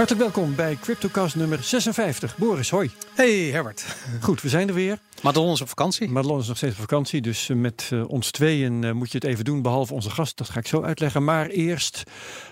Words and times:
Hartelijk 0.00 0.34
welkom 0.34 0.54
bij 0.54 0.76
CryptoCast 0.76 1.36
nummer 1.36 1.62
56. 1.62 2.36
Boris, 2.36 2.70
hoi. 2.70 2.90
Hey 3.14 3.50
Herbert. 3.50 3.96
Goed, 4.20 4.42
we 4.42 4.48
zijn 4.48 4.68
er 4.68 4.74
weer. 4.74 4.98
Madelon 5.22 5.52
is 5.52 5.60
op 5.60 5.68
vakantie. 5.68 6.08
Madelon 6.08 6.38
is 6.38 6.46
nog 6.46 6.56
steeds 6.56 6.74
op 6.74 6.80
vakantie, 6.80 7.20
dus 7.20 7.48
eh, 7.48 7.56
met 7.56 7.90
uh, 7.92 8.08
ons 8.08 8.30
tweeën 8.30 8.82
uh, 8.82 8.92
moet 8.92 9.12
je 9.12 9.18
het 9.18 9.26
even 9.26 9.44
doen, 9.44 9.62
behalve 9.62 9.94
onze 9.94 10.10
gast. 10.10 10.36
Dat 10.36 10.48
ga 10.48 10.58
ik 10.58 10.66
zo 10.66 10.82
uitleggen. 10.82 11.24
Maar 11.24 11.46
eerst, 11.46 12.02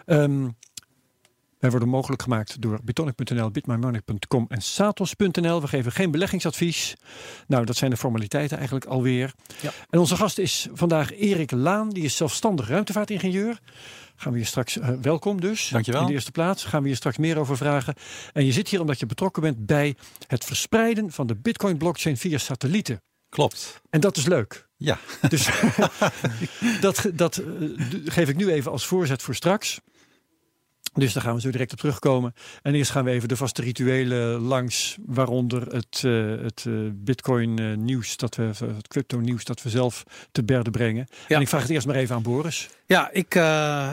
um, 0.06 0.56
wij 1.58 1.70
worden 1.70 1.88
mogelijk 1.88 2.22
gemaakt 2.22 2.62
door 2.62 2.80
bitonic.nl, 2.84 3.50
bitmymoney.com 3.50 4.46
en 4.48 4.62
satos.nl. 4.62 5.60
We 5.60 5.68
geven 5.68 5.92
geen 5.92 6.10
beleggingsadvies. 6.10 6.96
Nou, 7.46 7.64
dat 7.64 7.76
zijn 7.76 7.90
de 7.90 7.96
formaliteiten 7.96 8.56
eigenlijk 8.56 8.86
alweer. 8.86 9.34
Ja. 9.60 9.72
En 9.90 9.98
onze 9.98 10.16
gast 10.16 10.38
is 10.38 10.68
vandaag 10.72 11.14
Erik 11.14 11.50
Laan, 11.50 11.90
die 11.90 12.04
is 12.04 12.16
zelfstandig 12.16 12.68
ruimtevaartingenieur. 12.68 13.60
Gaan 14.16 14.32
we 14.32 14.38
hier 14.38 14.46
straks, 14.46 14.76
uh, 14.76 14.88
welkom 15.02 15.40
dus. 15.40 15.68
Dankjewel. 15.68 16.00
In 16.00 16.06
de 16.06 16.12
eerste 16.12 16.30
plaats 16.30 16.64
gaan 16.64 16.80
we 16.80 16.86
hier 16.86 16.96
straks 16.96 17.16
meer 17.16 17.38
over 17.38 17.56
vragen. 17.56 17.94
En 18.32 18.44
je 18.44 18.52
zit 18.52 18.68
hier 18.68 18.80
omdat 18.80 18.98
je 18.98 19.06
betrokken 19.06 19.42
bent 19.42 19.66
bij 19.66 19.96
het 20.26 20.44
verspreiden 20.44 21.10
van 21.10 21.26
de 21.26 21.36
Bitcoin 21.36 21.76
blockchain 21.76 22.16
via 22.16 22.38
satellieten. 22.38 23.02
Klopt. 23.28 23.80
En 23.90 24.00
dat 24.00 24.16
is 24.16 24.26
leuk. 24.26 24.68
Ja. 24.76 24.98
Dus 25.28 25.48
dat, 26.80 27.10
dat 27.14 27.38
uh, 27.38 27.70
geef 28.04 28.28
ik 28.28 28.36
nu 28.36 28.52
even 28.52 28.70
als 28.70 28.86
voorzet 28.86 29.22
voor 29.22 29.34
straks. 29.34 29.80
Dus 30.92 31.12
daar 31.12 31.22
gaan 31.22 31.34
we 31.34 31.40
zo 31.40 31.50
direct 31.50 31.72
op 31.72 31.78
terugkomen. 31.78 32.34
En 32.62 32.74
eerst 32.74 32.90
gaan 32.90 33.04
we 33.04 33.10
even 33.10 33.28
de 33.28 33.36
vaste 33.36 33.62
rituelen 33.62 34.40
langs, 34.40 34.96
waaronder 35.06 35.66
het, 35.66 36.02
uh, 36.04 36.42
het 36.42 36.64
uh, 36.68 36.90
Bitcoin 36.94 37.60
uh, 37.60 37.76
nieuws, 37.76 38.16
dat 38.16 38.34
we, 38.34 38.42
het 38.42 38.88
crypto 38.88 39.18
nieuws 39.18 39.44
dat 39.44 39.62
we 39.62 39.70
zelf 39.70 40.04
te 40.32 40.44
berde 40.44 40.70
brengen. 40.70 41.06
Ja. 41.28 41.36
En 41.36 41.42
ik 41.42 41.48
vraag 41.48 41.62
het 41.62 41.70
eerst 41.70 41.86
maar 41.86 41.96
even 41.96 42.14
aan 42.14 42.22
Boris. 42.22 42.68
Ja, 42.86 43.10
ik, 43.12 43.34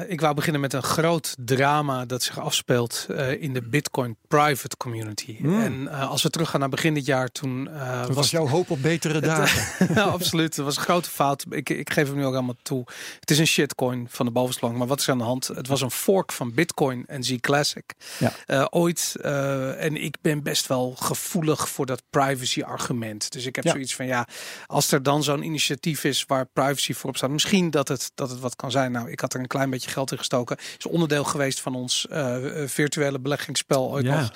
ik 0.08 0.22
wou 0.22 0.34
beginnen 0.36 0.62
met 0.62 0.74
een 0.74 0.84
groot 0.84 1.36
drama 1.40 2.06
dat 2.06 2.24
zich 2.24 2.40
afspeelt 2.40 3.08
in 3.40 3.54
de 3.54 3.62
Bitcoin 3.62 4.16
private 4.28 4.78
community. 4.78 5.38
Mm. 5.40 5.62
En 5.62 5.88
als 5.88 6.24
we 6.24 6.30
teruggaan 6.30 6.60
naar 6.60 6.70
begin 6.70 6.94
dit 6.94 7.06
jaar, 7.06 7.32
toen 7.32 7.70
was, 8.08 8.16
was 8.16 8.32
jouw 8.32 8.48
hoop 8.48 8.70
op 8.70 8.82
betere 8.82 9.20
dagen. 9.20 9.88
nou, 9.96 10.12
absoluut. 10.12 10.56
Het 10.56 10.66
was 10.66 10.76
een 10.76 10.82
grote 10.82 11.10
fout. 11.10 11.46
Ik, 11.50 11.70
ik 11.70 11.90
geef 11.90 12.08
hem 12.08 12.16
nu 12.16 12.26
ook 12.26 12.34
allemaal 12.34 12.56
toe. 12.62 12.84
Het 13.20 13.32
is 13.32 13.40
een 13.40 13.48
shitcoin 13.48 14.08
van 14.10 14.26
de 14.26 14.32
bovenste 14.32 14.68
Maar 14.68 14.88
wat 14.88 15.00
is 15.00 15.10
aan 15.10 15.18
de 15.18 15.24
hand? 15.24 15.48
Het 15.48 15.68
was 15.68 15.82
een 15.82 15.92
fork 15.92 16.32
van 16.32 16.54
Bitcoin 16.54 16.85
en 16.92 17.24
Z 17.24 17.36
Classic. 17.40 17.94
Ja. 18.20 18.34
Uh, 18.48 18.66
ooit, 18.70 19.16
uh, 19.22 19.84
en 19.84 20.04
ik 20.04 20.18
ben 20.22 20.44
best 20.44 20.68
wel 20.68 20.96
gevoelig 20.96 21.70
voor 21.70 21.86
dat 21.86 22.04
privacy 22.10 22.62
argument. 22.62 23.32
Dus 23.32 23.46
ik 23.46 23.56
heb 23.56 23.64
ja. 23.64 23.72
zoiets 23.72 23.96
van 23.96 24.06
ja, 24.06 24.28
als 24.66 24.92
er 24.92 25.04
dan 25.04 25.24
zo'n 25.24 25.44
initiatief 25.44 26.04
is 26.04 26.26
waar 26.28 26.46
privacy 26.46 26.94
voorop 26.94 27.18
staat, 27.18 27.30
misschien 27.30 27.70
dat 27.70 27.88
het, 27.88 28.12
dat 28.16 28.30
het 28.30 28.40
wat 28.40 28.56
kan 28.56 28.72
zijn. 28.72 28.92
Nou, 28.92 29.12
ik 29.12 29.20
had 29.20 29.34
er 29.34 29.40
een 29.40 29.48
klein 29.48 29.70
beetje 29.70 29.90
geld 29.90 30.12
in 30.12 30.18
gestoken. 30.18 30.58
Is 30.78 30.86
onderdeel 30.86 31.24
geweest 31.24 31.60
van 31.60 31.76
ons 31.76 32.08
uh, 32.12 32.38
virtuele 32.66 33.20
beleggingsspel 33.20 33.92
ooit 33.92 34.06
ja. 34.06 34.20
nog. 34.20 34.34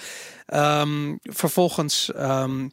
Um, 0.81 1.19
vervolgens. 1.21 2.11
Um, 2.15 2.71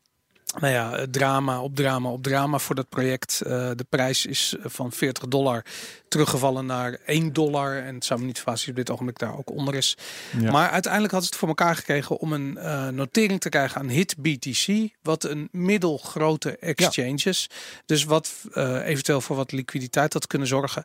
nou 0.60 0.72
ja, 0.72 1.06
drama 1.10 1.60
op 1.60 1.74
drama 1.74 2.08
op 2.10 2.22
drama 2.22 2.58
voor 2.58 2.74
dat 2.74 2.88
project. 2.88 3.42
Uh, 3.46 3.50
de 3.50 3.86
prijs 3.88 4.26
is 4.26 4.56
van 4.62 4.92
40 4.92 5.28
dollar 5.28 5.64
teruggevallen 6.08 6.66
naar 6.66 6.98
1 7.06 7.32
dollar. 7.32 7.82
En 7.82 7.94
het 7.94 8.04
zou 8.04 8.20
me 8.20 8.26
niet 8.26 8.36
verbazen 8.36 8.70
op 8.70 8.76
dit 8.76 8.90
ogenblik 8.90 9.18
daar 9.18 9.38
ook 9.38 9.50
onder 9.50 9.74
is. 9.74 9.96
Ja. 10.40 10.50
Maar 10.50 10.70
uiteindelijk 10.70 11.12
had 11.12 11.24
het 11.24 11.36
voor 11.36 11.48
elkaar 11.48 11.76
gekregen 11.76 12.18
om 12.18 12.32
een 12.32 12.58
uh, 12.58 12.88
notering 12.88 13.40
te 13.40 13.48
krijgen 13.48 13.80
aan 13.80 13.88
HIT 13.88 14.16
BTC. 14.18 14.88
Wat 15.02 15.24
een 15.24 15.48
middelgrote 15.52 16.56
exchange 16.56 17.22
is. 17.24 17.46
Ja. 17.50 17.56
Dus 17.86 18.04
wat 18.04 18.32
uh, 18.54 18.86
eventueel 18.86 19.20
voor 19.20 19.36
wat 19.36 19.52
liquiditeit 19.52 20.12
had 20.12 20.26
kunnen 20.26 20.48
zorgen. 20.48 20.84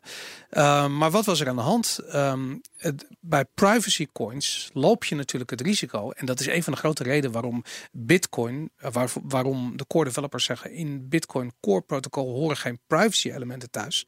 Maar 0.98 1.10
wat 1.10 1.24
was 1.24 1.40
er 1.40 1.48
aan 1.48 1.56
de 1.56 1.62
hand? 1.62 1.98
Um, 2.14 2.60
het, 2.76 3.06
bij 3.20 3.44
privacy 3.54 4.08
coins 4.12 4.70
loop 4.72 5.04
je 5.04 5.14
natuurlijk 5.14 5.50
het 5.50 5.60
risico. 5.60 6.10
En 6.10 6.26
dat 6.26 6.40
is 6.40 6.46
een 6.46 6.62
van 6.62 6.72
de 6.72 6.78
grote 6.78 7.02
redenen 7.02 7.32
waarom 7.32 7.64
Bitcoin, 7.92 8.70
waar, 8.78 9.10
waarom 9.22 9.61
de 9.76 9.86
core 9.86 10.04
developers 10.04 10.44
zeggen 10.44 10.72
in 10.72 11.08
Bitcoin 11.08 11.52
core 11.60 11.80
protocol 11.80 12.34
horen 12.34 12.56
geen 12.56 12.80
privacy 12.86 13.30
elementen 13.30 13.70
thuis. 13.70 14.06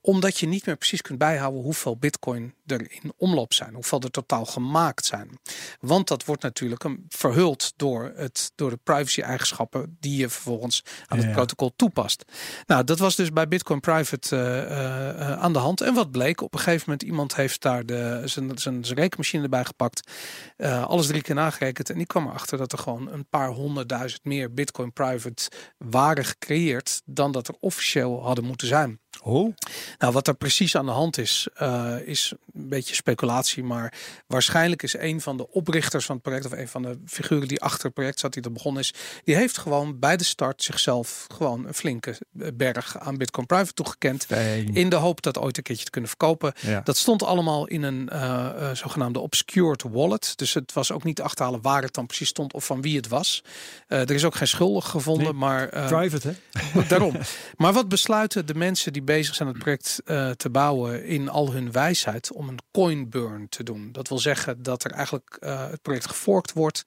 Omdat 0.00 0.38
je 0.38 0.46
niet 0.46 0.66
meer 0.66 0.76
precies 0.76 1.02
kunt 1.02 1.18
bijhouden 1.18 1.62
hoeveel 1.62 1.96
bitcoin 1.96 2.54
er 2.72 2.92
in 3.02 3.12
omloop 3.16 3.54
zijn, 3.54 3.74
hoeveel 3.74 4.00
er 4.00 4.10
totaal 4.10 4.44
gemaakt 4.44 5.04
zijn. 5.04 5.38
Want 5.80 6.08
dat 6.08 6.24
wordt 6.24 6.42
natuurlijk 6.42 6.84
een 6.84 7.06
verhuld 7.08 7.72
door, 7.76 8.12
het, 8.16 8.52
door 8.54 8.70
de 8.70 8.78
privacy 8.82 9.20
eigenschappen 9.20 9.96
die 10.00 10.16
je 10.16 10.28
vervolgens 10.28 10.84
aan 11.06 11.18
het 11.18 11.26
ja, 11.26 11.32
protocol 11.32 11.72
toepast. 11.76 12.24
Nou, 12.66 12.84
dat 12.84 12.98
was 12.98 13.16
dus 13.16 13.32
bij 13.32 13.48
Bitcoin 13.48 13.80
Private 13.80 14.36
uh, 14.36 15.28
uh, 15.28 15.32
aan 15.32 15.52
de 15.52 15.58
hand. 15.58 15.80
En 15.80 15.94
wat 15.94 16.10
bleek, 16.10 16.40
op 16.40 16.54
een 16.54 16.60
gegeven 16.60 16.84
moment 16.84 17.02
iemand 17.02 17.36
heeft 17.36 17.62
daar 17.62 17.86
de, 17.86 18.22
zijn, 18.24 18.58
zijn, 18.58 18.84
zijn 18.84 18.98
rekenmachine 18.98 19.42
erbij 19.42 19.64
gepakt, 19.64 20.10
uh, 20.56 20.84
alles 20.84 21.06
drie 21.06 21.22
keer 21.22 21.34
nagerekend 21.34 21.90
en 21.90 21.96
die 21.96 22.06
kwam 22.06 22.26
erachter 22.26 22.58
dat 22.58 22.72
er 22.72 22.78
gewoon 22.78 23.12
een 23.12 23.26
paar 23.26 23.48
honderdduizend 23.48 24.24
meer 24.24 24.54
Bitcoin 24.54 24.92
Private 24.92 25.50
waren 25.76 26.24
gecreëerd 26.24 27.02
dan 27.04 27.32
dat 27.32 27.48
er 27.48 27.54
officieel 27.60 28.22
hadden 28.22 28.44
moeten 28.44 28.66
zijn. 28.66 29.00
Oh. 29.22 29.54
Nou, 29.98 30.12
wat 30.12 30.28
er 30.28 30.34
precies 30.34 30.76
aan 30.76 30.86
de 30.86 30.92
hand 30.92 31.18
is, 31.18 31.48
uh, 31.62 31.96
is 32.04 32.32
een 32.58 32.68
beetje 32.68 32.94
speculatie. 32.94 33.62
Maar 33.62 33.92
waarschijnlijk 34.26 34.82
is 34.82 34.96
een 34.96 35.20
van 35.20 35.36
de 35.36 35.50
oprichters 35.50 36.04
van 36.06 36.14
het 36.14 36.24
project, 36.24 36.46
of 36.46 36.52
een 36.52 36.68
van 36.68 36.82
de 36.82 36.98
figuren 37.06 37.48
die 37.48 37.60
achter 37.60 37.84
het 37.84 37.94
project 37.94 38.18
zat, 38.18 38.32
die 38.32 38.42
er 38.42 38.52
begonnen 38.52 38.82
is, 38.82 38.94
die 39.24 39.34
heeft 39.34 39.58
gewoon 39.58 39.98
bij 39.98 40.16
de 40.16 40.24
start 40.24 40.62
zichzelf 40.62 41.26
gewoon 41.34 41.66
een 41.66 41.74
flinke 41.74 42.18
berg 42.54 42.98
aan 42.98 43.16
Bitcoin 43.16 43.46
Private 43.46 43.72
toegekend. 43.72 44.26
In 44.72 44.88
de 44.88 44.96
hoop 44.96 45.22
dat 45.22 45.38
ooit 45.38 45.56
een 45.56 45.62
keertje 45.62 45.84
te 45.84 45.90
kunnen 45.90 46.10
verkopen. 46.10 46.52
Ja. 46.60 46.80
Dat 46.80 46.96
stond 46.96 47.22
allemaal 47.22 47.66
in 47.66 47.82
een 47.82 48.10
uh, 48.12 48.20
uh, 48.20 48.70
zogenaamde 48.72 49.18
obscured 49.18 49.82
wallet. 49.82 50.32
Dus 50.36 50.54
het 50.54 50.72
was 50.72 50.92
ook 50.92 51.04
niet 51.04 51.16
te 51.16 51.22
achterhalen 51.22 51.62
waar 51.62 51.82
het 51.82 51.94
dan 51.94 52.06
precies 52.06 52.28
stond 52.28 52.52
of 52.52 52.64
van 52.64 52.82
wie 52.82 52.96
het 52.96 53.08
was. 53.08 53.42
Uh, 53.88 54.00
er 54.00 54.10
is 54.10 54.24
ook 54.24 54.34
geen 54.34 54.48
schuldig 54.48 54.88
gevonden, 54.88 55.24
nee. 55.24 55.34
maar. 55.34 55.74
uh, 55.74 55.86
Private, 55.86 56.34
hè? 56.52 56.82
Daarom. 56.88 57.16
Maar 57.56 57.72
wat 57.72 57.88
besluiten 57.88 58.46
de 58.46 58.54
mensen 58.54 58.92
die 58.92 59.02
bezig 59.02 59.34
zijn 59.34 59.48
het 59.48 59.58
project 59.58 60.00
te 60.36 60.50
bouwen 60.50 61.04
in 61.04 61.28
al 61.28 61.52
hun 61.52 61.72
wijsheid 61.72 62.32
om 62.32 62.47
een 62.48 62.58
coin 62.72 63.10
burn 63.10 63.48
te 63.48 63.62
doen. 63.62 63.92
Dat 63.92 64.08
wil 64.08 64.18
zeggen 64.18 64.62
dat 64.62 64.84
er 64.84 64.90
eigenlijk 64.90 65.36
uh, 65.40 65.70
het 65.70 65.82
project 65.82 66.06
geforkt 66.06 66.52
wordt. 66.52 66.84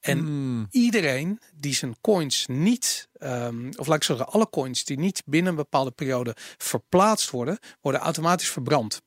En 0.00 0.18
mm. 0.24 0.66
iedereen 0.70 1.40
die 1.54 1.74
zijn 1.74 1.96
coins 2.00 2.46
niet, 2.46 3.08
um, 3.18 3.70
of 3.76 3.86
laat 3.86 3.96
ik 3.96 4.04
zeggen, 4.04 4.28
alle 4.28 4.50
coins 4.50 4.84
die 4.84 4.98
niet 4.98 5.22
binnen 5.26 5.50
een 5.50 5.56
bepaalde 5.58 5.90
periode 5.90 6.36
verplaatst 6.56 7.30
worden, 7.30 7.58
worden 7.80 8.00
automatisch 8.00 8.50
verbrand. 8.50 9.00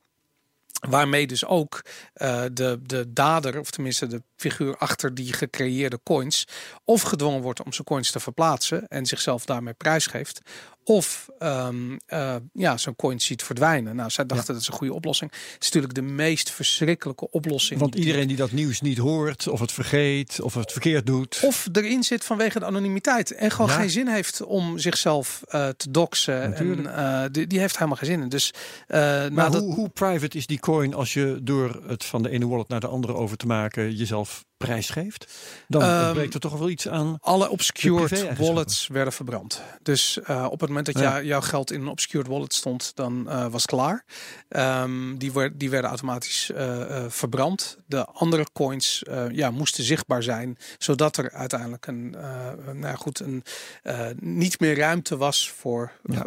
Waarmee 0.90 1.28
dus 1.28 1.46
ook 1.46 1.82
uh, 2.16 2.44
de, 2.54 2.80
de 2.84 3.14
dader, 3.14 3.60
of 3.60 3.72
tenminste 3.72 4.08
de 4.08 4.24
figuur 4.36 4.78
achter 4.78 5.16
die 5.16 5.34
gecreëerde 5.34 6.00
coins, 6.04 6.48
of 6.84 7.02
gedwongen 7.02 7.42
wordt 7.42 7.64
om 7.64 7.74
zijn 7.74 7.88
coins 7.88 8.12
te 8.12 8.20
verplaatsen 8.20 8.88
en 8.88 9.06
zichzelf 9.06 9.46
daarmee 9.46 9.74
prijsgeeft, 9.74 10.42
of 10.84 11.30
um, 11.40 12.00
uh, 12.08 12.36
ja, 12.54 12.78
zo'n 12.78 12.96
coin 12.96 13.20
ziet 13.20 13.44
verdwijnen. 13.44 13.96
Nou, 13.96 14.10
zij 14.10 14.26
dachten 14.26 14.48
ja. 14.48 14.54
dat 14.54 14.62
is 14.62 14.68
een 14.68 14.74
goede 14.74 14.94
oplossing. 14.94 15.32
Het 15.32 15.64
is 15.64 15.72
natuurlijk 15.72 15.94
de 15.94 16.02
meest 16.02 16.52
verschrikkelijke 16.52 17.30
oplossing. 17.30 17.80
Want 17.80 17.96
iedereen 17.96 18.28
die 18.28 18.38
dat 18.38 18.52
nieuws 18.52 18.82
niet 18.82 18.98
hoort, 18.98 19.48
of 19.48 19.60
het 19.60 19.72
vergeet, 19.72 20.42
of 20.42 20.54
het 20.54 20.72
verkeerd 20.72 21.06
doet. 21.06 21.40
Of 21.44 21.68
erin 21.72 22.04
zit 22.04 22.24
vanwege 22.24 22.60
de 22.60 22.66
anonimiteit. 22.66 23.32
En 23.32 23.52
gewoon 23.52 23.70
ja. 23.70 23.76
geen 23.76 23.90
zin 23.90 24.08
heeft 24.08 24.42
om 24.44 24.78
zichzelf 24.78 25.42
uh, 25.48 25.68
te 25.70 25.92
doxen. 25.92 26.56
En, 26.56 26.80
uh, 26.80 27.24
die, 27.32 27.48
die, 27.48 27.60
heeft 27.60 27.76
helemaal 27.76 27.98
geen 27.98 28.08
zin 28.08 28.22
in. 28.22 28.30
Dus, 28.30 28.54
maar 28.88 29.32
nou, 29.32 29.52
hoe, 29.52 29.68
dat... 29.68 29.76
hoe 29.76 29.90
private 29.90 30.38
is 30.38 30.48
die 30.48 30.60
coin 30.60 30.94
als 30.94 31.14
je 31.14 31.40
door 31.42 31.82
het 31.88 32.06
van 32.06 32.24
de 32.24 32.30
ene 32.30 32.48
wallet 32.48 32.68
naar 32.68 32.80
de 32.80 32.88
andere 32.88 33.14
over 33.14 33.38
te 33.38 33.46
maken 33.46 33.96
jezelf 33.96 34.46
prijs 34.58 34.90
geeft, 34.90 35.34
dan 35.68 35.84
um, 35.84 36.14
breekt 36.14 36.34
er 36.34 36.40
toch 36.40 36.58
wel 36.58 36.70
iets 36.70 36.88
aan. 36.88 37.18
Alle 37.20 37.50
obscured 37.50 38.38
wallets 38.38 38.88
werden 38.88 39.14
verbrand. 39.14 39.62
Dus 39.82 40.20
uh, 40.30 40.48
op 40.50 40.60
het 40.60 40.70
moment 40.70 40.86
dat 40.86 41.00
ja. 41.00 41.22
jouw 41.22 41.42
geld 41.42 41.72
in 41.72 41.82
een 41.82 41.88
obscured 41.88 42.28
wallet 42.28 42.54
stond, 42.54 42.92
dan 42.96 43.26
uh, 43.28 43.48
was 43.48 43.62
het 43.62 43.72
klaar. 43.72 44.06
Um, 44.50 45.18
die, 45.18 45.32
werd, 45.32 45.60
die 45.60 45.70
werden 45.70 45.90
automatisch 45.90 46.52
uh, 46.56 47.06
verbrand. 47.08 47.78
De 47.86 48.06
andere 48.06 48.46
coins 48.54 49.02
ja, 49.32 49.52
moesten 49.52 49.84
zichtbaar 49.84 50.24
zijn, 50.24 50.58
zodat 50.78 51.18
er 51.18 51.32
uiteindelijk 51.32 51.88
een, 51.88 52.16
nou 52.74 52.98
goed, 52.98 53.20
een, 53.20 53.44
niet 54.20 54.60
meer 54.60 54.78
ruimte 54.78 55.18
was 55.18 55.50
voor 55.50 55.92
ja. 56.04 56.26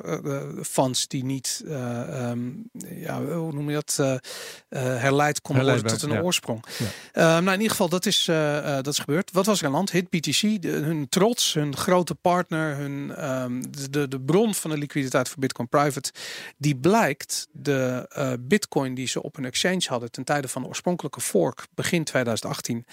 funds 0.62 1.08
die 1.08 1.24
niet, 1.24 1.62
um, 1.68 2.70
ja, 2.88 3.22
hoe 3.22 3.52
noem 3.52 3.70
je 3.70 3.82
dat, 3.84 4.20
herleid 4.68 5.40
konden 5.40 5.64
worden 5.64 5.86
tot 5.86 6.02
een 6.02 6.22
oorsprong. 6.22 6.64
nou, 7.12 7.46
in 7.46 7.52
ieder 7.52 7.70
geval, 7.70 7.88
dat 7.88 8.06
is 8.06 8.15
uh, 8.28 8.56
uh, 8.56 8.62
dat 8.62 8.86
is 8.86 8.98
gebeurd. 8.98 9.30
Wat 9.32 9.46
was 9.46 9.60
er 9.60 9.66
aan 9.66 9.72
land? 9.72 9.90
Hit 9.90 10.10
BTC, 10.10 10.62
hun 10.62 11.08
trots, 11.08 11.54
hun 11.54 11.76
grote 11.76 12.14
partner, 12.14 12.76
hun, 12.76 13.24
um, 13.42 13.62
de, 13.90 14.08
de 14.08 14.20
bron 14.20 14.54
van 14.54 14.70
de 14.70 14.78
liquiditeit 14.78 15.28
voor 15.28 15.38
Bitcoin 15.38 15.68
Private, 15.68 16.12
die 16.56 16.76
blijkt 16.76 17.48
de 17.52 18.10
uh, 18.18 18.32
Bitcoin 18.40 18.94
die 18.94 19.06
ze 19.06 19.22
op 19.22 19.36
hun 19.36 19.44
exchange 19.44 19.84
hadden 19.86 20.10
ten 20.10 20.24
tijde 20.24 20.48
van 20.48 20.62
de 20.62 20.68
oorspronkelijke 20.68 21.20
fork 21.20 21.66
begin 21.74 22.04
2018. 22.04 22.86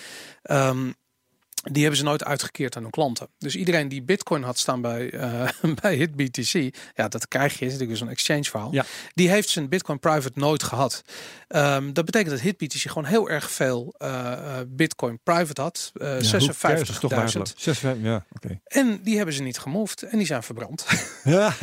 Um, 0.43 0.95
die 1.71 1.81
hebben 1.81 1.99
ze 1.99 2.05
nooit 2.05 2.23
uitgekeerd 2.23 2.75
aan 2.75 2.81
hun 2.81 2.91
klanten. 2.91 3.27
Dus 3.37 3.55
iedereen 3.55 3.87
die 3.87 4.01
Bitcoin 4.01 4.43
had 4.43 4.57
staan 4.57 4.81
bij, 4.81 5.13
uh, 5.13 5.49
bij 5.81 5.95
HitBTC, 5.95 6.75
ja, 6.95 7.07
dat 7.07 7.27
krijg 7.27 7.59
je, 7.59 7.65
is 7.65 7.71
natuurlijk 7.71 7.99
zo'n 7.99 8.09
exchange 8.09 8.43
verhaal. 8.43 8.73
Ja. 8.73 8.85
Die 9.13 9.29
heeft 9.29 9.49
zijn 9.49 9.69
Bitcoin 9.69 9.99
private 9.99 10.39
nooit 10.39 10.63
gehad. 10.63 11.03
Um, 11.49 11.93
dat 11.93 12.05
betekent 12.05 12.31
dat 12.31 12.39
HitBTC 12.39 12.89
gewoon 12.89 13.05
heel 13.05 13.29
erg 13.29 13.51
veel 13.51 13.95
uh, 13.99 14.59
Bitcoin 14.67 15.19
private 15.23 15.61
had. 15.61 15.91
Uh, 15.93 16.21
ja, 16.21 16.39
56.000. 16.39 18.01
Ja, 18.01 18.25
oké. 18.31 18.59
En 18.63 18.99
die 19.03 19.15
hebben 19.15 19.35
ze 19.35 19.41
niet 19.41 19.57
gemoved 19.57 20.03
en 20.03 20.17
die 20.17 20.27
zijn 20.27 20.43
verbrand. 20.43 20.85
Ja. 21.23 21.53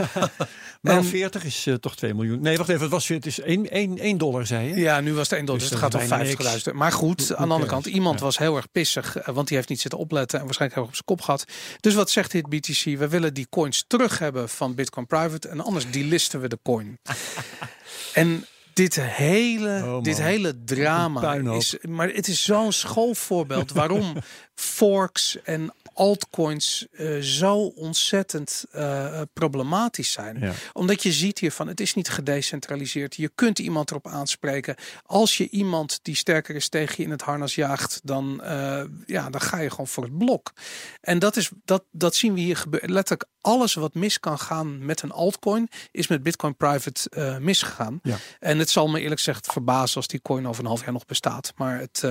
Maar 0.81 1.05
40 1.05 1.45
is 1.45 1.67
uh, 1.67 1.75
toch 1.75 1.97
2 1.97 2.15
miljoen. 2.15 2.41
Nee, 2.41 2.57
wacht 2.57 2.69
even, 2.69 2.83
het 2.83 2.91
was 2.91 3.09
het 3.09 3.27
is 3.27 3.41
1, 3.41 3.71
1, 3.71 3.99
1 3.99 4.19
dollar, 4.19 4.47
zei 4.47 4.69
je? 4.69 4.77
Ja, 4.77 5.01
nu 5.01 5.15
was 5.15 5.29
het 5.29 5.39
1 5.39 5.47
dollar, 5.47 5.61
dus, 5.61 5.71
dus 5.71 5.81
het 5.81 5.95
gaat 5.95 6.65
om 6.65 6.71
50.000. 6.71 6.75
Maar 6.75 6.93
goed, 6.93 7.35
aan 7.35 7.47
de 7.47 7.53
andere 7.53 7.71
kant, 7.71 7.87
iemand 7.87 8.19
ja. 8.19 8.25
was 8.25 8.39
heel 8.39 8.57
erg 8.57 8.71
pissig, 8.73 9.17
want 9.25 9.49
die 9.49 9.57
heeft 9.57 9.69
niet 9.69 9.81
zitten 9.81 9.99
opletten 9.99 10.39
en 10.39 10.45
waarschijnlijk 10.45 10.81
heel 10.81 10.91
erg 10.91 11.01
op 11.01 11.07
zijn 11.07 11.19
kop 11.19 11.27
gehad. 11.27 11.45
Dus 11.81 11.95
wat 11.95 12.11
zegt 12.11 12.31
dit 12.31 12.49
BTC? 12.49 12.85
We 12.85 13.09
willen 13.09 13.35
die 13.35 13.47
coins 13.51 13.85
terug 13.87 14.19
hebben 14.19 14.49
van 14.49 14.75
Bitcoin 14.75 15.07
Private 15.07 15.49
en 15.49 15.61
anders 15.61 15.91
delisten 15.91 16.41
we 16.41 16.49
de 16.49 16.59
coin. 16.63 16.99
en 18.13 18.47
dit 18.73 18.95
hele, 19.03 19.83
oh 19.85 20.03
dit 20.03 20.21
hele 20.21 20.65
drama 20.65 21.35
is. 21.35 21.77
Maar 21.89 22.09
het 22.09 22.29
is 22.29 22.45
zo'n 22.45 22.73
schoolvoorbeeld 22.73 23.73
waarom 23.73 24.13
forks 24.61 25.43
en 25.43 25.73
altcoins 25.95 26.87
uh, 26.93 27.21
zo 27.21 27.57
ontzettend 27.57 28.65
uh, 28.75 29.21
problematisch 29.33 30.13
zijn. 30.13 30.39
Ja. 30.41 30.53
Omdat 30.73 31.03
je 31.03 31.13
ziet 31.13 31.39
hiervan, 31.39 31.69
het 31.69 31.81
is 31.81 31.95
niet 31.95 32.09
gedecentraliseerd. 32.09 33.17
Je 33.17 33.31
kunt 33.35 33.59
iemand 33.59 33.91
erop 33.91 34.07
aanspreken. 34.07 34.75
Als 35.07 35.37
je 35.37 35.49
iemand 35.49 35.99
die 36.03 36.15
sterker 36.15 36.55
is 36.55 36.69
tegen 36.69 36.95
je 36.97 37.03
in 37.03 37.11
het 37.11 37.23
harnas 37.23 37.55
jaagt, 37.55 38.01
dan, 38.03 38.41
uh, 38.45 38.83
ja, 39.07 39.31
dan 39.31 39.41
ga 39.41 39.59
je 39.59 39.71
gewoon 39.71 39.87
voor 39.87 40.03
het 40.03 40.19
blok. 40.19 40.53
En 41.01 41.19
dat, 41.19 41.37
is, 41.37 41.51
dat, 41.65 41.85
dat 41.91 42.15
zien 42.15 42.35
we 42.35 42.41
hier 42.41 42.57
gebeuren. 42.57 42.93
Letterlijk 42.93 43.29
alles 43.41 43.75
wat 43.75 43.95
mis 43.95 44.21
kan 44.21 44.39
gaan 44.39 44.85
met 44.85 45.03
een 45.03 45.13
altcoin, 45.13 45.69
is 45.91 46.07
met 46.07 46.23
Bitcoin 46.23 46.57
Private 46.57 47.39
misgegaan. 47.41 48.01
Ja. 48.03 48.17
En 48.39 48.59
het 48.59 48.71
zal 48.71 48.89
me 48.89 49.01
eerlijk 49.01 49.21
gezegd 49.21 49.47
verbazen 49.47 49.97
als 49.97 50.07
die 50.07 50.23
coin 50.23 50.49
over 50.49 50.63
een 50.63 50.69
half 50.69 50.83
jaar 50.83 50.93
nog 50.93 51.07
bestaat. 51.07 51.53
Maar 51.57 51.79
het, 51.79 52.03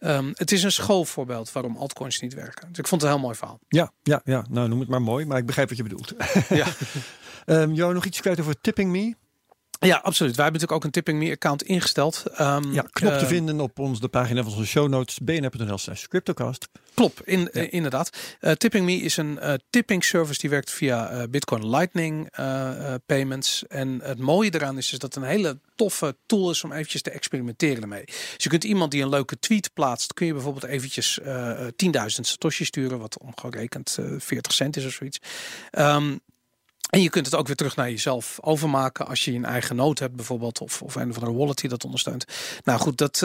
um, 0.00 0.32
het 0.34 0.52
is 0.52 0.62
een 0.62 0.72
schoolvoorbeeld 0.72 1.52
waarom 1.52 1.73
altcoins 1.76 2.20
niet 2.20 2.34
werken. 2.34 2.68
Dus 2.68 2.78
ik 2.78 2.86
vond 2.86 3.00
het 3.00 3.10
heel 3.10 3.20
mooi 3.20 3.34
verhaal. 3.34 3.60
Ja, 3.68 3.92
ja, 4.02 4.20
ja, 4.24 4.44
nou 4.48 4.68
noem 4.68 4.80
het 4.80 4.88
maar 4.88 5.02
mooi, 5.02 5.26
maar 5.26 5.38
ik 5.38 5.46
begrijp 5.46 5.68
wat 5.68 5.76
je 5.76 5.82
bedoelt. 5.82 6.14
Ja. 6.48 6.66
um, 7.62 7.72
jou 7.74 7.94
nog 7.94 8.04
iets 8.04 8.20
kwijt 8.20 8.40
over 8.40 8.60
Tipping 8.60 8.90
Me? 8.90 9.14
Ja, 9.80 9.96
absoluut. 9.96 10.36
Wij 10.36 10.44
hebben 10.44 10.62
natuurlijk 10.62 10.72
ook 10.72 10.84
een 10.84 10.90
Tipping 10.90 11.18
Me 11.18 11.30
account 11.30 11.62
ingesteld. 11.62 12.24
Um, 12.40 12.72
ja, 12.72 12.82
knop 12.90 13.12
te 13.12 13.20
uh, 13.20 13.26
vinden 13.26 13.60
op 13.60 13.78
ons, 13.78 14.00
de 14.00 14.08
pagina 14.08 14.42
van 14.42 14.52
onze 14.52 14.66
show 14.66 14.88
notes, 14.88 15.18
bnr.nl 15.18 15.78
slash 15.78 16.06
cryptocast. 16.06 16.68
Klopt, 16.94 17.26
in, 17.26 17.50
ja. 17.52 17.60
uh, 17.60 17.72
inderdaad. 17.72 18.10
Uh, 18.40 18.52
tipping 18.52 18.84
Me 18.84 18.96
is 18.96 19.16
een 19.16 19.60
tipping 19.70 20.04
service 20.04 20.40
die 20.40 20.50
werkt 20.50 20.70
via 20.70 21.26
Bitcoin 21.28 21.70
Lightning 21.70 22.32
payments. 23.06 23.66
En 23.66 24.00
het 24.02 24.18
mooie 24.18 24.54
eraan 24.54 24.78
is, 24.78 24.92
is 24.92 24.98
dat 24.98 25.14
het 25.14 25.22
een 25.22 25.28
hele 25.28 25.58
toffe 25.76 26.16
tool 26.26 26.50
is 26.50 26.64
om 26.64 26.72
eventjes 26.72 27.02
te 27.02 27.10
experimenteren 27.10 27.82
ermee. 27.82 28.04
Dus 28.04 28.34
je 28.36 28.48
kunt 28.48 28.64
iemand 28.64 28.90
die 28.90 29.02
een 29.02 29.08
leuke 29.08 29.38
tweet 29.38 29.70
plaatst, 29.72 30.14
kun 30.14 30.26
je 30.26 30.32
bijvoorbeeld 30.32 30.64
eventjes 30.64 31.20
10.000 31.20 31.26
satoshi 32.06 32.64
sturen, 32.64 32.98
wat 32.98 33.18
omgerekend 33.18 33.98
40 34.18 34.52
cent 34.52 34.76
is 34.76 34.86
of 34.86 34.92
zoiets. 34.92 35.18
Um, 35.72 36.20
en 36.94 37.02
je 37.02 37.10
kunt 37.10 37.26
het 37.26 37.34
ook 37.34 37.46
weer 37.46 37.56
terug 37.56 37.76
naar 37.76 37.90
jezelf 37.90 38.38
overmaken 38.40 39.06
als 39.06 39.24
je 39.24 39.32
een 39.32 39.44
eigen 39.44 39.76
nood 39.76 39.98
hebt 39.98 40.16
bijvoorbeeld. 40.16 40.60
Of, 40.60 40.82
of 40.82 40.94
een 40.94 41.10
of 41.10 41.14
andere 41.14 41.38
wallet 41.38 41.58
die 41.58 41.68
dat 41.68 41.84
ondersteunt. 41.84 42.24
Nou 42.64 42.80
goed, 42.80 42.98
dat, 42.98 43.18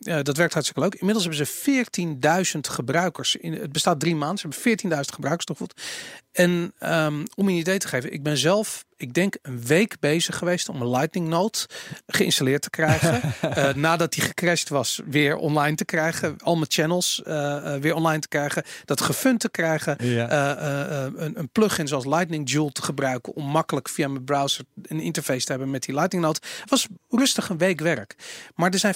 ja, 0.00 0.22
dat 0.22 0.36
werkt 0.36 0.52
hartstikke 0.52 0.80
leuk. 0.80 0.94
Inmiddels 0.94 1.26
hebben 1.26 1.46
ze 1.46 2.54
14.000 2.54 2.60
gebruikers. 2.60 3.36
In, 3.36 3.52
het 3.52 3.72
bestaat 3.72 4.00
drie 4.00 4.16
maanden. 4.16 4.38
Ze 4.38 4.48
hebben 4.48 4.96
14.000 5.04 5.14
gebruikers 5.14 5.44
toch 5.44 5.56
goed. 5.56 5.74
En 6.38 6.72
um, 6.82 7.22
om 7.34 7.48
je 7.48 7.54
een 7.54 7.60
idee 7.60 7.78
te 7.78 7.88
geven. 7.88 8.12
Ik 8.12 8.22
ben 8.22 8.36
zelf 8.36 8.84
ik 8.96 9.14
denk 9.14 9.36
een 9.42 9.62
week 9.62 9.96
bezig 10.00 10.36
geweest 10.36 10.68
om 10.68 10.80
een 10.80 10.90
Lightning 10.90 11.28
Note 11.28 11.66
geïnstalleerd 12.06 12.62
te 12.62 12.70
krijgen. 12.70 13.34
uh, 13.44 13.74
nadat 13.86 14.12
die 14.12 14.22
gecrashed 14.22 14.68
was, 14.68 15.00
weer 15.06 15.36
online 15.36 15.76
te 15.76 15.84
krijgen. 15.84 16.36
Al 16.38 16.54
mijn 16.54 16.70
channels 16.70 17.22
uh, 17.26 17.34
uh, 17.34 17.74
weer 17.74 17.94
online 17.94 18.18
te 18.18 18.28
krijgen. 18.28 18.62
Dat 18.84 19.00
gefund 19.00 19.40
te 19.40 19.50
krijgen. 19.50 19.96
Ja. 20.00 20.58
een, 21.16 21.38
een 21.38 21.48
plugin 21.48 21.88
zoals 21.88 22.04
Lightning 22.04 22.50
Joule 22.50 22.72
te 22.72 22.82
gebruiken. 22.82 23.34
Om 23.34 23.44
makkelijk 23.44 23.88
via 23.88 24.08
mijn 24.08 24.24
browser 24.24 24.64
een 24.82 25.00
interface 25.00 25.44
te 25.44 25.50
hebben 25.50 25.70
met 25.70 25.82
die 25.82 25.94
Lightning 25.94 26.24
Note. 26.24 26.40
Was 26.66 26.86
rustig 27.08 27.48
een 27.48 27.58
week 27.58 27.80
werk. 27.80 28.14
Maar 28.54 28.70
er 28.70 28.78
zijn 28.78 28.94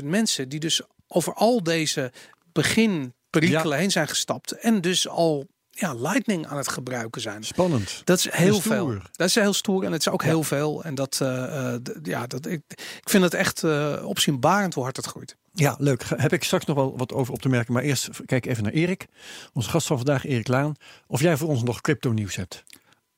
14.000 0.00 0.04
mensen 0.04 0.48
die 0.48 0.60
dus 0.60 0.80
over 1.06 1.34
al 1.34 1.62
deze 1.62 2.12
begin 2.52 3.14
perikelen 3.30 3.76
ja. 3.76 3.80
heen 3.82 3.90
zijn 3.90 4.08
gestapt. 4.08 4.52
En 4.52 4.80
dus 4.80 5.08
al 5.08 5.46
ja, 5.74 5.94
Lightning 5.94 6.46
aan 6.46 6.56
het 6.56 6.68
gebruiken 6.68 7.20
zijn. 7.20 7.44
Spannend. 7.44 8.02
Dat 8.04 8.18
is 8.18 8.30
heel 8.30 8.60
veel. 8.60 8.98
Dat 9.12 9.28
is 9.28 9.34
heel 9.34 9.52
stoer 9.52 9.84
en 9.84 9.92
het 9.92 10.00
is 10.00 10.08
ook 10.08 10.22
heel 10.22 10.42
veel. 10.42 10.84
En 10.84 10.94
dat, 10.94 11.18
uh, 11.22 11.74
ja, 12.02 12.26
dat, 12.26 12.46
ik, 12.46 12.62
ik 13.00 13.08
vind 13.08 13.22
het 13.24 13.34
echt 13.34 13.62
uh, 13.62 14.02
opzienbarend 14.04 14.74
hoe 14.74 14.82
hard 14.82 14.96
het 14.96 15.06
groeit. 15.06 15.36
Ja, 15.52 15.74
leuk. 15.78 16.04
Heb 16.16 16.32
ik 16.32 16.44
straks 16.44 16.64
nog 16.64 16.76
wel 16.76 16.96
wat 16.96 17.12
over 17.12 17.32
op 17.32 17.42
te 17.42 17.48
merken. 17.48 17.72
Maar 17.72 17.82
eerst 17.82 18.08
kijk 18.26 18.46
even 18.46 18.62
naar 18.62 18.72
Erik. 18.72 19.06
Onze 19.52 19.70
gast 19.70 19.86
van 19.86 19.96
vandaag, 19.96 20.24
Erik 20.24 20.48
Laan. 20.48 20.74
Of 21.06 21.20
jij 21.20 21.36
voor 21.36 21.48
ons 21.48 21.62
nog 21.62 21.80
crypto 21.80 22.12
nieuws 22.12 22.36
hebt. 22.36 22.64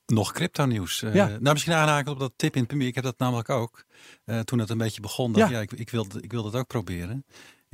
Nog 0.06 0.32
crypto 0.32 0.66
nieuws. 0.66 1.00
Ja. 1.00 1.26
nou, 1.26 1.52
misschien 1.52 1.72
aanhaken 1.72 2.12
op 2.12 2.18
dat 2.18 2.32
tip 2.36 2.56
in 2.56 2.80
Ik 2.80 2.94
heb 2.94 3.04
dat 3.04 3.18
namelijk 3.18 3.48
ook. 3.48 3.84
toen 4.44 4.58
het 4.58 4.70
een 4.70 4.78
beetje 4.78 5.00
begon. 5.00 5.32
Dat, 5.32 5.48
ja. 5.48 5.54
ja 5.54 5.60
ik, 5.60 5.72
ik, 5.72 5.90
wil, 5.90 6.06
ik 6.20 6.32
wil 6.32 6.42
dat 6.42 6.54
ook 6.54 6.66
proberen. 6.66 7.24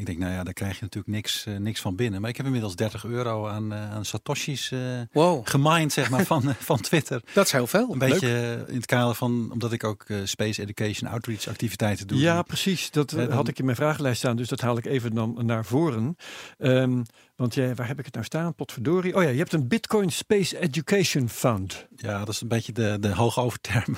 Ik 0.01 0.07
denk, 0.07 0.19
nou 0.19 0.33
ja, 0.33 0.45
daar 0.45 0.53
krijg 0.53 0.75
je 0.75 0.83
natuurlijk 0.83 1.15
niks, 1.15 1.47
uh, 1.47 1.57
niks 1.57 1.81
van 1.81 1.97
binnen. 1.97 2.21
Maar 2.21 2.31
ik 2.31 2.37
heb 2.37 2.47
inmiddels 2.47 2.77
30 2.77 3.05
euro 3.05 3.47
aan, 3.47 3.73
uh, 3.73 3.93
aan 3.93 4.05
Satoshis 4.05 4.71
uh, 4.71 4.81
wow. 5.13 5.49
gemined, 5.49 5.93
zeg 5.93 6.11
maar, 6.11 6.25
van, 6.25 6.55
van 6.59 6.81
Twitter. 6.81 7.23
Dat 7.33 7.47
is 7.47 7.53
heel 7.53 7.67
veel. 7.67 7.93
Een 7.93 7.99
beetje 7.99 8.65
in 8.69 8.75
het 8.75 8.87
kader 8.87 9.15
van, 9.15 9.49
omdat 9.53 9.73
ik 9.73 9.85
ook 9.85 10.07
Space 10.25 10.63
Education 10.63 11.11
Outreach 11.11 11.49
activiteiten 11.49 12.07
doe. 12.07 12.19
Ja, 12.19 12.43
precies. 12.43 12.91
Dat 12.91 13.11
had 13.11 13.49
ik 13.49 13.59
in 13.59 13.65
mijn 13.65 13.77
vragenlijst 13.77 14.19
staan, 14.19 14.37
dus 14.37 14.49
dat 14.49 14.61
haal 14.61 14.77
ik 14.77 14.85
even 14.85 15.15
dan 15.15 15.47
naar 15.47 15.65
voren. 15.65 16.17
Um, 16.59 17.05
want 17.37 17.55
jij, 17.55 17.75
waar 17.75 17.87
heb 17.87 17.99
ik 17.99 18.05
het 18.05 18.15
nou 18.15 18.27
staan? 18.27 18.55
Potverdorie. 18.55 19.17
Oh 19.17 19.23
ja, 19.23 19.29
je 19.29 19.39
hebt 19.39 19.53
een 19.53 19.69
Bitcoin 19.69 20.11
Space 20.11 20.59
Education 20.59 21.29
Fund. 21.29 21.87
Ja, 21.97 22.19
dat 22.19 22.29
is 22.29 22.41
een 22.41 22.49
beetje 22.49 22.73
de, 22.73 22.97
de 23.01 23.15
hoge 23.15 23.41
overterm. 23.41 23.97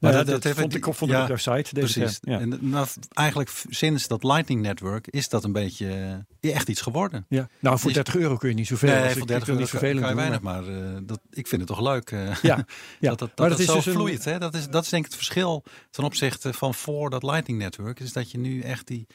Maar 0.00 0.12
nou, 0.12 0.24
dat, 0.24 0.42
dat, 0.42 0.54
vond 0.56 0.74
ik 0.74 0.86
op 0.86 0.96
vond 0.96 1.10
ja, 1.10 1.22
op 1.22 1.28
jouw 1.28 1.36
site. 1.36 1.74
Deze 1.74 2.00
precies. 2.00 2.18
Ja. 2.22 2.40
En 2.40 2.72
eigenlijk 3.12 3.50
sinds 3.68 4.08
dat 4.08 4.24
Lightning 4.24 4.62
Network 4.62 5.06
is 5.06 5.28
dat 5.28 5.44
een 5.44 5.52
beetje 5.52 5.86
uh, 6.40 6.54
echt 6.54 6.68
iets 6.68 6.80
geworden. 6.80 7.26
Ja. 7.28 7.48
Nou, 7.58 7.78
voor 7.78 7.92
30 7.92 8.16
euro 8.16 8.36
kun 8.36 8.48
je 8.48 8.54
niet 8.54 8.66
zoveel. 8.66 8.88
Nee, 8.88 9.14
voor 9.14 9.26
30 9.26 9.48
euro 9.48 9.60
niet 9.60 9.70
kan 9.70 9.88
je 9.88 10.14
weinig, 10.14 10.40
maar, 10.40 10.62
maar 10.62 10.74
uh, 10.74 10.98
dat, 11.02 11.20
ik 11.30 11.46
vind 11.46 11.60
het 11.60 11.70
toch 11.70 11.80
leuk. 11.80 12.10
Ja. 12.10 12.36
ja. 12.42 12.56
dat, 12.56 12.66
dat, 13.00 13.18
dat, 13.18 13.38
maar 13.38 13.48
dat, 13.48 13.58
is 13.58 13.66
zo 13.66 13.74
dus 13.74 13.84
vloeit. 13.84 14.26
Een... 14.26 14.32
Hè? 14.32 14.38
Dat, 14.38 14.54
is, 14.54 14.68
dat 14.68 14.84
is 14.84 14.88
denk 14.88 15.04
ik 15.04 15.10
het 15.10 15.18
verschil 15.18 15.64
ten 15.90 16.04
opzichte 16.04 16.52
van 16.52 16.74
voor 16.74 17.10
dat 17.10 17.22
Lightning 17.22 17.58
Network. 17.58 18.00
Is 18.00 18.12
dat 18.12 18.30
je 18.30 18.38
nu 18.38 18.60
echt 18.60 18.86
die... 18.86 19.06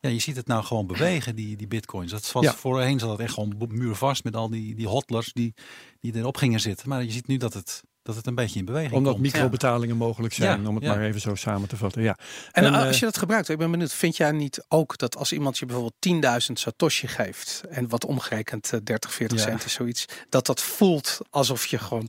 Ja, 0.00 0.10
je 0.10 0.18
ziet 0.18 0.36
het 0.36 0.46
nou 0.46 0.64
gewoon 0.64 0.86
bewegen, 0.86 1.34
die, 1.34 1.56
die 1.56 1.66
bitcoins. 1.66 2.10
Dat 2.10 2.32
was. 2.32 2.46
Voorheen 2.46 2.98
zat 2.98 3.10
het 3.10 3.20
echt 3.20 3.34
gewoon 3.34 3.54
muurvast 3.68 4.24
met 4.24 4.36
al 4.36 4.50
die, 4.50 4.74
die 4.74 4.88
hodlers 4.88 5.32
die, 5.32 5.54
die 6.00 6.16
erop 6.16 6.36
gingen 6.36 6.60
zitten. 6.60 6.88
Maar 6.88 7.04
je 7.04 7.10
ziet 7.10 7.26
nu 7.26 7.36
dat 7.36 7.54
het 7.54 7.82
dat 8.04 8.16
het 8.16 8.26
een 8.26 8.34
beetje 8.34 8.58
in 8.58 8.64
beweging 8.64 8.92
Omdat 8.92 9.12
komt. 9.12 9.24
microbetalingen 9.24 9.96
ja. 9.98 10.04
mogelijk 10.04 10.34
zijn, 10.34 10.62
ja, 10.62 10.68
om 10.68 10.74
het 10.74 10.84
ja. 10.84 10.94
maar 10.94 11.04
even 11.04 11.20
zo 11.20 11.34
samen 11.34 11.68
te 11.68 11.76
vatten. 11.76 12.02
Ja. 12.02 12.18
En, 12.52 12.64
en 12.64 12.74
als 12.74 12.98
je 12.98 13.04
dat 13.04 13.16
gebruikt, 13.16 13.48
ik 13.48 13.58
ben 13.58 13.70
benieuwd, 13.70 13.92
vind 13.92 14.16
jij 14.16 14.32
niet 14.32 14.64
ook 14.68 14.98
dat 14.98 15.16
als 15.16 15.32
iemand 15.32 15.58
je 15.58 15.66
bijvoorbeeld 15.66 16.46
10.000 16.48 16.52
satoshi 16.52 17.08
geeft 17.08 17.62
en 17.70 17.88
wat 17.88 18.04
omgerekend 18.04 18.86
30, 18.86 19.12
40 19.12 19.40
cent 19.40 19.64
is 19.64 19.72
zoiets, 19.72 20.04
dat 20.28 20.46
dat 20.46 20.62
voelt 20.62 21.18
alsof 21.30 21.66
je 21.66 21.78
gewoon 21.78 22.08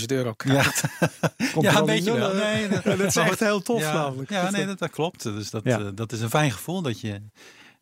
10.000 0.00 0.04
euro 0.06 0.32
krijgt? 0.32 0.82
Ja, 1.60 1.76
een 1.78 1.86
beetje 1.86 2.12
wel. 2.12 2.34
Nee, 2.34 2.68
dat, 2.68 2.84
dat 2.98 3.00
is 3.00 3.16
echt 3.16 3.40
heel 3.40 3.62
tof 3.62 3.82
namelijk. 3.82 4.30
Ja, 4.30 4.50
nee, 4.50 4.66
dat, 4.66 4.78
dat 4.78 4.90
klopt. 4.90 5.22
Dus 5.22 5.50
dat, 5.50 5.66
uh, 5.66 5.88
dat 5.94 6.12
is 6.12 6.20
een 6.20 6.30
fijn 6.30 6.50
gevoel 6.50 6.82
dat 6.82 7.00
je 7.00 7.22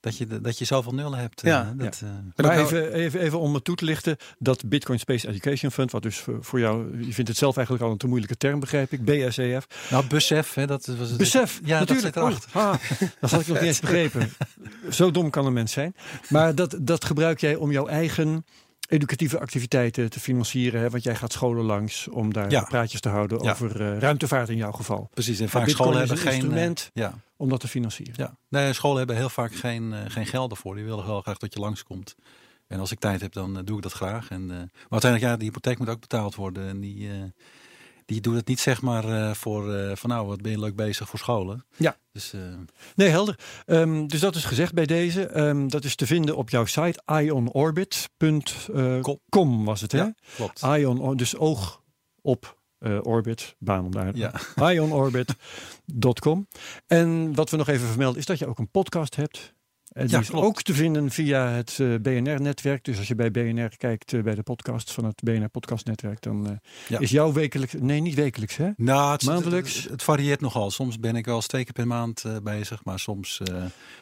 dat 0.00 0.16
je, 0.16 0.40
dat 0.40 0.58
je 0.58 0.64
zoveel 0.64 0.94
nullen 0.94 1.18
hebt. 1.18 1.40
Ja, 1.40 1.72
uh, 1.76 1.84
dat, 1.84 1.98
ja. 1.98 2.06
Uh, 2.06 2.46
maar 2.46 2.58
even, 2.58 2.92
even, 2.92 3.20
even 3.20 3.38
om 3.38 3.54
het 3.54 3.64
toe 3.64 3.76
te 3.76 3.84
lichten, 3.84 4.16
dat 4.38 4.68
Bitcoin 4.68 4.98
Space 4.98 5.28
Education 5.28 5.70
Fund, 5.70 5.90
wat 5.90 6.02
dus 6.02 6.18
voor, 6.18 6.38
voor, 6.40 6.60
jou, 6.60 7.04
je 7.04 7.12
vindt 7.12 7.30
het 7.30 7.38
zelf 7.38 7.56
eigenlijk 7.56 7.86
al 7.86 7.92
een 7.92 7.98
te 7.98 8.06
moeilijke 8.06 8.36
term, 8.36 8.60
begrijp 8.60 8.92
ik, 8.92 9.04
BSEF. 9.04 9.66
Nou, 9.90 10.06
besef, 10.06 10.54
hè, 10.54 10.66
dat 10.66 10.86
was 10.86 11.08
het. 11.08 11.18
Besef, 11.18 11.60
ja, 11.64 11.78
natuurlijk. 11.78 12.14
Dat, 12.14 12.46
oh, 12.52 12.54
ah, 12.54 12.74
dat 13.20 13.30
had 13.30 13.40
ik 13.40 13.46
nog 13.46 13.56
niet 13.56 13.66
eens 13.66 13.80
begrepen. 13.80 14.32
Zo 14.90 15.10
dom 15.10 15.30
kan 15.30 15.46
een 15.46 15.52
mens 15.52 15.72
zijn. 15.72 15.94
Maar 16.28 16.54
dat, 16.54 16.76
dat 16.80 17.04
gebruik 17.04 17.40
jij 17.40 17.54
om 17.54 17.72
jouw 17.72 17.86
eigen 17.86 18.44
educatieve 18.90 19.40
activiteiten 19.40 20.10
te 20.10 20.20
financieren. 20.20 20.80
Hè? 20.80 20.90
Want 20.90 21.02
jij 21.02 21.14
gaat 21.14 21.32
scholen 21.32 21.64
langs 21.64 22.08
om 22.08 22.32
daar 22.32 22.50
ja. 22.50 22.62
praatjes 22.62 23.00
te 23.00 23.08
houden 23.08 23.42
ja. 23.42 23.50
over 23.50 23.80
uh, 23.80 23.98
ruimtevaart 23.98 24.48
in 24.48 24.56
jouw 24.56 24.72
geval. 24.72 25.08
Precies, 25.14 25.40
en 25.40 25.48
vaak 25.48 25.68
scholen 25.68 25.98
hebben 25.98 26.16
geen 26.16 26.32
instrument 26.32 26.90
uh, 26.94 27.04
ja. 27.04 27.14
om 27.36 27.48
dat 27.48 27.60
te 27.60 27.68
financieren. 27.68 28.14
Ja. 28.16 28.36
Nee, 28.48 28.72
scholen 28.72 28.98
hebben 28.98 29.16
heel 29.16 29.28
vaak 29.28 29.54
geen, 29.54 29.92
uh, 29.92 29.98
geen 30.08 30.26
geld 30.26 30.50
ervoor. 30.50 30.74
Die 30.74 30.84
willen 30.84 31.06
wel 31.06 31.20
graag 31.20 31.38
dat 31.38 31.54
je 31.54 31.60
langskomt. 31.60 32.14
En 32.66 32.80
als 32.80 32.92
ik 32.92 32.98
tijd 32.98 33.20
heb, 33.20 33.32
dan 33.32 33.64
doe 33.64 33.76
ik 33.76 33.82
dat 33.82 33.92
graag. 33.92 34.30
En, 34.30 34.46
maar 34.46 34.68
uiteindelijk, 34.88 35.32
ja, 35.32 35.36
de 35.36 35.44
hypotheek 35.44 35.78
moet 35.78 35.88
ook 35.88 36.00
betaald 36.00 36.34
worden. 36.34 36.68
En 36.68 36.80
die, 36.80 37.10
die 38.10 38.20
doet 38.20 38.34
het 38.34 38.46
niet 38.46 38.60
zeg 38.60 38.82
maar 38.82 39.36
voor 39.36 39.96
van 39.96 40.10
nou 40.10 40.26
wat 40.26 40.42
ben 40.42 40.50
je 40.50 40.58
leuk 40.58 40.76
bezig 40.76 41.08
voor 41.08 41.18
scholen. 41.18 41.66
Ja. 41.76 41.96
Dus, 42.12 42.32
nee, 42.94 43.08
helder. 43.08 43.38
Um, 43.66 44.08
dus 44.08 44.20
dat 44.20 44.34
is 44.34 44.44
gezegd 44.44 44.74
bij 44.74 44.86
deze. 44.86 45.40
Um, 45.40 45.68
dat 45.68 45.84
is 45.84 45.94
te 45.94 46.06
vinden 46.06 46.36
op 46.36 46.50
jouw 46.50 46.64
site 46.64 47.02
ionorbit.com 47.06 49.64
was 49.64 49.80
het 49.80 49.92
hè? 49.92 49.98
Ja, 49.98 50.14
klopt. 50.34 50.62
Ion, 50.62 51.16
dus 51.16 51.36
oog 51.36 51.82
op 52.20 52.58
orbit, 53.02 53.56
baan 53.58 53.84
om 53.84 53.90
daar. 53.90 54.16
Ja. 54.16 54.32
ionorbit.com. 54.72 56.48
En 56.86 57.34
wat 57.34 57.50
we 57.50 57.56
nog 57.56 57.68
even 57.68 57.86
vermelden 57.86 58.18
is 58.18 58.26
dat 58.26 58.38
je 58.38 58.46
ook 58.46 58.58
een 58.58 58.70
podcast 58.70 59.16
hebt. 59.16 59.54
En 59.92 60.06
die 60.06 60.14
ja, 60.14 60.20
is 60.20 60.32
ook 60.32 60.62
te 60.62 60.74
vinden 60.74 61.10
via 61.10 61.48
het 61.48 61.78
uh, 61.80 61.98
BNR-netwerk. 61.98 62.84
Dus 62.84 62.98
als 62.98 63.08
je 63.08 63.14
bij 63.14 63.30
BNR 63.30 63.76
kijkt, 63.76 64.12
uh, 64.12 64.22
bij 64.22 64.34
de 64.34 64.42
podcast 64.42 64.92
van 64.92 65.04
het 65.04 65.22
BNR-podcastnetwerk, 65.22 66.22
dan 66.22 66.46
uh, 66.46 66.52
ja. 66.88 66.98
is 66.98 67.10
jouw 67.10 67.32
wekelijks, 67.32 67.74
nee 67.78 68.00
niet 68.00 68.14
wekelijks 68.14 68.56
hè? 68.56 68.70
Nou, 68.76 69.12
het, 69.12 69.24
Maandelijks? 69.24 69.82
Het, 69.82 69.90
het, 69.90 70.02
varieert 70.02 70.40
nogal. 70.40 70.70
Soms 70.70 70.98
ben 70.98 71.16
ik 71.16 71.24
wel 71.24 71.34
eens 71.34 71.46
twee 71.46 71.64
keer 71.64 71.72
per 71.72 71.86
maand 71.86 72.24
bezig, 72.42 72.84
maar 72.84 72.98
soms, 72.98 73.40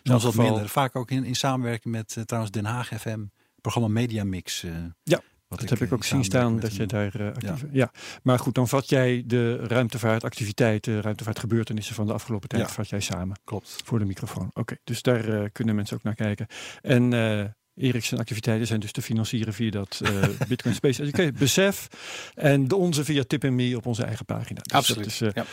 soms 0.02 0.24
wat 0.24 0.34
minder. 0.34 0.68
Vaak 0.68 0.96
ook 0.96 1.10
in, 1.10 1.24
in 1.24 1.36
samenwerking 1.36 1.94
met 1.94 2.16
trouwens 2.24 2.52
Den 2.52 2.64
Haag 2.64 2.88
FM, 2.88 3.24
programma 3.60 3.88
Media 3.88 4.24
Mix. 4.24 4.64
ja, 5.02 5.20
dat 5.48 5.68
heb 5.68 5.80
ik 5.80 5.92
ook 5.92 6.04
zien 6.04 6.24
staan 6.24 6.60
dat 6.60 6.76
je 6.76 6.86
daar 6.86 7.20
uh, 7.20 7.26
actief 7.26 7.60
ja. 7.60 7.68
ja. 7.72 7.90
maar 8.22 8.38
goed, 8.38 8.54
dan 8.54 8.68
vat 8.68 8.88
jij 8.88 9.22
de 9.26 9.56
ruimtevaartactiviteiten, 9.56 11.00
ruimtevaartgebeurtenissen 11.00 11.94
van 11.94 12.06
de 12.06 12.12
afgelopen 12.12 12.48
tijd, 12.48 12.70
vat 12.70 12.88
jij 12.88 13.00
samen. 13.00 13.40
Klopt. 13.44 13.82
Voor 13.84 13.98
de 13.98 14.04
microfoon. 14.04 14.50
Oké, 14.54 14.76
dus 14.84 15.02
daar 15.02 15.28
uh, 15.28 15.44
kunnen 15.52 15.74
mensen 15.74 15.96
ook 15.96 16.02
naar 16.02 16.14
kijken. 16.14 16.46
En 16.80 17.12
uh, 17.12 17.44
Eriksen 17.78 18.18
activiteiten 18.18 18.66
zijn 18.66 18.80
dus 18.80 18.92
te 18.92 19.02
financieren 19.02 19.54
via 19.54 19.70
dat 19.70 20.00
uh, 20.02 20.22
Bitcoin 20.48 20.74
Space 20.74 21.02
Education 21.02 21.34
besef. 21.38 21.88
En 22.34 22.68
de 22.68 22.76
onze 22.76 23.04
via 23.04 23.22
Tip 23.26 23.42
Me 23.42 23.76
op 23.76 23.86
onze 23.86 24.04
eigen 24.04 24.24
pagina. 24.24 24.60
Dus 24.62 24.72
Absoluut. 24.72 25.06
Is, 25.06 25.20
uh, 25.20 25.28
ja. 25.34 25.44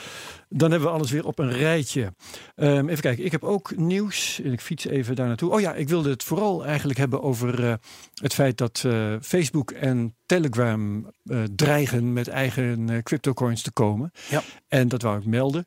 Dan 0.50 0.72
hebben 0.72 0.89
we 0.89 0.96
alles 0.96 1.12
weer 1.12 1.25
op 1.25 1.39
een 1.39 1.51
rijtje. 1.51 2.13
Um, 2.55 2.89
even 2.89 3.01
kijken, 3.01 3.25
ik 3.25 3.32
heb 3.32 3.44
ook 3.44 3.77
nieuws. 3.77 4.39
Ik 4.39 4.62
fiets 4.62 4.86
even 4.86 5.15
daar 5.15 5.27
naartoe. 5.27 5.51
Oh 5.51 5.60
ja, 5.60 5.74
ik 5.74 5.89
wilde 5.89 6.10
het 6.10 6.24
vooral 6.24 6.65
eigenlijk 6.65 7.00
hebben 7.00 7.22
over 7.22 7.63
uh, 7.63 7.74
het 8.13 8.34
feit 8.34 8.58
dat 8.58 8.84
Facebook 9.22 9.72
en 9.72 10.15
Telegram 10.25 11.12
dreigen 11.55 12.13
met 12.13 12.27
eigen 12.27 13.03
cryptocoins 13.03 13.62
te 13.62 13.72
komen. 13.72 14.12
Ja. 14.29 14.44
En 14.67 14.88
dat 14.88 15.01
wou 15.01 15.17
ik 15.17 15.25
melden. 15.25 15.65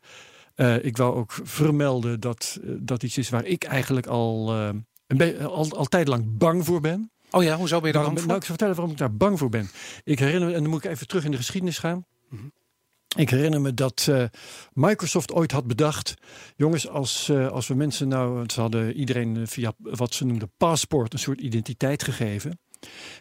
ik 0.83 0.97
wou 0.97 1.15
ook 1.15 1.39
vermelden 1.43 2.21
dat 2.21 2.61
dat 2.63 3.03
iets 3.03 3.19
is 3.19 3.29
waar 3.29 3.45
ik 3.45 3.65
eigenlijk 3.65 4.07
al 4.07 4.55
een 5.09 5.47
al, 5.47 5.71
al 5.71 6.05
lang 6.05 6.39
bang 6.39 6.65
voor 6.65 6.81
ben. 6.81 7.11
Oh 7.31 7.43
ja, 7.43 7.57
hoezo 7.57 7.79
ben 7.79 7.87
je 7.87 7.93
daar 7.93 8.05
bang 8.05 8.19
voor? 8.19 8.27
Nou, 8.27 8.39
ik 8.39 8.45
zal 8.45 8.57
vertellen 8.57 8.75
waarom 8.75 8.93
ik 8.93 8.99
daar 8.99 9.17
bang 9.17 9.39
voor 9.39 9.49
ben. 9.49 9.71
Ik 10.05 10.19
herinner 10.19 10.49
me, 10.49 10.55
en 10.55 10.63
dan 10.63 10.71
moet 10.71 10.85
ik 10.85 10.91
even 10.91 11.07
terug 11.07 11.25
in 11.25 11.31
de 11.31 11.37
geschiedenis 11.37 11.79
gaan. 11.79 12.07
Mhm. 12.29 12.47
Ik 13.17 13.31
herinner 13.31 13.61
me 13.61 13.75
dat 13.75 14.07
uh, 14.11 14.25
Microsoft 14.73 15.33
ooit 15.33 15.53
had 15.53 15.67
bedacht: 15.67 16.15
jongens, 16.57 16.89
als, 16.89 17.29
uh, 17.29 17.49
als 17.49 17.67
we 17.67 17.75
mensen 17.75 18.09
nou, 18.09 18.45
ze 18.47 18.61
hadden 18.61 18.93
iedereen 18.93 19.37
uh, 19.37 19.47
via 19.47 19.73
wat 19.79 20.15
ze 20.15 20.25
noemden 20.25 20.53
paspoort 20.57 21.13
een 21.13 21.19
soort 21.19 21.41
identiteit 21.41 22.03
gegeven. 22.03 22.61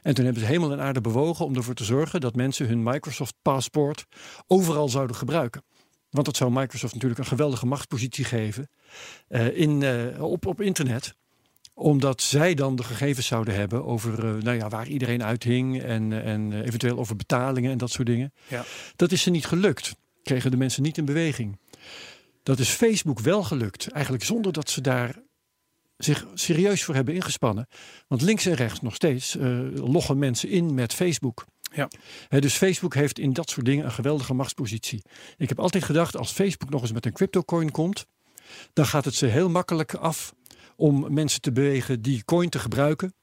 En 0.01 0.13
toen 0.13 0.25
hebben 0.25 0.43
ze 0.43 0.49
hemel 0.49 0.71
en 0.71 0.81
aarde 0.81 1.01
bewogen 1.01 1.45
om 1.45 1.55
ervoor 1.55 1.73
te 1.73 1.83
zorgen 1.83 2.21
dat 2.21 2.35
mensen 2.35 2.67
hun 2.67 2.83
Microsoft 2.83 3.33
paspoort 3.41 4.05
overal 4.47 4.89
zouden 4.89 5.15
gebruiken. 5.15 5.63
Want 6.09 6.25
dat 6.25 6.37
zou 6.37 6.51
Microsoft 6.51 6.93
natuurlijk 6.93 7.19
een 7.19 7.25
geweldige 7.25 7.65
machtspositie 7.65 8.25
geven 8.25 8.69
in, 9.53 9.83
op, 10.19 10.45
op 10.45 10.61
internet 10.61 11.15
omdat 11.79 12.21
zij 12.21 12.53
dan 12.53 12.75
de 12.75 12.83
gegevens 12.83 13.27
zouden 13.27 13.55
hebben 13.55 13.85
over 13.85 14.25
uh, 14.25 14.41
nou 14.43 14.57
ja, 14.57 14.69
waar 14.69 14.87
iedereen 14.87 15.23
uithing 15.23 15.81
en, 15.81 16.23
en 16.23 16.51
uh, 16.51 16.65
eventueel 16.65 16.97
over 16.97 17.15
betalingen 17.15 17.71
en 17.71 17.77
dat 17.77 17.91
soort 17.91 18.07
dingen. 18.07 18.33
Ja. 18.47 18.65
Dat 18.95 19.11
is 19.11 19.21
ze 19.21 19.29
niet 19.29 19.45
gelukt. 19.45 19.95
Kregen 20.23 20.51
de 20.51 20.57
mensen 20.57 20.83
niet 20.83 20.97
in 20.97 21.05
beweging. 21.05 21.59
Dat 22.43 22.59
is 22.59 22.69
Facebook 22.69 23.19
wel 23.19 23.43
gelukt. 23.43 23.87
Eigenlijk 23.87 24.23
zonder 24.23 24.53
dat 24.53 24.69
ze 24.69 24.81
daar 24.81 25.15
zich 25.97 26.25
serieus 26.33 26.83
voor 26.83 26.95
hebben 26.95 27.13
ingespannen. 27.13 27.67
Want 28.07 28.21
links 28.21 28.45
en 28.45 28.53
rechts 28.53 28.81
nog 28.81 28.95
steeds 28.95 29.35
uh, 29.35 29.59
loggen 29.73 30.17
mensen 30.17 30.49
in 30.49 30.73
met 30.73 30.93
Facebook. 30.93 31.45
Ja. 31.73 31.89
dus 32.39 32.53
Facebook 32.53 32.93
heeft 32.93 33.19
in 33.19 33.33
dat 33.33 33.49
soort 33.49 33.65
dingen 33.65 33.85
een 33.85 33.91
geweldige 33.91 34.33
machtspositie. 34.33 35.01
Ik 35.37 35.49
heb 35.49 35.59
altijd 35.59 35.83
gedacht, 35.83 36.17
als 36.17 36.31
Facebook 36.31 36.69
nog 36.69 36.81
eens 36.81 36.91
met 36.91 37.05
een 37.05 37.13
cryptocoin 37.13 37.71
komt, 37.71 38.05
dan 38.73 38.85
gaat 38.85 39.05
het 39.05 39.15
ze 39.15 39.25
heel 39.25 39.49
makkelijk 39.49 39.93
af 39.93 40.35
om 40.77 41.13
mensen 41.13 41.41
te 41.41 41.51
bewegen 41.51 42.01
die 42.01 42.25
coin 42.25 42.49
te 42.49 42.59
gebruiken. 42.59 43.13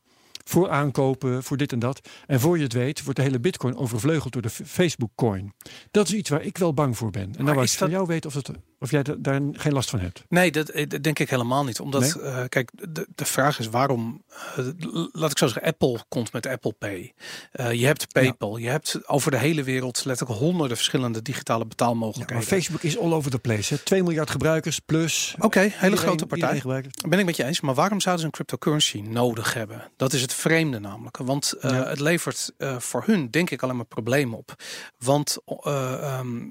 Voor 0.45 0.71
aankopen, 0.71 1.43
voor 1.43 1.57
dit 1.57 1.73
en 1.73 1.79
dat. 1.79 2.09
En 2.27 2.41
voor 2.41 2.57
je 2.57 2.63
het 2.63 2.73
weet, 2.73 3.03
wordt 3.03 3.19
de 3.19 3.25
hele 3.25 3.41
bitcoin 3.41 3.77
overvleugeld 3.77 4.33
door 4.33 4.43
de 4.43 4.51
Facebook 4.51 5.11
coin. 5.15 5.53
Dat 5.91 6.07
is 6.09 6.15
iets 6.15 6.31
waar 6.31 6.43
ik 6.43 6.59
wel 6.59 6.75
bang 6.75 6.97
voor 6.97 7.11
ben. 7.11 7.23
En 7.23 7.31
nou 7.31 7.45
wou 7.45 7.61
ik 7.61 7.67
dat... 7.67 7.71
van 7.71 7.91
jou 7.91 8.07
weten 8.07 8.31
of, 8.31 8.37
het, 8.37 8.51
of 8.85 8.91
jij 8.91 9.03
daar 9.19 9.41
geen 9.53 9.73
last 9.73 9.91
van 9.91 10.00
hebt. 10.00 10.25
Nee, 10.29 10.53
dat, 10.53 10.69
eh, 10.69 10.88
dat 10.88 11.03
denk 11.03 11.19
ik 11.19 11.31
helemaal 11.31 11.64
niet. 11.64 11.81
Omdat, 11.81 12.17
uh, 12.21 12.38
kijk, 12.49 12.71
de, 12.88 13.07
de 13.14 13.25
vraag 13.25 13.59
is 13.59 13.69
waarom, 13.69 14.23
uh, 14.59 14.67
laat 15.12 15.31
ik 15.31 15.38
zo 15.38 15.47
zeggen, 15.47 15.62
Apple 15.62 16.05
komt 16.09 16.33
met 16.33 16.47
Apple 16.47 16.73
Pay. 16.73 17.12
Uh, 17.53 17.73
je 17.73 17.87
hebt 17.87 18.12
PayPal. 18.12 18.57
Je 18.57 18.69
hebt 18.69 19.09
over 19.09 19.31
de 19.31 19.38
hele 19.38 19.62
wereld 19.62 20.05
letterlijk 20.05 20.38
honderden 20.38 20.76
verschillende 20.76 21.23
digitale 21.23 21.67
betaalmogelijkheden. 21.67 22.45
Ja, 22.45 22.50
maar 22.50 22.61
Facebook 22.61 22.83
is 22.83 22.99
all 22.99 23.12
over 23.12 23.31
the 23.31 23.38
place. 23.38 23.75
Hè? 23.75 23.81
2 23.81 24.03
miljard 24.03 24.31
gebruikers 24.31 24.79
plus. 24.79 25.33
Oké, 25.37 25.47
okay, 25.47 25.73
hele 25.75 25.97
grote 25.97 26.26
partij. 26.26 26.62
Ben 27.09 27.19
ik 27.19 27.25
met 27.25 27.37
je 27.37 27.45
eens. 27.45 27.61
Maar 27.61 27.75
waarom 27.75 28.00
zouden 28.00 28.21
ze 28.21 28.26
een 28.26 28.33
cryptocurrency 28.33 29.00
nodig 29.00 29.55
hebben? 29.55 29.91
Dat 29.97 30.12
is 30.12 30.21
het 30.21 30.35
vreemde 30.35 30.79
namelijk. 30.79 31.17
Want 31.17 31.55
ja. 31.61 31.88
het 31.88 32.00
levert 32.00 32.53
voor 32.79 33.03
hun 33.07 33.31
denk 33.31 33.50
ik 33.50 33.62
alleen 33.62 33.76
maar 33.76 33.85
problemen 33.85 34.38
op. 34.38 34.55
Want 34.99 35.38
um, 35.67 36.49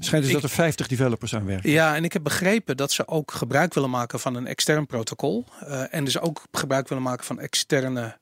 schijnt 0.00 0.24
dus 0.24 0.32
dat 0.32 0.42
er 0.42 0.48
50 0.48 0.86
developers 0.86 1.34
aan 1.34 1.44
werken. 1.44 1.67
Ja, 1.70 1.94
en 1.94 2.04
ik 2.04 2.12
heb 2.12 2.22
begrepen 2.22 2.76
dat 2.76 2.92
ze 2.92 3.08
ook 3.08 3.32
gebruik 3.32 3.74
willen 3.74 3.90
maken 3.90 4.20
van 4.20 4.34
een 4.34 4.46
extern 4.46 4.86
protocol. 4.86 5.44
en 5.90 6.04
dus 6.04 6.18
ook 6.18 6.42
gebruik 6.52 6.88
willen 6.88 7.04
maken 7.04 7.24
van 7.24 7.40
externe 7.40 8.16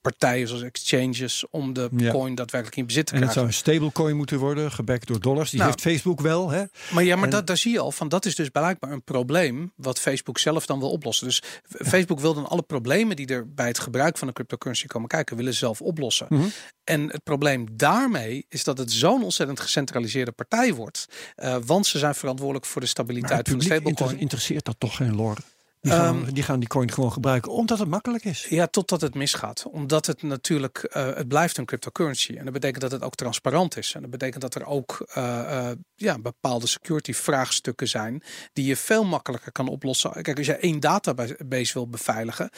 partijen 0.00 0.48
zoals 0.48 0.62
exchanges 0.62 1.44
om 1.50 1.72
de 1.72 1.88
coin 2.10 2.34
daadwerkelijk 2.34 2.78
in 2.78 2.86
bezit 2.86 3.06
te 3.06 3.12
krijgen. 3.14 3.36
En 3.36 3.44
het 3.44 3.54
zou 3.54 3.70
een 3.70 3.78
stablecoin 3.78 4.16
moeten 4.16 4.38
worden, 4.38 4.72
gebackt 4.72 5.06
door 5.06 5.20
dollars. 5.20 5.50
Die 5.50 5.58
nou, 5.58 5.70
heeft 5.70 5.82
Facebook 5.82 6.20
wel. 6.20 6.50
Hè? 6.50 6.64
Maar 6.92 7.04
ja, 7.04 7.16
maar 7.16 7.30
dat, 7.30 7.46
daar 7.46 7.56
zie 7.56 7.72
je 7.72 7.78
al 7.78 7.92
van. 7.92 8.08
Dat 8.08 8.24
is 8.24 8.34
dus 8.34 8.48
blijkbaar 8.48 8.92
een 8.92 9.02
probleem 9.02 9.72
wat 9.76 9.98
Facebook 9.98 10.38
zelf 10.38 10.66
dan 10.66 10.78
wil 10.78 10.90
oplossen. 10.90 11.26
Dus 11.26 11.42
Facebook 11.68 12.20
wil 12.20 12.34
dan 12.34 12.48
alle 12.48 12.62
problemen 12.62 13.16
die 13.16 13.26
er 13.26 13.54
bij 13.54 13.66
het 13.66 13.78
gebruik 13.78 14.18
van 14.18 14.28
een 14.28 14.34
cryptocurrency 14.34 14.86
komen 14.86 15.08
kijken, 15.08 15.36
willen 15.36 15.54
zelf 15.54 15.80
oplossen. 15.82 16.26
Mm 16.28 16.38
-hmm. 16.40 16.50
En 16.84 17.10
het 17.10 17.22
probleem 17.22 17.66
daarmee 17.72 18.46
is 18.48 18.64
dat 18.64 18.78
het 18.78 18.92
zo'n 18.92 19.22
ontzettend 19.22 19.60
gecentraliseerde 19.60 20.32
partij 20.32 20.74
wordt. 20.74 21.06
Uh, 21.36 21.56
want 21.66 21.86
ze 21.86 21.98
zijn 21.98 22.14
verantwoordelijk 22.14 22.66
voor 22.66 22.80
de 22.80 22.86
stabiliteit 22.86 23.48
van 23.48 23.58
de 23.58 23.64
stablecoin. 23.64 24.18
interesseert 24.18 24.64
dat 24.64 24.76
toch 24.78 24.96
geen 24.96 25.14
lor? 25.14 25.36
Die 25.80 25.92
gaan, 25.92 26.16
um, 26.16 26.34
die 26.34 26.42
gaan, 26.42 26.58
die 26.58 26.68
coin 26.68 26.92
gewoon 26.92 27.12
gebruiken 27.12 27.52
omdat 27.52 27.78
het 27.78 27.88
makkelijk 27.88 28.24
is. 28.24 28.46
Ja, 28.48 28.66
totdat 28.66 29.00
het 29.00 29.14
misgaat. 29.14 29.64
Omdat 29.70 30.06
het 30.06 30.22
natuurlijk, 30.22 30.90
uh, 30.96 31.14
het 31.14 31.28
blijft 31.28 31.56
een 31.56 31.64
cryptocurrency. 31.64 32.36
En 32.36 32.44
dat 32.44 32.52
betekent 32.52 32.80
dat 32.80 32.90
het 32.90 33.02
ook 33.02 33.14
transparant 33.14 33.76
is. 33.76 33.94
En 33.94 34.00
dat 34.00 34.10
betekent 34.10 34.42
dat 34.42 34.54
er 34.54 34.64
ook 34.64 35.06
uh, 35.16 35.24
uh, 35.24 35.70
ja, 35.94 36.18
bepaalde 36.18 36.66
security 36.66 37.12
vraagstukken 37.12 37.88
zijn 37.88 38.22
die 38.52 38.64
je 38.64 38.76
veel 38.76 39.04
makkelijker 39.04 39.52
kan 39.52 39.68
oplossen. 39.68 40.22
Kijk, 40.22 40.36
als 40.36 40.46
je 40.46 40.56
één 40.56 40.80
database 40.80 41.72
wil 41.72 41.88
beveiligen, 41.88 42.50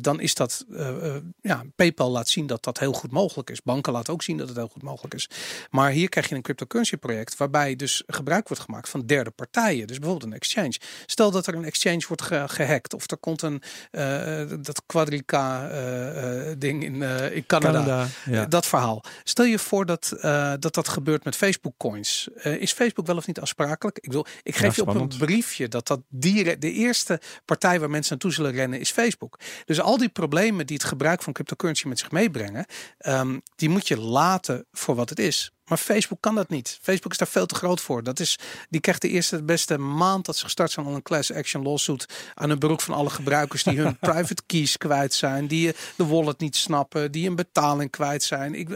dan 0.00 0.20
is 0.20 0.34
dat, 0.34 0.64
ja, 1.40 1.64
PayPal 1.76 2.10
laat 2.10 2.28
zien 2.28 2.46
dat 2.46 2.64
dat 2.64 2.78
heel 2.78 2.92
goed 2.92 3.10
mogelijk 3.10 3.50
is. 3.50 3.62
Banken 3.62 3.92
laten 3.92 4.12
ook 4.12 4.22
zien 4.22 4.36
dat 4.36 4.48
het 4.48 4.56
heel 4.56 4.68
goed 4.68 4.82
mogelijk 4.82 5.14
is. 5.14 5.28
Maar 5.70 5.90
hier 5.90 6.08
krijg 6.08 6.28
je 6.28 6.34
een 6.34 6.42
cryptocurrency 6.42 6.96
project 6.96 7.36
waarbij 7.36 7.76
dus 7.76 8.02
gebruik 8.06 8.48
wordt 8.48 8.62
gemaakt 8.62 8.88
van 8.88 9.06
derde 9.06 9.30
partijen. 9.30 9.86
Dus 9.86 9.98
bijvoorbeeld 9.98 10.30
een 10.30 10.36
exchange. 10.36 10.78
Stel 11.06 11.30
dat 11.30 11.46
er 11.46 11.54
een 11.54 11.64
exchange 11.64 12.04
wordt 12.08 12.22
ge 12.22 12.48
gehackt. 12.58 12.94
Of 12.94 13.10
er 13.10 13.16
komt 13.16 13.42
een 13.42 13.62
uh, 13.92 14.42
dat 14.60 14.82
quadrica 14.86 15.70
uh, 15.70 16.54
ding 16.58 16.84
in, 16.84 17.02
in 17.32 17.46
Canada. 17.46 17.72
Canada 17.72 18.06
ja. 18.24 18.46
Dat 18.46 18.66
verhaal. 18.66 19.04
Stel 19.24 19.44
je 19.44 19.58
voor 19.58 19.86
dat 19.86 20.16
dat, 20.58 20.74
dat 20.74 20.88
gebeurt 20.88 21.24
met 21.24 21.36
Facebook 21.36 21.74
coins. 21.76 22.28
is 22.42 22.72
Facebook 22.72 23.06
wel 23.06 23.16
of 23.16 23.26
niet 23.26 23.40
afsprakelijk? 23.40 23.96
Ik 23.96 24.08
bedoel, 24.08 24.26
ik 24.42 24.56
geef 24.56 24.76
ja, 24.76 24.82
je 24.84 24.90
op 24.90 24.94
een 24.94 25.18
briefje 25.18 25.68
dat 25.68 25.86
dat 25.86 26.00
die, 26.08 26.58
de 26.58 26.72
eerste 26.72 27.20
partij 27.44 27.80
waar 27.80 27.90
mensen 27.90 28.12
naartoe 28.12 28.32
zullen 28.32 28.52
rennen 28.52 28.80
is 28.80 28.90
Facebook. 28.90 29.38
Dus 29.64 29.80
al 29.80 29.98
die 29.98 30.08
problemen 30.08 30.66
die 30.66 30.76
het 30.76 30.86
gebruik 30.86 31.22
van 31.22 31.32
cryptocurrency 31.32 31.88
met 31.88 31.98
zich 31.98 32.10
meebrengen, 32.10 32.66
um, 33.06 33.42
die 33.56 33.68
moet 33.68 33.88
je 33.88 33.98
laten 33.98 34.66
voor 34.72 34.94
wat 34.94 35.08
het 35.08 35.18
is. 35.18 35.52
Maar 35.68 35.78
Facebook 35.78 36.20
kan 36.20 36.34
dat 36.34 36.48
niet. 36.48 36.78
Facebook 36.82 37.12
is 37.12 37.18
daar 37.18 37.28
veel 37.28 37.46
te 37.46 37.54
groot 37.54 37.80
voor. 37.80 38.02
Dat 38.02 38.20
is, 38.20 38.38
die 38.68 38.80
krijgt 38.80 39.02
de 39.02 39.08
eerste 39.08 39.42
beste 39.42 39.78
maand 39.78 40.26
dat 40.26 40.36
ze 40.36 40.44
gestart 40.44 40.70
zijn 40.70 40.86
al 40.86 40.94
een 40.94 41.02
class 41.02 41.32
action 41.32 41.62
lawsuit 41.62 42.06
aan 42.34 42.50
een 42.50 42.58
broek 42.58 42.80
van 42.80 42.94
alle 42.94 43.10
gebruikers 43.10 43.62
die 43.62 43.78
hun 43.78 43.98
private 44.10 44.42
keys 44.46 44.76
kwijt 44.76 45.14
zijn, 45.14 45.46
die 45.46 45.74
de 45.96 46.06
wallet 46.06 46.38
niet 46.38 46.56
snappen, 46.56 47.12
die 47.12 47.28
een 47.28 47.36
betaling 47.36 47.90
kwijt 47.90 48.22
zijn. 48.22 48.54
Ik, 48.54 48.68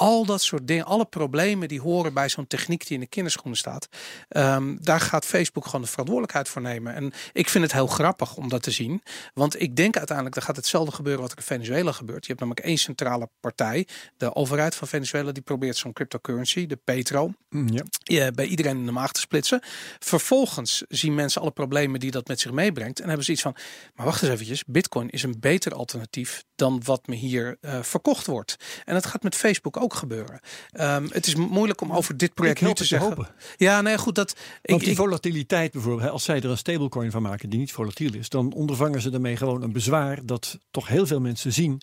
al 0.00 0.24
dat 0.24 0.42
soort 0.42 0.66
dingen, 0.66 0.84
alle 0.84 1.04
problemen 1.04 1.68
die 1.68 1.80
horen 1.80 2.14
bij 2.14 2.28
zo'n 2.28 2.46
techniek 2.46 2.86
die 2.86 2.94
in 2.94 3.00
de 3.00 3.06
kinderschoenen 3.06 3.58
staat. 3.58 3.88
Ehm, 4.28 4.76
daar 4.80 5.00
gaat 5.00 5.24
Facebook 5.24 5.64
gewoon 5.64 5.80
de 5.80 5.86
verantwoordelijkheid 5.86 6.48
voor 6.48 6.62
nemen. 6.62 6.94
En 6.94 7.12
ik 7.32 7.48
vind 7.48 7.64
het 7.64 7.72
heel 7.72 7.86
grappig 7.86 8.36
om 8.36 8.48
dat 8.48 8.62
te 8.62 8.70
zien. 8.70 9.02
Want 9.34 9.60
ik 9.60 9.76
denk 9.76 9.96
uiteindelijk, 9.96 10.36
er 10.36 10.42
gaat 10.42 10.56
hetzelfde 10.56 10.92
gebeuren 10.92 11.22
wat 11.22 11.30
er 11.30 11.38
in 11.38 11.44
Venezuela 11.44 11.92
gebeurt. 11.92 12.22
Je 12.22 12.26
hebt 12.26 12.40
namelijk 12.40 12.66
één 12.66 12.78
centrale 12.78 13.28
partij. 13.40 13.86
De 14.16 14.34
overheid 14.34 14.74
van 14.74 14.88
Venezuela 14.88 15.32
die 15.32 15.42
probeert 15.42 15.76
zo'n 15.76 15.92
cryptocurrency, 15.92 16.66
de 16.66 16.76
Petro, 16.84 17.32
mm, 17.48 17.68
ja. 18.02 18.30
bij 18.30 18.46
iedereen 18.46 18.78
in 18.78 18.86
de 18.86 18.92
maag 18.92 19.12
te 19.12 19.20
splitsen. 19.20 19.60
Vervolgens 19.98 20.84
zien 20.88 21.14
mensen 21.14 21.40
alle 21.40 21.50
problemen 21.50 22.00
die 22.00 22.10
dat 22.10 22.28
met 22.28 22.40
zich 22.40 22.52
meebrengt. 22.52 23.00
En 23.00 23.06
hebben 23.06 23.24
ze 23.24 23.32
iets 23.32 23.42
van, 23.42 23.56
maar 23.94 24.06
wacht 24.06 24.22
eens 24.22 24.32
eventjes, 24.32 24.64
bitcoin 24.66 25.10
is 25.10 25.22
een 25.22 25.36
beter 25.40 25.74
alternatief 25.74 26.44
dan 26.54 26.80
wat 26.84 27.06
me 27.06 27.14
hier 27.14 27.56
uh, 27.60 27.82
verkocht 27.82 28.26
wordt. 28.26 28.56
En 28.84 28.94
dat 28.94 29.06
gaat 29.06 29.22
met 29.22 29.34
Facebook 29.34 29.76
ook 29.76 29.89
gebeuren. 29.94 30.40
Um, 30.80 31.08
het 31.12 31.26
is 31.26 31.34
moeilijk 31.34 31.80
om 31.80 31.92
over 31.92 32.16
dit 32.16 32.34
project 32.34 32.60
nu 32.60 32.72
te 32.72 32.84
zeggen. 32.84 33.08
Hopen. 33.08 33.28
Ja, 33.56 33.80
nee, 33.80 33.98
goed. 33.98 34.14
Dat, 34.14 34.36
Want 34.62 34.84
die 34.84 34.96
volatiliteit 34.96 35.72
bijvoorbeeld, 35.72 36.10
als 36.10 36.24
zij 36.24 36.36
er 36.36 36.50
een 36.50 36.58
stablecoin 36.58 37.10
van 37.10 37.22
maken 37.22 37.50
die 37.50 37.58
niet 37.58 37.72
volatiel 37.72 38.14
is, 38.14 38.28
dan 38.28 38.52
ondervangen 38.52 39.00
ze 39.00 39.10
daarmee 39.10 39.36
gewoon 39.36 39.62
een 39.62 39.72
bezwaar 39.72 40.18
dat 40.22 40.58
toch 40.70 40.88
heel 40.88 41.06
veel 41.06 41.20
mensen 41.20 41.52
zien 41.52 41.82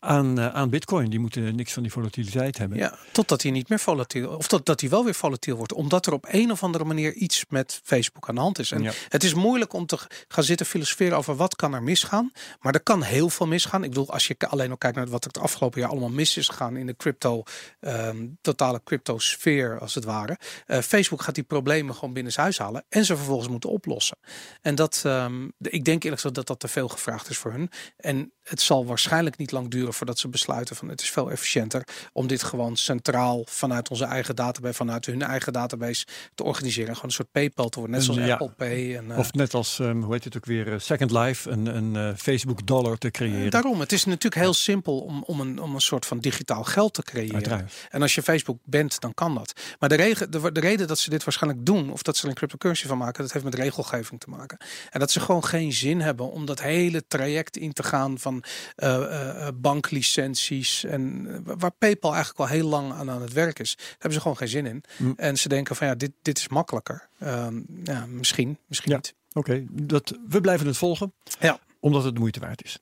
aan, 0.00 0.38
uh, 0.38 0.54
aan 0.54 0.70
bitcoin. 0.70 1.10
Die 1.10 1.18
moeten 1.18 1.56
niks 1.56 1.72
van 1.72 1.82
die 1.82 1.92
volatiliteit 1.92 2.58
hebben. 2.58 2.78
Ja, 2.78 2.98
totdat 3.12 3.42
hij 3.42 3.50
niet 3.50 3.68
meer 3.68 3.80
volatiel, 3.80 4.28
of 4.28 4.46
totdat 4.46 4.80
hij 4.80 4.90
wel 4.90 5.04
weer 5.04 5.14
volatiel 5.14 5.56
wordt. 5.56 5.72
Omdat 5.72 6.06
er 6.06 6.12
op 6.12 6.26
een 6.28 6.50
of 6.50 6.62
andere 6.62 6.84
manier 6.84 7.12
iets 7.12 7.44
met 7.48 7.80
Facebook 7.84 8.28
aan 8.28 8.34
de 8.34 8.40
hand 8.40 8.58
is. 8.58 8.70
En 8.72 8.92
het 9.08 9.24
is 9.24 9.34
moeilijk 9.34 9.72
om 9.72 9.86
te 9.86 9.98
gaan 10.28 10.44
zitten 10.44 10.66
filosoferen 10.66 11.18
over 11.18 11.36
wat 11.36 11.56
kan 11.56 11.74
er 11.74 11.82
misgaan. 11.82 12.32
Maar 12.60 12.74
er 12.74 12.80
kan 12.80 13.02
heel 13.02 13.28
veel 13.28 13.46
misgaan. 13.46 13.82
Ik 13.82 13.88
bedoel, 13.88 14.10
als 14.10 14.26
je 14.26 14.36
alleen 14.38 14.70
al 14.70 14.76
kijkt 14.76 14.96
naar 14.96 15.06
wat 15.06 15.24
er 15.24 15.30
het 15.32 15.42
afgelopen 15.42 15.80
jaar 15.80 15.90
allemaal 15.90 16.08
mis 16.08 16.36
is 16.36 16.48
gegaan 16.48 16.76
in 16.76 16.86
de 16.86 16.96
crypto, 16.96 17.42
um, 17.80 18.38
totale 18.40 18.80
crypto 18.84 19.18
sfeer 19.18 19.80
als 19.80 19.94
het 19.94 20.04
ware. 20.04 20.38
Uh, 20.66 20.78
Facebook 20.78 21.22
gaat 21.22 21.34
die 21.34 21.44
problemen 21.44 21.94
gewoon 21.94 22.14
binnen 22.14 22.32
huis 22.36 22.58
halen 22.58 22.84
en 22.88 23.04
ze 23.04 23.16
vervolgens 23.16 23.48
moeten 23.48 23.70
oplossen. 23.70 24.16
En 24.62 24.74
dat, 24.74 25.02
um, 25.06 25.52
ik 25.58 25.84
denk 25.84 26.02
eerlijk 26.02 26.14
gezegd 26.14 26.34
dat 26.34 26.46
dat 26.46 26.60
te 26.60 26.68
veel 26.68 26.88
gevraagd 26.88 27.28
is 27.28 27.38
voor 27.38 27.50
hun. 27.50 27.70
En 27.96 28.32
het 28.42 28.60
zal 28.60 28.86
waarschijnlijk 28.86 29.36
niet 29.36 29.50
lang 29.56 29.70
duren 29.70 29.94
voordat 29.94 30.18
ze 30.18 30.28
besluiten 30.28 30.76
van 30.76 30.88
het 30.88 31.00
is 31.00 31.10
veel 31.10 31.30
efficiënter 31.30 31.88
om 32.12 32.26
dit 32.26 32.42
gewoon 32.42 32.76
centraal 32.76 33.44
vanuit 33.48 33.88
onze 33.88 34.04
eigen 34.04 34.36
database, 34.36 34.74
vanuit 34.74 35.06
hun 35.06 35.22
eigen 35.22 35.52
database 35.52 36.06
te 36.34 36.44
organiseren. 36.44 36.94
Gewoon 36.94 37.04
een 37.04 37.16
soort 37.16 37.30
PayPal 37.30 37.68
te 37.68 37.78
worden, 37.78 37.96
net 37.96 38.04
zoals 38.04 38.30
Apple 38.30 38.50
Pay. 38.50 38.96
En, 38.96 39.04
uh, 39.08 39.18
of 39.18 39.32
net 39.32 39.54
als, 39.54 39.78
um, 39.78 40.02
hoe 40.02 40.12
heet 40.12 40.24
het 40.24 40.36
ook 40.36 40.44
weer, 40.44 40.68
uh, 40.68 40.78
Second 40.78 41.10
Life, 41.10 41.50
een, 41.50 41.66
een 41.76 41.94
uh, 41.94 42.16
Facebook 42.16 42.66
dollar 42.66 42.98
te 42.98 43.10
creëren. 43.10 43.50
daarom, 43.50 43.80
het 43.80 43.92
is 43.92 44.04
natuurlijk 44.04 44.42
heel 44.42 44.54
simpel 44.54 44.98
om, 45.00 45.22
om, 45.26 45.40
een, 45.40 45.60
om 45.60 45.74
een 45.74 45.80
soort 45.80 46.06
van 46.06 46.18
digitaal 46.18 46.64
geld 46.64 46.94
te 46.94 47.02
creëren. 47.02 47.34
Uiteraard. 47.34 47.72
En 47.90 48.02
als 48.02 48.14
je 48.14 48.22
Facebook 48.22 48.58
bent, 48.64 49.00
dan 49.00 49.14
kan 49.14 49.34
dat. 49.34 49.52
Maar 49.78 49.88
de, 49.88 49.94
regen, 49.94 50.30
de, 50.30 50.52
de 50.52 50.60
reden 50.60 50.86
dat 50.86 50.98
ze 50.98 51.10
dit 51.10 51.24
waarschijnlijk 51.24 51.66
doen, 51.66 51.90
of 51.90 52.02
dat 52.02 52.16
ze 52.16 52.22
er 52.22 52.28
een 52.28 52.34
cryptocurrency 52.34 52.86
van 52.86 52.98
maken, 52.98 53.22
dat 53.22 53.32
heeft 53.32 53.44
met 53.44 53.54
regelgeving 53.54 54.20
te 54.20 54.30
maken. 54.30 54.58
En 54.90 55.00
dat 55.00 55.10
ze 55.10 55.20
gewoon 55.20 55.44
geen 55.44 55.72
zin 55.72 56.00
hebben 56.00 56.30
om 56.30 56.46
dat 56.46 56.60
hele 56.60 57.06
traject 57.08 57.56
in 57.56 57.72
te 57.72 57.82
gaan 57.82 58.18
van 58.18 58.44
uh, 58.76 59.45
banklicenties. 59.54 60.84
En 60.84 61.26
waar 61.44 61.72
PayPal 61.78 62.14
eigenlijk 62.14 62.40
al 62.40 62.56
heel 62.56 62.68
lang 62.68 62.92
aan 62.92 63.10
aan 63.10 63.22
het 63.22 63.32
werk 63.32 63.58
is, 63.58 63.78
hebben 63.92 64.12
ze 64.12 64.20
gewoon 64.20 64.36
geen 64.36 64.48
zin 64.48 64.66
in. 64.66 64.84
Mm. 64.96 65.14
En 65.16 65.38
ze 65.38 65.48
denken 65.48 65.76
van 65.76 65.86
ja, 65.86 65.94
dit, 65.94 66.12
dit 66.22 66.38
is 66.38 66.48
makkelijker. 66.48 67.08
Ehm, 67.18 67.60
ja, 67.84 68.06
misschien, 68.06 68.58
misschien 68.66 68.92
niet. 68.92 69.14
Oké, 69.32 69.64
dat 69.70 70.18
we 70.28 70.40
blijven 70.40 70.66
het 70.66 70.76
volgen. 70.76 71.12
Ja 71.40 71.60
omdat 71.80 72.04
het 72.04 72.14
de 72.14 72.20
moeite 72.20 72.40
waard 72.40 72.64
is. 72.64 72.78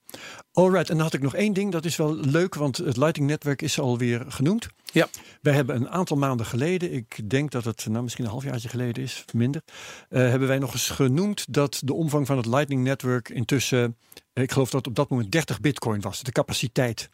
Alright, 0.52 0.90
en 0.90 0.94
dan 0.94 1.04
had 1.04 1.14
ik 1.14 1.22
nog 1.22 1.34
één 1.34 1.52
ding, 1.52 1.72
dat 1.72 1.84
is 1.84 1.96
wel 1.96 2.14
leuk, 2.14 2.54
want 2.54 2.76
het 2.76 2.96
Lighting 2.96 3.26
Netwerk 3.26 3.62
is 3.62 3.80
alweer 3.80 4.24
genoemd. 4.28 4.68
Ja. 4.92 5.08
Wij 5.42 5.54
hebben 5.54 5.76
een 5.76 5.88
aantal 5.88 6.16
maanden 6.16 6.46
geleden, 6.46 6.92
ik 6.92 7.30
denk 7.30 7.50
dat 7.50 7.64
het 7.64 7.86
nou, 7.88 8.02
misschien 8.02 8.24
een 8.24 8.30
halfjaartje 8.30 8.68
geleden 8.68 9.02
is, 9.02 9.24
minder, 9.32 9.62
uh, 10.10 10.18
hebben 10.18 10.48
wij 10.48 10.58
nog 10.58 10.72
eens 10.72 10.90
genoemd 10.90 11.52
dat 11.54 11.80
de 11.84 11.94
omvang 11.94 12.26
van 12.26 12.36
het 12.36 12.46
Lightning 12.46 12.82
Network 12.82 13.28
intussen, 13.28 13.96
ik 14.32 14.52
geloof 14.52 14.70
dat 14.70 14.86
op 14.86 14.94
dat 14.94 15.08
moment 15.08 15.32
30 15.32 15.60
bitcoin 15.60 16.00
was, 16.00 16.22
de 16.22 16.32
capaciteit 16.32 17.10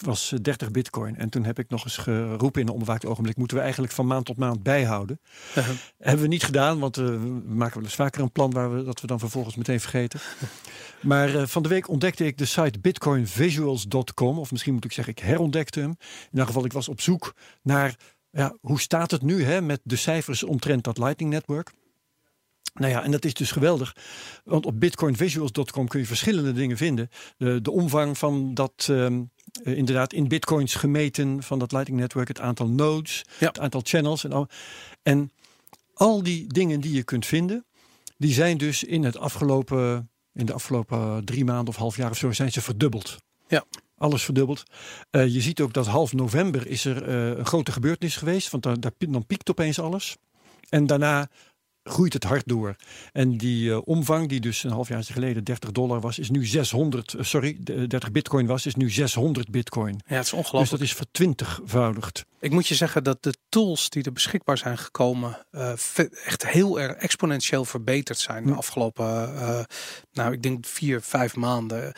was 0.00 0.32
30 0.42 0.66
eh, 0.66 0.72
bitcoin. 0.72 1.16
En 1.16 1.28
toen 1.28 1.44
heb 1.44 1.58
ik 1.58 1.68
nog 1.68 1.84
eens 1.84 1.96
geroepen 1.96 2.60
in 2.60 2.66
een 2.66 2.72
onbewaakt 2.72 3.06
ogenblik... 3.06 3.36
moeten 3.36 3.56
we 3.56 3.62
eigenlijk 3.62 3.92
van 3.92 4.06
maand 4.06 4.24
tot 4.24 4.36
maand 4.36 4.62
bijhouden. 4.62 5.20
Uh 5.58 5.68
Hebben 5.98 6.22
we 6.22 6.28
niet 6.28 6.44
gedaan, 6.44 6.78
want 6.78 6.98
uh, 6.98 7.06
we 7.06 7.42
maken 7.46 7.74
wel 7.74 7.84
eens 7.84 7.94
vaker 7.94 8.22
een 8.22 8.32
plan... 8.32 8.50
Waar 8.50 8.74
we, 8.76 8.84
dat 8.84 9.00
we 9.00 9.06
dan 9.06 9.18
vervolgens 9.18 9.56
meteen 9.56 9.80
vergeten. 9.80 10.20
maar 11.00 11.34
uh, 11.34 11.46
van 11.46 11.62
de 11.62 11.68
week 11.68 11.88
ontdekte 11.88 12.26
ik 12.26 12.38
de 12.38 12.44
site 12.44 12.78
bitcoinvisuals.com. 12.78 14.38
Of 14.38 14.50
misschien 14.50 14.74
moet 14.74 14.84
ik 14.84 14.92
zeggen, 14.92 15.12
ik 15.12 15.22
herontdekte 15.22 15.80
hem. 15.80 15.90
In 15.98 16.28
ieder 16.30 16.46
geval, 16.46 16.64
ik 16.64 16.72
was 16.72 16.88
op 16.88 17.00
zoek 17.00 17.34
naar... 17.62 17.96
Ja, 18.32 18.56
hoe 18.60 18.80
staat 18.80 19.10
het 19.10 19.22
nu 19.22 19.44
hè, 19.44 19.60
met 19.60 19.80
de 19.82 19.96
cijfers 19.96 20.42
omtrent 20.42 20.84
dat 20.84 20.98
Lightning 20.98 21.30
Network? 21.30 21.72
Nou 22.74 22.92
ja, 22.92 23.02
en 23.02 23.10
dat 23.10 23.24
is 23.24 23.34
dus 23.34 23.50
geweldig. 23.50 23.96
Want 24.44 24.66
op 24.66 24.80
bitcoinvisuals.com 24.80 25.88
kun 25.88 26.00
je 26.00 26.06
verschillende 26.06 26.52
dingen 26.52 26.76
vinden. 26.76 27.08
De, 27.36 27.60
de 27.60 27.70
omvang 27.70 28.18
van 28.18 28.54
dat, 28.54 28.86
um, 28.90 29.30
uh, 29.62 29.76
inderdaad 29.76 30.12
in 30.12 30.28
bitcoins 30.28 30.74
gemeten 30.74 31.42
van 31.42 31.58
dat 31.58 31.72
Lightning 31.72 32.00
Network, 32.00 32.28
het 32.28 32.40
aantal 32.40 32.68
nodes, 32.68 33.24
ja. 33.38 33.46
het 33.46 33.60
aantal 33.60 33.80
channels 33.84 34.24
en 34.24 34.32
al. 34.32 34.48
En 35.02 35.30
al 35.94 36.22
die 36.22 36.46
dingen 36.46 36.80
die 36.80 36.92
je 36.92 37.04
kunt 37.04 37.26
vinden, 37.26 37.64
die 38.16 38.32
zijn 38.32 38.58
dus 38.58 38.84
in 38.84 39.04
het 39.04 39.16
afgelopen, 39.16 40.10
in 40.32 40.46
de 40.46 40.52
afgelopen 40.52 41.24
drie 41.24 41.44
maanden 41.44 41.68
of 41.68 41.76
half 41.76 41.96
jaar 41.96 42.10
of 42.10 42.16
zo, 42.16 42.32
zijn 42.32 42.52
ze 42.52 42.60
verdubbeld. 42.60 43.16
Ja. 43.48 43.64
Alles 43.96 44.22
verdubbeld. 44.22 44.62
Uh, 45.10 45.26
je 45.26 45.40
ziet 45.40 45.60
ook 45.60 45.72
dat 45.72 45.86
half 45.86 46.12
november 46.12 46.66
is 46.66 46.84
er 46.84 47.08
uh, 47.08 47.38
een 47.38 47.46
grote 47.46 47.72
gebeurtenis 47.72 48.16
geweest, 48.16 48.50
want 48.50 48.62
daar, 48.62 48.80
daar, 48.80 48.92
dan 48.98 49.26
piekt 49.26 49.50
opeens 49.50 49.78
alles. 49.78 50.16
En 50.68 50.86
daarna 50.86 51.28
groeit 51.82 52.12
het 52.12 52.24
hard 52.24 52.42
door. 52.46 52.76
En 53.12 53.36
die 53.36 53.68
uh, 53.68 53.78
omvang, 53.84 54.28
die 54.28 54.40
dus 54.40 54.64
een 54.64 54.70
half 54.70 54.88
jaar 54.88 55.04
geleden 55.04 55.44
30 55.44 55.72
dollar 55.72 56.00
was, 56.00 56.18
is 56.18 56.30
nu 56.30 56.46
600, 56.46 57.12
uh, 57.12 57.22
sorry, 57.22 57.56
30 57.62 58.10
bitcoin 58.10 58.46
was, 58.46 58.66
is 58.66 58.74
nu 58.74 58.90
600 58.90 59.50
bitcoin. 59.50 60.00
Ja, 60.06 60.16
het 60.16 60.24
is 60.24 60.32
ongelooflijk. 60.32 60.70
Dus 60.70 60.78
dat 60.78 60.88
is 60.88 60.94
vertwintigvoudigd. 60.94 62.24
Ik 62.40 62.50
moet 62.50 62.68
je 62.68 62.74
zeggen 62.74 63.04
dat 63.04 63.22
de 63.22 63.34
tools 63.48 63.90
die 63.90 64.02
er 64.02 64.12
beschikbaar 64.12 64.58
zijn 64.58 64.78
gekomen 64.78 65.46
uh, 65.50 65.72
echt 66.24 66.46
heel 66.46 66.80
erg 66.80 66.92
exponentieel 66.92 67.64
verbeterd 67.64 68.18
zijn 68.18 68.46
de 68.46 68.54
afgelopen, 68.54 69.66
nou 70.12 70.32
ik 70.32 70.42
denk 70.42 70.66
vier, 70.66 71.02
vijf 71.02 71.36
maanden. 71.36 71.92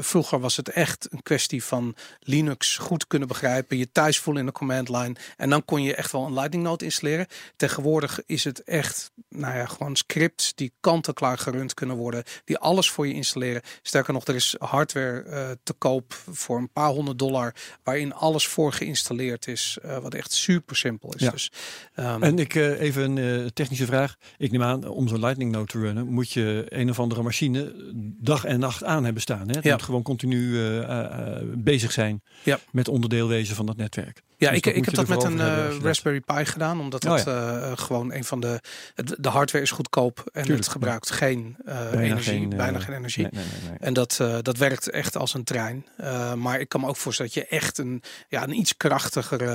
vroeger 0.00 0.40
was 0.40 0.56
het 0.56 0.68
echt 0.68 1.12
een 1.12 1.22
kwestie 1.22 1.64
van 1.64 1.96
Linux 2.20 2.76
goed 2.76 3.06
kunnen 3.06 3.28
begrijpen, 3.28 3.76
je 3.76 3.92
thuis 3.92 4.18
voelen 4.18 4.42
in 4.42 4.48
de 4.48 4.54
command 4.54 4.88
line 4.88 5.16
en 5.36 5.50
dan 5.50 5.64
kon 5.64 5.82
je 5.82 5.94
echt 5.94 6.12
wel 6.12 6.26
een 6.26 6.34
Lightning 6.34 6.62
Node 6.62 6.84
installeren. 6.84 7.26
Tegenwoordig 7.56 8.20
is 8.26 8.44
het 8.44 8.64
echt 8.64 9.10
nou 9.28 9.56
ja, 9.56 9.66
gewoon 9.66 9.96
scripts 9.96 10.54
die 10.54 10.72
kant-en-klaar 10.80 11.38
gerund 11.38 11.74
kunnen 11.74 11.96
worden, 11.96 12.24
die 12.44 12.58
alles 12.58 12.90
voor 12.90 13.06
je 13.06 13.14
installeren. 13.14 13.62
Sterker 13.82 14.12
nog, 14.12 14.26
er 14.26 14.34
is 14.34 14.56
hardware 14.58 15.58
te 15.62 15.72
koop 15.72 16.14
voor 16.30 16.58
een 16.58 16.72
paar 16.72 16.90
honderd 16.90 17.18
dollar, 17.18 17.54
waarin 17.82 18.14
alles 18.14 18.46
voor 18.46 18.72
geïnstalleerd 18.72 19.46
is, 19.46 19.57
uh, 19.84 19.98
wat 19.98 20.14
echt 20.14 20.32
super 20.32 20.76
simpel 20.76 21.14
is. 21.14 21.20
Ja. 21.20 21.30
Dus, 21.30 21.50
um, 21.96 22.22
en 22.22 22.38
ik 22.38 22.54
uh, 22.54 22.80
even 22.80 23.16
een 23.16 23.52
technische 23.52 23.86
vraag. 23.86 24.16
Ik 24.36 24.50
neem 24.50 24.62
aan, 24.62 24.86
om 24.86 25.08
zo'n 25.08 25.20
Lightning 25.20 25.52
Node 25.52 25.66
te 25.66 25.78
runnen, 25.78 26.06
moet 26.06 26.32
je 26.32 26.66
een 26.68 26.90
of 26.90 27.00
andere 27.00 27.22
machine 27.22 27.72
dag 28.20 28.44
en 28.44 28.60
nacht 28.60 28.84
aan 28.84 29.04
hebben 29.04 29.22
staan. 29.22 29.48
Hè? 29.48 29.54
Het 29.54 29.64
ja. 29.64 29.72
moet 29.72 29.82
gewoon 29.82 30.02
continu 30.02 30.56
bezig 31.56 31.92
zijn 31.92 32.22
met 32.70 32.88
onderdeelwezen 32.88 33.56
van 33.56 33.66
dat 33.66 33.76
netwerk. 33.76 34.22
Ja, 34.38 34.48
dus 34.48 34.58
ik, 34.58 34.66
ik 34.66 34.84
heb 34.84 34.94
dat 34.94 35.08
met 35.08 35.22
een 35.22 35.36
uh, 35.36 35.78
Raspberry 35.82 36.20
Pi 36.20 36.44
gedaan, 36.44 36.80
omdat 36.80 37.04
oh, 37.04 37.10
dat 37.10 37.24
ja. 37.24 37.56
uh, 37.56 37.72
gewoon 37.74 38.12
een 38.12 38.24
van 38.24 38.40
de. 38.40 38.60
De 39.18 39.28
hardware 39.28 39.64
is 39.64 39.70
goedkoop 39.70 40.18
en 40.18 40.42
Tuurlijk, 40.42 40.64
het 40.64 40.72
gebruikt 40.72 41.10
geen 41.10 41.56
bijna 41.64 42.00
energie, 42.00 42.38
geen, 42.38 42.48
bijna 42.48 42.78
geen 42.78 42.94
energie. 42.94 43.22
Nee, 43.22 43.32
nee, 43.32 43.70
nee, 43.70 43.78
en 43.78 43.92
dat, 43.92 44.20
dat 44.42 44.56
werkt 44.56 44.90
echt 44.90 45.16
als 45.16 45.34
een 45.34 45.44
trein. 45.44 45.86
maar 46.36 46.60
ik 46.60 46.68
kan 46.68 46.80
me 46.80 46.86
ook 46.86 46.96
voorstellen 46.96 47.32
dat 47.34 47.42
je 47.42 47.56
echt 47.56 47.78
een, 47.78 48.02
ja, 48.28 48.42
een 48.42 48.58
iets 48.58 48.76
krachtigere 48.76 49.46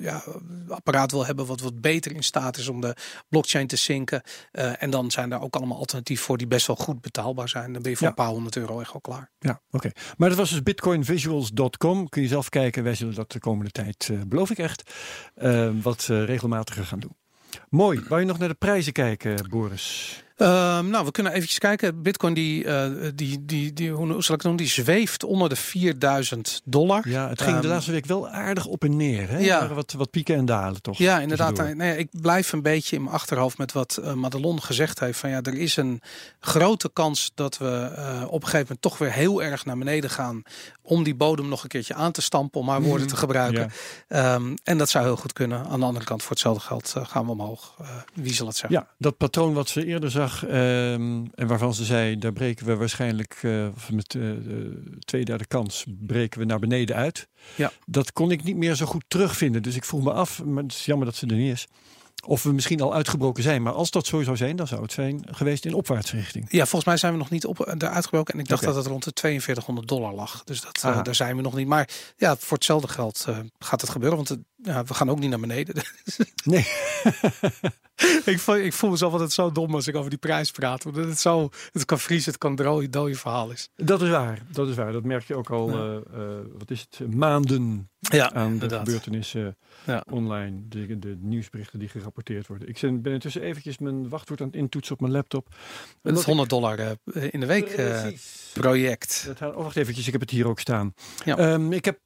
ja, 0.00 0.22
apparaat 0.68 1.10
wil 1.10 1.26
hebben, 1.26 1.46
wat 1.46 1.60
wat 1.60 1.80
beter 1.80 2.12
in 2.12 2.22
staat 2.22 2.56
is 2.56 2.68
om 2.68 2.80
de 2.80 2.96
blockchain 3.28 3.66
te 3.66 3.76
zinken. 3.76 4.22
en 4.52 4.90
dan 4.90 5.10
zijn 5.10 5.32
er 5.32 5.40
ook 5.40 5.56
allemaal 5.56 5.78
alternatieven 5.78 6.24
voor 6.24 6.38
die 6.38 6.46
best 6.46 6.66
wel 6.66 6.76
goed 6.76 7.00
betaalbaar 7.00 7.48
zijn. 7.48 7.72
Dan 7.72 7.82
ben 7.82 7.90
je 7.90 7.96
voor 7.96 8.06
ja. 8.06 8.12
een 8.12 8.24
paar 8.24 8.32
honderd 8.32 8.56
euro 8.56 8.80
echt 8.80 8.92
wel 8.92 9.00
klaar. 9.00 9.30
Ja, 9.38 9.60
oké. 9.66 9.76
Okay. 9.76 9.92
Maar 10.16 10.28
dat 10.28 10.38
was 10.38 10.50
dus 10.50 10.62
bitcoinvisuals.com. 10.62 12.08
Kun 12.08 12.22
je 12.22 12.28
zelf 12.28 12.48
kijken. 12.48 12.82
Wij 12.82 12.94
zullen 12.94 13.14
dat 13.18 13.32
de 13.32 13.38
komende 13.38 13.70
tijd, 13.70 14.08
uh, 14.12 14.20
beloof 14.26 14.50
ik 14.50 14.58
echt, 14.58 14.94
uh, 15.42 15.70
wat 15.82 16.08
uh, 16.10 16.24
regelmatiger 16.24 16.84
gaan 16.84 17.00
doen. 17.00 17.16
Mooi. 17.68 18.04
Wou 18.08 18.20
je 18.20 18.26
nog 18.26 18.38
naar 18.38 18.48
de 18.48 18.54
prijzen 18.54 18.92
kijken, 18.92 19.48
Boris? 19.48 20.22
Ehm, 20.38 20.88
nou, 20.88 21.04
we 21.04 21.10
kunnen 21.10 21.32
eventjes 21.32 21.58
kijken. 21.58 22.02
Bitcoin 22.02 22.34
die, 22.34 22.64
uh, 22.64 22.84
die, 23.14 23.44
die, 23.44 23.72
die, 23.72 23.90
hoe 23.90 24.06
zal 24.06 24.16
ik 24.18 24.28
het 24.28 24.42
noemen, 24.42 24.62
die 24.62 24.72
zweeft 24.72 25.24
onder 25.24 25.48
de 25.48 25.56
4000 25.56 26.60
dollar. 26.64 27.08
Ja, 27.08 27.28
het 27.28 27.42
ging 27.42 27.56
de 27.56 27.62
ehm, 27.62 27.72
laatste 27.72 27.92
week 27.92 28.06
wel 28.06 28.28
aardig 28.28 28.66
op 28.66 28.84
en 28.84 28.96
neer. 28.96 29.28
Hè? 29.28 29.38
Ja. 29.38 29.68
Wat, 29.74 29.92
wat 29.92 30.10
pieken 30.10 30.36
en 30.36 30.44
dalen 30.44 30.82
toch? 30.82 30.98
Ja, 30.98 31.20
inderdaad. 31.20 31.56
Nou, 31.56 31.98
ik 31.98 32.08
blijf 32.10 32.52
een 32.52 32.62
beetje 32.62 32.96
in 32.96 33.02
mijn 33.02 33.14
achterhoofd 33.14 33.58
met 33.58 33.72
wat 33.72 33.98
uh, 34.00 34.12
Madelon 34.12 34.62
gezegd 34.62 35.00
heeft. 35.00 35.18
Van 35.18 35.30
ja, 35.30 35.40
er 35.42 35.54
is 35.54 35.76
een 35.76 36.00
grote 36.40 36.90
kans 36.92 37.32
dat 37.34 37.58
we 37.58 37.92
uh, 37.98 38.22
op 38.26 38.42
een 38.42 38.48
gegeven 38.48 38.58
moment 38.60 38.82
toch 38.82 38.98
weer 38.98 39.12
heel 39.12 39.42
erg 39.42 39.64
naar 39.64 39.78
beneden 39.78 40.10
gaan. 40.10 40.42
Om 40.82 41.02
die 41.02 41.14
bodem 41.14 41.48
nog 41.48 41.62
een 41.62 41.68
keertje 41.68 41.94
aan 41.94 42.12
te 42.12 42.22
stampen, 42.22 42.60
om 42.60 42.68
haar 42.68 42.82
woorden 42.82 43.06
mhm. 43.06 43.14
te 43.14 43.16
gebruiken. 43.16 43.70
Ja. 44.08 44.34
Um, 44.34 44.54
en 44.64 44.78
dat 44.78 44.88
zou 44.88 45.04
heel 45.04 45.16
goed 45.16 45.32
kunnen. 45.32 45.66
Aan 45.66 45.80
de 45.80 45.86
andere 45.86 46.04
kant, 46.04 46.22
voor 46.22 46.30
hetzelfde 46.30 46.60
geld 46.60 46.94
gaan 47.02 47.24
we 47.24 47.30
omhoog. 47.30 47.74
wie 48.14 48.34
zal 48.34 48.46
het 48.46 48.56
zeggen? 48.56 48.78
Ja, 48.78 48.86
dat 48.98 49.16
patroon 49.16 49.52
wat 49.52 49.68
ze 49.68 49.84
eerder 49.84 50.10
Ehm, 50.36 51.24
en 51.34 51.46
waarvan 51.46 51.74
ze 51.74 51.84
zei, 51.84 52.18
daar 52.18 52.32
breken 52.32 52.66
we 52.66 52.76
waarschijnlijk 52.76 53.42
uh, 53.42 53.68
met 53.90 54.14
uh, 54.14 54.32
twee 54.98 55.24
derde 55.24 55.46
kans 55.46 55.84
breken 56.06 56.40
we 56.40 56.46
naar 56.46 56.58
beneden 56.58 56.96
uit. 56.96 57.28
Ja. 57.54 57.72
Dat 57.86 58.12
kon 58.12 58.30
ik 58.30 58.44
niet 58.44 58.56
meer 58.56 58.74
zo 58.74 58.86
goed 58.86 59.04
terugvinden. 59.08 59.62
Dus 59.62 59.76
ik 59.76 59.84
vroeg 59.84 60.02
me 60.02 60.12
af, 60.12 60.44
maar 60.44 60.62
het 60.62 60.72
is 60.72 60.84
jammer 60.84 61.06
dat 61.06 61.16
ze 61.16 61.26
er 61.26 61.36
niet 61.36 61.52
is. 61.52 61.66
Of 62.28 62.42
we 62.42 62.52
misschien 62.52 62.80
al 62.80 62.94
uitgebroken 62.94 63.42
zijn. 63.42 63.62
Maar 63.62 63.72
als 63.72 63.90
dat 63.90 64.06
zo 64.06 64.22
zou 64.22 64.36
zijn, 64.36 64.56
dan 64.56 64.66
zou 64.66 64.82
het 64.82 64.92
zijn 64.92 65.22
geweest 65.30 65.64
in 65.64 65.74
opwaartsrichting. 65.74 66.46
Ja, 66.50 66.58
volgens 66.58 66.84
mij 66.84 66.96
zijn 66.96 67.12
we 67.12 67.18
nog 67.18 67.30
niet 67.30 67.46
op, 67.46 67.74
daar 67.76 67.90
uitgebroken. 67.90 68.34
En 68.34 68.40
ik 68.40 68.48
dacht 68.48 68.62
dat 68.62 68.74
het 68.74 68.86
rond 68.86 69.04
de 69.04 69.10
4200 69.14 69.88
dollar 69.88 70.14
lag. 70.14 70.44
Dus 70.44 70.60
dat, 70.60 70.82
uh, 70.86 71.02
daar 71.02 71.14
zijn 71.14 71.36
we 71.36 71.42
nog 71.42 71.54
niet. 71.54 71.66
Maar 71.66 71.88
ja, 72.16 72.36
voor 72.36 72.56
hetzelfde 72.56 72.88
geld 72.88 73.26
uh, 73.28 73.38
gaat 73.58 73.80
het 73.80 73.90
gebeuren. 73.90 74.16
Want 74.16 74.36
ja, 74.62 74.84
we 74.84 74.94
gaan 74.94 75.10
ook 75.10 75.18
niet 75.18 75.30
naar 75.30 75.40
beneden. 75.40 75.74
nee. 76.44 76.66
ik, 78.24 78.38
voel, 78.38 78.56
ik 78.56 78.72
voel 78.72 78.90
mezelf 78.90 79.12
altijd 79.12 79.32
zo 79.32 79.52
dom 79.52 79.74
als 79.74 79.86
ik 79.86 79.96
over 79.96 80.10
die 80.10 80.18
prijs 80.18 80.50
praat. 80.50 80.84
Want 80.84 80.96
het, 80.96 81.20
zo, 81.20 81.48
het 81.72 81.84
kan 81.84 81.98
vriezen, 81.98 82.30
het 82.30 82.40
kan 82.40 82.56
droog, 82.56 82.88
dode 82.88 83.14
verhaal 83.14 83.50
is. 83.50 83.68
Dat 83.76 84.02
is 84.02 84.08
waar, 84.08 84.42
dat 84.50 84.68
is 84.68 84.74
waar. 84.74 84.92
Dat 84.92 85.04
merk 85.04 85.26
je 85.26 85.34
ook 85.34 85.50
al, 85.50 85.70
ja. 85.70 86.00
uh, 86.16 86.24
wat 86.58 86.70
is 86.70 86.86
het, 86.90 87.14
maanden 87.14 87.90
ja, 88.00 88.32
aan 88.32 88.58
de 88.58 88.68
gebeurtenissen 88.68 89.56
ja. 89.86 90.04
online. 90.10 90.60
De, 90.68 90.98
de, 90.98 91.16
nieuwsberichten 91.20 91.78
die 91.78 91.88
gerapporteerd 91.88 92.46
worden. 92.46 92.68
Ik 92.68 93.02
ben 93.02 93.12
intussen 93.12 93.42
eventjes 93.42 93.78
mijn 93.78 94.08
wachtwoord 94.08 94.40
aan 94.40 94.46
het 94.46 94.56
intoetsen 94.56 94.94
op 94.94 95.00
mijn 95.00 95.12
laptop. 95.12 95.54
Een 96.02 96.14
100 96.14 96.50
dollar 96.50 96.78
uh, 96.78 97.22
in 97.30 97.40
de 97.40 97.46
week 97.46 97.78
uh, 97.78 98.06
project. 98.52 99.32
Dat, 99.38 99.54
oh, 99.54 99.62
wacht 99.62 99.76
eventjes, 99.76 100.06
ik 100.06 100.12
heb 100.12 100.20
het 100.20 100.30
hier 100.30 100.46
ook 100.48 100.60
staan. 100.60 100.94
Ja. 101.24 101.52
Um, 101.52 101.72
ik 101.72 101.84
heb 101.84 101.98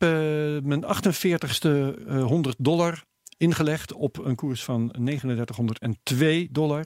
mijn 0.62 0.84
48ste 0.84 1.68
100 2.08 2.56
dollar 2.58 3.04
ingelegd 3.36 3.92
op 3.92 4.24
een 4.24 4.34
koers 4.34 4.64
van 4.64 4.88
3902 4.90 6.48
dollar. 6.50 6.84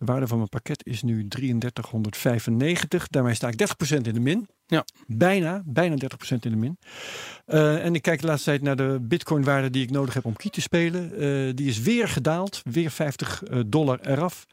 De 0.00 0.06
waarde 0.06 0.26
van 0.26 0.36
mijn 0.36 0.48
pakket 0.48 0.86
is 0.86 1.02
nu 1.02 1.28
3395. 1.28 3.08
Daarmee 3.08 3.34
sta 3.34 3.48
ik 3.48 3.68
30% 3.94 3.96
in 3.96 4.12
de 4.14 4.20
min. 4.20 4.48
Ja. 4.66 4.84
Bijna, 5.06 5.62
bijna 5.64 5.94
30% 5.94 5.98
in 6.28 6.50
de 6.50 6.56
min. 6.56 6.78
Uh, 7.46 7.84
en 7.84 7.94
ik 7.94 8.02
kijk 8.02 8.20
de 8.20 8.26
laatste 8.26 8.50
tijd 8.50 8.62
naar 8.62 8.76
de 8.76 8.98
bitcoin 9.02 9.44
waarde 9.44 9.70
die 9.70 9.82
ik 9.82 9.90
nodig 9.90 10.14
heb 10.14 10.24
om 10.24 10.36
key 10.36 10.50
te 10.50 10.60
spelen. 10.60 11.22
Uh, 11.22 11.52
die 11.54 11.68
is 11.68 11.80
weer 11.80 12.08
gedaald. 12.08 12.62
Weer 12.64 12.90
50 12.90 13.42
uh, 13.42 13.60
dollar 13.66 14.00
eraf. 14.00 14.46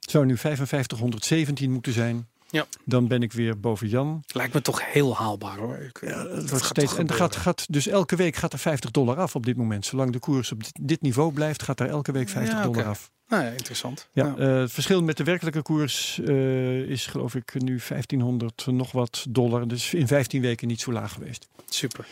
Het 0.00 0.10
zou 0.10 0.26
nu 0.26 0.36
5517 0.36 1.70
moeten 1.70 1.92
zijn. 1.92 2.28
Ja. 2.54 2.66
Dan 2.84 3.08
ben 3.08 3.22
ik 3.22 3.32
weer 3.32 3.60
boven 3.60 3.88
Jan. 3.88 4.22
Lijkt 4.26 4.54
me 4.54 4.62
toch 4.62 4.92
heel 4.92 5.16
haalbaar 5.16 5.58
hoor. 5.58 5.76
Ik, 5.76 6.00
ja, 6.00 6.26
het 6.26 6.50
wordt 6.50 6.64
steeds, 6.64 6.96
en 6.96 7.12
gaat, 7.12 7.36
gaat, 7.36 7.66
dus 7.72 7.86
elke 7.86 8.16
week 8.16 8.36
gaat 8.36 8.52
er 8.52 8.58
50 8.58 8.90
dollar 8.90 9.16
af 9.16 9.34
op 9.34 9.46
dit 9.46 9.56
moment. 9.56 9.86
Zolang 9.86 10.12
de 10.12 10.18
koers 10.18 10.52
op 10.52 10.62
dit 10.80 11.02
niveau 11.02 11.32
blijft, 11.32 11.62
gaat 11.62 11.80
er 11.80 11.88
elke 11.88 12.12
week 12.12 12.28
50 12.28 12.62
dollar 12.62 12.84
af. 12.84 13.10
Nou 13.28 13.44
ja, 13.44 13.50
interessant. 13.50 14.08
Ja, 14.12 14.34
uh, 14.38 14.60
het 14.60 14.72
verschil 14.72 15.02
met 15.02 15.16
de 15.16 15.24
werkelijke 15.24 15.62
koers 15.62 16.18
uh, 16.18 16.90
is 16.90 17.06
geloof 17.06 17.34
ik 17.34 17.54
nu 17.54 17.80
1500 17.88 18.66
nog 18.66 18.92
wat 18.92 19.26
dollar. 19.28 19.68
Dus 19.68 19.94
in 19.94 20.06
15 20.06 20.40
weken 20.40 20.68
niet 20.68 20.80
zo 20.80 20.92
laag 20.92 21.12
geweest. 21.12 21.48
Super. 21.68 22.06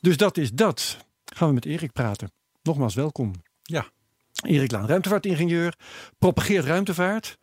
Dus 0.00 0.16
dat 0.16 0.36
is 0.36 0.52
dat. 0.52 0.96
Gaan 1.24 1.48
we 1.48 1.54
met 1.54 1.64
Erik 1.64 1.92
praten. 1.92 2.32
Nogmaals 2.62 2.94
welkom. 2.94 3.32
Ja. 3.62 3.86
Erik 4.42 4.70
Laan, 4.70 4.86
ruimtevaartingenieur, 4.86 5.74
propageert 6.18 6.64
ruimtevaart. 6.64 7.38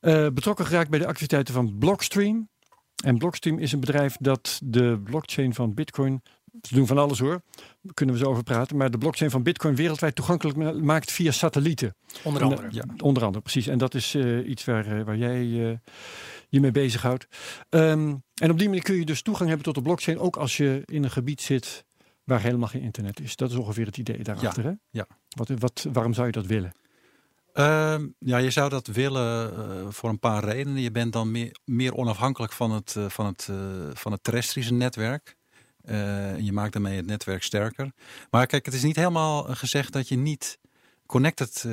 Uh, 0.00 0.26
betrokken 0.28 0.66
geraakt 0.66 0.90
bij 0.90 0.98
de 0.98 1.06
activiteiten 1.06 1.54
van 1.54 1.78
Blockstream. 1.78 2.48
En 3.04 3.18
Blockstream 3.18 3.58
is 3.58 3.72
een 3.72 3.80
bedrijf 3.80 4.16
dat 4.20 4.60
de 4.64 5.00
blockchain 5.04 5.54
van 5.54 5.74
Bitcoin. 5.74 6.22
Ze 6.62 6.74
doen 6.74 6.86
van 6.86 6.98
alles 6.98 7.18
hoor, 7.18 7.42
daar 7.82 7.94
kunnen 7.94 8.14
we 8.14 8.20
zo 8.20 8.30
over 8.30 8.42
praten. 8.42 8.76
Maar 8.76 8.90
de 8.90 8.98
blockchain 8.98 9.30
van 9.30 9.42
Bitcoin 9.42 9.74
wereldwijd 9.74 10.14
toegankelijk 10.14 10.80
maakt 10.80 11.12
via 11.12 11.30
satellieten. 11.30 11.94
Onder 12.22 12.42
andere. 12.42 12.62
En, 12.62 12.74
ja, 12.74 12.84
onder 12.96 13.24
andere, 13.24 13.42
precies. 13.42 13.66
En 13.66 13.78
dat 13.78 13.94
is 13.94 14.14
uh, 14.14 14.48
iets 14.48 14.64
waar, 14.64 14.98
uh, 14.98 15.04
waar 15.04 15.16
jij 15.16 15.44
je 16.48 16.60
mee 16.60 16.70
bezighoudt. 16.70 17.26
Um, 17.70 18.22
en 18.34 18.50
op 18.50 18.58
die 18.58 18.68
manier 18.68 18.82
kun 18.82 18.94
je 18.94 19.04
dus 19.04 19.22
toegang 19.22 19.48
hebben 19.48 19.66
tot 19.66 19.74
de 19.74 19.82
blockchain. 19.82 20.18
Ook 20.18 20.36
als 20.36 20.56
je 20.56 20.82
in 20.84 21.04
een 21.04 21.10
gebied 21.10 21.40
zit 21.40 21.84
waar 22.28 22.40
helemaal 22.40 22.68
geen 22.68 22.82
internet 22.82 23.20
is. 23.20 23.36
Dat 23.36 23.50
is 23.50 23.56
ongeveer 23.56 23.86
het 23.86 23.96
idee 23.96 24.22
daarachter. 24.22 24.62
Ja, 24.62 24.68
hè? 24.68 24.74
ja. 24.90 25.06
Wat, 25.28 25.48
wat, 25.48 25.86
waarom 25.92 26.14
zou 26.14 26.26
je 26.26 26.32
dat 26.32 26.46
willen? 26.46 26.72
Uh, 27.54 27.96
ja, 28.18 28.36
je 28.36 28.50
zou 28.50 28.68
dat 28.68 28.86
willen 28.86 29.52
uh, 29.52 29.86
voor 29.88 30.08
een 30.08 30.18
paar 30.18 30.44
redenen. 30.44 30.82
Je 30.82 30.90
bent 30.90 31.12
dan 31.12 31.30
meer, 31.30 31.56
meer 31.64 31.94
onafhankelijk 31.94 32.52
van 32.52 32.70
het, 32.70 32.94
uh, 32.98 33.08
van 33.08 33.26
het, 33.26 33.48
van 33.92 34.12
het 34.12 34.22
terrestrische 34.22 34.74
netwerk. 34.74 35.36
je 36.38 36.50
maakt 36.52 36.72
daarmee 36.72 36.96
het 36.96 37.06
netwerk 37.06 37.42
sterker. 37.42 37.92
Maar 38.30 38.46
kijk, 38.46 38.64
het 38.64 38.74
is 38.74 38.82
niet 38.82 38.96
helemaal 38.96 39.42
gezegd 39.42 39.92
dat 39.92 40.08
je 40.08 40.16
niet 40.16 40.58
connected 41.06 41.64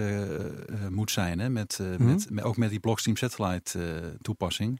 moet 0.90 1.12
zijn. 1.12 1.40
Hè, 1.40 1.50
met, 1.50 1.80
mm 1.82 1.96
-hmm. 1.96 2.20
met, 2.30 2.44
ook 2.44 2.58
met 2.58 2.70
die 2.70 2.80
Blockstream 2.80 3.18
Satellite 3.18 3.80
toepassing. 4.22 4.80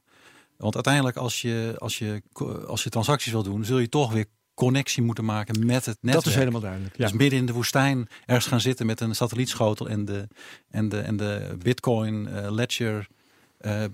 Want 0.56 0.74
uiteindelijk 0.74 1.16
als 1.16 1.42
je, 1.42 1.74
als, 1.78 1.98
je, 1.98 2.22
als 2.66 2.82
je 2.82 2.90
transacties 2.90 3.32
wil 3.32 3.42
doen, 3.42 3.64
zul 3.64 3.78
je 3.78 3.88
toch 3.88 4.12
weer 4.12 4.26
connectie 4.56 5.02
moeten 5.02 5.24
maken 5.24 5.66
met 5.66 5.86
het 5.86 5.98
netwerk. 6.00 6.24
Dat 6.24 6.32
is 6.32 6.38
helemaal 6.38 6.60
duidelijk. 6.60 6.96
Ja. 6.96 7.04
Dus 7.04 7.12
midden 7.12 7.38
in 7.38 7.46
de 7.46 7.52
woestijn 7.52 8.08
ergens 8.26 8.46
gaan 8.46 8.60
zitten 8.60 8.86
met 8.86 9.00
een 9.00 9.14
satellietschotel 9.14 9.88
en 9.88 10.04
de, 10.04 10.28
en 10.70 10.88
de, 10.88 11.00
en 11.00 11.16
de 11.16 11.56
Bitcoin 11.58 12.28
uh, 12.28 12.50
ledger 12.50 13.08
uh, 13.60 13.84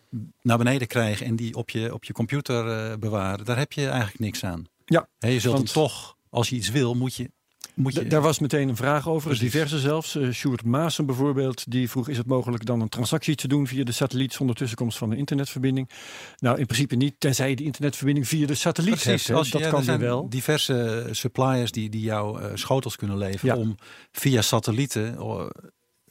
naar 0.43 0.59
beneden 0.59 0.87
krijgen 0.87 1.27
en 1.27 1.37
die 1.37 1.55
op 1.55 1.71
je, 1.71 1.95
op 1.95 2.05
je 2.05 2.13
computer 2.13 2.91
uh, 2.91 2.97
bewaren. 2.97 3.45
Daar 3.45 3.59
heb 3.59 3.73
je 3.73 3.87
eigenlijk 3.89 4.19
niks 4.19 4.45
aan. 4.45 4.65
Ja, 4.85 5.09
je 5.19 5.41
zult 5.41 5.55
want... 5.55 5.73
toch, 5.73 6.17
als 6.31 6.49
je 6.49 6.57
iets 6.57 6.71
wil, 6.71 6.95
moet 6.95 7.15
je 7.15 7.31
je... 7.75 8.07
Daar 8.07 8.21
was 8.21 8.39
meteen 8.39 8.69
een 8.69 8.77
vraag 8.77 9.09
over, 9.09 9.29
Precies. 9.29 9.51
diverse 9.51 9.79
zelfs. 9.79 10.17
Uh, 10.17 10.31
Sjoerd 10.31 10.65
Maassen 10.65 11.07
bijvoorbeeld, 11.07 11.71
die 11.71 11.91
vroeg... 11.91 12.09
is 12.09 12.17
het 12.17 12.27
mogelijk 12.27 12.65
dan 12.65 12.81
een 12.81 12.89
transactie 12.89 13.35
te 13.35 13.49
doen 13.49 13.67
via 13.67 13.85
de 13.85 13.93
satelliet... 13.93 14.33
zonder 14.33 14.57
tussenkomst 14.57 14.99
van 14.99 15.11
een 15.11 15.19
internetverbinding? 15.19 15.91
Nou, 16.37 16.59
in 16.59 16.67
principe 16.67 16.97
niet, 16.97 17.15
tenzij 17.19 17.49
je 17.49 17.57
die 17.57 17.67
internetverbinding 17.67 18.29
via 18.29 18.47
de 18.47 18.55
satelliet 18.55 18.91
Precies, 18.91 19.27
hebt. 19.27 19.39
Als 19.39 19.47
je, 19.47 19.53
dat 19.53 19.63
ja, 19.63 19.71
kan 19.71 19.89
er 19.89 19.99
wel. 19.99 20.29
diverse 20.29 21.09
suppliers 21.11 21.71
die, 21.71 21.89
die 21.89 22.03
jou 22.03 22.41
uh, 22.41 22.51
schotels 22.55 22.97
kunnen 22.97 23.19
leveren... 23.19 23.57
Ja. 23.57 23.63
om 23.63 23.77
via 24.13 24.43
satellieten 24.43 25.21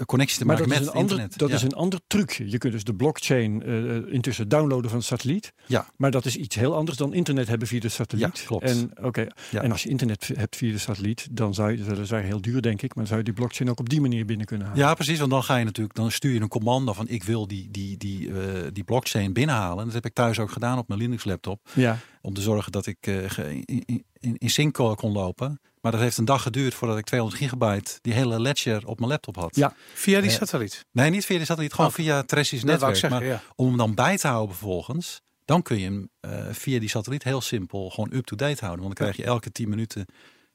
connectie 0.06 0.38
te 0.38 0.46
maken 0.46 0.70
met 0.70 0.80
het 0.80 0.94
internet. 0.94 1.38
dat 1.38 1.50
is 1.50 1.62
een 1.62 1.74
ander 1.74 2.00
trucje. 2.08 2.50
Je 2.50 2.58
kunt 2.58 2.74
dus 2.74 2.84
de 2.84 2.94
blockchain 2.94 3.70
uh, 3.70 4.14
intussen 4.14 4.50
downloaden 4.50 4.90
van 4.90 5.02
satelliet. 5.02 5.54
Ja. 5.66 5.88
Maar 5.96 6.12
dat 6.12 6.26
is 6.26 6.36
iets 6.36 6.56
heel 6.56 6.76
anders 6.76 6.98
dan 6.98 7.14
internet 7.14 7.48
hebben 7.48 7.68
via 7.68 7.80
de 7.80 7.90
satelliet. 7.90 8.38
Ja, 8.40 8.46
klopt. 8.46 8.64
En, 8.64 8.92
oké. 9.02 9.28
Ja. 9.50 9.62
en 9.62 9.72
als 9.72 9.84
je 9.84 9.90
internet 9.90 10.32
hebt 10.36 10.56
via 10.56 10.72
de 10.72 10.78
satelliet, 10.78 11.28
dan 11.32 11.54
zou 11.54 11.72
je, 11.72 11.84
dat 11.84 11.98
is 11.98 12.10
heel 12.10 12.42
duur 12.42 12.62
denk 12.62 12.82
ik, 12.82 12.96
maar 12.96 13.04
dan 13.04 13.06
zou 13.06 13.18
je 13.18 13.26
die 13.26 13.34
blockchain 13.34 13.70
ook 13.70 13.80
op 13.80 13.90
die 13.90 14.02
manier 14.02 14.26
binnen 14.26 14.46
kunnen 14.46 14.68
halen. 14.68 14.84
Ja, 14.84 14.94
precies. 14.94 15.20
Want 15.20 15.32
dan 15.32 15.44
ga 15.44 15.58
je 15.58 15.66
natuurlijk, 15.66 15.96
dan 15.96 16.12
stuur 16.12 16.34
je 16.34 16.40
een 16.40 16.48
commando 16.48 16.94
van 16.94 17.08
ik 17.08 17.24
wil 17.24 17.48
die, 17.48 17.72
die, 17.72 17.98
die, 17.98 18.28
uh, 18.28 18.38
die 18.74 18.84
blockchain 18.84 19.34
binnenhalen. 19.34 19.86
Dat 19.86 19.94
heb 19.94 20.06
ik 20.06 20.14
thuis 20.14 20.40
ook 20.40 20.52
gedaan 20.52 20.78
op 20.78 20.88
mijn 20.88 21.00
Linux 21.00 21.24
laptop. 21.24 21.70
Ja. 21.74 21.98
Om 22.22 22.34
te 22.34 22.42
zorgen 22.42 22.72
dat 22.72 22.86
ik 22.86 23.08
uh, 23.08 23.40
in, 23.66 23.84
in, 24.20 24.38
in 24.38 24.50
sync 24.50 24.74
kon 24.74 25.12
lopen. 25.12 25.60
Maar 25.82 25.92
dat 25.92 26.02
heeft 26.02 26.18
een 26.18 26.26
dag 26.26 26.42
geduurd 26.42 26.74
voordat 26.74 26.98
ik 26.98 27.06
200 27.06 27.42
gigabyte 27.42 28.00
die 28.02 28.14
hele 28.14 28.40
ledger 28.40 28.88
op 28.88 28.98
mijn 29.00 29.12
laptop 29.12 29.36
had. 29.36 29.56
Ja, 29.56 29.74
via 29.94 30.22
die 30.22 30.30
satelliet? 30.30 30.86
Nee, 30.92 31.10
niet 31.10 31.26
via 31.26 31.38
die 31.38 31.46
satelliet, 31.46 31.74
gewoon 31.74 31.90
oh. 31.90 31.96
via 31.96 32.24
terrestrisch 32.24 32.64
netwerk. 32.64 32.96
Zeggen, 32.96 33.24
maar 33.24 33.44
om 33.56 33.68
hem 33.68 33.78
dan 33.78 33.94
bij 33.96 34.18
te 34.18 34.28
houden 34.28 34.56
vervolgens, 34.56 35.22
dan 35.46 35.62
kun 35.62 35.80
je 35.80 35.84
hem 35.84 36.10
uh, 36.22 36.46
via 36.52 36.80
die 36.80 36.90
satelliet 36.90 37.24
heel 37.24 37.42
simpel 37.42 37.90
gewoon 37.90 38.14
up-to-date 38.14 38.66
houden. 38.66 38.86
Want 38.86 38.98
dan 38.98 39.08
krijg 39.08 39.16
je 39.18 39.32
elke 39.34 39.52
10 39.52 39.70
minuten 39.70 40.06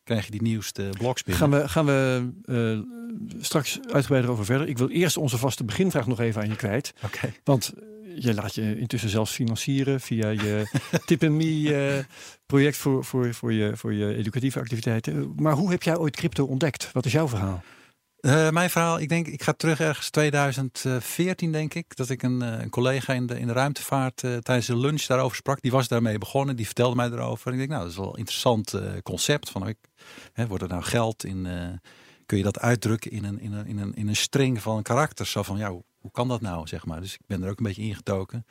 krijg 0.06 0.24
je 0.24 0.30
die 0.30 0.42
nieuwste 0.42 0.88
blogs 0.98 1.22
binnen. 1.22 1.48
Gaan 1.48 1.60
we, 1.60 1.68
gaan 1.68 1.86
we 1.86 2.30
uh, 2.44 3.42
straks 3.42 3.78
uitgebreider 3.92 4.30
over 4.30 4.44
verder. 4.44 4.68
Ik 4.68 4.78
wil 4.78 4.88
eerst 4.88 5.16
onze 5.16 5.38
vaste 5.38 5.64
beginvraag 5.64 6.06
nog 6.06 6.20
even 6.20 6.42
aan 6.42 6.48
je 6.48 6.56
kwijt. 6.56 6.92
Oké. 7.04 7.32
Want 7.44 7.72
je 8.18 8.35
laat 8.35 8.55
je 8.55 8.79
intussen 8.79 9.11
zelfs 9.11 9.33
financieren 9.33 10.00
via 10.00 10.29
je 10.29 10.79
Tip 11.07 11.29
Me 11.29 11.44
uh, 11.44 12.05
project 12.46 12.76
voor, 12.76 13.05
voor, 13.05 13.35
voor, 13.35 13.52
je, 13.52 13.76
voor 13.76 13.94
je 13.94 14.14
educatieve 14.14 14.59
activiteiten. 14.59 15.33
Maar 15.37 15.52
hoe 15.52 15.70
heb 15.70 15.83
jij 15.83 15.96
ooit 15.96 16.16
crypto 16.16 16.44
ontdekt? 16.44 16.92
Wat 16.92 17.05
is 17.05 17.12
jouw 17.12 17.29
verhaal? 17.29 17.62
Uh, 18.20 18.50
mijn 18.50 18.70
verhaal, 18.70 19.00
ik 19.00 19.09
denk, 19.09 19.26
ik 19.26 19.42
ga 19.42 19.52
terug 19.52 19.81
ergens 19.81 20.11
2014 20.11 21.52
denk 21.52 21.74
ik, 21.74 21.96
dat 21.96 22.09
ik 22.09 22.22
een, 22.22 22.42
uh, 22.42 22.61
een 22.61 22.70
collega 22.70 23.12
in 23.12 23.26
de, 23.26 23.38
in 23.38 23.46
de 23.46 23.52
ruimtevaart 23.52 24.22
uh, 24.22 24.37
tijdens 24.37 24.66
de 24.66 24.76
lunch 24.76 25.02
daarover 25.02 25.37
sprak. 25.37 25.61
Die 25.61 25.70
was 25.70 25.88
daarmee 25.88 26.18
begonnen, 26.18 26.57
die 26.57 26.66
vertelde 26.66 26.96
mij 26.96 27.11
erover. 27.11 27.46
En 27.46 27.52
ik 27.52 27.59
denk, 27.59 27.70
nou, 27.70 27.83
dat 27.83 27.90
is 27.90 27.98
wel 27.98 28.12
een 28.12 28.18
interessant 28.18 28.74
concept. 29.02 29.50
Van, 29.50 29.68
ik, 29.68 29.76
hè, 30.33 30.46
wordt 30.46 30.62
er 30.62 30.68
nou 30.68 30.83
geld 30.83 31.24
in, 31.24 31.46
kun 32.26 32.37
je 32.37 32.42
dat 32.42 32.59
uitdrukken 32.59 33.11
in 33.11 33.24
een, 33.24 33.40
in, 33.40 33.52
een, 33.52 33.66
in, 33.66 33.79
een, 33.79 33.94
in 33.94 34.09
een 34.09 34.16
string 34.16 34.62
van 34.62 34.83
karakters? 34.83 35.31
Zo 35.31 35.42
van, 35.42 35.57
ja, 35.57 35.74
hoe 36.06 36.14
kan 36.14 36.28
dat 36.28 36.40
nou, 36.40 36.66
zeg 36.66 36.86
maar. 36.86 37.00
Dus 37.00 37.14
ik 37.14 37.20
ben 37.26 37.42
er 37.42 37.50
ook 37.50 37.58
een 37.58 37.64
beetje 37.64 37.82
ingetoken. 37.82 38.46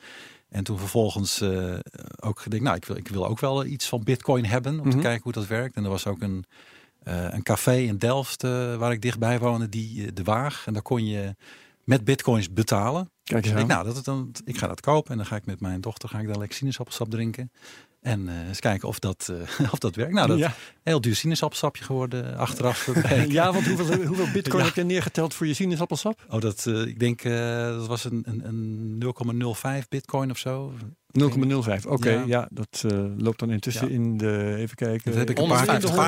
En 0.48 0.64
toen 0.64 0.78
vervolgens 0.78 1.42
uh, 1.42 1.74
ook 2.20 2.40
gedacht, 2.40 2.62
nou, 2.62 2.76
ik 2.76 2.84
wil, 2.84 2.96
ik 2.96 3.08
wil 3.08 3.26
ook 3.26 3.40
wel 3.40 3.64
iets 3.64 3.88
van 3.88 4.04
Bitcoin 4.04 4.44
hebben 4.44 4.80
om 4.80 4.90
te 4.90 4.96
mhm. 4.96 5.04
kijken 5.04 5.22
hoe 5.22 5.32
dat 5.32 5.46
werkt. 5.46 5.76
En 5.76 5.84
er 5.84 5.90
was 5.90 6.06
ook 6.06 6.22
een, 6.22 6.44
uh, 7.04 7.32
een 7.32 7.42
café 7.42 7.76
in 7.76 7.98
Delft 7.98 8.42
waar 8.42 8.92
ik 8.92 9.02
dichtbij 9.02 9.38
woonde, 9.38 9.68
die 9.68 10.12
de 10.12 10.22
Waag. 10.22 10.66
En 10.66 10.72
daar 10.72 10.82
kon 10.82 11.06
je 11.06 11.34
met 11.84 12.04
Bitcoins 12.04 12.52
betalen. 12.52 13.10
Kijk 13.22 13.46
eens 13.46 13.60
ik, 13.60 13.66
nou, 13.66 13.84
dat 13.84 14.04
dan, 14.04 14.30
ik 14.44 14.58
ga 14.58 14.66
dat 14.66 14.80
kopen 14.80 15.10
en 15.10 15.16
dan 15.16 15.26
ga 15.26 15.36
ik 15.36 15.46
met 15.46 15.60
mijn 15.60 15.80
dochter 15.80 16.08
ga 16.08 16.18
ik 16.18 16.26
daar 16.26 16.38
lekker 16.38 16.56
sinaasappelsap 16.56 17.10
drinken. 17.10 17.52
En 18.06 18.28
uh, 18.28 18.48
eens 18.48 18.60
kijken 18.60 18.88
of 18.88 18.98
dat, 18.98 19.28
uh, 19.30 19.70
of 19.74 19.78
dat 19.78 19.94
werkt. 19.94 20.12
Nou, 20.12 20.28
dat 20.28 20.38
ja. 20.38 20.54
heel 20.82 21.00
duur 21.00 21.16
sinaasappelsapje 21.16 21.84
geworden 21.84 22.36
achteraf. 22.36 22.90
ja, 23.28 23.52
want 23.52 23.66
hoeveel, 23.66 24.04
hoeveel 24.04 24.30
bitcoin 24.32 24.64
heb 24.64 24.74
je 24.74 24.84
neergeteld 24.84 25.34
voor 25.34 25.46
je 25.46 25.54
sinaasappelsap? 25.54 26.24
Oh, 26.28 26.40
dat, 26.40 26.64
uh, 26.68 26.86
ik 26.86 26.98
denk 26.98 27.22
dat 27.22 27.86
was 27.86 28.04
een, 28.04 28.24
een, 28.26 28.46
een 28.46 29.44
0,05 29.82 29.88
bitcoin 29.88 30.30
of 30.30 30.38
zo. 30.38 30.72
0,05, 31.20 31.86
oké. 31.88 32.22
ja. 32.26 32.48
dat 32.50 32.84
loopt 33.18 33.38
dan 33.38 33.50
intussen 33.50 33.90
in 33.90 34.16
de, 34.16 34.54
even 34.56 34.76
kijken. 34.76 35.10
Dat 35.10 35.20
heb 35.20 35.30
ik 35.30 35.38
een 35.38 35.48
paar, 35.48 35.64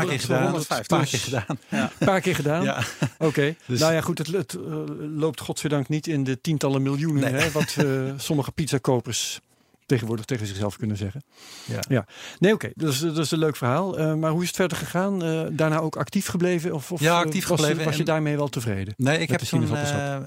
keer, 0.07 0.21
gedaan. 0.21 0.55
Een 0.55 0.87
paar 0.87 1.07
keer 1.07 1.19
gedaan. 1.19 1.59
Ja. 1.69 1.91
Een 1.99 2.07
paar 2.07 2.21
keer 2.21 2.35
gedaan? 2.35 2.65
Ja. 2.65 2.83
Oké. 3.19 3.55
Dus, 3.67 3.81
nou 3.81 3.93
ja, 3.93 4.01
goed, 4.01 4.19
het, 4.19 4.27
het 4.27 4.57
loopt 4.99 5.41
godzijdank 5.41 5.89
niet 5.89 6.07
in 6.07 6.25
de 6.25 6.41
tientallen 6.41 6.83
miljoenen, 6.83 7.33
nee. 7.33 7.43
hè, 7.43 7.51
wat 7.51 7.77
sommige 8.17 8.53
pizzakopers 8.53 9.41
tegenwoordig 9.89 10.25
tegen 10.25 10.47
zichzelf 10.47 10.77
kunnen 10.77 10.97
zeggen. 10.97 11.23
Ja. 11.65 11.81
ja. 11.89 12.07
Nee, 12.39 12.53
oké. 12.53 12.67
Okay. 12.67 12.91
Dat, 12.91 13.15
dat, 13.15 13.25
is 13.25 13.31
een 13.31 13.39
leuk 13.39 13.57
verhaal. 13.57 13.99
Uh, 13.99 14.15
maar 14.15 14.31
hoe 14.31 14.41
is 14.43 14.47
het 14.47 14.57
verder 14.57 14.77
gegaan? 14.77 15.25
Uh, 15.25 15.47
daarna 15.51 15.79
ook 15.79 15.97
actief 15.97 16.27
gebleven? 16.27 16.73
Of, 16.73 16.93
of 16.93 17.01
ja, 17.01 17.19
actief 17.19 17.47
was, 17.47 17.61
gebleven. 17.61 17.85
Was 17.85 17.97
je 17.97 18.05
daarmee 18.05 18.37
wel 18.37 18.49
tevreden? 18.49 18.95
Nee, 18.97 19.19
ik 19.19 19.29
heb 19.29 19.41
toen 19.41 19.69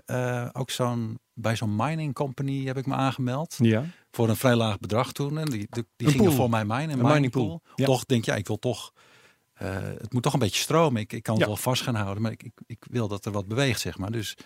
uh, 0.06 0.50
ook 0.52 0.70
zo'n 0.70 1.20
bij 1.34 1.56
zo'n 1.56 1.76
mining 1.76 2.14
company 2.14 2.66
heb 2.66 2.78
ik 2.78 2.86
me 2.86 2.94
aangemeld. 2.94 3.56
Ja. 3.58 3.86
Voor 4.12 4.30
een 4.30 4.36
vrij 4.36 4.56
laag 4.56 4.80
bedrag 4.80 5.12
toen. 5.12 5.38
En 5.38 5.46
die, 5.46 5.68
die, 5.70 5.86
die 5.96 6.08
gingen 6.08 6.34
voor 6.34 6.50
mij 6.50 6.66
minen. 6.66 7.00
Een 7.00 7.06
mining, 7.06 7.32
pool. 7.32 7.62
Ja. 7.76 7.86
Toch 7.86 8.06
denk 8.06 8.26
je, 8.26 8.32
ja, 8.32 8.38
ik 8.38 8.48
wil 8.48 8.60
toch. 8.60 8.94
het 9.54 10.14
moet 10.14 10.24
toch 10.24 10.34
een 10.34 10.40
beetje 10.40 10.62
stromen. 10.62 11.02
Ik, 11.02 11.14
ik 11.14 11.24
kan 11.24 11.38
het 11.38 11.46
wel 11.46 11.58
vast 11.58 11.82
gaan 11.82 11.96
houden, 11.96 12.22
maar 12.22 12.32
ik, 12.32 12.44
ik, 12.44 12.54
ik 12.66 12.86
wil 12.90 13.08
dat 13.08 13.26
er 13.26 13.32
wat 13.32 13.48
beweegt, 13.48 13.80
zeg 13.80 13.98
maar. 13.98 14.12
Dus 14.12 14.38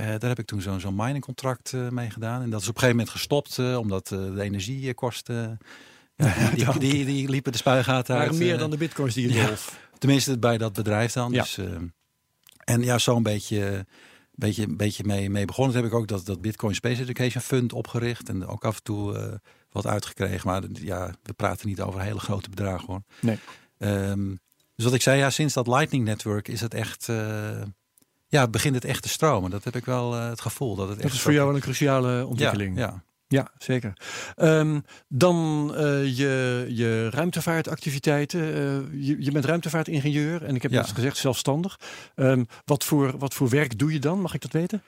uh, 0.00 0.06
daar 0.06 0.28
heb 0.28 0.38
ik 0.38 0.46
toen 0.46 0.60
zo'n 0.60 0.80
zo'n 0.80 0.94
miningcontract 0.94 1.72
uh, 1.72 1.88
mee 1.88 2.10
gedaan. 2.10 2.42
En 2.42 2.50
dat 2.50 2.60
is 2.60 2.68
op 2.68 2.74
een 2.74 2.80
gegeven 2.80 2.96
moment 2.96 3.16
gestopt, 3.16 3.58
uh, 3.58 3.78
omdat 3.78 4.08
de 4.08 4.40
energiekosten... 4.40 5.58
Ja, 6.56 6.72
die, 6.72 6.78
die, 6.78 7.04
die, 7.04 7.28
liepen 7.28 7.52
de 7.52 7.58
spuigaten 7.58 8.16
uit. 8.16 8.30
Maar 8.30 8.38
meer 8.38 8.58
dan 8.58 8.70
de 8.70 8.76
bitcoins 8.76 9.14
die 9.14 9.32
je 9.32 9.46
dolf. 9.46 9.88
tenminste 9.98 10.38
bij 10.38 10.58
dat 10.58 10.72
bedrijf 10.72 11.12
dan. 11.12 11.32
Dus, 11.32 11.58
en 12.64 12.82
ja, 12.82 12.98
zo'n 12.98 13.22
beetje, 13.22 13.86
beetje, 14.30 14.76
beetje 14.76 15.04
mee, 15.04 15.30
mee 15.30 15.44
begonnen. 15.44 15.74
Toen 15.74 15.82
heb 15.82 15.92
ik 15.92 15.98
ook 15.98 16.08
dat, 16.08 16.26
dat 16.26 16.40
Bitcoin 16.40 16.74
Space 16.74 17.02
Education 17.02 17.42
Fund 17.42 17.72
opgericht. 17.72 18.28
En 18.28 18.46
ook 18.46 18.64
af 18.64 18.76
en 18.76 18.82
toe 18.82 19.40
wat 19.70 19.86
uitgekregen. 19.86 20.48
Maar 20.48 20.62
ja, 20.72 21.14
we 21.22 21.32
praten 21.32 21.68
niet 21.68 21.80
over 21.80 22.00
hele 22.00 22.20
grote 22.20 22.50
bedragen 22.50 22.86
hoor. 22.86 23.02
Nee. 23.20 23.38
Um, 23.78 24.40
dus 24.74 24.84
wat 24.84 24.94
ik 24.94 25.02
zei, 25.02 25.18
ja, 25.18 25.30
sinds 25.30 25.54
dat 25.54 25.66
Lightning 25.66 26.04
Network 26.04 26.48
is 26.48 26.60
het 26.60 26.74
echt 26.74 27.08
ja, 28.28 28.48
begint 28.48 28.74
het 28.74 28.84
echt 28.84 29.02
te 29.02 29.08
stromen. 29.08 29.50
Dat 29.50 29.64
heb 29.64 29.76
ik 29.76 29.84
wel 29.84 30.16
uh, 30.16 30.28
het 30.28 30.40
gevoel. 30.40 30.76
Dat, 30.76 30.88
het 30.88 30.96
dat 30.96 31.04
echt 31.04 31.14
is 31.14 31.20
voor 31.20 31.32
jou 31.32 31.46
wel 31.46 31.54
een 31.54 31.60
cruciale 31.60 32.26
ontwikkeling. 32.26 32.76
Ja, 32.78 32.82
ja. 32.82 33.02
ja 33.28 33.50
zeker. 33.58 33.92
Um, 34.36 34.84
dan 35.08 35.68
uh, 35.74 36.16
je, 36.16 36.64
je 36.68 37.10
ruimtevaartactiviteiten. 37.10 38.40
Uh, 38.40 39.06
je, 39.06 39.16
je 39.18 39.30
bent 39.30 39.44
ruimtevaartingenieur 39.44 40.44
en 40.44 40.54
ik 40.54 40.62
heb 40.62 40.70
ja. 40.70 40.80
net 40.80 40.92
gezegd 40.92 41.16
zelfstandig. 41.16 41.80
Um, 42.16 42.46
wat, 42.64 42.84
voor, 42.84 43.18
wat 43.18 43.34
voor 43.34 43.48
werk 43.48 43.78
doe 43.78 43.92
je 43.92 43.98
dan? 43.98 44.20
Mag 44.20 44.34
ik 44.34 44.40
dat 44.40 44.52
weten? 44.52 44.82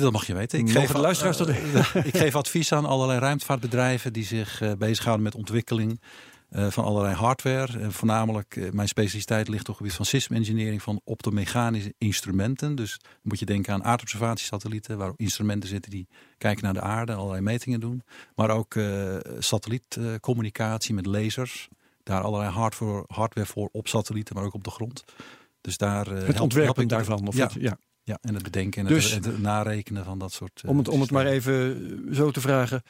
Dat 0.00 0.12
mag 0.12 0.26
je 0.26 0.34
weten. 0.34 0.58
Ik 0.58 0.70
geef, 0.70 0.90
de 0.90 0.98
luisteraars 0.98 1.36
dat... 1.36 1.48
ik 2.12 2.16
geef 2.16 2.34
advies 2.34 2.72
aan 2.72 2.86
allerlei 2.86 3.18
ruimtevaartbedrijven 3.18 4.12
die 4.12 4.24
zich 4.24 4.62
bezighouden 4.78 5.24
met 5.24 5.34
ontwikkeling 5.34 6.00
van 6.50 6.84
allerlei 6.84 7.14
hardware. 7.14 7.78
Uh, 7.78 7.88
voornamelijk, 7.88 8.56
uh, 8.56 8.70
mijn 8.70 8.88
specialiteit 8.88 9.48
ligt 9.48 9.60
op 9.60 9.66
het 9.66 9.76
gebied 9.76 9.94
van 9.94 10.04
system 10.04 10.36
engineering 10.36 10.82
van 10.82 11.00
optomechanische 11.04 11.94
instrumenten. 11.98 12.74
Dus 12.74 12.98
dan 13.02 13.10
moet 13.22 13.38
je 13.38 13.44
denken 13.44 13.72
aan 13.74 13.84
aardobservatiesatellieten, 13.84 14.98
waar 14.98 15.12
instrumenten 15.16 15.68
zitten 15.68 15.90
die 15.90 16.08
kijken 16.38 16.64
naar 16.64 16.74
de 16.74 16.80
aarde, 16.80 17.14
allerlei 17.14 17.40
metingen 17.40 17.80
doen. 17.80 18.02
Maar 18.34 18.50
ook 18.50 18.78
satellietcommunicatie 19.38 20.94
met 20.94 21.06
lasers. 21.06 21.68
Daar 22.02 22.22
allerlei 22.22 22.50
hardware, 22.50 23.04
hardware 23.06 23.46
voor 23.46 23.68
op 23.72 23.88
satellieten, 23.88 24.34
maar 24.34 24.44
ook 24.44 24.54
op 24.54 24.64
de 24.64 24.70
grond. 24.70 25.04
Dus 25.60 25.76
daar, 25.76 26.06
het 26.06 26.40
ontwerpen 26.40 26.88
daarvan? 26.88 27.26
Of 27.26 27.36
ja, 27.36 27.46
het, 27.46 27.54
ja. 27.54 27.78
ja, 28.02 28.18
en 28.20 28.34
het 28.34 28.42
bedenken 28.42 28.82
en 28.82 28.94
dus, 28.94 29.14
het, 29.14 29.24
het, 29.24 29.38
narekenen 29.38 30.04
van 30.04 30.18
dat 30.18 30.32
soort. 30.32 30.62
om, 30.66 30.78
het, 30.78 30.88
om 30.88 31.00
het 31.00 31.10
maar 31.10 31.26
even 31.26 32.08
zo 32.14 32.30
te 32.30 32.40
vragen 32.40 32.82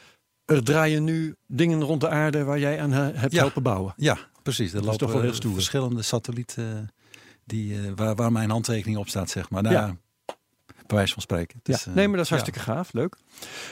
er 0.50 0.64
draaien 0.64 1.04
nu 1.04 1.34
dingen 1.46 1.82
rond 1.82 2.00
de 2.00 2.08
aarde 2.08 2.44
waar 2.44 2.58
jij 2.58 2.80
aan 2.80 2.92
hebt 2.92 3.36
helpen 3.36 3.62
bouwen. 3.62 3.92
Ja, 3.96 4.18
precies. 4.42 4.72
Er 4.72 4.82
lopen 4.82 4.98
toch 4.98 5.12
wel 5.12 5.22
heel 5.22 5.34
stoer. 5.34 5.54
verschillende 5.54 6.02
satellieten 6.02 6.88
die, 7.44 7.72
uh, 7.72 7.92
waar, 7.94 8.14
waar 8.14 8.32
mijn 8.32 8.50
handtekening 8.50 8.98
op 8.98 9.08
staat, 9.08 9.30
zeg 9.30 9.50
maar. 9.50 9.62
Nou, 9.62 9.74
ja. 9.74 9.96
Bij 10.90 10.98
wijze 10.98 11.12
van 11.12 11.22
spreken. 11.22 11.60
Dus, 11.62 11.84
ja. 11.84 11.92
Nee, 11.94 12.06
maar 12.06 12.16
dat 12.16 12.24
is 12.24 12.30
hartstikke 12.30 12.60
gaaf. 12.60 12.92
Leuk. 12.92 13.16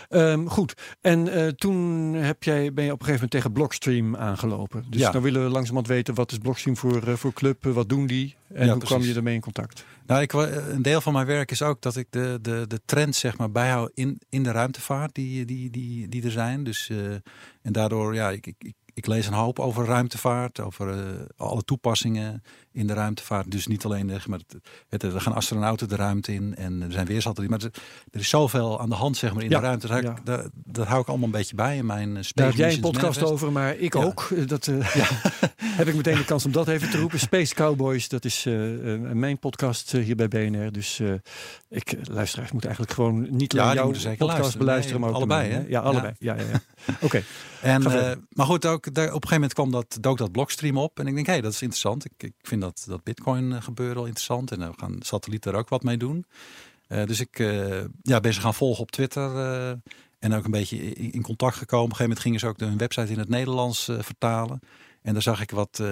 Um, 0.09 0.49
goed. 0.49 0.75
En 1.01 1.27
uh, 1.27 1.49
toen 1.49 2.15
heb 2.15 2.43
jij, 2.43 2.73
ben 2.73 2.85
je 2.85 2.93
op 2.93 3.01
een 3.01 3.07
gegeven 3.07 3.13
moment 3.13 3.31
tegen 3.31 3.53
Blockstream 3.53 4.17
aangelopen. 4.17 4.85
Dus 4.91 5.01
ja. 5.01 5.11
dan 5.11 5.23
willen 5.23 5.43
we 5.43 5.49
langzamerhand 5.51 5.87
weten 5.87 6.15
wat 6.15 6.33
is 6.33 6.39
Blockstream 6.39 6.77
voor, 6.77 7.09
uh, 7.09 7.15
voor 7.15 7.33
club, 7.33 7.65
wat 7.65 7.89
doen 7.89 8.07
die 8.07 8.37
en 8.49 8.69
hoe 8.69 8.79
precies. 8.79 8.97
kwam 8.97 9.09
je 9.09 9.15
ermee 9.15 9.35
in 9.35 9.41
contact? 9.41 9.85
Nou, 10.07 10.23
ik, 10.23 10.33
een 10.33 10.83
deel 10.83 11.01
van 11.01 11.13
mijn 11.13 11.27
werk 11.27 11.51
is 11.51 11.63
ook 11.63 11.83
dat 11.83 11.97
ik 11.97 12.07
de, 12.11 12.39
de, 12.43 12.65
de 12.69 12.81
trends 12.85 13.19
zeg 13.19 13.37
maar, 13.37 13.51
bijhoud 13.51 13.91
in, 13.95 14.21
in 14.29 14.43
de 14.43 14.51
ruimtevaart 14.51 15.15
die, 15.15 15.45
die, 15.45 15.71
die, 15.71 16.09
die 16.09 16.25
er 16.25 16.31
zijn. 16.31 16.65
Dus, 16.65 16.89
uh, 16.89 17.11
en 17.63 17.73
daardoor, 17.73 18.15
ja, 18.15 18.31
ik, 18.31 18.47
ik, 18.47 18.57
ik 18.59 18.75
lees 19.07 19.27
een 19.27 19.33
hoop 19.33 19.59
over 19.59 19.85
ruimtevaart, 19.85 20.61
over 20.61 20.89
uh, 20.89 21.03
alle 21.37 21.63
toepassingen 21.63 22.43
in 22.73 22.87
de 22.87 22.93
ruimtevaart. 22.93 23.51
Dus 23.51 23.67
niet 23.67 23.85
alleen, 23.85 24.09
uh, 24.09 24.27
maar 24.27 24.41
het, 24.89 25.03
er 25.03 25.21
gaan 25.21 25.35
astronauten 25.35 25.89
de 25.89 25.97
ruimte 25.97 26.35
in 26.35 26.57
en 26.57 26.83
er 26.83 26.93
zijn 26.93 27.07
weer 27.07 27.23
satellieten. 27.23 27.61
Maar 27.61 27.83
er, 28.11 28.21
is 28.21 28.29
zoveel 28.29 28.81
aan 28.81 28.89
de 28.89 28.95
hand 28.95 29.17
zeg 29.17 29.35
maar, 29.35 29.43
in 29.43 29.51
ja, 29.51 29.61
de 29.61 29.87
ruimte. 29.87 30.13
Ja. 30.25 30.51
dat, 30.65 30.87
hou 30.87 31.01
ik 31.01 31.09
allemaal 31.09 31.27
een 31.27 31.33
beetje 31.33 31.55
bij 31.55 31.77
in 31.77 31.87
mijn 31.87 32.17
uh, 32.17 32.23
Daar 32.35 32.47
heb 32.47 32.57
jij 32.57 32.73
een 32.73 32.81
podcast 32.81 33.23
over, 33.23 33.53
maar 33.53 33.77
ik 33.77 33.95
ja. 33.95 34.03
ook. 34.03 34.29
Dat 34.47 34.65
heb 35.81 35.89
ik 35.89 35.95
meteen 35.95 36.17
de 36.17 36.25
kans 36.25 36.45
om 36.45 36.53
dat 36.53 36.69
even 36.69 36.91
te 36.91 36.99
roepen. 36.99 37.19
Space 37.19 37.55
Cowboys, 37.55 38.09
dat 38.09 38.25
is 38.25 38.45
mijn 39.13 39.39
podcast 39.39 39.93
hier 39.93 40.17
bij 40.17 40.29
BNR. 40.29 40.73
Dus 40.73 41.01
ik, 41.69 41.97
luisteraars, 42.11 42.53
moet 42.53 42.65
eigenlijk 42.65 42.95
gewoon 42.95 43.27
niet 43.31 43.59
alleen 43.59 43.75
jouw 43.75 43.87
podcast 43.87 44.21
luisteren. 44.21 44.59
beluisteren, 44.59 45.01
maar 45.01 45.11
ook 45.11 45.17
allebei. 45.17 45.51
Hè? 45.51 45.65
Ja, 45.69 45.81
allebei. 45.81 46.13
Ja. 46.19 46.35
Ja, 46.35 46.43
ja, 46.43 46.61
Oké. 46.95 47.05
Okay. 47.05 47.25
En, 47.63 47.83
maar 48.33 48.47
goed, 48.47 48.67
ook 48.67 48.95
daar, 48.95 49.07
op 49.07 49.23
een 49.23 49.29
gegeven 49.29 49.35
moment 49.35 49.53
kwam 49.53 49.71
dat, 49.71 49.99
dook 50.01 50.19
dat 50.19 50.33
Blockstream 50.33 50.79
op. 50.79 50.99
En 50.99 51.07
ik 51.07 51.15
denk, 51.15 51.27
hé, 51.27 51.33
hey, 51.33 51.41
dat 51.41 51.53
is 51.53 51.63
interessant. 51.63 52.05
Ik, 52.05 52.13
ik 52.17 52.35
vind 52.43 52.61
dat, 52.61 52.85
dat 52.89 53.03
Bitcoin 53.03 53.53
eh, 53.53 53.63
gebeuren 53.63 53.97
wel 53.97 54.05
interessant. 54.05 54.51
En 54.51 54.61
uh, 54.61 54.69
we 54.69 54.75
gaan 54.77 54.97
satellieten 55.01 55.53
er 55.53 55.59
ook 55.59 55.69
wat 55.69 55.83
mee 55.83 55.97
doen. 55.97 56.25
Uh, 56.89 57.05
dus 57.05 57.21
ik 57.21 57.39
uh, 57.39 57.85
ja, 58.03 58.21
ben 58.21 58.35
ze 58.35 58.41
gaan 58.41 58.55
volgen 58.55 58.83
op 58.83 58.91
Twitter. 58.91 59.31
en 60.19 60.35
ook 60.35 60.45
een 60.45 60.51
beetje 60.51 60.77
in, 60.77 61.13
in, 61.13 61.23
contact 61.23 61.57
gekomen. 61.57 61.85
Op 61.85 61.91
een 61.91 61.97
gegeven 61.97 62.03
moment 62.03 62.21
gingen 62.21 62.41
ze 62.41 62.47
ook 62.47 62.61
hun 62.61 62.79
website 62.79 63.13
in 63.13 63.19
het 63.19 63.29
Nederlands 63.29 63.85
vertalen. 63.85 64.61
En 65.03 65.13
daar 65.13 65.23
zag 65.23 65.41
ik 65.41 65.51
wat 65.51 65.83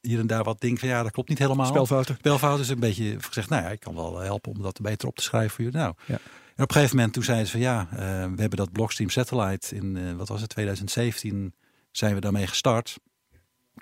hier 0.00 0.18
en 0.18 0.26
daar 0.26 0.44
wat 0.44 0.60
dingen 0.60 0.78
van 0.78 0.88
ja, 0.88 1.02
dat 1.02 1.12
klopt 1.12 1.28
niet 1.28 1.38
helemaal. 1.38 1.66
Spelfouten. 1.66 2.14
Spelfouten. 2.14 2.60
Dus 2.60 2.68
een 2.68 2.80
beetje 2.80 3.16
gezegd, 3.20 3.48
nou 3.48 3.62
ja, 3.62 3.68
ik 3.68 3.80
kan 3.80 3.94
wel 3.94 4.18
helpen 4.18 4.52
om 4.52 4.62
dat 4.62 4.80
beter 4.80 5.08
op 5.08 5.16
te 5.16 5.22
schrijven 5.22 5.50
voor 5.50 5.64
jullie. 5.64 5.78
Nou, 5.78 5.94
ja. 6.06 6.18
En 6.56 6.62
op 6.62 6.68
een 6.68 6.74
gegeven 6.74 6.96
moment 6.96 7.14
toen 7.14 7.22
zeiden 7.22 7.46
ze 7.46 7.52
van 7.52 7.60
ja, 7.60 7.88
we 8.34 8.40
hebben 8.40 8.56
dat 8.56 8.72
Blockstream 8.72 9.10
Satellite 9.10 9.76
in, 9.76 10.16
wat 10.16 10.28
was 10.28 10.40
het, 10.40 10.50
2017 10.50 11.54
zijn 11.90 12.14
we 12.14 12.20
daarmee 12.20 12.46
gestart. 12.46 12.98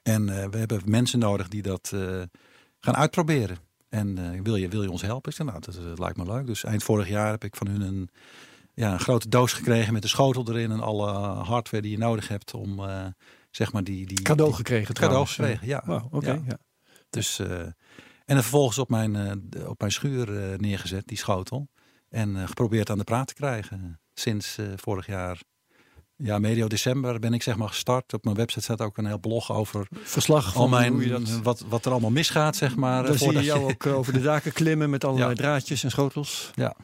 En 0.03 0.29
uh, 0.29 0.45
we 0.45 0.59
hebben 0.59 0.83
mensen 0.85 1.19
nodig 1.19 1.49
die 1.49 1.63
dat 1.63 1.93
gaan 2.79 2.97
uitproberen. 2.97 3.59
En 3.89 4.43
wil, 4.43 4.57
je, 4.57 4.69
wil 4.69 4.83
je 4.83 4.91
ons 4.91 5.03
helpen? 5.03 5.31
Ik 5.31 5.37
zei, 5.37 5.49
nou, 5.49 5.61
dat, 5.61 5.75
dat, 5.75 5.99
lijkt 5.99 6.17
me 6.17 6.25
leuk. 6.25 6.47
Dus 6.47 6.65
eind 6.65 6.83
vorig 6.83 7.09
jaar 7.09 7.31
heb 7.31 7.45
ik 7.45 7.57
van 7.57 7.67
hun 7.67 7.81
een, 7.81 8.11
ja, 8.75 8.93
een 8.93 9.01
grote 9.01 9.29
doos 9.29 9.53
gekregen 9.53 9.93
met 9.93 10.03
de 10.03 10.09
schotel 10.09 10.49
erin 10.49 10.71
en 10.71 10.81
alle 10.81 11.11
hardware 11.45 11.83
die 11.83 11.91
je 11.91 11.99
nodig 11.99 12.29
hebt 12.29 12.55
om 12.55 12.81
zeg 13.51 13.73
maar 13.73 13.85
die, 13.85 14.07
die 14.07 14.23
cadeau 14.23 14.53
gekregen. 14.53 14.95
Cadeau 14.95 15.27
gekregen, 15.27 15.67
ja. 15.67 15.83
Wow, 15.87 16.15
oké. 16.15 16.31
ja. 16.31 16.43
ja. 16.47 16.59
Dus 17.11 17.39
en 17.39 18.37
dan 18.37 18.43
vervolgens 18.43 18.79
op 18.79 18.89
mijn, 18.89 19.43
op 19.67 19.81
mijn 19.81 19.93
schuur 19.93 20.57
neergezet, 20.57 21.07
die 21.07 21.19
schotel. 21.19 21.69
En 22.11 22.49
geprobeerd 22.49 22.91
aan 22.91 22.99
de 22.99 23.05
praat 23.05 23.27
te 23.27 23.35
krijgen. 23.35 24.01
Sinds 24.15 24.59
vorig 24.77 25.07
jaar 25.07 25.41
ja, 26.23 26.39
medio 26.39 26.67
december 26.67 27.19
ben 27.19 27.33
ik 27.33 27.43
zeg 27.43 27.57
maar 27.57 27.69
gestart. 27.69 28.13
Op 28.13 28.25
mijn 28.25 28.37
website 28.37 28.63
staat 28.63 28.81
ook 28.81 28.99
een 28.99 29.07
heel 29.07 29.19
blog 29.19 29.53
over 29.53 29.87
verslag 29.91 30.53
van 30.53 30.71
mijn, 30.71 30.93
hoe 30.93 31.03
je 31.03 31.09
dat... 31.09 31.41
wat, 31.43 31.65
wat 31.69 31.85
er 31.85 31.91
allemaal 31.91 32.11
misgaat, 32.11 32.57
zeg 32.57 32.77
maar. 32.77 33.07
Dan 33.07 33.19
zie 33.19 33.33
je 33.33 33.43
jou 33.43 33.71
ook 33.71 33.85
eh, 33.85 33.99
over 33.99 34.13
de 34.13 34.21
daken 34.21 34.53
klimmen 34.53 34.91
met 34.91 35.05
allerlei 35.07 35.35
draadjes 35.35 35.85
en 35.85 35.91
schotels. 35.91 36.51
Ja. 36.55 36.75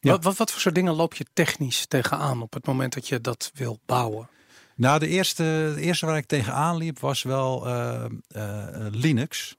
ja. 0.00 0.10
Wat, 0.10 0.24
wat, 0.24 0.36
wat 0.36 0.50
voor 0.50 0.60
soort 0.60 0.74
dingen 0.74 0.94
loop 0.94 1.14
je 1.14 1.26
technisch 1.32 1.86
tegenaan 1.86 2.42
op 2.42 2.52
het 2.52 2.66
moment 2.66 2.94
dat 2.94 3.08
je 3.08 3.20
dat 3.20 3.50
wil 3.54 3.80
bouwen? 3.86 4.28
Nou, 4.76 4.98
de 4.98 5.08
eerste, 5.08 5.72
de 5.74 5.80
eerste 5.80 6.06
waar 6.06 6.16
ik 6.16 6.26
tegenaan 6.26 6.76
liep 6.76 6.98
was 6.98 7.22
wel 7.22 7.68
uh, 7.68 8.04
uh, 8.36 8.66
Linux. 8.90 9.56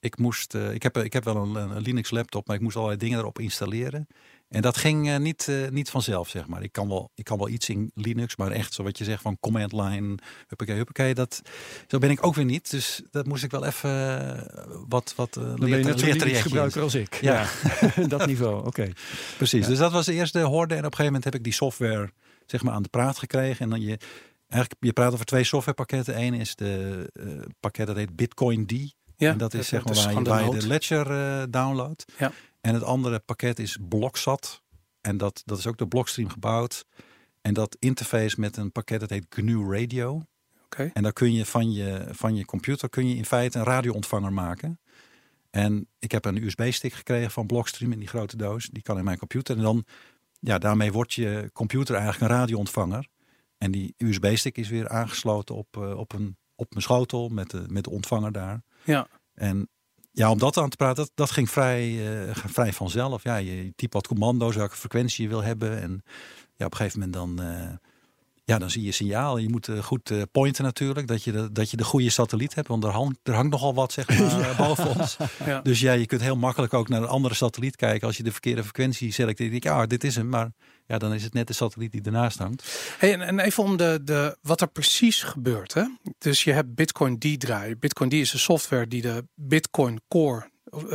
Ik, 0.00 0.18
moest, 0.18 0.54
ik, 0.54 0.82
heb, 0.82 0.96
ik 0.98 1.12
heb 1.12 1.24
wel 1.24 1.36
een, 1.36 1.54
een 1.54 1.82
Linux 1.82 2.10
laptop, 2.10 2.46
maar 2.46 2.56
ik 2.56 2.62
moest 2.62 2.76
allerlei 2.76 2.98
dingen 2.98 3.18
erop 3.18 3.38
installeren. 3.38 4.06
En 4.52 4.62
dat 4.62 4.76
ging 4.76 5.08
uh, 5.08 5.16
niet, 5.16 5.46
uh, 5.50 5.68
niet 5.68 5.90
vanzelf, 5.90 6.28
zeg 6.28 6.46
maar. 6.46 6.62
Ik 6.62 6.72
kan, 6.72 6.88
wel, 6.88 7.10
ik 7.14 7.24
kan 7.24 7.38
wel 7.38 7.48
iets 7.48 7.68
in 7.68 7.90
Linux, 7.94 8.36
maar 8.36 8.50
echt 8.50 8.74
zo 8.74 8.82
wat 8.82 8.98
je 8.98 9.04
zegt 9.04 9.22
van 9.22 9.38
command 9.40 9.72
line, 9.72 10.18
huppakee, 10.46 10.76
huppakee, 10.76 11.14
dat, 11.14 11.42
zo 11.86 11.98
ben 11.98 12.10
ik 12.10 12.26
ook 12.26 12.34
weer 12.34 12.44
niet. 12.44 12.70
Dus 12.70 13.02
dat 13.10 13.26
moest 13.26 13.44
ik 13.44 13.50
wel 13.50 13.64
even 13.64 13.90
uh, 13.90 14.64
wat, 14.88 15.12
wat 15.16 15.36
uh, 15.36 15.44
Dan 15.44 15.58
ben 15.70 15.96
je 15.96 16.34
gebruiker 16.34 16.82
als 16.82 16.94
ik. 16.94 17.14
Ja, 17.14 17.46
ja. 17.96 18.06
dat 18.08 18.26
niveau, 18.26 18.66
oké. 18.66 18.92
Precies, 19.36 19.66
dus 19.66 19.78
dat 19.78 19.92
was 19.92 20.06
de 20.06 20.12
eerste 20.12 20.40
horde. 20.40 20.74
En 20.74 20.80
op 20.80 20.84
een 20.84 20.96
gegeven 20.96 21.04
moment 21.04 21.24
heb 21.24 21.34
ik 21.34 21.44
die 21.44 21.52
software 21.52 22.10
zeg 22.46 22.62
maar 22.62 22.74
aan 22.74 22.82
de 22.82 22.88
praat 22.88 23.18
gekregen. 23.18 23.60
En 23.60 23.70
dan 23.70 23.80
je, 23.80 23.98
eigenlijk, 24.48 24.84
je 24.84 24.92
praat 24.92 25.12
over 25.12 25.24
twee 25.24 25.44
softwarepakketten. 25.44 26.20
Eén 26.20 26.34
is 26.34 26.54
de 26.54 27.06
pakket 27.60 27.86
dat 27.86 27.96
heet 27.96 28.16
Bitcoin 28.16 28.66
D. 28.66 28.72
Ja, 29.16 29.30
en 29.30 29.38
dat 29.38 29.54
is 29.54 29.68
zeg 29.68 29.84
maar 29.84 29.94
waar 29.94 30.12
je, 30.12 30.22
waar 30.22 30.44
je 30.44 30.60
de 30.60 30.66
Ledger 30.66 31.06
downloadt. 31.50 32.04
Ja. 32.18 32.32
En 32.62 32.74
het 32.74 32.82
andere 32.82 33.18
pakket 33.18 33.58
is 33.58 33.78
Blocksat. 33.88 34.62
En 35.00 35.16
dat, 35.16 35.42
dat 35.44 35.58
is 35.58 35.66
ook 35.66 35.78
door 35.78 35.88
Blockstream 35.88 36.28
gebouwd. 36.28 36.86
En 37.40 37.54
dat 37.54 37.76
interface 37.78 38.40
met 38.40 38.56
een 38.56 38.72
pakket 38.72 39.00
dat 39.00 39.10
heet 39.10 39.26
GNU 39.28 39.78
Radio. 39.78 40.22
Okay. 40.64 40.90
En 40.94 41.02
daar 41.02 41.12
kun 41.12 41.32
je 41.32 41.46
van, 41.46 41.72
je 41.72 42.06
van 42.10 42.34
je 42.34 42.44
computer 42.44 42.88
kun 42.88 43.08
je 43.08 43.16
in 43.16 43.24
feite 43.24 43.58
een 43.58 43.64
radioontvanger 43.64 44.32
maken. 44.32 44.80
En 45.50 45.88
ik 45.98 46.12
heb 46.12 46.24
een 46.24 46.42
USB-stick 46.42 46.92
gekregen 46.92 47.30
van 47.30 47.46
Blockstream 47.46 47.92
in 47.92 47.98
die 47.98 48.08
grote 48.08 48.36
doos. 48.36 48.68
Die 48.68 48.82
kan 48.82 48.98
in 48.98 49.04
mijn 49.04 49.18
computer. 49.18 49.56
En 49.56 49.62
dan, 49.62 49.84
ja, 50.40 50.58
daarmee 50.58 50.92
wordt 50.92 51.12
je 51.12 51.50
computer 51.52 51.94
eigenlijk 51.94 52.30
een 52.30 52.38
radioontvanger. 52.38 53.08
En 53.58 53.70
die 53.70 53.94
USB-stick 53.96 54.56
is 54.56 54.68
weer 54.68 54.88
aangesloten 54.88 55.54
op, 55.54 55.76
uh, 55.76 55.98
op, 55.98 56.12
een, 56.12 56.36
op 56.54 56.70
mijn 56.70 56.82
schotel 56.82 57.28
met 57.28 57.50
de, 57.50 57.64
met 57.68 57.84
de 57.84 57.90
ontvanger 57.90 58.32
daar. 58.32 58.62
Ja. 58.84 59.06
En 59.34 59.68
ja, 60.12 60.30
om 60.30 60.38
dat 60.38 60.56
aan 60.56 60.68
te 60.68 60.76
praten, 60.76 61.04
dat, 61.04 61.12
dat 61.14 61.30
ging 61.30 61.50
vrij, 61.50 61.90
uh, 61.90 62.34
vrij 62.34 62.72
vanzelf. 62.72 63.22
Ja, 63.22 63.36
je 63.36 63.72
type 63.76 63.96
wat 63.96 64.06
commando's, 64.06 64.56
welke 64.56 64.76
frequentie 64.76 65.22
je 65.22 65.28
wil 65.28 65.42
hebben. 65.42 65.80
En 65.80 66.02
ja, 66.56 66.66
op 66.66 66.72
een 66.72 66.76
gegeven 66.76 67.00
moment 67.00 67.36
dan, 67.36 67.46
uh, 67.46 67.72
ja, 68.44 68.58
dan 68.58 68.70
zie 68.70 68.82
je 68.82 68.92
signaal. 68.92 69.38
Je 69.38 69.48
moet 69.48 69.68
uh, 69.68 69.78
goed 69.78 70.12
pointen 70.32 70.64
natuurlijk, 70.64 71.06
dat 71.06 71.24
je, 71.24 71.32
de, 71.32 71.52
dat 71.52 71.70
je 71.70 71.76
de 71.76 71.84
goede 71.84 72.10
satelliet 72.10 72.54
hebt. 72.54 72.68
Want 72.68 72.84
er 72.84 72.90
hangt, 72.90 73.18
er 73.22 73.34
hangt 73.34 73.50
nogal 73.50 73.74
wat 73.74 73.92
zeg 73.92 74.08
maar, 74.08 74.18
ja. 74.48 74.56
boven 74.56 74.98
ons. 74.98 75.16
Ja. 75.44 75.60
Dus 75.60 75.80
ja, 75.80 75.92
je 75.92 76.06
kunt 76.06 76.20
heel 76.20 76.36
makkelijk 76.36 76.74
ook 76.74 76.88
naar 76.88 77.02
een 77.02 77.08
andere 77.08 77.34
satelliet 77.34 77.76
kijken. 77.76 78.06
Als 78.06 78.16
je 78.16 78.22
de 78.22 78.32
verkeerde 78.32 78.62
frequentie 78.62 79.12
selecteert, 79.12 79.62
ja, 79.62 79.86
dit 79.86 80.04
is 80.04 80.16
hem. 80.16 80.28
Maar 80.28 80.52
ja, 80.86 80.98
dan 80.98 81.14
is 81.14 81.22
het 81.22 81.32
net 81.32 81.46
de 81.46 81.52
satelliet 81.52 81.92
die 81.92 82.02
ernaast 82.02 82.38
hangt. 82.38 82.94
Hey, 82.98 83.18
en 83.18 83.38
even 83.38 83.62
om 83.62 83.76
de, 83.76 84.00
de, 84.04 84.36
wat 84.42 84.60
er 84.60 84.68
precies 84.68 85.22
gebeurt. 85.22 85.74
Hè? 85.74 85.84
Dus 86.18 86.44
je 86.44 86.52
hebt 86.52 86.74
Bitcoin 86.74 87.18
D 87.18 87.40
draaien. 87.40 87.78
Bitcoin 87.78 88.10
D 88.10 88.12
is 88.12 88.30
de 88.30 88.38
software 88.38 88.86
die 88.86 89.02
de 89.02 89.24
Bitcoin 89.34 90.00
Core 90.08 90.50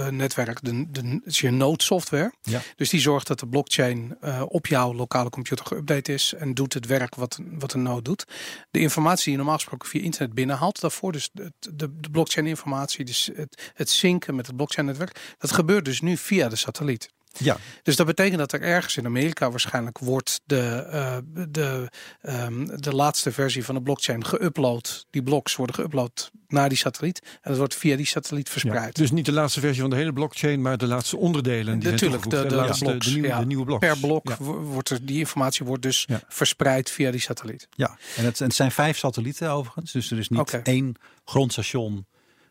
netwerk, 0.10 0.60
de, 0.64 0.92
de, 0.92 1.22
is 1.24 1.40
je 1.40 1.52
node 1.52 1.84
software. 1.84 2.34
Ja. 2.42 2.62
Dus 2.76 2.90
die 2.90 3.00
zorgt 3.00 3.28
dat 3.28 3.40
de 3.40 3.48
blockchain 3.48 4.18
uh, 4.22 4.42
op 4.48 4.68
jouw 4.68 4.94
lokale 4.94 5.30
computer 5.30 5.66
geüpdate 5.66 6.14
is 6.14 6.34
en 6.34 6.54
doet 6.54 6.74
het 6.74 6.86
werk 6.86 7.16
wat, 7.16 7.40
wat 7.60 7.74
een 7.74 7.82
node 7.82 8.02
doet. 8.02 8.26
De 8.72 8.80
informatie 8.80 9.24
die 9.24 9.32
je 9.32 9.38
normaal 9.38 9.58
gesproken 9.58 9.90
via 9.90 10.02
internet 10.02 10.34
binnenhaalt 10.34 10.82
daarvoor, 10.82 11.12
dus 11.12 11.30
de, 11.34 11.54
de, 11.60 12.00
de 12.00 12.10
blockchain 12.10 12.48
informatie, 12.48 13.06
dus 13.06 13.30
het, 13.36 13.72
het 13.74 13.90
synken 13.90 14.36
met 14.36 14.48
het 14.48 14.56
blockchain 14.56 14.88
netwerk, 14.88 15.36
dat 15.38 15.52
gebeurt 15.52 15.86
dus 15.86 16.02
nu 16.02 16.18
via 16.18 16.50
de 16.50 16.56
satelliet. 16.56 17.10
Ja. 17.38 17.58
Dus 17.84 17.96
dat 17.96 18.06
betekent 18.06 18.38
dat 18.38 18.52
er 18.52 18.62
ergens 18.62 18.98
in 18.98 19.06
Amerika 19.06 19.50
waarschijnlijk 19.50 20.00
wordt 20.00 20.42
de, 20.46 20.88
uh, 20.94 21.18
de, 21.50 21.90
um, 22.22 22.82
de 22.82 22.96
laatste 22.96 23.32
versie 23.32 23.66
van 23.66 23.76
de 23.76 23.82
blockchain 23.82 24.26
geüpload. 24.26 25.06
Die 25.10 25.24
bloks 25.24 25.56
worden 25.56 25.76
geüpload 25.76 26.32
naar 26.48 26.70
die 26.70 26.78
satelliet. 26.78 27.22
En 27.24 27.50
dat 27.50 27.58
wordt 27.58 27.76
via 27.76 27.96
die 27.96 28.06
satelliet 28.06 28.50
verspreid. 28.50 28.96
dus 28.96 29.12
niet 29.12 29.26
de 29.26 29.32
laatste 29.32 29.60
versie 29.60 29.82
van 29.82 29.90
de 29.90 29.96
hele 29.96 30.14
blockchain, 30.14 30.62
maar 30.62 30.78
de 30.78 30.88
laatste 30.88 31.18
onderdelen. 31.18 31.80
Die 31.80 31.92
Natuurlijk, 31.92 32.24
de, 32.24 32.30
de, 32.30 32.48
de, 32.48 32.48
bloks, 32.48 32.80
de, 32.80 33.12
nieuwe, 33.12 33.40
de 33.40 33.46
nieuwe 33.46 33.66
bloks. 33.66 33.88
Per 33.88 33.98
blok 33.98 34.36
wordt 34.36 34.90
er, 34.90 35.06
die 35.06 35.20
informatie 35.20 35.66
wordt 35.66 35.82
dus 35.82 36.08
verspreid 36.28 36.90
via 36.90 37.12
die 37.12 37.20
satelliet. 37.20 37.68
Ja, 37.70 37.98
en 38.16 38.26
het, 38.26 38.40
het, 38.40 38.56
zijn 38.56 38.72
vijf 38.72 38.98
satellieten 38.98 39.50
overigens. 39.50 39.92
Dus 39.92 40.12
er 40.12 40.18
is 40.18 40.30
niet 40.30 40.40
okay. 40.40 40.62
één 40.62 40.96
grondstation 41.26 42.06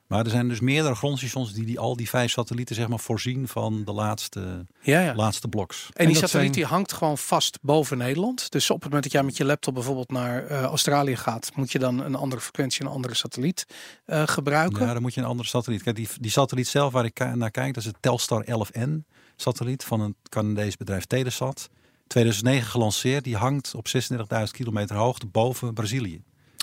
maar 0.06 0.24
er 0.24 0.30
zijn 0.30 0.48
dus 0.48 0.60
meerdere 0.60 0.94
grondstations 0.94 1.52
die, 1.52 1.64
die 1.64 1.78
al 1.78 1.96
die 1.96 2.08
vijf 2.08 2.30
satellieten 2.30 2.74
zeg 2.74 2.88
maar, 2.88 2.98
voorzien 2.98 3.48
van 3.48 3.84
de 3.84 3.92
laatste, 3.92 4.66
ja, 4.80 5.00
ja. 5.00 5.14
laatste 5.14 5.48
bloks. 5.48 5.88
En, 5.92 6.06
die 6.06 6.16
satelliet 6.16 6.54
die 6.54 6.64
hangt 6.64 6.92
gewoon 6.92 7.18
vast 7.18 7.58
boven 7.62 7.98
Nederland. 7.98 8.50
Dus 8.50 8.70
op 8.70 8.76
het 8.76 8.84
moment 8.84 9.02
dat 9.02 9.12
jij 9.12 9.22
met 9.22 9.36
je 9.36 9.44
laptop 9.44 9.74
bijvoorbeeld 9.74 10.10
naar 10.10 10.50
uh, 10.50 10.62
Australië 10.62 11.16
gaat, 11.16 11.50
moet 11.54 11.72
je 11.72 11.78
dan 11.78 12.00
een 12.00 12.14
andere 12.14 12.40
frequentie, 12.40 12.84
een 12.84 12.90
andere 12.90 13.14
satelliet 13.14 13.66
uh, 14.06 14.22
gebruiken. 14.26 14.86
Ja, 14.86 14.92
dan 14.92 15.02
moet 15.02 15.14
je 15.14 15.20
een 15.20 15.26
andere 15.26 15.48
satelliet. 15.48 15.82
Kijk, 15.82 15.96
die, 15.96 16.08
die 16.20 16.30
satelliet 16.30 16.68
zelf 16.68 16.92
waar 16.92 17.04
ik 17.04 17.34
naar 17.34 17.50
kijk, 17.50 17.74
dat 17.74 17.82
is 17.82 17.88
het 17.88 17.96
Telstar 18.00 18.44
11N 18.44 19.04
satelliet 19.36 19.84
van 19.84 20.00
een 20.00 20.16
Canadees 20.28 20.76
bedrijf 20.76 21.04
Telesat. 21.04 21.68
2009 22.06 22.70
gelanceerd. 22.70 23.24
Die 23.24 23.36
hangt 23.36 23.74
op 23.74 23.86
36.000 23.88 24.16
kilometer 24.50 24.96
hoogte 24.96 25.26
boven 25.26 25.74
Brazilië. 25.74 26.22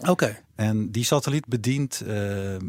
Oké. 0.09 0.43
En 0.55 0.91
die 0.91 1.03
satelliet 1.03 1.45
bedient 1.45 2.03
uh, 2.05 2.53
uh, 2.53 2.59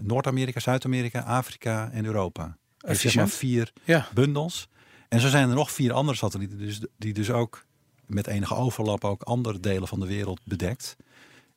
Noord-Amerika, 0.00 0.60
Zuid-Amerika, 0.60 1.20
Afrika 1.20 1.90
en 1.92 2.04
Europa. 2.04 2.56
Dus 2.78 3.00
zeg 3.00 3.14
maar 3.14 3.28
vier 3.28 3.72
ja. 3.84 4.08
bundels. 4.14 4.68
En 5.08 5.20
zo 5.20 5.28
zijn 5.28 5.48
er 5.48 5.54
nog 5.54 5.70
vier 5.70 5.92
andere 5.92 6.16
satellieten, 6.16 6.58
dus, 6.58 6.80
die 6.98 7.12
dus 7.12 7.30
ook 7.30 7.64
met 8.06 8.26
enige 8.26 8.54
overlap 8.54 9.04
ook 9.04 9.22
andere 9.22 9.60
delen 9.60 9.88
van 9.88 10.00
de 10.00 10.06
wereld 10.06 10.40
bedekt. 10.44 10.96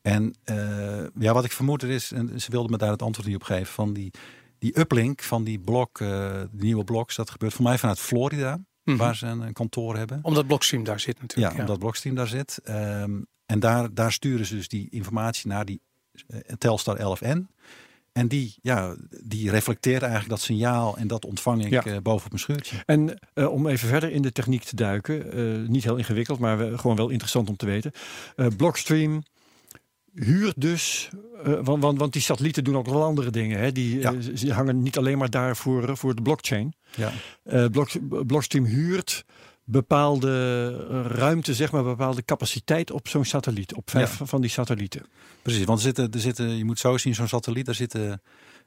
En 0.02 0.36
uh, 0.46 1.06
ja, 1.20 1.34
wat 1.34 1.46
ik 1.46 1.52
vermoed 1.52 1.82
er 1.82 1.90
is, 1.90 2.12
en 2.12 2.42
ze 2.42 2.52
wilden 2.52 2.72
me 2.72 2.78
daar 2.78 2.92
het 2.92 3.02
antwoord 3.02 3.28
niet 3.28 3.38
op 3.38 3.44
geven, 3.44 3.74
van 3.74 3.94
die, 3.94 4.12
die 4.60 4.80
uplink 4.80 5.22
van 5.22 5.44
die 5.44 5.60
blok, 5.60 5.98
de 5.98 6.48
nieuwe 6.52 6.84
bloks, 6.84 7.16
dat 7.16 7.30
gebeurt 7.30 7.54
voor 7.54 7.64
mij 7.64 7.78
vanuit 7.78 8.00
Florida. 8.00 8.60
Mm 8.84 8.94
-hmm. 8.94 9.04
Waar 9.04 9.16
ze 9.16 9.26
een, 9.26 9.42
een, 9.42 9.54
kantoor 9.54 9.98
hebben. 9.98 10.20
Omdat 10.22 10.48
Blockstream 10.48 10.84
daar 10.84 11.00
zit 11.00 11.22
natuurlijk. 11.22 11.52
Ja, 11.52 11.58
ja. 11.58 11.64
omdat 11.64 11.80
Blockstream 11.80 12.16
daar 12.16 12.28
zit. 12.28 12.60
Um, 12.70 13.26
en 13.46 13.60
daar, 13.60 13.94
daar 13.94 14.12
sturen 14.12 14.46
ze 14.46 14.56
dus 14.56 14.68
die 14.68 14.88
informatie 14.90 15.48
naar 15.48 15.66
die 15.66 15.82
uh, 16.28 16.40
Telstar 16.58 17.18
11N. 17.18 17.38
En 18.12 18.28
die, 18.28 18.56
ja, 18.62 18.96
die 19.24 19.50
reflecteert 19.50 20.02
eigenlijk 20.02 20.32
dat 20.32 20.42
signaal 20.42 20.98
en 20.98 21.08
dat 21.08 21.26
ontvang 21.26 21.66
ik 21.66 21.72
ja. 21.72 21.86
uh, 21.86 21.98
boven 21.98 22.26
op 22.26 22.32
mijn 22.32 22.44
schuurtje. 22.44 22.84
En 22.86 23.20
uh, 23.34 23.52
om 23.52 23.68
even 23.68 23.88
verder 23.88 24.12
in 24.12 24.22
de 24.22 24.32
techniek 24.32 24.64
te 24.64 24.76
duiken, 24.76 25.72
niet 25.72 25.84
heel 25.84 25.96
ingewikkeld, 25.96 26.40
maar 26.40 26.58
we, 26.58 26.78
gewoon 26.78 26.96
wel 26.96 27.10
interessant 27.10 27.50
om 27.50 27.56
te 27.56 27.66
weten. 27.66 27.92
Blockstream 28.58 29.24
huurt 30.14 30.62
dus, 30.62 31.10
want, 31.44 31.82
want, 31.82 32.00
want, 32.00 32.14
die 32.14 32.22
satellieten 32.22 32.64
doen 32.64 32.78
ook 32.78 32.86
wel 32.86 33.04
andere 33.04 33.32
dingen. 33.32 33.60
Hè? 33.60 33.72
Die 33.72 34.00
ja. 34.00 34.14
ze 34.36 34.54
hangen 34.54 34.82
niet 34.82 34.98
alleen 34.98 35.18
maar 35.18 35.30
daar 35.30 35.56
voor, 35.56 35.98
voor 35.98 36.16
de 36.16 36.22
blockchain. 36.22 36.74
Ja. 36.96 37.12
Block, 37.70 37.90
Blockstream 38.28 38.66
huurt 38.66 39.26
bepaalde 39.64 40.76
ruimte, 41.08 41.54
zeg 41.54 41.72
maar, 41.72 41.84
bepaalde 41.84 42.26
capaciteit 42.26 42.92
op 42.92 43.08
zo'n 43.08 43.26
satelliet, 43.26 43.76
op 43.76 43.90
vijf 43.90 44.20
ja. 44.20 44.26
van 44.26 44.42
die 44.42 44.50
satellieten. 44.50 45.06
Precies, 45.42 45.66
want 45.66 45.78
er 45.78 45.86
zitten, 45.86 46.12
er 46.12 46.20
zitten, 46.20 46.58
je 46.58 46.66
moet 46.66 46.80
zo 46.80 46.98
zien, 46.98 47.16
zo'n 47.16 47.28
satelliet, 47.28 47.66
daar 47.66 47.76
zitten 47.76 48.22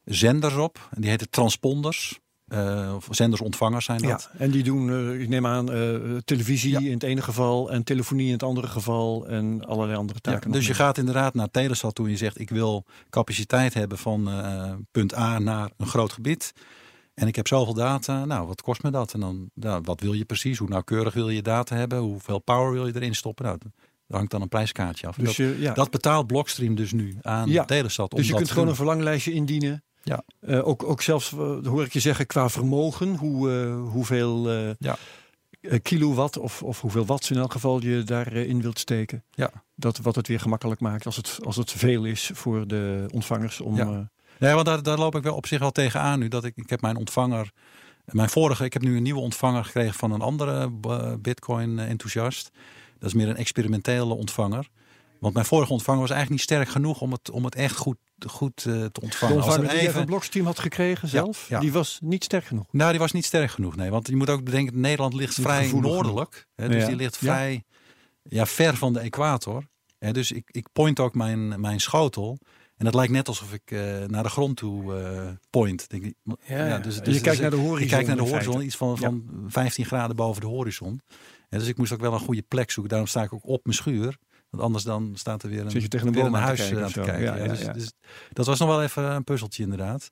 zenders 0.04 0.54
op, 0.54 0.88
en 0.94 1.00
die 1.00 1.10
heten 1.10 1.30
transponders. 1.30 2.20
Uh, 2.52 2.92
of 2.96 3.08
zendersontvangers 3.10 3.84
zijn 3.84 4.02
dat. 4.02 4.30
Ja, 4.32 4.38
en 4.38 4.50
die 4.50 4.62
doen, 4.62 4.88
uh, 4.88 5.20
ik 5.20 5.28
neem 5.28 5.46
aan, 5.46 5.76
uh, 5.76 6.16
televisie 6.24 6.70
ja. 6.70 6.78
in 6.78 6.92
het 6.92 7.02
ene 7.02 7.22
geval 7.22 7.70
en 7.70 7.84
telefonie 7.84 8.26
in 8.26 8.32
het 8.32 8.42
andere 8.42 8.66
geval 8.66 9.26
en 9.26 9.64
allerlei 9.64 9.98
andere 9.98 10.20
taken. 10.20 10.50
Ja, 10.50 10.56
dus 10.56 10.66
je 10.66 10.74
gaat 10.74 10.98
inderdaad 10.98 11.34
naar 11.34 11.50
Telesat 11.50 11.94
toe 11.94 12.04
en 12.04 12.10
je 12.10 12.16
zegt 12.16 12.40
ik 12.40 12.50
wil 12.50 12.84
capaciteit 13.10 13.74
hebben 13.74 13.98
van 13.98 14.30
punt 14.90 15.16
A 15.16 15.38
naar 15.38 15.70
een 15.76 15.86
groot 15.86 16.12
gebied. 16.12 16.52
En 17.14 17.26
ik 17.26 17.36
heb 17.36 17.46
zoveel 17.46 17.74
data. 17.74 18.24
Nou, 18.24 18.46
wat 18.46 18.62
kost 18.62 18.82
me 18.82 18.90
dat? 18.90 19.14
En 19.14 19.20
dan, 19.20 19.50
nou, 19.54 19.80
wat 19.84 20.00
wil 20.00 20.12
je 20.12 20.24
precies? 20.24 20.58
Hoe 20.58 20.68
nauwkeurig 20.68 21.14
wil 21.14 21.28
je 21.28 21.42
data 21.42 21.76
hebben? 21.76 21.98
Hoeveel 21.98 22.38
power 22.38 22.72
wil 22.72 22.86
je 22.86 22.94
erin 22.94 23.14
stoppen? 23.14 23.44
Nou, 23.44 23.58
daar 23.58 23.72
hangt 24.18 24.30
dan 24.30 24.42
een 24.42 24.48
prijskaartje 24.48 25.06
af. 25.06 25.16
Dus 25.16 25.36
je, 25.36 25.56
ja. 25.60 25.74
dat, 25.74 25.90
betaalt 25.90 26.26
Blockstream 26.26 26.74
dus 26.74 26.92
nu 26.92 27.18
aan 27.22 27.48
ja. 27.48 27.64
Telesat. 27.64 28.10
Dus 28.10 28.28
je 28.28 28.34
kunt 28.34 28.50
gewoon 28.50 28.68
een 28.68 28.74
verlanglijstje 28.74 29.32
indienen. 29.32 29.84
Ja. 30.08 30.22
Uh, 30.40 30.68
ook, 30.68 30.82
ook 30.82 31.02
zelfs, 31.02 31.32
uh, 31.32 31.66
hoor 31.66 31.84
ik 31.84 31.92
je 31.92 32.00
zeggen, 32.00 32.26
qua 32.26 32.48
vermogen. 32.48 33.16
Hoe, 33.16 33.50
uh, 33.50 33.90
hoeveel 33.90 34.50
ja. 34.78 34.96
kilowatt 35.82 36.38
of, 36.38 36.62
of 36.62 36.80
hoeveel 36.80 37.06
watts 37.06 37.30
in 37.30 37.36
elk 37.36 37.52
geval 37.52 37.82
je 37.82 38.02
daarin 38.02 38.62
wilt 38.62 38.78
steken. 38.78 39.24
Ja. 39.30 39.50
Dat 39.74 39.98
wat 39.98 40.14
het 40.14 40.28
weer 40.28 40.40
gemakkelijk 40.40 40.80
maakt 40.80 41.06
als 41.06 41.16
het, 41.16 41.38
als 41.42 41.56
het 41.56 41.72
veel 41.72 42.04
is 42.04 42.30
voor 42.34 42.66
de 42.66 43.08
ontvangers 43.12 43.60
om... 43.60 43.76
Ja. 43.76 44.10
Ja, 44.38 44.54
want 44.54 44.66
daar, 44.66 44.82
daar 44.82 44.98
loop 44.98 45.14
ik 45.14 45.22
wel 45.22 45.34
op 45.34 45.46
zich 45.46 45.58
wel 45.58 45.72
tegenaan 45.72 46.18
nu. 46.18 46.28
Dat 46.28 46.44
ik, 46.44 46.56
ik 46.56 46.70
heb 46.70 46.80
mijn 46.80 46.96
ontvanger, 46.96 47.50
mijn 48.04 48.28
vorige, 48.28 48.64
ik 48.64 48.72
heb 48.72 48.82
nu 48.82 48.96
een 48.96 49.02
nieuwe 49.02 49.20
ontvanger 49.20 49.64
gekregen 49.64 49.94
van 49.94 50.12
een 50.12 50.20
andere 50.20 50.70
Bitcoin-enthousiast. 51.20 52.50
Dat 52.98 53.08
is 53.08 53.14
meer 53.14 53.28
een 53.28 53.36
experimentele 53.36 54.14
ontvanger. 54.14 54.68
Want 55.20 55.34
mijn 55.34 55.46
vorige 55.46 55.72
ontvanger 55.72 56.00
was 56.00 56.10
eigenlijk 56.10 56.40
niet 56.40 56.50
sterk 56.50 56.68
genoeg 56.68 57.00
om 57.00 57.12
het, 57.12 57.30
om 57.30 57.44
het 57.44 57.54
echt 57.54 57.76
goed, 57.76 57.96
goed 58.26 58.64
uh, 58.64 58.84
te 58.84 59.00
ontvangen. 59.00 59.36
De 59.36 59.42
ontvanger 59.42 59.68
die 59.68 59.78
even... 59.78 60.06
je 60.08 60.30
van 60.30 60.44
had 60.44 60.58
gekregen 60.58 61.08
zelf, 61.08 61.48
ja, 61.48 61.56
ja. 61.56 61.60
die 61.60 61.72
was 61.72 61.98
niet 62.02 62.24
sterk 62.24 62.44
genoeg? 62.44 62.66
Nou, 62.70 62.90
die 62.90 63.00
was 63.00 63.12
niet 63.12 63.24
sterk 63.24 63.50
genoeg, 63.50 63.76
nee. 63.76 63.90
Want 63.90 64.08
je 64.08 64.16
moet 64.16 64.30
ook 64.30 64.44
bedenken, 64.44 64.80
Nederland 64.80 65.14
ligt 65.14 65.36
niet 65.36 65.46
vrij 65.46 65.72
noordelijk. 65.72 66.46
Hè, 66.54 66.68
dus 66.68 66.86
die 66.86 66.96
ligt 66.96 67.16
vrij 67.16 67.64
ja. 68.22 68.46
ver 68.46 68.76
van 68.76 68.92
de 68.92 69.00
equator. 69.00 69.64
Hè, 69.98 70.12
dus 70.12 70.32
ik, 70.32 70.48
ik 70.50 70.66
point 70.72 71.00
ook 71.00 71.14
mijn, 71.14 71.60
mijn 71.60 71.80
schotel 71.80 72.38
En 72.76 72.86
het 72.86 72.94
lijkt 72.94 73.12
net 73.12 73.28
alsof 73.28 73.52
ik 73.52 73.70
naar 74.06 74.22
de 74.22 74.28
grond 74.28 74.56
toe 74.56 75.38
point. 75.50 75.90
Denk 75.90 76.04
ik. 76.04 76.14
Ja, 76.46 76.78
dus, 76.78 77.00
dus, 77.00 77.14
je 77.14 77.20
kijkt 77.20 77.40
naar 77.40 77.50
de 77.50 77.56
horizon. 77.56 77.80
Je 77.80 77.88
kijkt 77.88 78.06
naar 78.06 78.16
de 78.16 78.22
horizon, 78.22 78.62
iets 78.62 78.76
van, 78.76 78.98
van 78.98 79.44
15 79.46 79.84
graden 79.84 80.16
boven 80.16 80.40
de 80.40 80.46
horizon. 80.46 81.00
En 81.48 81.58
dus 81.58 81.68
ik 81.68 81.76
moest 81.76 81.92
ook 81.92 82.00
wel 82.00 82.12
een 82.12 82.20
goede 82.20 82.42
plek 82.42 82.70
zoeken. 82.70 82.90
Daarom 82.90 83.08
sta 83.08 83.22
ik 83.22 83.32
ook 83.32 83.46
op 83.46 83.64
mijn 83.64 83.76
schuur. 83.76 84.18
Want 84.50 84.62
anders 84.62 84.84
dan 84.84 85.12
staat 85.14 85.42
er 85.42 85.48
weer 85.48 85.60
een, 85.60 85.70
Zit 85.70 85.82
je 85.82 85.88
tegen 85.88 86.06
een, 86.06 86.12
boom 86.12 86.34
huis 86.34 86.74
aan 86.74 86.92
te 86.92 87.00
kijken. 87.00 87.20
Ja, 87.20 87.46
dus, 87.48 87.66
dus, 87.72 87.92
dat 88.32 88.46
was 88.46 88.58
nog 88.58 88.68
wel 88.68 88.82
even 88.82 89.04
een 89.04 89.24
puzzeltje 89.24 89.62
inderdaad. 89.62 90.10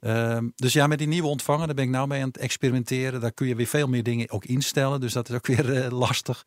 Ehm, 0.00 0.48
dus 0.54 0.72
ja, 0.72 0.86
met 0.86 0.98
die 0.98 1.08
nieuwe 1.08 1.28
ontvanger, 1.28 1.66
daar 1.66 1.74
ben 1.74 1.84
ik 1.84 1.90
nou 1.90 2.06
mee 2.06 2.20
aan 2.20 2.28
het 2.28 2.38
experimenteren. 2.38 3.20
Daar 3.20 3.32
kun 3.32 3.46
je 3.46 3.54
weer 3.54 3.66
veel 3.66 3.86
meer 3.86 4.02
dingen 4.02 4.30
ook 4.30 4.44
instellen. 4.44 5.00
Dus 5.00 5.12
dat 5.12 5.28
is 5.28 5.34
ook 5.34 5.46
weer 5.56 5.84
uh, 5.84 5.98
lastig. 5.98 6.46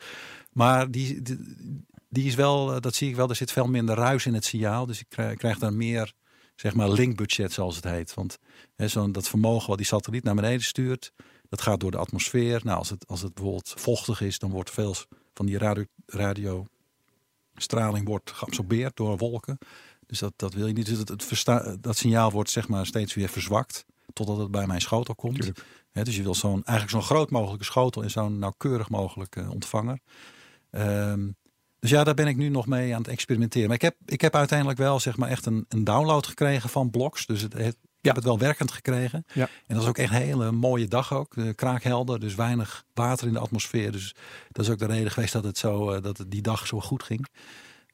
Maar 0.51 0.91
die, 0.91 1.21
die, 2.09 2.25
is 2.25 2.35
wel, 2.35 2.73
eh, 2.73 2.79
dat 2.81 2.95
zie 2.95 3.09
ik 3.09 3.15
wel, 3.15 3.29
er 3.29 3.35
zit 3.35 3.51
veel 3.51 3.67
minder 3.67 3.95
ruis 3.95 4.25
in 4.25 4.33
het 4.33 4.45
signaal. 4.45 4.85
Dus 4.85 4.99
ik 4.99 5.05
krijg, 5.09 5.37
krijg 5.37 5.57
daar 5.57 5.73
meer, 5.73 6.13
zeg 6.55 6.73
maar, 6.73 6.89
linkbudget 6.89 7.51
zoals 7.51 7.75
het 7.75 7.83
heet. 7.85 8.13
Want 8.13 8.37
zo'n 8.75 9.11
dat 9.11 9.27
vermogen 9.27 9.67
wat 9.67 9.77
die 9.77 9.87
satelliet 9.87 10.23
naar 10.23 10.35
beneden 10.35 10.63
stuurt, 10.63 11.11
dat 11.49 11.61
gaat 11.61 11.79
door 11.79 11.91
de 11.91 11.97
atmosfeer. 11.97 12.61
Nou, 12.63 12.77
als 12.77 12.89
het, 12.89 13.07
als 13.07 13.21
het 13.21 13.33
bijvoorbeeld 13.33 13.73
vochtig 13.77 14.21
is, 14.21 14.39
dan 14.39 14.49
wordt 14.49 14.71
veel 14.71 14.95
van 15.33 15.45
die 15.45 15.57
radio, 16.05 16.65
radiostraling 17.53 18.07
wordt 18.07 18.31
geabsorbeerd 18.31 18.95
door 18.95 19.17
wolken. 19.17 19.57
Dus 20.05 20.19
dat, 20.19 20.33
dat 20.35 20.53
wil 20.53 20.67
je 20.67 20.73
niet. 20.73 20.85
Dus 20.85 20.97
het, 20.97 21.09
het 21.09 21.83
dat 21.83 21.97
signaal 21.97 22.31
wordt 22.31 22.49
zeg 22.49 22.67
maar 22.67 22.85
steeds 22.85 23.13
weer 23.13 23.29
verzwakt. 23.29 23.85
Totdat 24.13 24.37
het 24.37 24.51
bij 24.51 24.67
mijn 24.67 24.81
schotel 24.81 25.15
komt. 25.15 25.51
dus 25.91 26.15
je 26.15 26.23
wil 26.23 26.35
zo'n 26.35 26.63
eigenlijk 26.65 26.89
zo'n 26.89 27.15
groot 27.15 27.29
mogelijke 27.29 27.65
schotel 27.65 28.03
en 28.03 28.11
zo'n 28.11 28.39
nauwkeurig 28.39 28.89
mogelijke 28.89 29.49
ontvanger. 29.49 29.99
Ehm, 30.69 31.31
dus 31.79 31.89
ja, 31.89 32.03
daar 32.03 32.13
ben 32.13 32.27
ik 32.27 32.37
nu 32.37 32.49
nog 32.49 32.67
mee 32.67 32.93
aan 32.93 33.01
het 33.01 33.11
experimenteren. 33.11 33.67
Maar 33.67 33.75
ik 33.75 33.81
heb, 33.81 33.95
ik 34.05 34.21
heb 34.21 34.35
uiteindelijk 34.35 34.79
wel 34.79 34.99
zeg 34.99 35.17
maar 35.17 35.29
echt 35.29 35.45
een, 35.45 35.65
een 35.69 35.83
download 35.83 36.27
gekregen 36.27 36.69
van 36.69 36.89
blogs. 36.89 37.25
Dus 37.25 37.41
het, 37.41 37.53
het 37.53 37.77
ik 38.03 38.09
heb 38.09 38.15
het 38.15 38.27
wel 38.27 38.39
werkend 38.39 38.71
gekregen. 38.71 39.25
Ja. 39.33 39.49
En 39.67 39.75
dat 39.75 39.83
is 39.83 39.89
ook 39.89 39.97
echt 39.97 40.11
een 40.11 40.21
hele 40.21 40.51
mooie 40.51 40.87
dag 40.87 41.13
ook. 41.13 41.35
kraakhelder, 41.55 42.19
dus 42.19 42.35
weinig 42.35 42.83
water 42.93 43.27
in 43.27 43.33
de 43.33 43.39
atmosfeer. 43.39 43.91
Dus 43.91 44.15
dat 44.51 44.65
is 44.65 44.71
ook 44.71 44.79
de 44.79 44.85
reden 44.85 45.11
geweest 45.11 45.33
dat 45.33 45.43
het, 45.43 45.57
zo, 45.57 45.91
eh, 45.91 46.01
dat 46.01 46.17
het 46.17 46.31
die 46.31 46.41
dag 46.41 46.67
zo 46.67 46.79
goed 46.79 47.03
ging. 47.03 47.27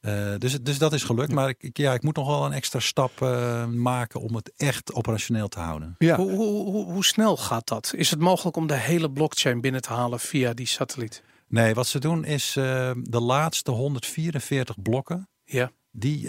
Uh, 0.00 0.34
dus, 0.38 0.60
dus 0.62 0.78
dat 0.78 0.92
is 0.92 1.02
gelukt. 1.02 1.32
Maar 1.32 1.54
ik, 1.58 1.76
ja, 1.76 1.94
ik 1.94 2.02
moet 2.02 2.16
nog 2.16 2.26
wel 2.26 2.44
een 2.44 2.52
extra 2.52 2.78
stap 2.78 3.20
uh, 3.20 3.66
maken 3.66 4.20
om 4.20 4.34
het 4.34 4.52
echt 4.56 4.92
operationeel 4.92 5.48
te 5.48 5.58
houden. 5.58 5.94
Ja. 5.98 6.16
Hoe, 6.16 6.30
hoe, 6.30 6.70
hoe, 6.70 6.92
hoe, 6.92 7.04
snel 7.04 7.36
gaat 7.36 7.68
dat? 7.68 7.92
Is 7.96 8.10
het 8.10 8.20
mogelijk 8.20 8.56
om 8.56 8.66
de 8.66 8.76
hele 8.76 9.10
blockchain 9.10 9.60
binnen 9.60 9.82
te 9.82 9.92
halen 9.92 10.20
via 10.20 10.54
die 10.54 10.66
satelliet? 10.66 11.22
Nee, 11.48 11.74
wat 11.74 11.86
ze 11.86 11.98
doen 11.98 12.24
is 12.24 12.56
uh, 12.56 12.90
de 13.02 13.20
laatste 13.20 13.70
144 13.70 14.82
blokken. 14.82 15.28
Ja. 15.44 15.70
Die, 15.92 16.28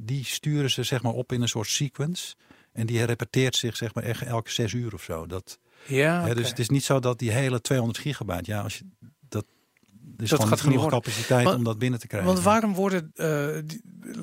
die 0.00 0.24
sturen 0.24 0.70
ze 0.70 0.82
zeg 0.82 1.02
maar 1.02 1.12
op 1.12 1.32
in 1.32 1.42
een 1.42 1.48
soort 1.48 1.68
sequence. 1.68 2.34
En 2.74 2.86
die 2.86 3.04
repeteert 3.04 3.56
zich 3.56 3.76
zeg 3.76 3.94
maar 3.94 4.04
echt 4.04 4.22
elke 4.22 4.50
zes 4.50 4.72
uur 4.72 4.94
of 4.94 5.02
zo. 5.02 5.26
Dat, 5.26 5.58
ja, 5.86 6.24
hè, 6.24 6.34
Dus 6.34 6.48
het 6.48 6.58
is 6.58 6.68
niet 6.68 6.84
zo 6.84 7.00
dat 7.00 7.18
die 7.18 7.30
hele 7.30 7.60
200 7.60 7.98
gigabyte, 7.98 8.50
ja, 8.50 8.60
als 8.60 8.78
je 8.78 8.84
dat 9.28 9.44
dus 10.16 10.30
dat 10.30 10.44
gaat 10.44 10.60
genoeg 10.60 10.88
capaciteit 10.88 11.54
om 11.54 11.64
dat 11.64 11.78
binnen 11.78 12.00
te 12.00 12.06
krijgen. 12.06 12.32
Want 12.32 12.44
waarom 12.44 12.74
worden, 12.74 13.12
uh, 13.14 13.58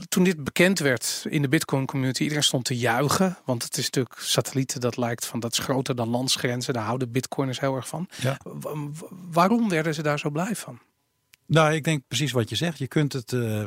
toen 0.07 0.23
dit 0.23 0.43
bekend 0.43 0.79
werd 0.79 1.25
in 1.29 1.41
de 1.41 1.47
Bitcoin 1.47 1.85
community, 1.85 2.21
iedereen 2.21 2.43
stond 2.43 2.65
te 2.65 2.77
juichen. 2.77 3.37
Want 3.45 3.63
het 3.63 3.77
is 3.77 3.83
natuurlijk 3.83 4.19
satellieten, 4.19 4.81
dat 4.81 4.97
lijkt 4.97 5.25
van 5.25 5.39
dat 5.39 5.51
is 5.51 5.59
groter 5.59 5.95
dan 5.95 6.09
landsgrenzen. 6.09 6.73
Daar 6.73 6.83
houden 6.83 7.11
Bitcoiners 7.11 7.59
heel 7.59 7.75
erg 7.75 7.87
van. 7.87 8.07
Ja. 8.21 8.37
Waarom 9.31 9.69
werden 9.69 9.93
ze 9.93 10.01
daar 10.01 10.19
zo 10.19 10.29
blij 10.29 10.55
van? 10.55 10.79
Nou, 11.45 11.73
ik 11.73 11.83
denk 11.83 12.03
precies 12.07 12.31
wat 12.31 12.49
je 12.49 12.55
zegt. 12.55 12.77
Je 12.77 12.87
kunt 12.87 13.13
het. 13.13 13.31
Uh, 13.31 13.63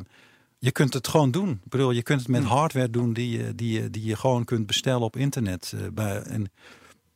je 0.64 0.72
kunt 0.72 0.94
het 0.94 1.08
gewoon 1.08 1.30
doen. 1.30 1.50
Ik 1.50 1.68
bedoel, 1.68 1.90
je 1.90 2.02
kunt 2.02 2.20
het 2.20 2.28
met 2.28 2.42
hmm. 2.42 2.50
hardware 2.50 2.90
doen 2.90 3.12
die 3.12 3.38
je, 3.38 3.54
die 3.54 3.80
je, 3.80 3.90
die 3.90 4.04
je 4.04 4.16
gewoon 4.16 4.44
kunt 4.44 4.66
bestellen 4.66 5.00
op 5.00 5.16
internet. 5.16 5.72
Uh, 5.74 5.80
bij, 5.92 6.22
en 6.22 6.52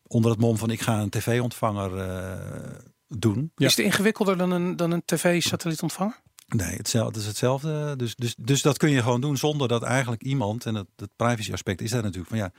onder 0.06 0.30
het 0.30 0.40
mom 0.40 0.56
van 0.56 0.70
ik 0.70 0.80
ga 0.80 1.00
een 1.00 1.10
tv-ontvanger 1.10 1.96
uh, 1.96 2.76
doen. 3.08 3.52
Is 3.56 3.76
het 3.76 3.84
ingewikkelder 3.84 4.36
dan 4.36 4.50
een, 4.50 4.76
dan 4.76 4.90
een 4.90 5.02
tv-satellietontvanger? 5.04 6.20
Nee, 6.46 6.76
hetzelfde, 6.76 7.12
het 7.12 7.20
is 7.20 7.26
hetzelfde. 7.26 7.96
Dus, 7.96 8.14
dus, 8.16 8.34
dus 8.38 8.62
dat 8.62 8.76
kun 8.78 8.90
je 8.90 9.02
gewoon 9.02 9.20
doen 9.20 9.36
zonder 9.36 9.68
dat 9.68 9.82
eigenlijk 9.82 10.22
iemand, 10.22 10.66
en 10.66 10.74
het, 10.74 10.86
het 10.96 11.10
privacy 11.16 11.52
aspect 11.52 11.80
is 11.80 11.90
daar 11.90 12.02
natuurlijk 12.02 12.28
van 12.28 12.38
ja, 12.38 12.52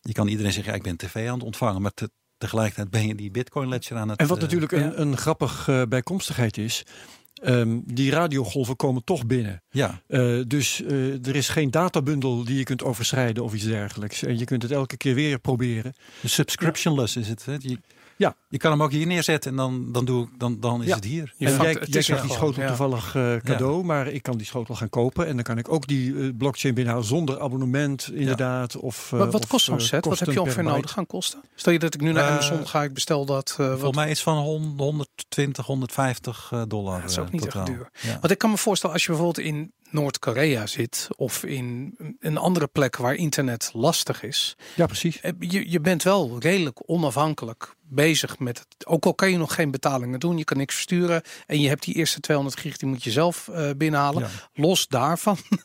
je 0.00 0.12
kan 0.12 0.28
iedereen 0.28 0.52
zeggen, 0.52 0.72
ja, 0.72 0.78
ik 0.78 0.84
ben 0.84 0.96
tv 0.96 1.28
aan 1.28 1.34
het 1.34 1.42
ontvangen, 1.42 1.82
maar 1.82 1.94
te, 1.94 2.10
tegelijkertijd 2.38 2.90
ben 2.90 3.06
je 3.06 3.14
die 3.14 3.30
Bitcoin 3.30 3.68
ledger 3.68 3.96
aan 3.96 4.08
het. 4.08 4.18
En 4.18 4.26
wat 4.26 4.36
uh, 4.36 4.42
natuurlijk 4.42 4.72
een, 4.72 5.00
een 5.00 5.16
grappig 5.16 5.68
uh, 5.68 5.82
bijkomstigheid 5.88 6.58
is, 6.58 6.84
Um, 7.46 7.82
die 7.86 8.10
radiogolven 8.10 8.76
komen 8.76 9.04
toch 9.04 9.26
binnen. 9.26 9.62
Ja. 9.70 10.00
Uh, 10.08 10.42
dus 10.46 10.80
uh, 10.80 11.26
er 11.26 11.36
is 11.36 11.48
geen 11.48 11.70
databundel 11.70 12.44
die 12.44 12.56
je 12.56 12.64
kunt 12.64 12.82
overschrijden 12.82 13.44
of 13.44 13.54
iets 13.54 13.64
dergelijks. 13.64 14.22
En 14.22 14.38
je 14.38 14.44
kunt 14.44 14.62
het 14.62 14.70
elke 14.70 14.96
keer 14.96 15.14
weer 15.14 15.38
proberen. 15.38 15.92
Subscriptionless 16.24 17.16
is 17.16 17.28
het. 17.28 17.44
Hè? 17.44 17.56
Je, 17.58 17.78
ja. 18.16 18.36
Je 18.48 18.58
kan 18.58 18.70
hem 18.70 18.82
ook 18.82 18.90
hier 18.90 19.06
neerzetten 19.06 19.50
en 19.50 19.56
dan, 19.56 19.92
dan, 19.92 20.04
doe 20.04 20.24
ik, 20.24 20.28
dan, 20.38 20.60
dan 20.60 20.82
is 20.82 20.94
het 20.94 21.04
hier. 21.04 21.34
Ja, 21.36 21.48
jij, 21.48 21.56
jij 21.56 22.02
krijgt 22.02 22.22
die 22.22 22.32
schotel 22.32 22.66
toevallig 22.66 23.14
uh, 23.14 23.36
cadeau, 23.36 23.84
maar 23.84 24.06
ik 24.06 24.22
kan 24.22 24.36
die 24.36 24.46
schotel 24.46 24.74
gaan 24.74 24.88
kopen. 24.88 25.26
En 25.26 25.34
dan 25.34 25.44
kan 25.44 25.58
ik 25.58 25.72
ook 25.72 25.86
die 25.86 26.12
uh, 26.12 26.30
blockchain 26.38 26.74
binnenhouden 26.74 27.16
zonder 27.16 27.40
abonnement 27.40 28.10
inderdaad. 28.12 28.76
Of, 28.76 29.10
uh, 29.12 29.18
wat, 29.18 29.32
wat 29.32 29.46
kost 29.46 29.64
zo'n 29.64 29.80
set? 29.80 30.04
Wat 30.04 30.18
heb 30.18 30.30
je 30.30 30.40
ongeveer 30.40 30.62
nodig 30.62 30.90
gaan 30.90 31.06
kosten? 31.06 31.40
Stel 31.54 31.72
je 31.72 31.78
dat 31.78 31.94
ik 31.94 32.00
nu 32.00 32.12
naar 32.12 32.30
Amazon 32.30 32.66
ga, 32.66 32.82
ik 32.82 32.94
bestel 32.94 33.24
dat. 33.24 33.52
Volgens 33.56 33.96
mij 33.96 34.10
is 34.10 34.22
van 34.22 34.36
120, 34.36 35.66
150 35.66 36.52
dollar. 36.68 37.00
dat 37.00 37.10
is 37.10 37.18
ook 37.18 37.32
niet 37.32 37.46
echt 37.46 37.66
duur. 37.66 37.90
Want 38.20 38.30
ik 38.30 38.38
kan 38.38 38.50
me 38.50 38.56
voorstellen, 38.56 38.94
als 38.94 39.04
je 39.04 39.10
bijvoorbeeld 39.10 39.46
in 39.46 39.72
Noord-Korea 39.92 40.66
zit 40.66 41.08
of 41.16 41.44
in 41.44 41.96
een 42.20 42.36
andere 42.36 42.66
plek 42.66 42.96
waar 42.96 43.14
internet 43.14 43.70
lastig 43.74 44.22
is. 44.22 44.56
Ja, 44.76 44.86
precies. 44.86 45.20
Je, 45.38 45.70
je 45.70 45.80
bent 45.80 46.02
wel 46.02 46.38
redelijk 46.38 46.82
onafhankelijk 46.86 47.74
bezig 47.94 48.38
met 48.38 48.58
het. 48.58 48.86
Ook 48.86 49.04
al 49.04 49.14
kan 49.14 49.30
je 49.30 49.36
nog 49.36 49.54
geen 49.54 49.70
betalingen 49.70 50.20
doen, 50.20 50.38
je 50.38 50.44
kan 50.44 50.56
niks 50.56 50.74
versturen. 50.74 51.22
En 51.46 51.60
je 51.60 51.68
hebt 51.68 51.84
die 51.84 51.94
eerste 51.94 52.20
200 52.20 52.60
gig, 52.60 52.76
die 52.76 52.88
moet 52.88 53.04
je 53.04 53.10
zelf 53.10 53.48
uh, 53.50 53.70
binnenhalen. 53.76 54.28
Los 54.54 54.88
daarvan. 54.88 55.36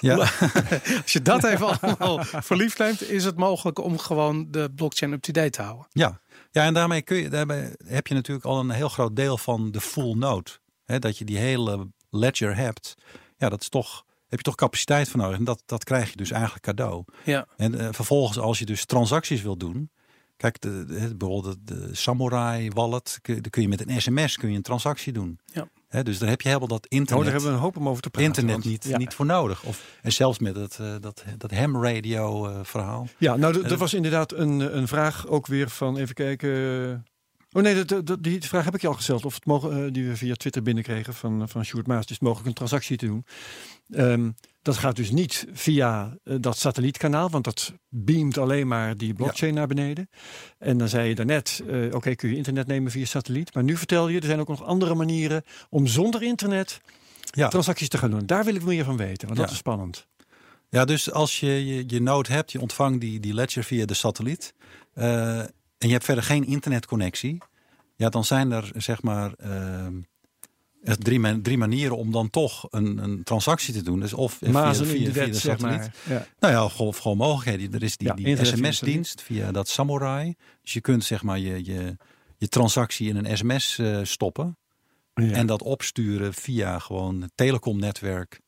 Ja. 0.00 0.16
Als 1.02 1.12
je 1.12 1.22
dat 1.22 1.44
even 1.44 1.80
allemaal 1.80 2.24
verliefd 2.24 2.78
neemt, 2.78 3.02
is 3.02 3.24
het 3.24 3.36
mogelijk 3.36 3.78
om 3.78 3.98
gewoon 3.98 4.46
de 4.50 4.70
blockchain 4.74 5.12
up-to-date 5.12 5.50
te 5.50 5.62
houden. 5.62 5.86
Ja. 5.90 6.20
ja, 6.50 6.64
en 6.64 6.74
daarmee, 6.74 7.02
kun 7.02 7.16
je, 7.16 7.28
daarmee 7.28 7.70
heb 7.84 8.06
je 8.06 8.14
natuurlijk 8.14 8.46
al 8.46 8.60
een 8.60 8.70
heel 8.70 8.88
groot 8.88 9.16
deel 9.16 9.38
van 9.38 9.70
de 9.70 9.80
full 9.80 10.14
node. 10.14 10.50
He, 10.84 10.98
dat 10.98 11.18
je 11.18 11.24
die 11.24 11.38
hele 11.38 11.88
ledger 12.10 12.56
hebt. 12.56 12.94
Ja, 13.36 13.48
dat 13.48 13.60
is 13.60 13.68
toch 13.68 14.04
heb 14.28 14.38
je 14.38 14.44
toch 14.44 14.54
capaciteit 14.54 15.08
voor 15.08 15.20
nodig. 15.20 15.38
En 15.38 15.44
dat, 15.44 15.62
dat 15.66 15.84
krijg 15.84 16.10
je 16.10 16.16
dus 16.16 16.30
eigenlijk 16.30 16.64
cadeau. 16.64 17.04
Ja. 17.24 17.46
En 17.56 17.74
uh, 17.74 17.88
vervolgens, 17.90 18.38
als 18.38 18.58
je 18.58 18.66
dus 18.66 18.84
transacties 18.84 19.42
wil 19.42 19.56
doen, 19.56 19.90
Kijk, 20.38 20.60
de, 20.60 20.84
de, 20.84 21.16
bijvoorbeeld 21.16 21.56
de 21.64 21.88
Samurai 21.92 22.70
Wallet, 22.70 23.18
kun, 23.22 23.40
kun 23.50 23.62
je 23.62 23.68
met 23.68 23.88
een 23.88 24.00
sms 24.00 24.36
kun 24.36 24.50
je 24.50 24.56
een 24.56 24.62
transactie 24.62 25.12
doen. 25.12 25.38
Ja. 25.44 26.02
dus 26.02 26.18
daar 26.18 26.28
heb 26.28 26.40
je 26.40 26.48
helemaal 26.48 26.68
dat 26.68 26.86
internet. 26.86 27.18
Oh, 27.18 27.22
daar 27.22 27.32
hebben 27.32 27.50
we 27.50 27.56
een 27.56 27.62
hoop 27.62 27.76
om 27.76 27.88
over 27.88 28.02
te 28.02 28.10
praten. 28.10 28.28
Internet 28.28 28.64
niet, 28.64 28.96
niet 28.98 29.14
voor 29.14 29.26
nodig. 29.26 29.64
Of, 29.64 29.84
en 30.02 30.12
zelfs 30.12 30.38
met 30.38 30.56
het, 30.56 30.78
uh, 30.80 30.94
dat, 31.00 31.24
dat 31.38 31.50
ham 31.50 31.84
radio 31.84 32.48
uh, 32.48 32.58
verhaal. 32.62 33.08
Ja, 33.18 33.36
nou, 33.36 33.62
er 33.62 33.76
was 33.76 33.94
inderdaad 33.94 34.32
een, 34.32 34.76
een 34.76 34.88
vraag 34.88 35.26
ook 35.26 35.46
weer 35.46 35.68
van, 35.68 35.96
even 35.96 36.14
kijken. 36.14 37.06
Oh 37.52 37.62
nee, 37.62 37.84
dat, 37.84 38.06
dat, 38.06 38.22
die 38.22 38.42
vraag 38.42 38.64
heb 38.64 38.74
ik 38.74 38.80
je 38.80 38.88
al 38.88 38.94
gesteld. 38.94 39.24
Of 39.24 39.34
het 39.34 39.46
mogen, 39.46 39.84
uh, 39.84 39.92
die 39.92 40.08
we 40.08 40.16
via 40.16 40.34
Twitter 40.34 40.62
binnenkrijgen 40.62 41.14
van, 41.14 41.48
van 41.48 41.64
Sjoerd 41.64 41.86
Maas. 41.86 42.04
Is 42.04 42.10
het 42.10 42.20
mogelijk 42.20 42.46
een 42.48 42.54
transactie 42.54 42.96
te 42.96 43.06
doen? 43.06 43.24
Um, 43.88 44.34
dat 44.62 44.76
gaat 44.76 44.96
dus 44.96 45.10
niet 45.10 45.46
via 45.52 46.16
uh, 46.24 46.36
dat 46.40 46.58
satellietkanaal, 46.58 47.30
want 47.30 47.44
dat 47.44 47.72
beamt 47.88 48.38
alleen 48.38 48.68
maar 48.68 48.96
die 48.96 49.14
blockchain 49.14 49.54
naar 49.54 49.66
beneden. 49.66 50.08
En 50.58 50.78
dan 50.78 50.88
zei 50.88 51.08
je 51.08 51.14
daarnet, 51.14 51.62
uh, 51.66 51.94
oké, 51.94 52.14
kun 52.14 52.28
je 52.28 52.36
internet 52.36 52.66
nemen 52.66 52.92
via 52.92 53.04
satelliet. 53.04 53.54
Maar 53.54 53.64
nu 53.64 53.76
vertel 53.76 54.08
je, 54.08 54.20
er 54.20 54.26
zijn 54.26 54.40
ook 54.40 54.48
nog 54.48 54.64
andere 54.64 54.94
manieren 54.94 55.42
om 55.70 55.86
zonder 55.86 56.22
internet 56.22 56.80
ja. 57.24 57.48
transacties 57.48 57.88
te 57.88 57.98
gaan 57.98 58.10
doen. 58.10 58.26
Daar 58.26 58.44
wil 58.44 58.54
ik 58.54 58.64
meer 58.64 58.84
van 58.84 58.96
weten, 58.96 59.26
want 59.26 59.40
dat 59.40 59.50
is 59.50 59.56
spannend. 59.56 60.06
Ja, 60.68 60.84
dus 60.84 61.12
als 61.12 61.40
je 61.40 61.66
je, 61.66 61.84
je 61.86 62.00
node 62.00 62.32
hebt, 62.32 62.52
je 62.52 62.60
ontvangt 62.60 63.00
die, 63.00 63.20
die 63.20 63.34
ledger 63.34 63.64
via 63.64 63.86
de 63.86 63.94
satelliet. 63.94 64.54
Uh, 64.94 65.44
en 65.78 65.86
je 65.86 65.92
hebt 65.92 66.04
verder 66.04 66.24
geen 66.24 66.46
internetconnectie. 66.46 67.38
Ja, 67.96 68.08
dan 68.08 68.24
zijn 68.24 68.52
er 68.52 68.70
zeg 68.76 69.02
maar 69.02 69.32
ehm, 69.32 70.00
drie, 70.82 71.40
drie 71.40 71.58
manieren 71.58 71.96
om 71.96 72.12
dan 72.12 72.30
toch 72.30 72.66
een, 72.70 72.98
een 72.98 73.22
transactie 73.22 73.74
te 73.74 73.82
doen. 73.82 74.00
Dus 74.00 74.12
of 74.12 74.32
via, 74.32 74.74
via, 74.74 74.84
via, 74.84 75.26
de 75.26 75.34
satelliet. 75.34 75.90
Ja. 76.08 76.26
Nou 76.38 76.54
ja, 76.54 76.68
gewoon, 76.68 76.94
gewoon 76.94 77.16
mogelijkheden. 77.16 77.74
Er 77.74 77.82
is 77.82 77.96
die, 77.96 78.14
die 78.14 78.44
sms-dienst 78.44 79.22
via 79.22 79.52
dat 79.52 79.68
Samurai. 79.68 80.34
Dus 80.62 80.72
je 80.72 80.80
kunt 80.80 81.04
zeg 81.04 81.22
maar 81.22 81.38
je, 81.38 81.64
je, 81.64 81.96
je 82.36 82.48
transactie 82.48 83.08
in 83.08 83.16
een 83.16 83.36
sms 83.36 83.78
uh, 83.78 83.98
stoppen. 84.02 84.56
Ja. 85.14 85.30
En 85.30 85.46
dat 85.46 85.62
opsturen 85.62 86.34
via 86.34 86.78
gewoon 86.78 87.22
het 87.22 87.32
telecomnetwerk 87.34 88.40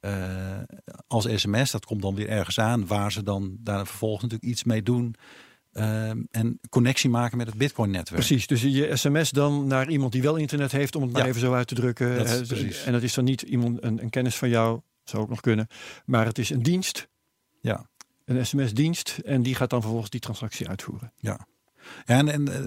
uh, 0.00 0.58
als 1.06 1.26
sms. 1.34 1.70
Dat 1.70 1.84
komt 1.84 2.02
dan 2.02 2.14
weer 2.14 2.28
ergens 2.28 2.58
aan 2.60 2.86
waar 2.86 3.12
ze 3.12 3.22
dan 3.22 3.56
daar 3.60 3.86
vervolgens 3.86 4.22
natuurlijk 4.22 4.50
iets 4.50 4.64
mee 4.64 4.82
doen. 4.82 5.14
Ehm, 5.78 6.22
en 6.30 6.60
connectie 6.68 7.10
maken 7.10 7.36
met 7.38 7.46
het 7.46 7.56
Bitcoin-netwerk. 7.56 8.20
Precies, 8.20 8.46
dus 8.46 8.62
je 8.62 8.96
sms 8.96 9.30
dan 9.30 9.66
naar 9.66 9.90
iemand 9.90 10.12
die 10.12 10.22
wel 10.22 10.36
internet 10.36 10.72
heeft, 10.72 10.96
om 10.96 11.02
het 11.02 11.12
maar 11.12 11.26
even 11.26 11.40
zo 11.40 11.52
uit 11.52 11.66
te 11.66 11.74
drukken. 11.74 12.16
Dat 12.16 12.28
is 12.28 12.46
precies. 12.46 12.84
En 12.84 12.92
dat 12.92 13.02
is 13.02 13.14
dan 13.14 13.24
niet 13.24 13.42
iemand, 13.42 13.82
een, 13.82 14.02
een 14.02 14.10
kennis 14.10 14.36
van 14.36 14.48
jou, 14.48 14.80
zou 15.04 15.22
ook 15.22 15.28
nog 15.28 15.40
kunnen, 15.40 15.66
maar 16.04 16.26
het 16.26 16.38
is 16.38 16.50
een 16.50 16.62
dienst 16.62 17.08
Ja. 17.60 17.88
Een 18.24 18.46
sms-dienst 18.46 19.18
en 19.24 19.42
die 19.42 19.54
gaat 19.54 19.70
dan 19.70 19.80
vervolgens 19.80 20.10
die 20.10 20.20
transactie 20.20 20.68
uitvoeren. 20.68 21.12
Ja. 21.16 21.46
En, 22.04 22.28
en 22.28 22.48
eh, 22.48 22.60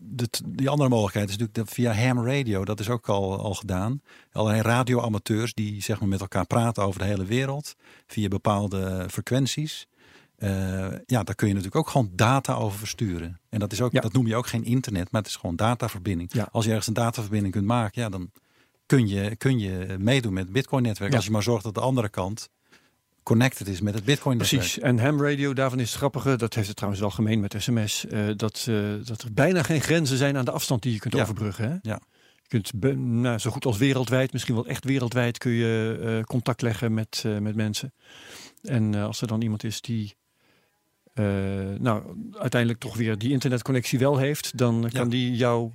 de, 0.00 0.28
die 0.46 0.68
andere 0.68 0.88
mogelijkheid 0.88 1.28
is 1.28 1.36
natuurlijk 1.36 1.70
via 1.70 1.92
ham 1.92 2.26
radio. 2.26 2.64
Dat 2.64 2.80
is 2.80 2.88
ook 2.88 3.08
al, 3.08 3.38
al 3.38 3.54
gedaan. 3.54 4.02
Allerlei 4.32 4.62
radioamateurs 4.62 5.54
die 5.54 5.82
zeg 5.82 6.00
maar, 6.00 6.08
met 6.08 6.20
elkaar 6.20 6.46
praten 6.46 6.82
over 6.82 7.00
de 7.00 7.06
hele 7.06 7.24
wereld. 7.24 7.74
Via 8.06 8.28
bepaalde 8.28 9.06
frequenties. 9.10 9.86
Uh, 10.44 10.50
ja, 11.06 11.22
daar 11.22 11.34
kun 11.34 11.48
je 11.48 11.54
natuurlijk 11.54 11.76
ook 11.76 11.88
gewoon 11.88 12.10
data 12.12 12.54
over 12.54 12.78
versturen. 12.78 13.40
En 13.48 13.58
dat, 13.58 13.72
is 13.72 13.80
ook, 13.80 13.92
dat 14.02 14.12
noem 14.12 14.26
je 14.26 14.36
ook 14.36 14.46
geen 14.46 14.64
internet, 14.64 15.10
maar 15.10 15.20
het 15.20 15.30
is 15.30 15.36
gewoon 15.36 15.56
dataverbinding. 15.56 16.32
Ja. 16.32 16.48
Als 16.50 16.64
je 16.64 16.70
ergens 16.70 16.88
een 16.88 16.94
dataverbinding 16.94 17.52
kunt 17.52 17.66
maken, 17.66 18.02
ja, 18.02 18.08
dan 18.08 18.30
kun 18.86 19.08
je, 19.08 19.36
kun 19.36 19.58
je 19.58 19.96
meedoen 19.98 20.32
met 20.32 20.44
het 20.44 20.52
Bitcoin-netwerk. 20.52 21.14
Als 21.14 21.24
je 21.24 21.30
maar 21.30 21.42
zorgt 21.42 21.64
dat 21.64 21.74
de 21.74 21.80
andere 21.80 22.08
kant 22.08 22.48
connected 23.22 23.68
is 23.68 23.80
met 23.80 23.94
het 23.94 24.04
Bitcoin. 24.04 24.36
Precies. 24.36 24.78
En 24.78 24.98
ham 24.98 25.22
radio, 25.22 25.52
daarvan 25.52 25.80
is 25.80 25.88
het 25.88 25.98
grappige, 25.98 26.36
dat 26.36 26.54
heeft 26.54 26.66
het 26.66 26.76
trouwens 26.76 27.02
wel 27.02 27.12
gemeen 27.12 27.40
met 27.40 27.54
sms, 27.58 28.04
uh, 28.04 28.30
dat, 28.36 28.66
uh, 28.68 28.94
dat 29.04 29.22
er 29.22 29.32
bijna 29.32 29.62
geen 29.62 29.80
grenzen 29.80 30.16
zijn 30.16 30.36
aan 30.36 30.44
de 30.44 30.50
afstand 30.50 30.82
die 30.82 30.92
je 30.92 30.98
kunt 30.98 31.14
overbruggen. 31.14 31.70
Hè? 31.70 31.76
Ja. 31.90 32.00
Je 32.34 32.60
kunt 32.60 32.96
nou, 32.98 33.38
zo 33.38 33.50
goed 33.50 33.64
als 33.64 33.78
wereldwijd, 33.78 34.32
misschien 34.32 34.54
wel 34.54 34.66
echt 34.66 34.84
wereldwijd, 34.84 35.38
kun 35.38 35.52
je 35.52 36.22
contact 36.26 36.62
leggen 36.62 36.94
met, 36.94 37.24
met 37.40 37.54
mensen. 37.54 37.92
En 38.62 38.94
als 38.94 39.20
er 39.20 39.26
dan 39.26 39.42
iemand 39.42 39.64
is 39.64 39.80
die 39.80 40.14
nou, 41.78 42.02
uiteindelijk 42.32 42.80
toch 42.80 42.96
weer 42.96 43.18
die 43.18 43.30
internetconnectie 43.30 43.98
wel 43.98 44.16
heeft, 44.16 44.58
dan 44.58 44.90
kan 44.92 45.08
die 45.08 45.36
jou 45.36 45.72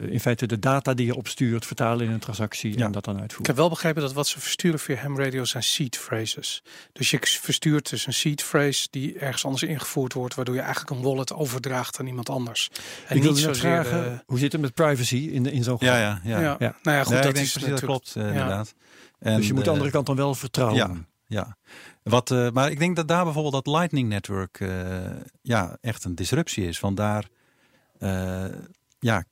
eh, 0.00 0.12
in 0.12 0.20
feite 0.20 0.46
de 0.46 0.58
data 0.58 0.94
die 0.94 1.06
je 1.06 1.14
opstuurt 1.14 1.66
vertalen 1.66 2.06
in 2.06 2.12
een 2.12 2.18
transactie 2.18 2.84
en 2.84 2.92
dat 2.92 3.04
dan 3.04 3.14
uitvoeren. 3.14 3.40
Ik 3.40 3.46
heb 3.46 3.56
wel 3.56 3.68
begrepen 3.68 4.02
dat 4.02 4.12
wat 4.12 4.26
ze 4.26 4.40
versturen 4.40 4.78
via 4.78 4.96
ham 4.96 5.18
radio 5.18 5.44
zijn 5.44 5.62
seed 5.62 5.96
phrases. 5.96 6.62
Dus 6.92 7.10
je 7.10 7.18
verstuurt 7.22 7.90
dus 7.90 8.06
een 8.06 8.12
seed 8.12 8.42
phrase 8.42 8.88
die 8.90 9.18
ergens 9.18 9.44
anders 9.44 9.62
ingevoerd 9.62 10.12
wordt, 10.12 10.34
waardoor 10.34 10.54
je 10.54 10.60
eigenlijk 10.60 10.90
een 10.90 11.02
wallet 11.02 11.32
overdraagt 11.32 12.00
aan 12.00 12.06
iemand 12.06 12.28
anders. 12.28 12.70
En 13.08 13.16
ik 13.16 13.22
niet 13.22 13.38
zozeer 13.38 13.84
vragen, 13.84 14.12
uh, 14.12 14.18
hoe 14.26 14.38
zit 14.38 14.52
het 14.52 14.60
met 14.60 14.74
privacy 14.74 15.16
in, 15.16 15.46
in 15.46 15.62
zo'n 15.62 15.76
ja, 15.80 15.98
ja, 15.98 16.20
ja, 16.24 16.40
ja, 16.40 16.56
ja. 16.58 16.76
Nou 16.82 16.96
ja, 16.96 17.04
goed, 17.04 17.22
dat, 17.22 17.38
is 17.38 17.52
dat 17.52 17.80
klopt 17.80 18.14
uh, 18.16 18.26
inderdaad. 18.26 18.74
En, 19.18 19.36
dus 19.36 19.46
je 19.46 19.54
moet 19.54 19.64
de 19.64 19.70
andere 19.70 19.90
kant 19.90 20.06
dan 20.06 20.16
wel 20.16 20.34
vertrouwen. 20.34 20.76
Ja, 20.76 20.94
ja. 21.26 21.56
Wat, 22.02 22.30
uh, 22.30 22.50
maar 22.50 22.70
ik 22.70 22.78
denk 22.78 22.96
dat 22.96 23.08
daar 23.08 23.24
bijvoorbeeld 23.24 23.64
dat 23.64 23.74
Lightning 23.74 24.08
Network 24.08 24.58
ja, 25.42 25.76
echt 25.80 26.04
een 26.04 26.14
disruptie 26.14 26.66
is. 26.66 26.80
Want 26.80 26.96
daar 26.96 27.28
ja, 28.98 29.24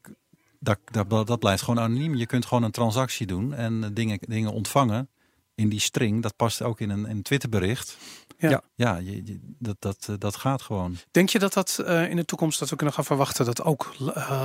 dat, 0.61 0.79
dat, 0.85 1.27
dat 1.27 1.39
blijft 1.39 1.63
gewoon 1.63 1.85
anoniem. 1.85 2.15
Je 2.15 2.27
kunt 2.27 2.47
gewoon 2.47 2.63
een 2.63 2.71
transactie 2.71 3.27
doen 3.27 3.55
en 3.55 3.95
dingen, 3.95 4.19
dingen 4.21 4.53
ontvangen 4.53 5.09
in 5.55 5.69
die 5.69 5.81
string. 5.81 6.23
Dat 6.23 6.37
past 6.37 6.63
ook 6.63 6.81
in 6.81 6.91
een, 6.91 7.11
een 7.11 7.23
Twitterbericht. 7.23 7.97
Ja, 8.39 8.63
ja 8.75 8.97
je, 8.97 9.39
dat, 9.59 9.77
dat, 9.79 10.09
dat 10.19 10.37
gaat 10.37 10.63
gewoon. 10.63 10.97
Denk 11.11 11.29
je 11.29 11.39
dat 11.39 11.53
dat 11.53 11.85
in 12.09 12.17
de 12.17 12.25
toekomst 12.25 12.59
dat 12.59 12.71
we 12.71 12.77
kunnen 12.77 12.95
gaan 12.95 13.05
verwachten 13.05 13.45
dat 13.45 13.63
ook 13.63 13.95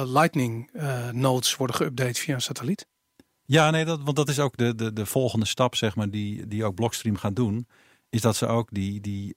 Lightning 0.06 0.70
nodes 1.12 1.56
worden 1.56 1.76
geüpdate 1.76 2.20
via 2.20 2.34
een 2.34 2.42
satelliet? 2.42 2.88
Ja, 3.46 3.70
nee, 3.70 3.86
dat, 3.86 4.02
want 4.04 4.16
dat 4.16 4.30
is 4.30 4.40
ook 4.40 4.58
de, 4.58 4.76
de, 4.76 4.94
de 4.94 5.06
volgende 5.06 5.46
stap, 5.46 5.76
zeg 5.76 5.96
maar, 5.96 6.10
die, 6.10 6.48
die 6.48 6.66
ook 6.66 6.76
Blockstream 6.76 7.16
gaat 7.16 7.36
doen. 7.36 7.68
Is 8.14 8.22
dat 8.22 8.36
ze 8.36 8.48
ook 8.48 8.68
die, 8.72 9.02
die, 9.02 9.36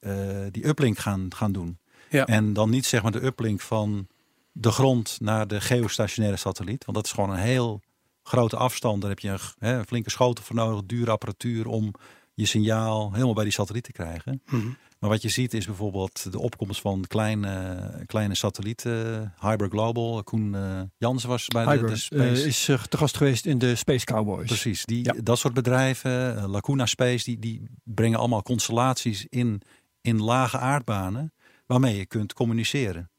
die 0.51 0.67
uplink 0.67 0.99
gaan, 0.99 1.27
gaan 1.37 1.53
doen. 1.53 1.79
Ja. 2.11 2.27
En 2.27 2.53
dan 2.53 2.71
niet 2.71 2.87
zeg 2.87 3.03
maar 3.03 3.13
de 3.13 3.25
uplink 3.25 3.61
van 3.61 4.07
de 4.53 4.71
grond 4.71 5.17
naar 5.21 5.47
de 5.47 5.61
geostationaire 5.61 6.39
satelliet. 6.39 6.85
Want 6.85 6.97
dat 6.97 7.07
is 7.07 7.13
gewoon 7.13 7.31
een 7.31 7.37
heel 7.37 7.81
grote 8.23 8.57
afstand. 8.57 9.01
Daar 9.01 9.11
heb 9.11 9.19
je 9.19 9.29
een, 9.29 9.39
hè, 9.59 9.79
een 9.79 9.87
flinke 9.87 10.11
schotel 10.11 10.45
voor 10.45 10.57
nodig, 10.57 10.83
dure 10.87 11.11
apparatuur 11.11 11.67
om 11.67 11.95
je 12.35 12.47
signaal 12.47 13.13
helemaal 13.13 13.35
bij 13.35 13.45
die 13.45 13.53
satelliet 13.53 13.85
te 13.85 13.93
krijgen. 13.93 14.43
Mhm. 14.51 14.69
Maar 15.07 15.15
wat 15.15 15.25
je 15.25 15.29
ziet 15.29 15.55
is 15.55 15.67
bijvoorbeeld 15.67 16.33
de 16.33 16.39
opkomst 16.39 16.81
van 16.81 17.05
kleine, 17.09 17.79
kleine 18.07 18.35
satellieten. 18.35 19.33
Hyper 19.41 19.69
Global, 19.69 20.23
Koen 20.25 20.55
uh, 20.55 20.81
Jansen 20.99 21.29
was 21.29 21.47
bij 21.47 21.79
de, 21.79 21.85
de 21.85 21.97
Space. 21.97 22.41
Uh, 22.41 22.47
is 22.47 22.65
te 22.65 22.97
gast 22.97 23.17
geweest 23.17 23.47
in 23.47 23.59
de 23.59 23.75
Space 23.75 24.05
Cowboys. 24.05 24.47
Precies, 24.47 24.85
die, 24.85 25.23
dat 25.23 25.39
soort 25.39 25.55
bedrijven, 25.55 26.47
Lacuna 26.49 26.87
Space, 26.87 27.25
die, 27.25 27.39
die 27.39 27.63
brengen 27.85 28.19
allemaal 28.19 28.43
constellaties 28.43 29.27
in, 29.29 29.63
in 30.01 30.23
lage 30.23 30.59
aardbanen 30.59 31.33
waarmee 31.67 31.97
je 31.97 32.07
kunt 32.07 32.33
communiceren 32.33 33.11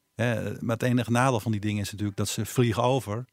maar 0.60 0.76
het 0.76 0.82
enige 0.82 1.10
nadeel 1.10 1.40
van 1.40 1.52
die 1.52 1.60
dingen 1.60 1.82
is 1.82 1.90
natuurlijk 1.90 2.16
dat 2.16 2.28
ze 2.28 2.46
vliegen 2.46 2.82
over. 2.82 3.24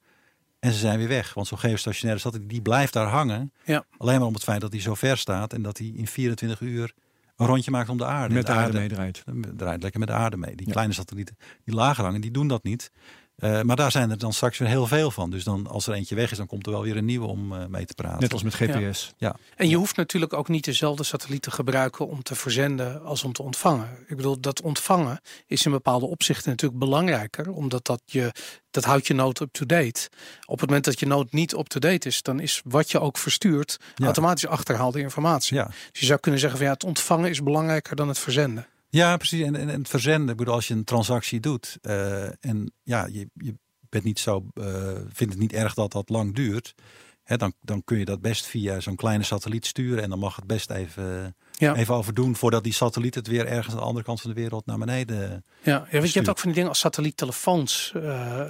En 0.59 0.71
ze 0.71 0.79
zijn 0.79 0.97
weer 0.97 1.07
weg. 1.07 1.33
Want 1.33 1.47
zo'n 1.47 1.57
geostationaire 1.57 2.21
satelliet 2.21 2.49
die 2.49 2.61
blijft 2.61 2.93
daar 2.93 3.07
hangen. 3.07 3.53
Ja. 3.63 3.85
Alleen 3.97 4.17
maar 4.17 4.27
om 4.27 4.33
het 4.33 4.43
feit 4.43 4.61
dat 4.61 4.71
hij 4.71 4.81
zo 4.81 4.93
ver 4.93 5.17
staat. 5.17 5.53
En 5.53 5.61
dat 5.61 5.77
hij 5.77 5.87
in 5.95 6.07
24 6.07 6.59
uur 6.59 6.93
een 7.35 7.45
rondje 7.45 7.71
maakt 7.71 7.89
om 7.89 7.97
de 7.97 8.05
aarde. 8.05 8.33
Met 8.33 8.45
de, 8.45 8.51
aarde, 8.51 8.77
mee 8.77 8.87
draait. 8.87 9.23
Draait 9.55 9.81
lekker 9.81 9.99
met 9.99 10.09
de 10.09 10.15
aarde 10.15 10.37
mee. 10.37 10.55
Die 10.55 10.71
kleine 10.71 10.93
satellieten 10.93 11.37
die 11.63 11.75
lager 11.75 12.03
hangen, 12.03 12.21
die 12.21 12.31
doen 12.31 12.47
dat 12.47 12.63
niet. 12.63 12.91
Uh, 13.39 13.61
maar 13.61 13.75
daar 13.75 13.91
zijn 13.91 14.09
er 14.09 14.17
dan 14.17 14.33
straks 14.33 14.57
weer 14.57 14.67
heel 14.67 14.87
veel 14.87 15.11
van. 15.11 15.29
Dus 15.29 15.43
dan, 15.43 15.67
als 15.67 15.87
er 15.87 15.93
eentje 15.93 16.15
weg 16.15 16.31
is, 16.31 16.37
dan 16.37 16.47
komt 16.47 16.65
er 16.65 16.71
wel 16.71 16.81
weer 16.81 16.97
een 16.97 17.05
nieuwe 17.05 17.27
om 17.27 17.53
uh, 17.53 17.65
mee 17.65 17.85
te 17.85 17.93
praten. 17.93 18.19
Net 18.19 18.33
als 18.33 18.43
met 18.43 18.53
GPS. 18.53 19.13
Ja. 19.17 19.35
En 19.55 19.69
je 19.69 19.75
hoeft 19.75 19.95
natuurlijk 19.95 20.33
ook 20.33 20.47
niet 20.47 20.65
dezelfde 20.65 21.03
satelliet 21.03 21.41
te 21.41 21.51
gebruiken 21.51 22.07
om 22.07 22.23
te 22.23 22.35
verzenden 22.35 23.03
als 23.03 23.23
om 23.23 23.33
te 23.33 23.43
ontvangen. 23.43 23.89
Ik 24.07 24.15
bedoel, 24.15 24.39
dat 24.39 24.61
ontvangen 24.61 25.21
is 25.47 25.65
in 25.65 25.71
bepaalde 25.71 26.05
opzichten 26.05 26.49
natuurlijk 26.49 26.79
belangrijker, 26.79 27.51
omdat 27.51 27.85
dat 27.85 28.01
je 28.05 28.31
dat 28.71 28.83
houdt 28.83 29.07
je 29.07 29.13
nood 29.13 29.39
up-to-date. 29.39 30.09
Op 30.45 30.59
het 30.59 30.67
moment 30.67 30.85
dat 30.85 30.99
je 30.99 31.05
nood 31.05 31.31
niet 31.31 31.53
up-to-date 31.53 32.07
is, 32.07 32.21
dan 32.21 32.39
is 32.39 32.61
wat 32.65 32.91
je 32.91 32.99
ook 32.99 33.17
verstuurt 33.17 33.77
automatisch 33.95 34.47
achterhaalde 34.47 34.99
informatie. 34.99 35.55
Ja. 35.55 35.65
Dus 35.65 35.99
je 35.99 36.05
zou 36.05 36.19
kunnen 36.19 36.39
zeggen 36.39 36.57
van 36.57 36.67
ja, 36.67 36.73
het 36.73 36.83
ontvangen 36.83 37.29
is 37.29 37.43
belangrijker 37.43 37.95
dan 37.95 38.07
het 38.07 38.19
verzenden. 38.19 38.67
Ja, 38.95 39.17
precies. 39.17 39.45
En, 39.45 39.55
en, 39.55 39.67
het 39.67 39.89
verzenden, 39.89 40.29
ik 40.29 40.37
bedoel, 40.37 40.53
als 40.53 40.67
je 40.67 40.73
een 40.73 40.83
transactie 40.83 41.39
doet 41.39 41.77
uh, 41.81 42.23
en 42.23 42.73
ja, 42.83 43.07
je, 43.11 43.29
je 43.33 43.55
bent 43.89 44.03
niet 44.03 44.19
zo, 44.19 44.45
uh, 44.53 44.65
vindt 45.07 45.33
het 45.33 45.41
niet 45.41 45.53
erg 45.53 45.73
dat 45.73 45.91
dat 45.91 46.09
lang 46.09 46.35
duurt, 46.35 46.75
hè, 47.23 47.37
dan, 47.37 47.53
dan 47.61 47.83
kun 47.83 47.97
je 47.97 48.05
dat 48.05 48.21
best 48.21 48.45
via 48.45 48.79
zo'n 48.79 48.95
kleine 48.95 49.23
satelliet 49.23 49.65
sturen 49.65 50.03
en 50.03 50.09
dan 50.09 50.19
mag 50.19 50.35
het 50.35 50.47
best 50.47 50.69
even, 50.69 51.35
ja. 51.51 51.75
even 51.75 51.95
overdoen 51.95 52.35
voordat 52.35 52.63
die 52.63 52.73
satelliet 52.73 53.15
het 53.15 53.27
weer 53.27 53.45
ergens 53.47 53.73
aan 53.73 53.79
de 53.79 53.85
andere 53.85 54.05
kant 54.05 54.21
van 54.21 54.29
de 54.29 54.41
wereld 54.41 54.65
naar 54.65 54.77
beneden. 54.77 55.45
Ja, 55.63 55.87
ja 55.91 55.99
weet 55.99 56.11
je 56.11 56.17
hebt 56.17 56.29
ook 56.29 56.37
van 56.37 56.47
die 56.47 56.55
dingen 56.55 56.69
als 56.69 56.79
satelliettelefoons, 56.79 57.93
uh, 57.95 58.01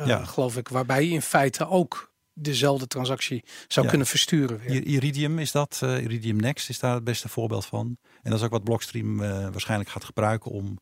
ja. 0.05 0.25
geloof 0.25 0.57
ik, 0.57 0.67
waarbij 0.67 1.05
je 1.05 1.11
in 1.11 1.21
feite 1.21 1.67
ook 1.67 2.13
dezelfde 2.35 2.87
transactie 2.87 3.43
zou 3.67 3.87
kunnen 3.87 4.07
versturen. 4.07 4.59
Weer. 4.59 4.83
Iridium 4.83 5.39
is 5.39 5.51
dat, 5.51 5.81
uh, 5.83 6.03
Iridium 6.03 6.35
Next 6.35 6.69
is 6.69 6.79
daar 6.79 6.93
het 6.93 7.03
beste 7.03 7.29
voorbeeld 7.29 7.65
van. 7.65 7.97
En 8.21 8.29
dat 8.29 8.39
is 8.39 8.45
ook 8.45 8.51
wat 8.51 8.63
Blockstream 8.63 9.21
uh, 9.21 9.49
waarschijnlijk 9.49 9.89
gaat 9.89 10.03
gebruiken 10.03 10.51
om 10.51 10.79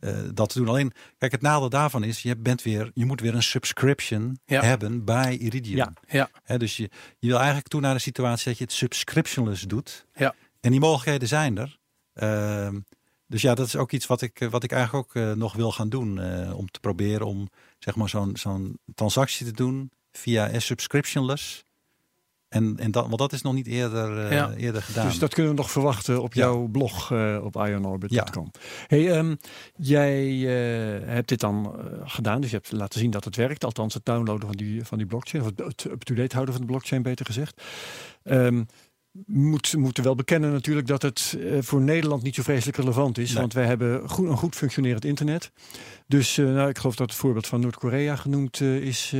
uh, 0.00 0.18
dat 0.34 0.48
te 0.48 0.58
doen. 0.58 0.68
Alleen, 0.68 0.92
kijk, 1.18 1.32
het 1.32 1.40
nadeel 1.40 1.68
daarvan 1.68 2.04
is, 2.04 2.22
je, 2.22 2.36
bent 2.36 2.62
weer, 2.62 2.90
je 2.94 3.04
moet 3.04 3.20
weer 3.20 3.34
een 3.34 3.42
subscription 3.42 4.38
hebben 4.44 5.04
bij 5.04 5.36
Iridium. 5.36 5.76
Ja. 5.76 5.92
Ja. 6.06 6.30
He, 6.42 6.58
dus 6.58 6.76
je, 6.76 6.90
je 7.18 7.28
wil 7.28 7.36
eigenlijk 7.36 7.68
toe 7.68 7.80
naar 7.80 7.94
de 7.94 8.00
situatie 8.00 8.48
dat 8.48 8.58
je 8.58 8.64
het 8.64 8.72
subscriptionless 8.72 9.62
doet. 9.62 10.06
Ja. 10.14 10.34
En 10.60 10.70
die 10.70 10.80
mogelijkheden 10.80 11.28
zijn 11.28 11.58
er. 11.58 11.78
Uh, 12.14 12.68
dus 13.26 13.42
ja, 13.42 13.54
dat 13.54 13.66
is 13.66 13.76
ook 13.76 13.92
iets 13.92 14.06
wat 14.06 14.22
ik, 14.22 14.46
wat 14.50 14.62
ik 14.62 14.72
eigenlijk 14.72 15.16
ook 15.16 15.36
nog 15.36 15.54
wil 15.54 15.72
gaan 15.72 15.88
doen. 15.88 16.18
om 16.52 16.70
te 16.70 16.80
proberen 16.80 17.26
om 17.26 17.48
zeg 17.78 17.94
maar 17.94 18.08
zo'n 18.08 18.36
zo'n 18.36 18.78
transactie 18.94 19.46
te 19.46 19.52
doen 19.52 19.90
via 20.12 20.60
subscriptionless. 20.60 21.64
En, 22.48 22.76
en 22.78 22.90
dat, 22.90 23.06
want 23.06 23.18
dat 23.18 23.32
is 23.32 23.42
nog 23.42 23.54
niet 23.54 23.66
eerder, 23.66 24.32
uh, 24.32 24.48
eerder 24.56 24.82
gedaan. 24.82 25.06
Dus 25.06 25.18
dat 25.18 25.34
kunnen 25.34 25.52
we 25.52 25.58
nog 25.58 25.70
verwachten 25.70 26.22
op 26.22 26.34
jouw 26.34 26.66
blog 26.66 27.10
uh, 27.10 27.40
op 27.44 27.56
ionorbit.com. 27.56 28.50
Ja. 28.52 28.60
Hey, 28.86 29.18
um, 29.18 29.38
jij 29.76 30.26
uh, 30.26 31.06
hebt 31.08 31.28
dit 31.28 31.40
dan 31.40 31.74
gedaan, 32.04 32.40
dus 32.40 32.50
je 32.50 32.56
hebt 32.56 32.72
laten 32.72 33.00
zien 33.00 33.10
dat 33.10 33.24
het 33.24 33.36
werkt. 33.36 33.64
Althans 33.64 33.94
het 33.94 34.04
downloaden 34.04 34.46
van 34.46 34.56
die, 34.56 34.84
van 34.84 34.98
die 34.98 35.06
blockchain, 35.06 35.44
of 35.44 35.50
het 35.56 35.84
up-to-date 35.84 36.34
houden 36.34 36.54
van 36.54 36.64
de 36.64 36.70
blockchain 36.70 37.02
beter 37.02 37.26
gezegd. 37.26 37.62
Um, 38.24 38.66
moet, 39.26 39.76
moeten 39.76 40.04
wel 40.04 40.14
bekennen 40.14 40.52
natuurlijk 40.52 40.86
dat 40.86 41.02
het 41.02 41.36
uh, 41.38 41.62
voor 41.62 41.80
Nederland 41.80 42.22
niet 42.22 42.34
zo 42.34 42.42
vreselijk 42.42 42.76
relevant 42.76 43.18
is. 43.18 43.32
Want 43.32 43.52
wij 43.52 43.66
hebben 43.66 44.08
goed, 44.08 44.28
een 44.28 44.36
goed 44.36 44.54
functionerend 44.56 45.04
internet. 45.04 45.50
Dus 46.06 46.36
uh, 46.36 46.54
nou, 46.54 46.68
ik 46.68 46.78
geloof 46.78 46.96
dat 46.96 47.10
het 47.10 47.18
voorbeeld 47.18 47.46
van 47.46 47.60
Noord-Korea 47.60 48.16
genoemd 48.16 48.60
uh, 48.60 48.76
is. 48.76 49.14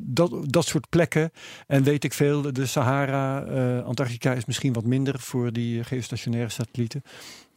dat, 0.00 0.32
dat 0.42 0.66
soort 0.66 0.88
plekken. 0.88 1.30
En 1.66 1.82
weet 1.82 2.04
ik 2.04 2.12
veel, 2.12 2.52
de 2.52 2.66
Sahara, 2.66 3.38
Antarctica 3.80 4.32
is 4.32 4.44
misschien 4.44 4.72
wat 4.72 4.84
minder 4.84 5.20
voor 5.20 5.52
die 5.52 5.84
geostationaire 5.84 6.50
satellieten. 6.50 7.02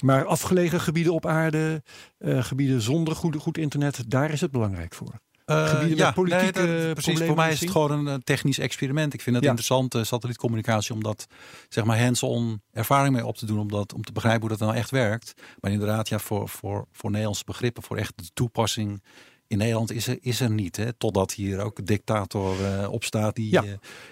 Maar 0.04 0.26
afgelegen 0.26 0.80
gebieden 0.82 1.14
op 1.14 1.26
aarde, 1.26 1.84
gebieden 2.20 2.82
zonder 2.82 3.16
goed, 3.16 3.36
goed 3.36 3.58
internet, 3.58 4.04
daar 4.08 4.32
is 4.32 4.42
het 4.42 4.52
belangrijk 4.52 4.94
voor. 4.94 5.20
Uh, 5.50 5.96
ja, 5.96 6.12
politieke 6.12 6.62
nee, 6.62 6.94
precies. 6.94 7.20
Voor 7.24 7.36
mij 7.36 7.52
is 7.52 7.60
het 7.60 7.72
gewoon 7.72 8.08
een 8.08 8.24
technisch 8.24 8.60
experiment. 8.60 9.14
Ik 9.14 9.22
vind 9.22 9.36
het 9.36 9.46
interessant, 9.46 9.96
uh, 9.96 10.04
satellietcommunicatie, 10.04 10.94
om 10.94 11.04
dat 11.04 11.28
zeg 11.70 11.84
maar 11.84 12.02
hands-on 12.02 12.62
ervaring 12.72 13.16
mee 13.16 13.26
op 13.26 13.38
te 13.38 13.46
doen, 13.46 13.60
om, 13.60 13.72
dat, 13.72 13.94
om 13.94 14.04
te 14.04 14.12
begrijpen 14.12 14.42
hoe 14.42 14.58
dat 14.58 14.60
nou 14.60 14.76
echt 14.76 14.90
werkt. 14.90 15.34
Maar 15.60 15.72
inderdaad, 15.72 16.10
ja, 16.10 16.20
voor, 16.20 16.50
voor, 16.50 16.86
voor 16.92 17.10
Nederlandse 17.10 17.44
begrippen, 17.46 17.84
voor 17.84 17.98
echt 17.98 18.14
de 18.16 18.30
toepassing 18.34 19.04
in 19.48 19.58
Nederland 19.58 19.92
is 19.92 20.08
er, 20.08 20.18
is 20.22 20.40
er 20.40 20.52
niet. 20.52 20.76
Hè? 20.76 20.94
Totdat 20.94 21.34
hier 21.34 21.60
ook 21.60 21.78
een 21.78 21.86
dictator 21.86 22.56
uh, 22.62 22.92
opstaat 22.92 23.36
die, 23.36 23.52
ja. 23.52 23.64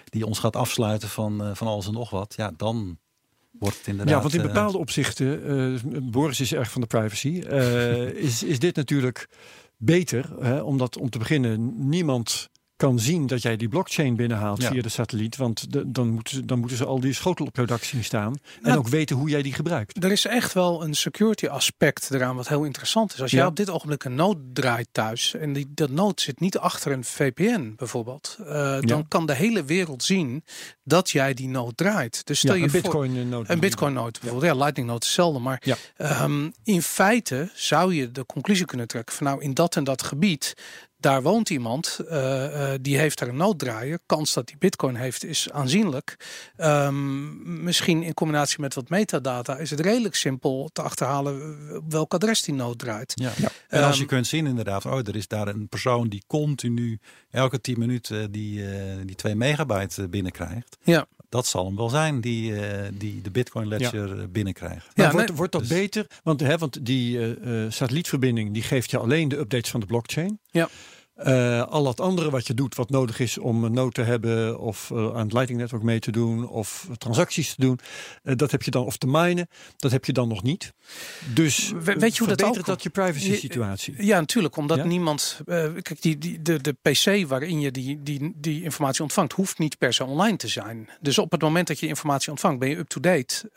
die 0.04 0.26
ons 0.26 0.38
gaat 0.38 0.56
afsluiten 0.56 1.08
van, 1.08 1.56
van 1.56 1.66
alles 1.66 1.86
en 1.86 1.92
nog 1.92 2.10
wat. 2.10 2.34
Ja, 2.36 2.52
dan 2.56 2.98
wordt 3.58 3.78
het 3.78 3.86
inderdaad... 3.86 4.14
Ja, 4.14 4.20
want 4.20 4.34
in 4.34 4.42
bepaalde 4.42 4.78
opzichten, 4.78 6.10
Boris 6.10 6.40
is 6.40 6.52
erg 6.52 6.70
van 6.70 6.80
de 6.80 6.86
privacy, 6.86 7.28
is, 8.28 8.42
is 8.42 8.58
dit 8.58 8.76
natuurlijk 8.76 9.28
beter. 9.78 10.42
Hè, 10.44 10.60
omdat 10.60 10.96
om 10.96 11.10
te 11.10 11.18
beginnen 11.18 11.88
niemand 11.88 12.48
kan 12.78 12.98
zien 12.98 13.26
dat 13.26 13.42
jij 13.42 13.56
die 13.56 13.68
blockchain 13.68 14.16
binnenhaalt 14.16 14.64
via 14.64 14.82
de 14.82 14.88
satelliet. 14.88 15.36
Want 15.36 15.72
de, 15.72 15.90
dan, 15.90 16.08
moeten 16.08 16.34
ze, 16.34 16.44
dan 16.44 16.58
moeten 16.58 16.76
ze 16.76 16.84
al 16.84 17.00
die 17.00 17.12
schotelproductie 17.12 17.88
zien 17.88 18.04
staan. 18.04 18.32
En 18.32 18.60
nou, 18.62 18.78
ook 18.78 18.88
weten 18.88 19.16
hoe 19.16 19.28
jij 19.28 19.42
die 19.42 19.52
gebruikt. 19.52 20.04
Er 20.04 20.12
is 20.12 20.24
echt 20.24 20.52
wel 20.52 20.84
een 20.84 20.94
security 20.94 21.46
aspect 21.46 22.10
eraan 22.10 22.36
wat 22.36 22.48
heel 22.48 22.64
interessant 22.64 23.12
is. 23.12 23.22
Als 23.22 23.30
jij 23.30 23.46
op 23.46 23.56
dit 23.56 23.70
ogenblik 23.70 24.04
een 24.04 24.14
node 24.14 24.40
draait 24.52 24.88
thuis. 24.92 25.34
En 25.34 25.52
die, 25.52 25.66
dat 25.68 25.90
node 25.90 26.20
zit 26.20 26.40
niet 26.40 26.58
achter 26.58 26.92
een 26.92 27.04
VPN 27.04 27.72
bijvoorbeeld. 27.76 28.36
Uh, 28.40 28.80
dan 28.80 29.08
kan 29.08 29.26
de 29.26 29.34
hele 29.34 29.64
wereld 29.64 30.02
zien 30.02 30.44
dat 30.84 31.10
jij 31.10 31.34
die 31.34 31.48
node 31.48 31.74
draait. 31.74 32.26
Dus 32.26 32.38
stel 32.38 32.54
je 32.54 32.64
een 32.64 32.70
Bitcoin 32.70 33.14
voor, 33.14 33.24
node. 33.24 33.52
Een 33.52 33.60
Bitcoin 33.60 33.92
node 33.92 34.18
bijvoorbeeld. 34.20 34.52
Ja, 34.52 34.58
Lightning 34.58 34.88
node 34.88 35.00
is 35.00 35.06
hetzelfde. 35.06 35.40
Maar 35.40 35.62
um, 36.22 36.52
in 36.64 36.82
feite 36.82 37.50
zou 37.54 37.94
je 37.94 38.12
de 38.12 38.26
conclusie 38.26 38.66
kunnen 38.66 38.86
trekken 38.86 39.14
van 39.14 39.26
nou 39.26 39.42
in 39.42 39.54
dat 39.54 39.76
en 39.76 39.84
dat 39.84 40.02
gebied 40.02 40.54
daar 41.00 41.22
woont 41.22 41.50
iemand, 41.50 42.00
uh, 42.10 42.70
die 42.80 42.98
heeft 42.98 43.20
er 43.20 43.28
een 43.28 43.36
nooddraaier. 43.36 43.98
Kans 44.06 44.32
dat 44.32 44.46
die 44.46 44.56
bitcoin 44.58 44.94
heeft 44.94 45.24
is 45.24 45.50
aanzienlijk. 45.50 46.16
Um, 46.56 47.62
misschien 47.64 48.02
in 48.02 48.14
combinatie 48.14 48.60
met 48.60 48.74
wat 48.74 48.88
metadata 48.88 49.56
is 49.56 49.70
het 49.70 49.80
redelijk 49.80 50.14
simpel 50.14 50.70
te 50.72 50.82
achterhalen 50.82 51.66
welk 51.88 52.14
adres 52.14 52.42
die 52.42 52.54
nood 52.54 52.78
draait. 52.78 53.12
Ja. 53.14 53.32
ja. 53.36 53.48
En 53.68 53.82
als 53.82 53.94
je 53.94 54.00
ehm, 54.00 54.10
kunt 54.10 54.26
zien 54.26 54.46
inderdaad, 54.46 54.86
oh, 54.86 54.98
er 54.98 55.16
is 55.16 55.28
daar 55.28 55.48
een 55.48 55.68
persoon 55.68 56.08
die 56.08 56.22
continu 56.26 56.98
elke 57.30 57.60
10 57.60 57.78
minuten 57.78 58.32
die, 58.32 58.58
uh, 58.58 58.70
die 59.04 59.16
2 59.16 59.34
megabyte 59.34 60.08
binnenkrijgt. 60.08 60.76
Ja. 60.82 61.06
Dat 61.28 61.46
zal 61.46 61.66
hem 61.66 61.76
wel 61.76 61.88
zijn 61.88 62.20
die, 62.20 62.54
die 62.92 63.20
de 63.20 63.30
Bitcoin 63.30 63.68
Ledger 63.68 64.30
binnenkrijgt. 64.30 64.86
Ja, 64.94 65.10
wordt, 65.12 65.36
wordt 65.36 65.52
dat 65.52 65.60
dus- 65.60 65.70
beter? 65.70 66.06
Want, 66.22 66.40
hè, 66.40 66.58
want 66.58 66.86
die 66.86 67.36
satellietverbinding 67.68 68.52
die 68.52 68.62
geeft 68.62 68.90
je 68.90 68.98
alleen 68.98 69.28
de 69.28 69.38
updates 69.38 69.70
van 69.70 69.80
de 69.80 69.86
blockchain. 69.86 70.40
Ja. 70.50 70.68
Uh, 71.26 71.62
al 71.62 71.82
dat 71.82 72.00
andere 72.00 72.30
wat 72.30 72.46
je 72.46 72.54
doet, 72.54 72.74
wat 72.74 72.90
nodig 72.90 73.20
is 73.20 73.38
om 73.38 73.64
een 73.64 73.72
nood 73.72 73.94
te 73.94 74.02
hebben 74.02 74.58
of 74.58 74.90
uh, 74.92 74.98
aan 74.98 75.22
het 75.22 75.32
Lightning 75.32 75.60
Network 75.60 75.82
mee 75.82 75.98
te 75.98 76.10
doen 76.10 76.48
of 76.48 76.88
transacties 76.98 77.54
te 77.54 77.60
doen, 77.60 77.78
uh, 78.22 78.36
dat 78.36 78.50
heb 78.50 78.62
je 78.62 78.70
dan, 78.70 78.84
of 78.84 78.96
te 78.96 79.06
minen, 79.06 79.48
dat 79.76 79.90
heb 79.90 80.04
je 80.04 80.12
dan 80.12 80.28
nog 80.28 80.42
niet. 80.42 80.72
Dus 81.34 81.72
weet 81.82 82.16
je 82.16 82.24
hoe 82.24 82.36
dat 82.36 82.42
ook 82.42 82.64
dat 82.64 82.82
je 82.82 82.90
privacy 82.90 83.34
situatie? 83.34 83.94
Ja, 83.98 84.20
natuurlijk, 84.20 84.56
omdat 84.56 84.84
niemand, 84.84 85.40
kijk, 85.44 86.02
die, 86.02 86.18
die, 86.18 86.42
de, 86.42 86.60
de 86.60 86.72
PC 86.82 87.26
waarin 87.26 87.60
je 87.60 87.70
die, 87.70 88.02
die, 88.02 88.32
die 88.36 88.62
informatie 88.62 89.02
ontvangt, 89.02 89.32
hoeft 89.32 89.58
niet 89.58 89.78
per 89.78 89.92
se 89.92 90.04
online 90.04 90.36
te 90.36 90.48
zijn. 90.48 90.88
Dus 91.00 91.18
op 91.18 91.30
het 91.30 91.40
moment 91.40 91.66
dat 91.66 91.78
je 91.78 91.86
informatie 91.86 92.30
ontvangt, 92.30 92.58
ben 92.58 92.68
je 92.68 92.76
up-to-date 92.76 93.50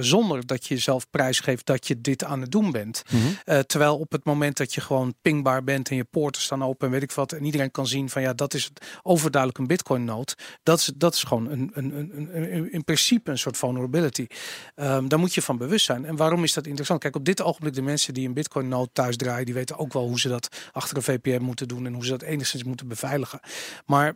zonder 0.00 0.46
dat 0.46 0.66
je 0.66 0.78
zelf 0.78 1.10
prijsgeeft 1.10 1.66
dat 1.66 1.86
je 1.86 2.00
dit 2.00 2.24
aan 2.24 2.40
het 2.40 2.50
doen 2.50 2.70
bent. 2.70 3.02
Mm 3.10 3.20
-hmm. 3.20 3.64
terwijl 3.66 3.98
op 3.98 4.12
het 4.12 4.24
moment 4.24 4.56
dat 4.56 4.74
je 4.74 4.80
gewoon 4.80 5.14
pingbaar 5.22 5.64
bent 5.64 5.90
en 5.90 5.96
je 5.96 6.04
poorten 6.04 6.42
staan 6.42 6.64
open 6.64 6.86
en 6.86 6.92
weet 6.92 7.02
ik 7.02 7.07
wat. 7.14 7.32
En 7.32 7.44
iedereen 7.44 7.70
kan 7.70 7.86
zien 7.86 8.08
van 8.08 8.22
ja, 8.22 8.32
dat 8.32 8.54
is 8.54 8.70
overduidelijk 9.02 9.60
een 9.60 9.66
bitcoin 9.66 10.04
node. 10.04 10.32
Dat 10.62 10.78
is, 10.78 10.92
dat 10.96 11.14
is 11.14 11.22
gewoon 11.22 11.50
een, 11.50 11.70
een, 11.74 11.98
een, 11.98 12.54
een 12.54 12.72
in 12.72 12.84
principe 12.84 13.30
een 13.30 13.38
soort 13.38 13.56
vulnerability. 13.56 14.26
Um, 14.76 15.08
daar 15.08 15.18
moet 15.18 15.34
je 15.34 15.42
van 15.42 15.58
bewust 15.58 15.84
zijn. 15.84 16.04
En 16.04 16.16
waarom 16.16 16.44
is 16.44 16.52
dat 16.52 16.66
interessant? 16.66 17.00
Kijk, 17.00 17.16
op 17.16 17.24
dit 17.24 17.42
ogenblik 17.42 17.74
de 17.74 17.82
mensen 17.82 18.14
die 18.14 18.26
een 18.26 18.34
bitcoin 18.34 18.68
node 18.68 18.90
thuis 18.92 19.16
draaien, 19.16 19.44
die 19.44 19.54
weten 19.54 19.78
ook 19.78 19.92
wel 19.92 20.06
hoe 20.06 20.20
ze 20.20 20.28
dat 20.28 20.48
achter 20.72 20.96
een 20.96 21.02
VPN 21.02 21.42
moeten 21.42 21.68
doen 21.68 21.86
en 21.86 21.94
hoe 21.94 22.04
ze 22.04 22.10
dat 22.10 22.22
enigszins 22.22 22.64
moeten 22.64 22.88
beveiligen. 22.88 23.40
Maar 23.86 24.14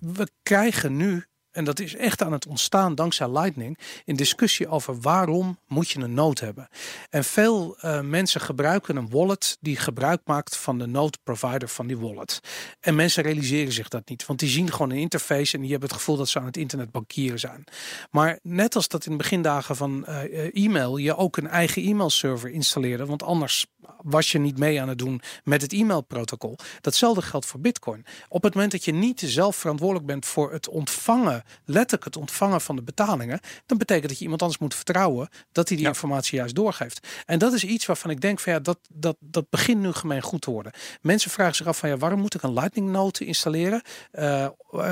we 0.00 0.28
krijgen 0.42 0.96
nu 0.96 1.26
en 1.52 1.64
dat 1.64 1.80
is 1.80 1.96
echt 1.96 2.22
aan 2.22 2.32
het 2.32 2.46
ontstaan 2.46 2.94
dankzij 2.94 3.28
Lightning, 3.28 3.78
in 4.04 4.16
discussie 4.16 4.68
over 4.68 5.00
waarom 5.00 5.58
moet 5.68 5.90
je 5.90 6.00
een 6.00 6.14
node 6.14 6.44
hebben. 6.44 6.68
En 7.10 7.24
veel 7.24 7.76
uh, 7.84 8.00
mensen 8.00 8.40
gebruiken 8.40 8.96
een 8.96 9.10
wallet 9.10 9.56
die 9.60 9.76
gebruik 9.76 10.20
maakt 10.24 10.56
van 10.56 10.78
de 10.78 10.86
node 10.86 11.18
provider 11.22 11.68
van 11.68 11.86
die 11.86 11.98
wallet. 11.98 12.40
En 12.80 12.94
mensen 12.94 13.22
realiseren 13.22 13.72
zich 13.72 13.88
dat 13.88 14.08
niet, 14.08 14.26
want 14.26 14.38
die 14.38 14.48
zien 14.48 14.72
gewoon 14.72 14.90
een 14.90 14.96
interface 14.96 15.54
en 15.54 15.60
die 15.60 15.70
hebben 15.70 15.88
het 15.88 15.98
gevoel 15.98 16.16
dat 16.16 16.28
ze 16.28 16.38
aan 16.38 16.46
het 16.46 16.56
internet 16.56 16.90
bankieren 16.90 17.38
zijn. 17.38 17.64
Maar 18.10 18.38
net 18.42 18.76
als 18.76 18.88
dat 18.88 19.04
in 19.04 19.10
de 19.10 19.16
begindagen 19.16 19.76
van 19.76 20.04
uh, 20.08 20.64
e-mail 20.64 20.96
je 20.96 21.16
ook 21.16 21.36
een 21.36 21.48
eigen 21.48 21.82
e-mailserver 21.82 22.50
installeerde, 22.50 23.06
want 23.06 23.22
anders 23.22 23.66
was 24.02 24.32
je 24.32 24.38
niet 24.38 24.58
mee 24.58 24.80
aan 24.80 24.88
het 24.88 24.98
doen 24.98 25.20
met 25.44 25.62
het 25.62 25.72
e-mailprotocol. 25.72 26.56
Datzelfde 26.80 27.22
geldt 27.22 27.46
voor 27.46 27.60
Bitcoin. 27.60 28.04
Op 28.28 28.42
het 28.42 28.54
moment 28.54 28.72
dat 28.72 28.84
je 28.84 28.92
niet 28.92 29.22
zelf 29.24 29.56
verantwoordelijk 29.56 30.06
bent 30.06 30.26
voor 30.26 30.52
het 30.52 30.68
ontvangen, 30.68 31.41
letterlijk 31.64 32.04
het 32.04 32.16
ontvangen 32.16 32.60
van 32.60 32.76
de 32.76 32.82
betalingen, 32.82 33.40
dan 33.66 33.78
betekent 33.78 34.08
dat 34.08 34.18
je 34.18 34.22
iemand 34.22 34.42
anders 34.42 34.60
moet 34.60 34.74
vertrouwen 34.74 35.28
dat 35.52 35.68
hij 35.68 35.76
die 35.76 35.86
informatie 35.86 36.38
juist 36.38 36.54
doorgeeft. 36.54 37.06
En 37.26 37.38
dat 37.38 37.52
is 37.52 37.64
iets 37.64 37.86
waarvan 37.86 38.10
ik 38.10 38.20
denk 38.20 38.40
van 38.40 38.52
ja, 38.52 38.58
dat, 38.58 38.78
dat, 38.88 39.16
dat 39.20 39.50
begint 39.50 39.80
nu 39.80 39.92
gemeen 39.92 40.22
goed 40.22 40.40
te 40.40 40.50
worden. 40.50 40.72
Mensen 41.00 41.30
vragen 41.30 41.54
zich 41.54 41.66
af 41.66 41.78
van 41.78 41.88
ja, 41.88 41.96
waarom 41.96 42.20
moet 42.20 42.34
ik 42.34 42.42
een 42.42 42.52
Lightning 42.52 42.90
Node 42.90 43.24
installeren? 43.24 43.82
Uh, 44.12 44.46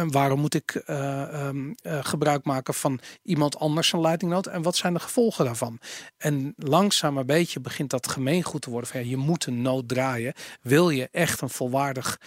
waarom 0.07 0.41
moet 0.41 0.55
ik 0.55 0.83
uh, 0.87 1.47
um, 1.47 1.75
uh, 1.83 1.99
gebruik 2.03 2.45
maken 2.45 2.75
van 2.75 3.01
iemand 3.23 3.59
anders 3.59 3.93
een 3.93 4.01
Lightning 4.01 4.33
Node? 4.33 4.51
En 4.51 4.63
wat 4.63 4.77
zijn 4.77 4.93
de 4.93 5.01
gevolgen 5.01 5.45
daarvan? 5.45 5.79
En 6.17 6.55
langzaam 6.57 7.17
een 7.17 7.27
beetje 7.27 7.61
begint 7.61 7.91
dat 7.91 8.09
gemeen 8.09 8.43
goed 8.43 8.63
te 8.63 8.71
worden 8.71 8.91
van 8.91 9.01
ja, 9.01 9.11
je 9.11 9.17
moet 9.17 9.47
een 9.47 9.63
nood 9.63 9.89
draaien. 9.89 10.35
Wil 10.63 10.91
je 10.91 11.09
echt 11.13 11.41
een 11.41 11.51
volwaardig 11.51 12.21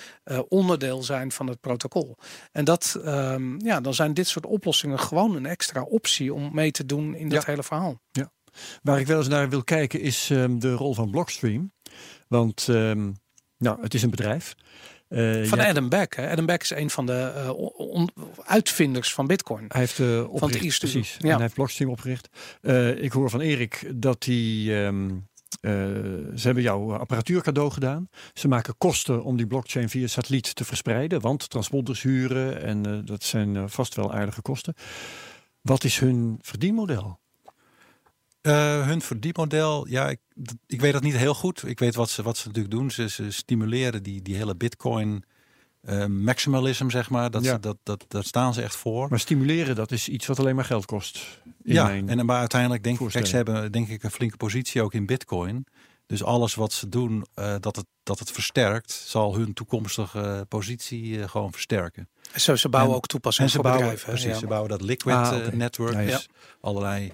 onderdeel 0.47 1.03
zijn 1.03 1.32
van 1.32 1.47
het 1.47 1.59
protocol? 1.59 2.17
En 2.51 2.65
dat, 2.65 2.99
um, 3.05 3.61
ja, 3.65 3.82
dan 3.82 3.93
zijn 3.93 4.12
dit 4.14 4.28
soort 4.28 4.45
oplossingen 4.45 4.99
gewoon 4.99 5.36
een 5.36 5.45
extra 5.45 5.82
optie 5.82 6.34
om 6.34 6.49
mee 6.53 6.72
te 6.72 6.86
doen 6.86 7.16
in 7.16 7.30
dat 7.30 7.45
hele 7.45 7.64
verhaal. 7.64 7.99
Ja. 8.11 8.32
Waar 8.82 8.99
ik 8.99 9.07
wel 9.07 9.18
eens 9.18 9.28
naar 9.28 9.49
wil 9.49 9.64
kijken 9.64 9.99
is 9.99 10.30
um, 10.30 10.59
de 10.59 10.74
rol 10.74 10.93
van 10.93 11.11
Blockstream. 11.11 11.72
Want 12.28 12.68
um, 12.68 13.16
nou, 13.57 13.82
het 13.82 13.93
is 13.93 14.03
een 14.03 14.09
bedrijf. 14.09 14.55
Uh, 15.09 15.45
van 15.45 15.59
Adam 15.59 15.89
Beck. 15.89 16.16
Hè? 16.16 16.30
Adam 16.30 16.45
Beck 16.45 16.61
is 16.61 16.70
een 16.70 16.89
van 16.89 17.05
de 17.05 17.51
uh, 17.57 18.05
uitvinders 18.43 19.14
van 19.14 19.28
Bitcoin. 19.28 19.66
Hij 19.68 19.82
heeft 19.82 19.99
uh, 19.99 20.20
opgericht, 20.20 20.39
van 20.39 20.49
het 20.49 20.61
eerste 20.61 20.88
precies. 20.88 21.14
Ja. 21.14 21.20
En 21.20 21.32
hij 21.32 21.41
heeft 21.41 21.53
Blockstream 21.53 21.91
opgericht. 21.91 22.30
ik 23.01 23.11
hoor 23.11 23.30
van 23.30 23.41
Erik 23.41 23.91
dat 23.95 24.24
hij 24.24 24.86
um, 24.86 25.28
uh, 25.66 25.72
ze 26.36 26.41
hebben 26.41 26.64
jouw 26.64 26.93
apparatuur 26.93 27.41
cadeau 27.41 27.72
gedaan. 27.72 28.09
Ze 28.34 28.47
maken 28.47 28.78
kosten 28.78 29.24
om 29.24 29.38
die 29.38 29.47
blockchain 29.47 29.89
via 29.89 30.07
satelliet 30.07 30.55
te 30.55 30.66
verspreiden, 30.66 31.22
want 31.22 31.49
transponders 31.49 32.01
huren 32.01 32.61
en 32.61 32.88
uh, 32.88 32.99
dat 33.05 33.24
zijn 33.24 33.55
uh, 33.55 33.64
vast 33.68 33.95
wel 33.95 34.14
aardige 34.14 34.41
kosten. 34.41 34.74
Wat 35.61 35.84
is 35.84 35.99
hun 35.99 36.39
verdienmodel? 36.41 37.22
hun 38.41 39.01
verdienmodel, 39.01 39.88
ja, 39.88 40.09
ik, 40.09 40.20
ik, 40.68 40.82
weet 40.82 40.93
dat 40.93 41.03
niet 41.03 41.18
heel 41.18 41.34
goed. 41.34 41.68
Ik 41.68 41.80
weet 41.80 41.95
wat 41.95 42.09
ze, 42.09 42.24
wat 42.24 42.38
ze 42.38 42.47
natuurlijk 42.47 42.74
doen. 42.74 42.91
Ze, 42.91 43.09
ze 43.09 43.32
stimuleren 43.32 44.03
die, 44.03 44.22
die 44.22 44.36
hele 44.36 44.55
bitcoin 44.55 45.24
uh, 45.89 46.05
maximalism, 46.05 46.89
zeg 46.89 47.09
maar. 47.09 47.31
Dat, 47.31 47.43
ja. 47.43 47.57
dat, 47.57 47.77
dat, 47.84 48.05
dat 48.07 48.25
staan 48.25 48.53
ze 48.53 48.61
echt 48.61 48.75
voor. 48.75 49.09
Maar 49.09 49.19
stimuleren, 49.19 49.75
dat 49.75 49.91
is 49.91 50.09
iets 50.09 50.25
wat 50.25 50.39
alleen 50.39 50.55
maar 50.55 50.65
geld 50.65 50.86
kost. 50.86 51.41
Ja, 51.63 51.89
en 51.89 52.25
maar 52.25 52.39
uiteindelijk 52.39 52.84
denk 52.84 52.99
ik, 52.99 53.09
kijk, 53.09 53.25
ze 53.25 53.36
hebben 53.36 53.71
denk 53.71 53.88
ik 53.88 54.03
een 54.03 54.11
flinke 54.11 54.38
positie 54.38 54.81
ook 54.81 54.93
in 54.93 55.05
bitcoin. 55.05 55.65
Dus 56.05 56.23
alles 56.23 56.55
wat 56.55 56.73
ze 56.73 56.89
doen, 56.89 57.25
uh, 57.36 57.55
dat, 57.59 57.75
het, 57.75 57.86
dat 58.03 58.19
het 58.19 58.31
versterkt, 58.31 58.91
zal 58.91 59.36
hun 59.36 59.53
toekomstige 59.53 60.45
positie 60.47 61.03
uh, 61.03 61.27
gewoon 61.27 61.51
versterken. 61.51 62.09
Zo, 62.36 62.55
ze 62.55 62.69
bouwen 62.69 62.91
en, 62.91 62.97
ook 62.97 63.05
toepassingen 63.05 63.51
voor 63.51 63.61
bouwen, 63.61 63.81
bedrijven. 63.84 64.09
Precies, 64.09 64.31
ja. 64.31 64.38
ze 64.38 64.47
bouwen 64.47 64.69
dat 64.69 64.81
liquid 64.81 65.15
ah, 65.15 65.36
okay. 65.36 65.49
network. 65.55 65.93
Ja, 65.93 66.01
dus 66.01 66.29
allerlei 66.61 67.11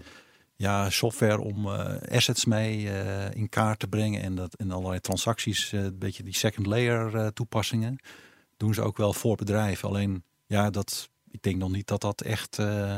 ja, 0.55 0.89
software 0.89 1.41
om 1.41 1.67
assets 2.11 2.45
mee 2.45 2.89
in 3.33 3.49
kaart 3.49 3.79
te 3.79 3.87
brengen. 3.87 4.21
En, 4.21 4.35
dat, 4.35 4.53
en 4.53 4.71
allerlei 4.71 4.99
transacties, 4.99 5.71
een 5.71 5.99
beetje 5.99 6.23
die 6.23 6.35
second 6.35 6.65
layer 6.65 7.33
toepassingen 7.33 7.99
doen 8.59 8.73
ze 8.73 8.81
ook 8.81 8.97
wel 8.97 9.13
voor 9.13 9.35
bedrijven. 9.35 9.89
Alleen 9.89 10.23
ja, 10.45 10.69
dat, 10.69 11.09
ik 11.31 11.41
denk 11.41 11.57
nog 11.57 11.71
niet 11.71 11.87
dat 11.87 12.01
dat 12.01 12.21
echt 12.21 12.57
uh, 12.57 12.97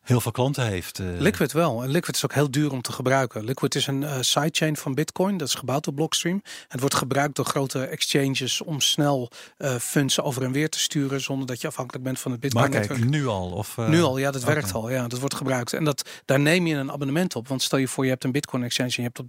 heel 0.00 0.20
veel 0.20 0.32
klanten 0.32 0.66
heeft. 0.66 0.98
Uh. 0.98 1.06
Liquid 1.18 1.52
wel. 1.52 1.82
En 1.82 1.88
Liquid 1.88 2.16
is 2.16 2.24
ook 2.24 2.34
heel 2.34 2.50
duur 2.50 2.72
om 2.72 2.82
te 2.82 2.92
gebruiken. 2.92 3.44
Liquid 3.44 3.74
is 3.74 3.86
een 3.86 4.02
uh, 4.02 4.16
sidechain 4.20 4.76
van 4.76 4.94
Bitcoin. 4.94 5.36
Dat 5.36 5.48
is 5.48 5.54
gebouwd 5.54 5.86
op 5.86 5.94
Blockstream. 5.94 6.42
Het 6.68 6.80
wordt 6.80 6.94
gebruikt 6.94 7.36
door 7.36 7.44
grote 7.44 7.84
exchanges 7.84 8.60
om 8.60 8.80
snel 8.80 9.30
uh, 9.58 9.74
funds 9.74 10.20
over 10.20 10.42
en 10.42 10.52
weer 10.52 10.68
te 10.68 10.78
sturen 10.78 11.20
zonder 11.20 11.46
dat 11.46 11.60
je 11.60 11.66
afhankelijk 11.66 12.04
bent 12.04 12.18
van 12.18 12.30
het 12.30 12.40
Bitcoin 12.40 12.70
maar 12.70 12.86
kijk, 12.86 13.04
nu 13.04 13.26
al? 13.26 13.50
Of, 13.50 13.76
nu 13.76 14.02
al, 14.02 14.18
ja, 14.18 14.30
dat 14.30 14.42
okay. 14.42 14.54
werkt 14.54 14.72
al. 14.72 14.90
Ja, 14.90 15.08
dat 15.08 15.18
wordt 15.18 15.34
gebruikt. 15.34 15.72
En 15.72 15.84
dat, 15.84 16.08
daar 16.24 16.40
neem 16.40 16.66
je 16.66 16.74
een 16.74 16.92
abonnement 16.92 17.36
op. 17.36 17.48
Want 17.48 17.62
stel 17.62 17.78
je 17.78 17.88
voor, 17.88 18.04
je 18.04 18.10
hebt 18.10 18.24
een 18.24 18.32
Bitcoin 18.32 18.62
exchange 18.62 18.88
en 18.90 19.02
je 19.02 19.02
hebt 19.02 19.18
op, 19.18 19.28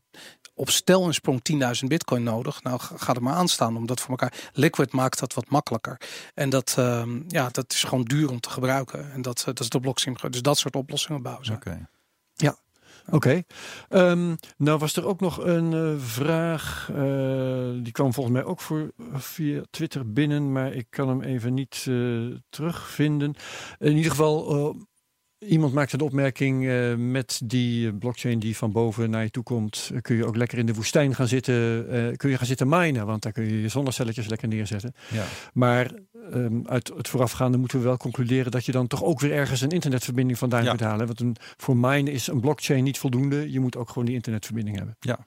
op 0.53 0.69
stel 0.69 1.05
een 1.05 1.13
sprong 1.13 1.41
10.000 1.82 1.88
Bitcoin 1.88 2.24
nodig. 2.24 2.63
Nou, 2.63 2.80
gaat 2.80 3.15
het 3.15 3.19
maar 3.19 3.34
aanstaan 3.34 3.78
om 3.78 3.86
dat 3.86 3.99
voor 3.99 4.09
elkaar. 4.09 4.34
Liquid 4.53 4.91
maakt 4.91 5.19
dat 5.19 5.34
wat 5.34 5.49
makkelijker. 5.49 6.01
En 6.34 6.49
dat, 6.49 6.76
um, 6.80 7.26
ja, 7.28 7.49
dat 7.51 7.74
is 7.74 7.84
gewoon 7.84 8.03
duur 8.03 8.30
om 8.30 8.39
te 8.39 8.49
gebruiken. 8.49 9.11
En 9.11 9.22
dat, 9.22 9.41
dat 9.45 9.59
is 9.59 9.69
de 9.69 9.80
Blockstream. 9.80 10.17
Dus 10.30 10.41
dat 10.41 10.57
soort 10.62 10.76
oplossingen 10.76 11.22
bouwen. 11.22 11.53
Okay. 11.53 11.86
Ja. 12.34 12.55
Oké. 13.05 13.16
Okay. 13.16 14.09
Um, 14.12 14.36
nou 14.57 14.80
was 14.80 14.95
er 14.95 15.05
ook 15.05 15.20
nog 15.20 15.43
een 15.43 15.72
uh, 15.72 15.99
vraag. 15.99 16.89
Uh, 16.95 17.84
die 17.84 17.91
kwam 17.91 18.14
volgens 18.14 18.36
mij 18.36 18.43
ook 18.43 18.62
voor, 18.62 18.91
via 19.14 19.62
Twitter 19.70 20.12
binnen, 20.12 20.51
maar 20.51 20.74
ik 20.74 20.88
kan 20.89 21.07
hem 21.07 21.22
even 21.22 21.53
niet 21.53 21.86
uh, 21.89 22.36
terugvinden. 22.49 23.34
In 23.80 23.95
ieder 23.95 24.12
geval 24.12 24.76
Iemand 25.47 25.74
maakte 25.74 25.97
de 25.97 26.03
opmerking, 26.03 26.66
met 26.97 27.41
die 27.43 27.93
blockchain 27.93 28.39
die 28.39 28.57
van 28.57 28.72
boven 28.72 29.09
naar 29.09 29.24
je 29.24 29.30
toe 29.30 29.43
komt, 29.43 29.91
kun 30.01 30.16
je 30.16 30.26
ook 30.26 30.36
lekker 30.36 30.57
in 30.57 30.66
de 30.66 30.74
woestijn 30.74 31.16
gaan 31.16 31.28
zitten, 31.28 31.86
kun 32.18 32.30
je 32.30 32.38
gaan 32.38 32.45
zitten 32.45 32.70
minen, 32.70 33.05
want 33.05 33.22
daar 33.24 33.32
kun 33.32 33.43
je 33.43 33.62
je 33.62 33.68
zonnecelletjes 33.68 34.28
lekker 34.28 34.47
neerzetten. 34.47 34.93
Ja. 35.12 35.26
Maar 35.53 35.91
um, 36.34 36.68
uit 36.68 36.92
het 36.96 37.08
voorafgaande 37.08 37.58
moeten 37.58 37.78
we 37.78 37.84
wel 37.84 37.98
concluderen 37.98 38.52
dat 38.52 38.66
je 38.66 38.72
dan 38.72 38.88
toch 38.88 39.04
ook 39.04 39.20
weer 39.20 39.32
ergens 39.32 39.62
een 39.62 39.70
internetverbinding 39.70 40.38
vandaan 40.38 40.64
ja. 40.64 40.72
moet 40.72 40.80
halen. 40.80 41.06
Want 41.06 41.20
een, 41.20 41.36
voor 41.58 41.78
minen 41.78 42.14
is 42.14 42.28
een 42.28 42.40
blockchain 42.40 42.84
niet 42.84 42.98
voldoende, 42.98 43.52
je 43.52 43.60
moet 43.60 43.76
ook 43.76 43.88
gewoon 43.88 44.06
die 44.06 44.16
internetverbinding 44.16 44.78
hebben. 44.78 44.96
Ja, 45.00 45.26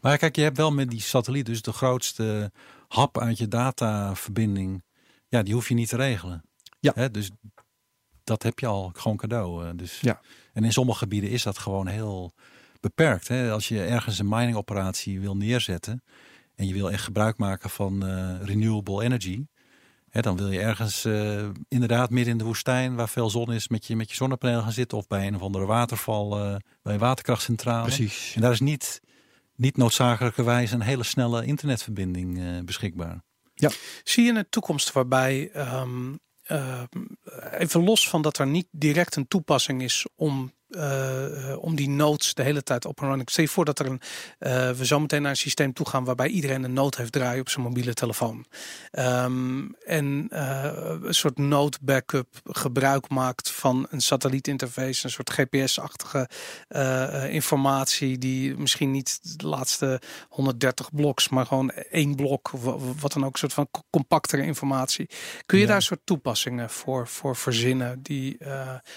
maar 0.00 0.18
kijk, 0.18 0.36
je 0.36 0.42
hebt 0.42 0.56
wel 0.56 0.72
met 0.72 0.90
die 0.90 1.00
satelliet 1.00 1.46
dus 1.46 1.62
de 1.62 1.72
grootste 1.72 2.52
hap 2.88 3.18
uit 3.18 3.38
je 3.38 3.48
dataverbinding, 3.48 4.82
ja, 5.28 5.42
die 5.42 5.54
hoef 5.54 5.68
je 5.68 5.74
niet 5.74 5.88
te 5.88 5.96
regelen. 5.96 6.44
Ja. 6.80 6.92
Hè? 6.94 7.10
Dus 7.10 7.30
dat 8.24 8.42
heb 8.42 8.58
je 8.58 8.66
al 8.66 8.90
gewoon 8.94 9.16
cadeau. 9.16 9.66
Eh, 9.66 9.70
dus. 9.76 10.00
Ja. 10.00 10.20
En 10.52 10.64
in 10.64 10.72
sommige 10.72 10.98
gebieden 10.98 11.30
is 11.30 11.42
dat 11.42 11.58
gewoon 11.58 11.86
heel 11.86 12.32
beperkt. 12.80 13.28
Hè? 13.28 13.50
Als 13.50 13.68
je 13.68 13.84
ergens 13.84 14.18
een 14.18 14.28
mining 14.28 14.56
operatie 14.56 15.20
wil 15.20 15.36
neerzetten 15.36 16.02
en 16.54 16.66
je 16.66 16.72
wil 16.72 16.90
echt 16.90 17.04
gebruik 17.04 17.38
maken 17.38 17.70
van 17.70 18.08
uh, 18.08 18.42
renewable 18.42 19.02
energy, 19.02 19.46
hè, 20.14 20.20
dan 20.20 20.36
wil 20.36 20.50
je 20.50 20.60
ergens 20.60 21.04
uh, 21.04 21.48
inderdaad 21.68 22.10
midden 22.10 22.32
in 22.32 22.38
de 22.38 22.44
woestijn 22.44 22.94
waar 22.94 23.08
veel 23.08 23.30
zon 23.30 23.52
is 23.52 23.68
met 23.68 23.86
je, 23.86 23.96
met 23.96 24.10
je 24.10 24.16
zonnepanelen 24.16 24.62
gaan 24.62 24.72
zitten 24.72 24.98
of 24.98 25.06
bij 25.06 25.26
een 25.26 25.34
of 25.34 25.42
andere 25.42 25.66
waterval, 25.66 26.38
uh, 26.38 26.56
bij 26.82 26.92
een 26.92 26.98
waterkrachtcentrale. 26.98 27.82
Precies. 27.82 28.32
En 28.34 28.40
daar 28.40 28.52
is 28.52 28.60
niet, 28.60 29.00
niet 29.56 29.76
noodzakelijkerwijs 29.76 30.70
een 30.70 30.80
hele 30.80 31.02
snelle 31.02 31.44
internetverbinding 31.44 32.64
beschikbaar. 32.64 33.22
Ja. 33.54 33.70
Zie 34.04 34.24
je 34.24 34.32
een 34.32 34.46
toekomst 34.50 34.92
waarbij 34.92 35.50
um, 35.80 36.18
uh, 36.48 36.82
even 37.58 37.84
los 37.84 38.08
van 38.08 38.22
dat 38.22 38.38
er 38.38 38.46
niet 38.46 38.66
direct 38.70 39.16
een 39.16 39.28
toepassing 39.28 39.82
is 39.82 40.06
om 40.16 40.52
om 41.60 41.74
die 41.74 41.88
nodes 41.88 42.34
de 42.34 42.42
hele 42.42 42.62
tijd 42.62 42.84
op 42.84 43.00
en 43.00 43.06
running. 43.06 43.30
Stel 43.30 43.44
je 43.44 43.50
voor 43.50 43.64
dat 43.64 43.78
er 43.78 43.86
een, 43.86 44.00
uh, 44.40 44.70
we 44.70 44.84
zometeen 44.84 45.22
naar 45.22 45.30
een 45.30 45.36
systeem 45.36 45.72
toe 45.72 45.88
gaan 45.88 46.04
waarbij 46.04 46.28
iedereen 46.28 46.64
een 46.64 46.72
node 46.72 46.96
heeft 46.96 47.12
draaien 47.12 47.40
op 47.40 47.48
zijn 47.48 47.64
mobiele 47.64 47.94
telefoon. 47.94 48.44
Um, 48.92 49.74
en 49.84 50.26
een 50.30 51.14
soort 51.14 51.38
node 51.38 51.76
backup 51.80 52.40
gebruik 52.44 53.08
maakt 53.08 53.50
van 53.50 53.86
een 53.90 54.00
satellietinterface, 54.00 55.04
een 55.04 55.10
soort 55.10 55.30
GPS-achtige 55.30 56.28
informatie 57.30 58.18
die 58.18 58.56
misschien 58.56 58.90
niet 58.90 59.38
de 59.40 59.46
laatste 59.46 60.00
130 60.28 60.90
bloks, 60.92 61.28
maar 61.28 61.46
gewoon 61.46 61.70
één 61.70 62.14
blok, 62.14 62.50
wat 63.00 63.12
dan 63.12 63.24
ook, 63.24 63.32
een 63.32 63.38
soort 63.38 63.52
van 63.52 63.68
compactere 63.90 64.42
informatie. 64.42 65.08
Kun 65.46 65.58
je 65.58 65.66
daar 65.66 65.76
een 65.76 65.82
soort 65.82 66.00
toepassingen 66.04 66.70
voor, 66.70 67.08
voor 67.08 67.36
verzinnen 67.36 68.02
die, 68.02 68.38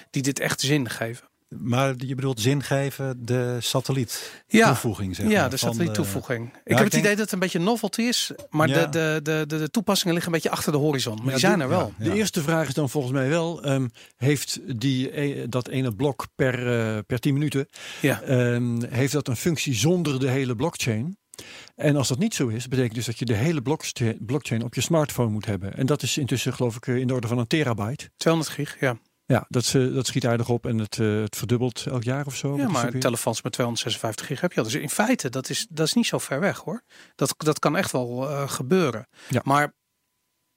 die 0.10 0.22
dit 0.22 0.40
echt 0.40 0.62
zin 0.62 0.90
geven? 0.90 1.28
Maar 1.50 1.94
je 1.98 2.16
bedoelt 2.16 2.40
zin 2.40 2.64
geven, 2.64 3.26
de 3.26 3.58
satelliet 3.60 4.42
toevoeging. 4.48 5.16
Zeg 5.16 5.30
ja, 5.30 5.48
de 5.48 5.58
satelliet 5.58 5.94
toevoeging. 5.94 6.54
ik 6.64 6.76
heb 6.76 6.86
het 6.86 6.94
idee 6.94 7.12
dat 7.12 7.20
het 7.20 7.32
een 7.32 7.40
beetje 7.40 7.60
novelty 7.60 8.02
is, 8.02 8.32
maar 8.50 8.68
de, 8.68 8.88
de, 8.90 9.20
de, 9.24 9.44
de, 9.48 9.70
toepassingen 9.70 10.14
liggen 10.14 10.34
een 10.34 10.40
beetje 10.42 10.56
achter 10.56 10.72
de 10.72 10.78
horizon. 10.78 11.16
Maar 11.16 11.32
die 11.32 11.40
zijn 11.40 11.60
er 11.60 11.70
wel. 11.70 11.94
De 11.98 12.14
eerste 12.14 12.42
vraag 12.42 12.68
is 12.68 12.74
dan 12.74 12.90
volgens 12.90 13.14
mij 13.14 13.30
wel, 13.30 13.70
um, 13.70 13.92
heeft 14.18 14.60
die, 14.80 15.20
e, 15.22 15.50
dat 15.50 15.68
ene 15.68 15.96
blok 15.96 16.28
per, 16.36 16.68
uh, 16.68 16.98
per 17.08 17.20
10 17.20 17.34
minuten, 17.34 17.68
um, 18.28 18.84
heeft 18.84 19.14
dat 19.14 19.28
een 19.28 19.36
functie 19.36 19.74
zonder 19.74 20.20
de 20.20 20.30
hele 20.30 20.56
blockchain? 20.56 21.18
En 21.76 21.96
als 21.96 22.08
dat 22.08 22.20
niet 22.20 22.36
zo 22.36 22.48
is, 22.48 22.68
betekent 22.68 22.96
dus 22.96 23.06
dat 23.06 23.20
je 23.20 23.26
de 23.26 23.34
hele 23.34 23.62
blockchain 24.20 24.64
op 24.64 24.76
je 24.76 24.82
smartphone 24.82 25.30
moet 25.30 25.46
hebben. 25.46 25.78
En 25.78 25.86
dat 25.86 26.02
is 26.02 26.18
intussen 26.18 26.54
geloof 26.54 26.76
ik 26.76 26.88
in 26.88 27.08
de 27.08 27.14
orde 27.14 27.28
van 27.28 27.38
een 27.38 27.48
terabyte. 27.48 28.10
200 28.18 28.56
gig, 28.56 28.80
ja. 28.80 28.98
Ja, 29.28 29.46
dat, 29.50 29.74
uh, 29.74 29.94
dat 29.94 30.08
schiet 30.08 30.26
aardig 30.26 30.50
op 30.50 30.66
en 30.66 30.78
het, 30.78 30.98
uh, 30.98 31.22
het 31.22 31.36
verdubbelt 31.36 31.86
elk 31.86 32.04
jaar 32.04 32.26
of 32.26 32.36
zo. 32.36 32.58
Ja, 32.58 32.68
maar 32.68 32.92
telefoons 32.92 33.42
met 33.42 33.52
256 33.52 34.26
gig 34.26 34.42
heb 34.42 34.52
je 34.52 34.60
al. 34.60 34.66
Dus 34.66 34.76
in 34.76 34.90
feite, 34.90 35.30
dat 35.30 35.50
is, 35.50 35.68
dat 35.70 35.88
is 35.88 35.94
niet 35.94 36.06
zo 36.06 36.18
ver 36.18 36.40
weg 36.40 36.58
hoor. 36.58 36.82
Dat, 37.16 37.34
dat 37.38 37.60
kan 37.60 37.76
echt 37.76 37.92
wel 37.92 38.30
uh, 38.30 38.50
gebeuren. 38.50 39.08
Ja. 39.30 39.42
Maar 39.44 39.74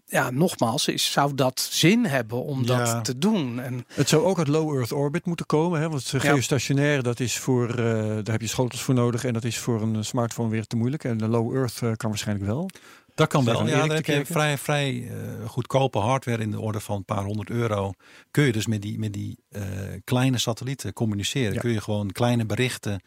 ja, 0.05 0.31
nogmaals, 0.31 0.89
is, 0.89 1.13
zou 1.13 1.35
dat 1.35 1.61
zin 1.61 2.07
hebben 2.07 2.43
om 2.43 2.67
dat 2.67 3.05
te 3.05 3.19
doen? 3.19 3.61
En... 3.61 3.85
Het 3.89 4.09
zou 4.09 4.25
ook 4.25 4.39
uit 4.39 4.49
low 4.49 4.77
Earth 4.77 4.93
orbit 4.93 5.27
moeten 5.27 5.47
komen. 5.47 5.81
Hè? 5.81 5.89
Want 5.89 6.13
geostationair, 6.17 7.03
dat 7.03 7.21
is 7.21 7.39
voor, 7.39 7.77
daar 7.77 8.33
heb 8.33 8.41
je 8.41 8.47
schotels 8.47 8.83
voor 8.83 8.95
nodig. 8.95 9.25
En 9.25 9.33
dat 9.33 9.45
is 9.45 9.59
voor 9.59 9.83
een 9.83 10.05
smartphone 10.05 10.51
weer 10.51 10.67
te 10.67 10.77
moeilijk. 10.77 11.05
En 11.05 11.19
de 11.19 11.29
low 11.29 11.57
Earth 11.57 11.79
kan 11.79 12.11
waarschijnlijk 12.11 12.47
wel. 12.47 12.71
Dat 13.15 13.29
kan 13.29 13.45
wel. 13.45 13.67
Ja, 13.67 13.87
dan 13.87 13.91
heb 13.91 14.07
je 14.07 14.25
vrij, 14.27 14.59
vrij 14.59 14.95
uh, 14.95 15.49
goedkope 15.49 15.99
hardware 15.99 16.43
in 16.43 16.51
de 16.51 16.61
orde 16.61 16.81
van 16.81 16.97
een 16.97 17.05
paar 17.05 17.25
honderd 17.25 17.51
euro. 17.51 17.93
Kun 18.31 18.45
je 18.45 18.53
dus 18.53 18.67
met 18.67 18.83
die, 18.83 18.99
met 18.99 19.13
die 19.13 19.39
uh, 19.49 19.63
kleine 20.05 20.39
satellieten 20.39 20.93
communiceren. 20.93 21.59
Kun 21.59 21.71
je 21.71 21.81
gewoon 21.81 22.13
kleine 22.13 22.47
berichten 22.47 23.03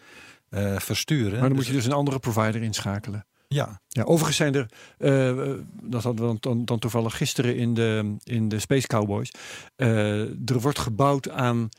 uh, 0.49 0.79
versturen. 0.79 1.31
Maar 1.31 1.39
dan 1.39 1.49
dus 1.49 1.57
moet 1.57 1.67
je 1.67 1.73
dus 1.73 1.85
een 1.85 1.91
andere 1.91 2.19
provider 2.19 2.61
inschakelen. 2.61 3.25
Ja. 3.47 3.81
ja 3.87 4.03
overigens 4.03 4.37
zijn 4.37 4.55
er, 4.55 4.69
uh, 4.97 5.55
dat 5.83 6.03
hadden 6.03 6.29
we 6.29 6.37
dan, 6.39 6.65
dan, 6.65 6.79
toevallig 6.79 7.17
gisteren 7.17 7.55
in 7.55 7.73
de, 7.73 8.15
in 8.23 8.49
de 8.49 8.59
Space 8.59 8.87
Cowboys. 8.87 9.31
er 9.75 10.59
wordt 10.59 10.79
gebouwd 10.79 11.29
aan 11.29 11.69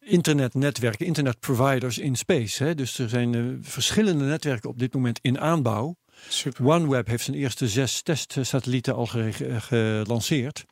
internetnetwerken, 0.00 1.06
internetproviders 1.06 1.98
in 1.98 2.16
space. 2.16 2.64
Hè? 2.64 2.74
Dus 2.74 2.98
er 2.98 3.08
zijn 3.08 3.58
verschillende 3.62 4.24
netwerken 4.24 4.70
op 4.70 4.78
dit 4.78 4.94
moment 4.94 5.18
in 5.22 5.40
aanbouw. 5.40 5.96
Super. 6.28 6.66
OneWeb 6.66 7.06
heeft 7.06 7.24
zijn 7.24 7.36
eerste 7.36 7.68
zes 7.68 8.02
testsatellieten 8.02 8.94
al 8.94 9.06
gelanceerd. 9.06 10.64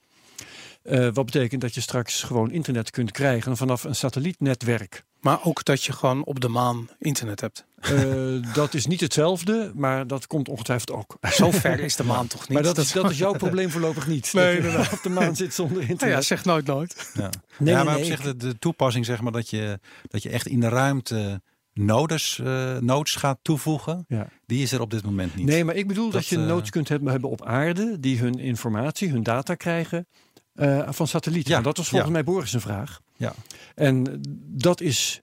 Uh, 0.84 1.08
wat 1.12 1.24
betekent 1.24 1.60
dat 1.60 1.74
je 1.74 1.80
straks 1.80 2.22
gewoon 2.22 2.50
internet 2.50 2.90
kunt 2.90 3.10
krijgen 3.10 3.56
vanaf 3.56 3.84
een 3.84 3.94
satellietnetwerk. 3.94 5.04
Maar 5.20 5.44
ook 5.44 5.64
dat 5.64 5.84
je 5.84 5.92
gewoon 5.92 6.24
op 6.24 6.40
de 6.40 6.48
maan 6.48 6.88
internet 6.98 7.40
hebt. 7.40 7.64
Uh, 7.92 8.54
dat 8.54 8.74
is 8.74 8.86
niet 8.86 9.00
hetzelfde, 9.00 9.72
maar 9.74 10.06
dat 10.06 10.26
komt 10.26 10.48
ongetwijfeld 10.48 10.90
ook. 10.90 11.16
Zo 11.32 11.50
ver 11.50 11.80
is 11.80 11.96
de 11.96 12.04
maan 12.04 12.26
toch 12.26 12.40
niet? 12.40 12.50
Maar 12.50 12.62
dat, 12.62 12.78
is, 12.78 12.92
dat 12.92 13.10
is 13.10 13.18
jouw 13.18 13.32
probleem 13.32 13.70
voorlopig 13.70 14.06
niet. 14.06 14.32
Nee, 14.32 14.60
dat 14.60 14.72
je 14.72 14.92
op 14.92 15.02
de 15.02 15.08
maan 15.08 15.36
zit 15.36 15.54
zonder 15.54 15.80
internet. 15.80 16.00
Nou 16.00 16.12
ja, 16.12 16.20
zeg 16.20 16.44
nooit 16.44 16.66
nooit. 16.66 17.10
Ja, 17.14 17.30
nee, 17.58 17.74
ja 17.74 17.84
maar 17.84 17.96
op 17.96 18.04
zich 18.04 18.20
de, 18.20 18.36
de, 18.36 18.58
toepassing 18.58 19.04
zeg 19.04 19.20
maar 19.20 19.32
dat 19.32 19.50
je, 19.50 19.80
dat 20.08 20.22
je 20.22 20.28
echt 20.28 20.46
in 20.46 20.60
de 20.60 20.68
ruimte 20.68 21.42
nodes, 21.78 22.38
uh, 22.42 22.78
nodes 22.78 23.14
gaat 23.14 23.38
toevoegen, 23.42 24.04
ja. 24.08 24.28
die 24.46 24.62
is 24.62 24.72
er 24.72 24.80
op 24.80 24.90
dit 24.90 25.04
moment 25.04 25.34
niet. 25.34 25.46
Nee, 25.46 25.64
maar 25.64 25.74
ik 25.74 25.86
bedoel 25.86 26.10
dat, 26.10 26.26
je 26.26 26.36
uh, 26.36 26.46
nodes 26.46 26.70
kunt 26.70 26.88
hebben, 26.88 27.22
op 27.22 27.44
aarde 27.44 28.00
die 28.00 28.18
hun 28.18 28.38
informatie, 28.38 29.10
hun 29.10 29.22
data 29.22 29.54
krijgen 29.54 30.06
uh, 30.54 30.88
van 30.90 31.06
satellieten. 31.06 31.54
Ja. 31.54 31.60
Dat 31.60 31.76
was 31.76 31.88
volgens 31.88 32.10
mij 32.10 32.24
Boris 32.24 32.52
een 32.52 32.60
vraag. 32.60 33.00
Ja. 33.16 33.34
En 33.74 34.20
dat 34.46 34.80
is 34.80 35.20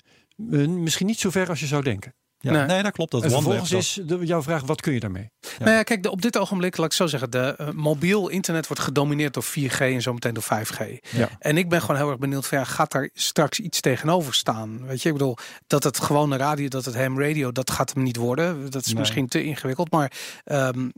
misschien 0.68 1.06
niet 1.06 1.20
zo 1.20 1.30
ver 1.30 1.50
als 1.50 1.60
je 1.60 1.68
zou 1.68 1.84
denken. 1.84 2.14
Ja, 2.46 2.52
nee. 2.52 2.66
nee, 2.66 2.84
dat 2.84 2.92
klopt. 2.92 3.12
Dat 3.12 3.24
en 3.24 3.30
vervolgens 3.30 3.72
is 3.72 4.00
de, 4.06 4.26
jouw 4.26 4.42
vraag, 4.42 4.62
wat 4.62 4.82
kun 4.82 4.94
je 4.94 5.00
daarmee? 5.00 5.30
Ja. 5.40 5.50
Nou 5.60 5.72
ja, 5.72 5.84
kijk, 5.84 6.04
de, 6.04 6.12
op 6.12 6.22
dit 6.22 6.38
ogenblik, 6.38 6.78
laat 6.78 6.86
ik 6.86 6.94
zo 6.94 7.08
zeggen, 7.08 7.30
de 7.30 7.56
uh, 7.62 7.70
mobiel 7.70 8.28
internet 8.28 8.68
wordt 8.68 8.84
gedomineerd 8.84 9.34
door 9.34 9.44
4G 9.44 9.78
en 9.78 10.02
zometeen 10.02 10.34
door 10.34 10.44
5G. 10.44 11.10
Ja. 11.12 11.30
En 11.40 11.58
ik 11.58 11.70
ben 11.70 11.82
gewoon 11.82 11.96
heel 11.96 12.10
erg 12.10 12.18
benieuwd 12.18 12.48
van, 12.48 12.58
ja, 12.58 12.64
gaat 12.64 12.92
daar 12.92 13.10
straks 13.14 13.60
iets 13.60 13.80
tegenover 13.80 14.34
staan? 14.34 14.86
Weet 14.86 15.02
je, 15.02 15.08
ik 15.08 15.16
bedoel, 15.16 15.38
dat 15.68 15.84
het 15.84 16.00
gewone 16.00 16.38
radio, 16.38 16.68
dat 16.68 16.86
het 16.86 16.96
ham 16.96 17.20
radio, 17.20 17.52
dat 17.52 17.72
gaat 17.72 17.94
hem 17.94 18.04
niet 18.04 18.18
worden. 18.18 18.72
Dat 18.72 18.82
is 18.82 18.92
nee. 18.92 19.00
misschien 19.00 19.28
te 19.28 19.44
ingewikkeld, 19.44 19.92
maar 19.92 20.12
um, 20.46 20.92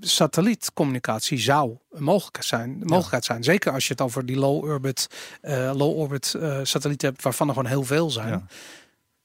satellietcommunicatie 0.00 1.38
zou 1.38 1.76
een 1.90 2.02
mogelijkheid 2.02 2.46
zijn. 2.46 2.70
Een 2.70 2.86
mogelijkheid 2.86 3.24
zijn. 3.24 3.44
Zeker 3.44 3.72
als 3.72 3.86
je 3.86 3.92
het 3.92 4.02
over 4.02 4.26
die 4.26 4.36
low 4.36 4.64
orbit, 4.64 5.06
uh, 5.42 5.70
low 5.74 5.98
orbit 5.98 6.34
uh, 6.36 6.58
satellieten 6.62 7.08
hebt, 7.08 7.22
waarvan 7.22 7.48
er 7.48 7.54
gewoon 7.54 7.68
heel 7.68 7.82
veel 7.82 8.10
zijn. 8.10 8.48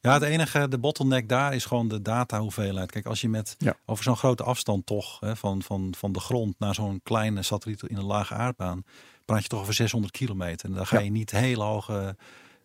Ja. 0.02 0.14
Het 0.14 0.24
enige, 0.24 0.68
de 0.68 0.78
bottleneck 0.78 1.30
daar 1.30 1.54
is 1.54 1.66
gewoon 1.66 1.88
de 1.88 2.02
data 2.02 2.40
hoeveelheid. 2.40 2.92
Kijk, 2.92 3.06
als 3.06 3.22
je 3.22 3.30
met 3.30 3.56
ja. 3.58 3.76
over 3.86 4.04
zo'n 4.04 4.18
grote 4.18 4.44
afstand 4.44 4.86
toch, 4.86 5.20
hè, 5.20 5.36
van, 5.36 5.62
van, 5.62 5.94
van 5.98 6.12
de 6.12 6.20
grond 6.20 6.60
naar 6.60 6.76
zo'n 6.76 7.00
kleine 7.04 7.42
satelliet 7.42 7.84
in 7.84 7.98
een 7.98 8.04
lage 8.04 8.34
aardbaan, 8.34 8.84
praat 9.26 9.42
je 9.42 9.48
toch 9.48 9.60
over 9.60 9.74
600 9.74 10.14
kilometer. 10.14 10.70
En 10.70 10.76
daar 10.76 10.86
ga 10.86 10.98
ja. 10.98 11.04
je 11.04 11.12
niet 11.12 11.32
hele 11.32 11.64
hoge 11.64 12.16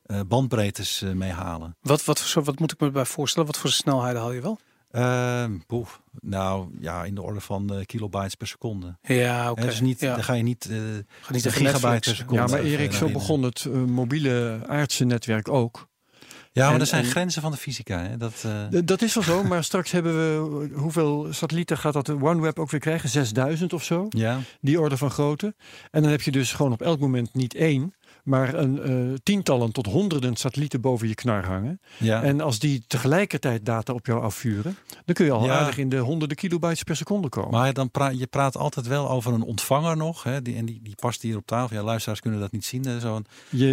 uh, 0.06 0.20
bandbreedtes 0.26 1.02
uh, 1.02 1.12
mee 1.12 1.30
halen. 1.30 1.76
Wat, 1.80 2.04
wat, 2.04 2.32
wat, 2.32 2.44
wat 2.44 2.58
moet 2.58 2.72
ik 2.72 2.80
me 2.80 2.90
bij 2.90 3.04
voorstellen? 3.04 3.48
Wat 3.48 3.58
voor 3.58 3.70
snelheid 3.70 4.16
haal 4.16 4.32
je 4.32 4.40
wel? 4.40 4.58
Uh, 4.92 5.44
boef, 5.66 6.00
nou 6.20 6.68
ja, 6.80 7.04
in 7.04 7.14
de 7.14 7.22
orde 7.22 7.40
van 7.40 7.74
uh, 7.74 7.84
kilobytes 7.84 8.34
per 8.34 8.46
seconde. 8.46 8.96
Ja, 9.02 9.42
oké. 9.42 9.50
Okay. 9.50 9.64
Dus 9.64 9.80
niet, 9.80 10.00
ja. 10.00 10.14
dan 10.14 10.24
ga 10.24 10.32
je 10.32 10.42
niet, 10.42 10.68
uh, 10.70 10.78
ga 11.20 11.32
niet 11.32 11.42
de 11.42 11.50
gigabyte 11.50 12.10
per 12.10 12.16
seconde. 12.16 12.42
Ja, 12.42 12.46
maar 12.46 12.60
Erik, 12.60 12.92
zo 12.92 13.08
begon 13.08 13.42
het 13.42 13.64
mobiele 13.86 14.60
aardse 14.66 15.04
netwerk 15.04 15.48
ook. 15.48 15.88
Ja, 16.54 16.70
maar 16.70 16.80
er 16.80 16.86
zijn 16.86 17.04
grenzen 17.04 17.42
van 17.42 17.50
de 17.50 17.56
fysica. 17.56 17.98
Hè? 17.98 18.16
Dat, 18.16 18.44
uh... 18.46 18.80
dat 18.84 19.02
is 19.02 19.14
wel 19.14 19.24
zo, 19.24 19.42
maar 19.42 19.64
straks 19.64 19.90
hebben 19.90 20.14
we... 20.14 20.68
Hoeveel 20.74 21.26
satellieten 21.30 21.78
gaat 21.78 21.92
dat 21.92 22.10
OneWeb 22.10 22.58
ook 22.58 22.70
weer 22.70 22.80
krijgen? 22.80 23.08
6000 23.08 23.72
of 23.72 23.84
zo? 23.84 24.06
Ja. 24.08 24.40
Die 24.60 24.80
orde 24.80 24.96
van 24.96 25.10
grootte. 25.10 25.54
En 25.90 26.02
dan 26.02 26.10
heb 26.10 26.22
je 26.22 26.30
dus 26.30 26.52
gewoon 26.52 26.72
op 26.72 26.82
elk 26.82 27.00
moment 27.00 27.34
niet 27.34 27.54
één... 27.54 27.94
maar 28.24 28.54
een, 28.54 29.20
tientallen 29.22 29.72
tot 29.72 29.86
honderden 29.86 30.36
satellieten 30.36 30.80
boven 30.80 31.08
je 31.08 31.14
knar 31.14 31.44
hangen. 31.44 31.80
Ja. 31.96 32.22
En 32.22 32.40
als 32.40 32.58
die 32.58 32.84
tegelijkertijd 32.86 33.66
data 33.66 33.92
op 33.92 34.06
jou 34.06 34.22
afvuren, 34.22 34.76
dan 35.04 35.14
kun 35.14 35.24
je 35.24 35.30
al 35.30 35.50
aardig 35.50 35.78
in 35.78 35.88
de 35.88 35.98
honderden 35.98 36.36
kilobytes 36.36 36.82
per 36.82 36.96
seconde 36.96 37.28
komen. 37.28 37.50
Maar 37.50 37.72
dan 37.72 37.90
praat 37.90 38.18
je 38.18 38.26
praat 38.26 38.56
altijd 38.56 38.86
wel 38.86 39.10
over 39.10 39.32
een 39.32 39.42
ontvanger 39.42 39.96
nog. 39.96 40.22
Hè? 40.22 40.42
Die, 40.42 40.56
en 40.56 40.64
die, 40.64 40.80
die 40.82 40.94
past 40.94 41.22
hier 41.22 41.36
op 41.36 41.46
tafel. 41.46 41.76
Ja, 41.76 41.82
luisteraars 41.82 42.20
kunnen 42.20 42.40
dat 42.40 42.52
niet 42.52 42.64
zien. 42.64 43.00
Zo'n 43.00 43.26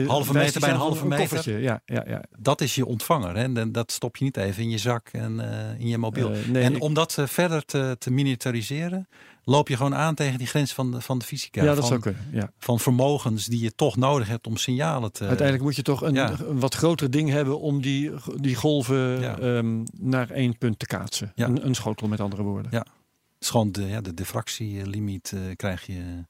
halve 0.08 0.34
meter 0.34 0.60
bij 0.60 0.70
een 0.70 0.76
halve 0.76 1.08
meter. 1.08 1.60
Ja, 1.60 1.82
ja, 1.86 2.04
ja. 2.08 2.24
Dat 2.38 2.62
is 2.62 2.76
je 2.76 2.86
ontvanger. 2.86 3.36
Hè? 3.36 3.56
En 3.56 3.72
dat 3.72 3.91
stop 3.91 4.18
je 4.18 4.24
niet 4.24 4.38
even 4.38 4.64
in 4.64 4.70
je 4.70 4.78
zak 4.78 5.10
en 5.12 5.39
in 5.78 5.88
je 5.88 5.97
mobiel. 5.97 6.32
nee, 6.47 6.64
en 6.64 6.82
om 6.82 6.93
dat 6.93 7.18
verder 7.26 7.66
te, 7.66 7.95
te 7.99 8.12
miniaturiseren, 8.12 9.08
loop 9.43 9.67
je 9.67 9.77
gewoon 9.77 9.95
aan 9.95 10.15
tegen 10.15 10.37
die 10.37 10.47
grens 10.47 10.73
van 10.73 10.91
de, 10.91 11.01
van 11.01 11.17
de 11.17 11.25
fysica. 11.25 11.63
Ja, 11.63 11.75
dat 11.75 11.87
van, 11.87 11.99
kunnen. 11.99 12.27
Ja. 12.31 12.51
Van 12.57 12.79
vermogens 12.79 13.45
die 13.45 13.61
je 13.61 13.75
toch 13.75 13.97
nodig 13.97 14.27
hebt 14.27 14.47
om 14.47 14.57
signalen 14.57 15.11
te. 15.11 15.25
Uiteindelijk 15.25 15.63
moet 15.63 15.75
je 15.75 15.81
toch 15.81 16.01
een, 16.01 16.17
een 16.49 16.59
wat 16.59 16.75
groter 16.75 17.11
ding 17.11 17.29
hebben 17.29 17.59
om 17.59 17.81
die, 17.81 18.11
die 18.35 18.55
golven 18.55 19.39
ehm, 19.41 19.83
naar 19.91 20.29
één 20.29 20.57
punt 20.57 20.79
te 20.79 20.85
kaatsen. 20.85 21.31
Een, 21.35 21.65
een, 21.65 21.75
schotel 21.75 22.07
met 22.07 22.19
andere 22.19 22.43
woorden. 22.43 22.71
Ja, 22.71 22.79
het 22.79 23.39
is 23.39 23.49
gewoon 23.49 23.71
de, 23.71 23.87
ja, 23.87 24.01
de 24.01 24.13
diffractielimiet 24.13 25.31
uh, 25.35 25.41
krijg 25.55 25.85
je 25.85 26.25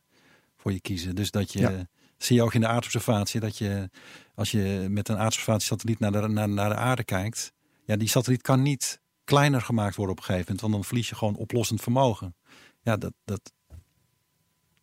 voor 0.57 0.71
je 0.71 0.81
kiezen. 0.81 1.15
Dus 1.15 1.31
dat 1.31 1.53
je. 1.53 1.87
Zie 2.17 2.35
je 2.35 2.43
ook 2.43 2.53
in 2.53 2.61
de 2.61 2.67
aardobservatie 2.67 3.39
dat 3.39 3.57
je, 3.57 3.89
als 4.35 4.51
je 4.51 4.85
met 4.89 5.09
een 5.09 5.17
aardobservatiesatelliet 5.17 5.99
naar 5.99 6.11
de, 6.11 6.27
naar, 6.27 6.49
naar 6.49 6.69
de 6.69 6.75
aarde 6.75 7.03
kijkt, 7.03 7.53
ja, 7.85 7.95
die 7.95 8.07
satelliet 8.07 8.41
kan 8.41 8.61
niet 8.61 9.01
kleiner 9.23 9.61
gemaakt 9.61 9.95
worden 9.95 10.15
op 10.15 10.19
een 10.19 10.25
gegeven 10.25 10.45
moment, 10.45 10.61
want 10.61 10.73
dan 10.73 10.83
verlies 10.83 11.09
je 11.09 11.15
gewoon 11.15 11.35
oplossend 11.35 11.81
vermogen 11.81 12.35
ja, 12.81 12.97
dat, 12.97 13.13
dat, 13.25 13.51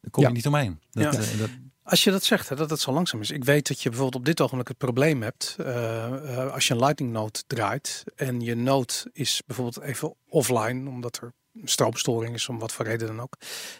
daar 0.00 0.10
kom 0.10 0.24
je 0.24 0.30
niet 0.30 0.46
omheen. 0.46 0.80
Dat, 0.90 1.14
ja. 1.14 1.20
uh, 1.20 1.38
dat, 1.38 1.50
als 1.82 2.04
je 2.04 2.10
dat 2.10 2.24
zegt, 2.24 2.48
hè, 2.48 2.56
dat 2.56 2.70
het 2.70 2.80
zo 2.80 2.92
langzaam 2.92 3.20
is. 3.20 3.30
Ik 3.30 3.44
weet 3.44 3.68
dat 3.68 3.82
je 3.82 3.88
bijvoorbeeld 3.88 4.20
op 4.20 4.26
dit 4.26 4.40
ogenblik 4.40 4.68
het 4.68 4.78
probleem 4.78 5.22
hebt. 5.22 5.56
Uh, 5.60 6.52
als 6.52 6.66
je 6.66 6.74
een 6.74 6.80
lightning 6.80 7.12
node 7.12 7.42
draait 7.46 8.04
en 8.14 8.40
je 8.40 8.54
node 8.54 8.92
is 9.12 9.42
bijvoorbeeld 9.46 9.80
even 9.80 10.14
offline, 10.28 10.88
omdat 10.88 11.16
er 11.16 11.32
stroomstoring 11.64 12.34
is, 12.34 12.48
om 12.48 12.58
wat 12.58 12.72
voor 12.72 12.84
reden 12.84 13.06
dan 13.06 13.20
ook. 13.20 13.36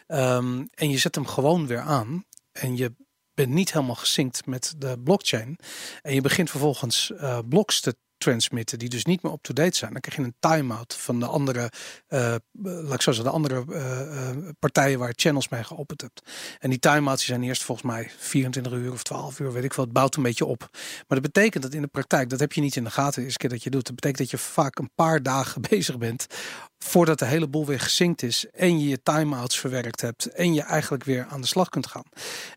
Um, 0.07 0.69
en 0.75 0.91
je 0.91 0.99
zet 0.99 1.15
hem 1.15 1.27
gewoon 1.27 1.67
weer 1.67 1.81
aan 1.81 2.25
en 2.53 2.77
je 2.77 2.93
bent 3.35 3.53
niet 3.53 3.73
helemaal 3.73 3.95
gesynct 3.95 4.47
met 4.47 4.75
de 4.77 4.99
blockchain. 5.05 5.59
En 6.03 6.15
je 6.15 6.21
begint 6.21 6.51
vervolgens 6.51 7.13
bloks 7.49 7.81
te 7.81 7.97
transmitten 8.19 8.79
die 8.79 8.89
dus 8.89 9.05
niet 9.05 9.23
meer 9.23 9.33
up-to-date 9.33 9.77
zijn. 9.77 9.93
Dan 9.93 10.01
krijg 10.01 10.17
je 10.17 10.25
een 10.25 10.35
time-out 10.39 10.95
van 10.95 11.21
de 11.21 11.27
andere, 11.27 11.71
uh, 12.09 12.35
laat 12.63 12.95
ik 12.95 13.03
zeggen, 13.03 13.25
de 13.25 13.31
andere 13.31 13.65
uh, 13.69 14.49
partijen 14.59 14.99
waar 14.99 15.13
channels 15.17 15.49
mee 15.49 15.65
geopend 15.65 16.01
hebt. 16.01 16.23
En 16.59 16.71
die 16.71 16.79
time-outs 16.79 17.25
zijn 17.25 17.43
eerst 17.43 17.63
volgens 17.63 17.87
mij 17.87 18.11
24 18.19 18.73
uur 18.73 18.93
of 18.93 19.03
12 19.03 19.41
uur, 19.41 19.53
weet 19.53 19.65
ik 19.65 19.73
wel. 19.73 19.85
Het 19.85 19.95
bouwt 19.95 20.17
een 20.17 20.23
beetje 20.23 20.45
op. 20.45 20.69
Maar 20.73 21.21
dat 21.21 21.33
betekent 21.33 21.63
dat 21.63 21.75
in 21.75 21.83
de 21.83 21.89
praktijk, 21.89 22.31
dat 22.31 22.41
heb 22.41 22.53
je 22.53 22.61
niet 22.61 22.77
in 22.77 22.85
de 22.85 22.91
gaten 22.91 23.15
de 23.15 23.23
eerste 23.23 23.39
keer 23.39 23.51
dat 23.51 23.63
je 23.63 23.71
doet. 23.71 23.87
Dat 23.87 23.95
betekent 23.95 24.19
dat 24.19 24.31
je 24.31 24.47
vaak 24.47 24.79
een 24.79 24.91
paar 24.95 25.23
dagen 25.23 25.63
bezig 25.71 25.99
bent 25.99 26.27
voordat 26.79 27.19
de 27.19 27.25
hele 27.25 27.49
boel 27.49 27.67
weer 27.67 27.81
gezinkt 27.81 28.23
is 28.23 28.47
en 28.53 28.81
je 28.81 28.89
je 28.89 29.03
time-outs 29.03 29.59
verwerkt 29.59 30.01
hebt 30.01 30.27
en 30.27 30.55
je 30.55 30.63
eigenlijk 30.63 31.05
weer 31.05 31.27
aan 31.27 31.41
de 31.41 31.47
slag 31.47 31.69
kunt 31.69 31.87
gaan. 31.87 32.05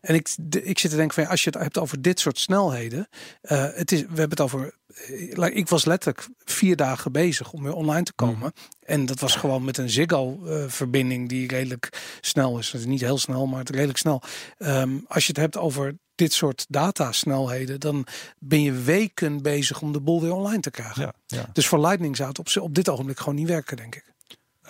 En 0.00 0.14
ik, 0.14 0.28
ik 0.50 0.78
zit 0.78 0.90
te 0.90 0.96
denken 0.96 1.14
van 1.14 1.22
ja, 1.22 1.30
als 1.30 1.44
je 1.44 1.50
het 1.50 1.62
hebt 1.62 1.78
over 1.78 2.02
dit 2.02 2.20
soort 2.20 2.38
snelheden, 2.38 3.08
uh, 3.42 3.66
het 3.74 3.92
is, 3.92 4.00
we 4.00 4.06
hebben 4.06 4.30
het 4.30 4.40
over, 4.40 4.74
uh, 5.10 5.56
ik 5.56 5.68
was 5.68 5.84
letterlijk 5.84 6.28
vier 6.44 6.76
dagen 6.76 7.12
bezig 7.12 7.52
om 7.52 7.62
weer 7.62 7.74
online 7.74 8.02
te 8.04 8.12
komen. 8.12 8.52
Mhm. 8.54 8.82
En 8.82 9.06
dat 9.06 9.20
was 9.20 9.36
gewoon 9.36 9.64
met 9.64 9.78
een 9.78 9.90
Ziggo-verbinding 9.90 11.22
uh, 11.22 11.28
die 11.28 11.48
redelijk 11.48 12.16
snel 12.20 12.58
is. 12.58 12.74
is 12.74 12.84
niet 12.84 13.00
heel 13.00 13.18
snel, 13.18 13.46
maar 13.46 13.64
redelijk 13.64 13.98
snel. 13.98 14.22
Um, 14.58 15.04
als 15.08 15.26
je 15.26 15.32
het 15.32 15.40
hebt 15.40 15.56
over 15.56 15.94
dit 16.22 16.32
soort 16.32 16.66
datasnelheden, 16.68 17.80
dan 17.80 18.06
ben 18.38 18.62
je 18.62 18.72
weken 18.72 19.42
bezig 19.42 19.80
om 19.80 19.92
de 19.92 20.00
boel 20.00 20.20
weer 20.20 20.32
online 20.32 20.60
te 20.60 20.70
krijgen. 20.70 21.02
Ja, 21.02 21.14
ja. 21.26 21.50
Dus 21.52 21.66
voor 21.66 21.80
Lightning 21.80 22.16
zou 22.16 22.28
het 22.28 22.38
op, 22.38 22.62
op 22.62 22.74
dit 22.74 22.88
ogenblik 22.88 23.18
gewoon 23.18 23.34
niet 23.34 23.48
werken, 23.48 23.76
denk 23.76 23.94
ik. 23.94 24.04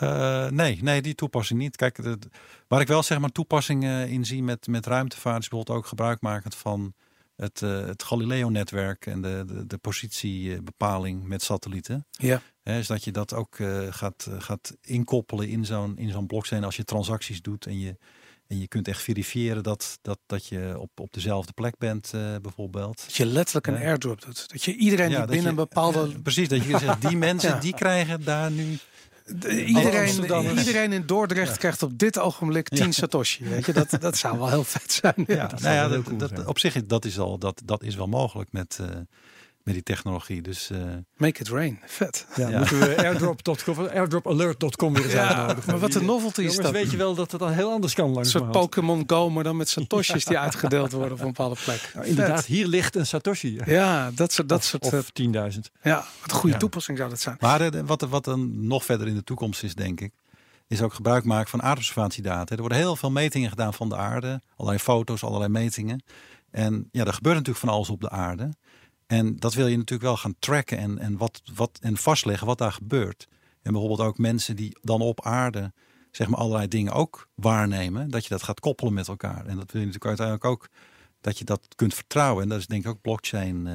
Uh, 0.03 0.49
nee, 0.49 0.79
nee, 0.83 1.03
die 1.03 1.15
toepassing 1.15 1.59
niet. 1.59 1.77
Kijk, 1.77 2.03
de, 2.03 2.19
waar 2.69 2.81
ik 2.81 2.87
wel 2.87 3.03
zeg 3.03 3.19
maar 3.19 3.33
toepassingen 3.33 4.09
in 4.09 4.25
zie 4.25 4.43
met, 4.43 4.67
met 4.67 4.87
ruimtevaart 4.87 5.43
is 5.43 5.49
bijvoorbeeld 5.49 5.79
ook 5.79 5.87
gebruikmakend 5.87 6.55
van 6.55 6.95
het, 7.37 7.61
uh, 7.61 7.87
het 7.87 8.03
Galileo-netwerk 8.03 9.07
en 9.07 9.23
de, 9.23 9.45
de, 9.47 9.67
de, 9.67 9.79
positiebepaling 9.79 11.25
met 11.25 11.43
satellieten. 11.43 12.07
Ja. 12.11 12.43
He, 12.63 12.79
is 12.79 12.87
dat 12.87 13.05
je 13.05 13.11
dat 13.11 13.35
ook 13.35 13.59
uh, 13.59 13.87
gaat, 13.91 14.29
gaat 14.39 14.77
inkoppelen 14.81 15.49
in 15.49 15.65
zo'n 15.65 15.99
in 15.99 16.11
zo'n 16.11 16.27
blockchain 16.27 16.65
als 16.65 16.77
je 16.77 16.85
transacties 16.85 17.43
doet 17.43 17.67
en 17.67 17.79
je 17.79 17.97
en 18.53 18.61
je 18.61 18.69
kunt 18.69 18.89
echt 18.89 19.03
verifiëren 19.03 19.63
dat, 19.63 19.99
dat, 20.03 20.19
dat 20.27 20.47
je 20.47 20.75
op, 20.79 21.01
op 21.01 21.13
dezelfde 21.13 21.53
plek 21.53 21.79
bent, 21.79 22.13
uh, 22.15 22.37
bijvoorbeeld. 22.43 23.03
Dat 23.05 23.15
je 23.15 23.27
letterlijk 23.27 23.67
een 23.67 23.77
airdrop 23.77 24.23
doet. 24.23 24.51
Dat 24.51 24.65
je 24.65 24.75
iedereen 24.75 25.09
die 25.09 25.25
binnen 25.25 25.47
een 25.47 25.55
bepaalde. 25.55 26.09
precies, 26.23 26.49
dat 26.49 26.65
je 26.65 26.79
zegt, 26.79 27.09
die 27.09 27.17
mensen 27.29 27.61
die 27.61 27.75
krijgen 27.75 28.25
daar 28.25 28.51
nu 28.51 28.79
iedereen, 29.67 30.59
iedereen 30.59 30.93
in 30.93 31.07
Dordrecht 31.07 31.59
krijgt 31.59 31.83
op 31.83 31.99
dit 31.99 32.19
ogenblik 32.19 32.69
10 32.69 32.93
Satoshi. 32.93 33.45
Weet 33.45 33.67
je, 33.67 33.73
dat, 33.73 33.97
dat 34.01 34.17
zou 34.17 34.39
wel 34.39 34.49
heel 34.49 34.65
vet 34.65 34.93
zijn. 34.93 35.25
Ja, 35.27 35.51
nou 35.63 35.75
ja, 35.75 35.89
dat, 35.89 36.19
dat, 36.19 36.47
op 36.47 36.59
zich 36.59 36.87
dat 36.87 37.05
is 37.05 37.19
al 37.19 37.39
dat, 37.39 37.63
dat 37.65 37.83
is 37.83 37.95
wel 37.95 38.07
mogelijk 38.07 38.53
met, 38.53 38.79
uh, 38.81 38.87
met 39.65 39.75
die 39.75 39.83
technologie. 39.83 40.43
Dus, 40.43 40.71
uh... 40.71 40.79
Make 41.17 41.41
it 41.41 41.49
rain. 41.49 41.79
Vet. 41.87 42.27
Ja, 42.37 42.49
ja. 42.49 42.59
moeten 42.59 42.79
we 42.79 42.97
airdrop.com, 43.07 43.87
airdropalert.com 43.87 44.95
weer 44.95 45.05
eens 45.05 45.13
ja, 45.13 45.57
Maar 45.67 45.79
wat 45.79 45.95
een 45.95 46.05
novelty 46.05 46.43
is 46.43 46.57
dat. 46.57 46.71
weet 46.71 46.91
je 46.91 46.97
wel 46.97 47.15
dat 47.15 47.31
het 47.31 47.41
dan 47.41 47.53
heel 47.53 47.71
anders 47.71 47.95
kan 47.95 48.11
langs. 48.11 48.35
Een 48.35 48.41
soort 48.41 48.53
Pokémon 48.53 49.05
Go, 49.07 49.31
maar 49.31 49.45
dan 49.45 49.57
met 49.57 49.69
Satoshis 49.69 50.25
die 50.25 50.39
uitgedeeld 50.39 50.93
worden 50.93 51.13
op 51.13 51.21
een 51.21 51.27
bepaalde 51.27 51.57
plek. 51.65 51.91
Nou, 51.95 52.07
inderdaad, 52.07 52.45
hier 52.45 52.67
ligt 52.67 52.97
een 52.97 53.07
Satoshi. 53.07 53.61
Ja, 53.67 54.11
dat 54.11 54.33
soort... 54.33 54.49
Dat 54.49 54.65
soort 54.65 54.93
of 54.93 55.11
10.000. 55.23 55.27
Eh, 55.33 55.51
ja, 55.83 56.05
wat 56.21 56.31
een 56.31 56.37
goede 56.37 56.57
toepassing 56.57 56.99
zou 56.99 57.11
dat 57.11 57.21
zijn. 57.21 57.37
Maar 57.41 57.75
uh, 57.75 57.81
wat, 57.85 58.01
wat 58.01 58.25
dan 58.25 58.67
nog 58.67 58.85
verder 58.85 59.07
in 59.07 59.15
de 59.15 59.25
toekomst 59.25 59.63
is, 59.63 59.75
denk 59.75 60.01
ik, 60.01 60.13
is 60.67 60.83
ook 60.83 60.95
gebruik 60.95 61.25
maken 61.25 61.51
van 61.51 61.63
aardobservatiedata. 61.63 62.55
Er 62.55 62.61
worden 62.61 62.79
heel 62.79 62.97
veel 62.97 63.11
metingen 63.11 63.51
gedaan 63.51 63.75
van 63.75 63.89
de 63.89 63.97
aarde. 63.97 64.41
Allerlei 64.57 64.83
foto's, 64.83 65.25
allerlei 65.25 65.51
metingen. 65.51 66.03
En 66.51 66.89
ja, 66.93 67.05
er 67.05 67.13
gebeurt 67.13 67.37
natuurlijk 67.37 67.65
van 67.65 67.75
alles 67.75 67.91
op 67.91 68.01
de 68.01 68.11
aarde. 68.11 68.53
En 69.13 69.37
dat 69.37 69.55
wil 69.55 69.67
je 69.67 69.77
natuurlijk 69.77 70.09
wel 70.09 70.17
gaan 70.17 70.35
tracken 70.39 70.79
en, 70.79 70.99
en, 70.99 71.17
wat, 71.17 71.43
wat, 71.55 71.79
en 71.83 71.97
vastleggen 71.97 72.47
wat 72.47 72.59
daar 72.59 72.73
gebeurt. 72.73 73.29
En 73.63 73.73
bijvoorbeeld 73.73 74.09
ook 74.09 74.19
mensen 74.19 74.57
die 74.57 74.79
dan 74.83 75.01
op 75.01 75.25
aarde 75.25 75.73
zeg 76.11 76.29
maar 76.29 76.39
allerlei 76.39 76.69
dingen 76.69 76.93
ook 76.93 77.29
waarnemen, 77.35 78.11
dat 78.11 78.23
je 78.23 78.29
dat 78.29 78.43
gaat 78.43 78.61
koppelen 78.61 78.93
met 78.93 79.09
elkaar. 79.09 79.47
En 79.47 79.57
dat 79.57 79.73
wil 79.73 79.81
je 79.81 79.87
natuurlijk 79.87 80.05
uiteindelijk 80.05 80.45
ook 80.45 80.69
dat 81.21 81.39
je 81.39 81.45
dat 81.45 81.69
kunt 81.75 81.95
vertrouwen. 81.95 82.43
En 82.43 82.49
dat 82.49 82.59
is 82.59 82.67
denk 82.67 82.85
ik 82.85 82.91
ook 82.91 83.01
blockchain. 83.01 83.67
Uh, 83.67 83.75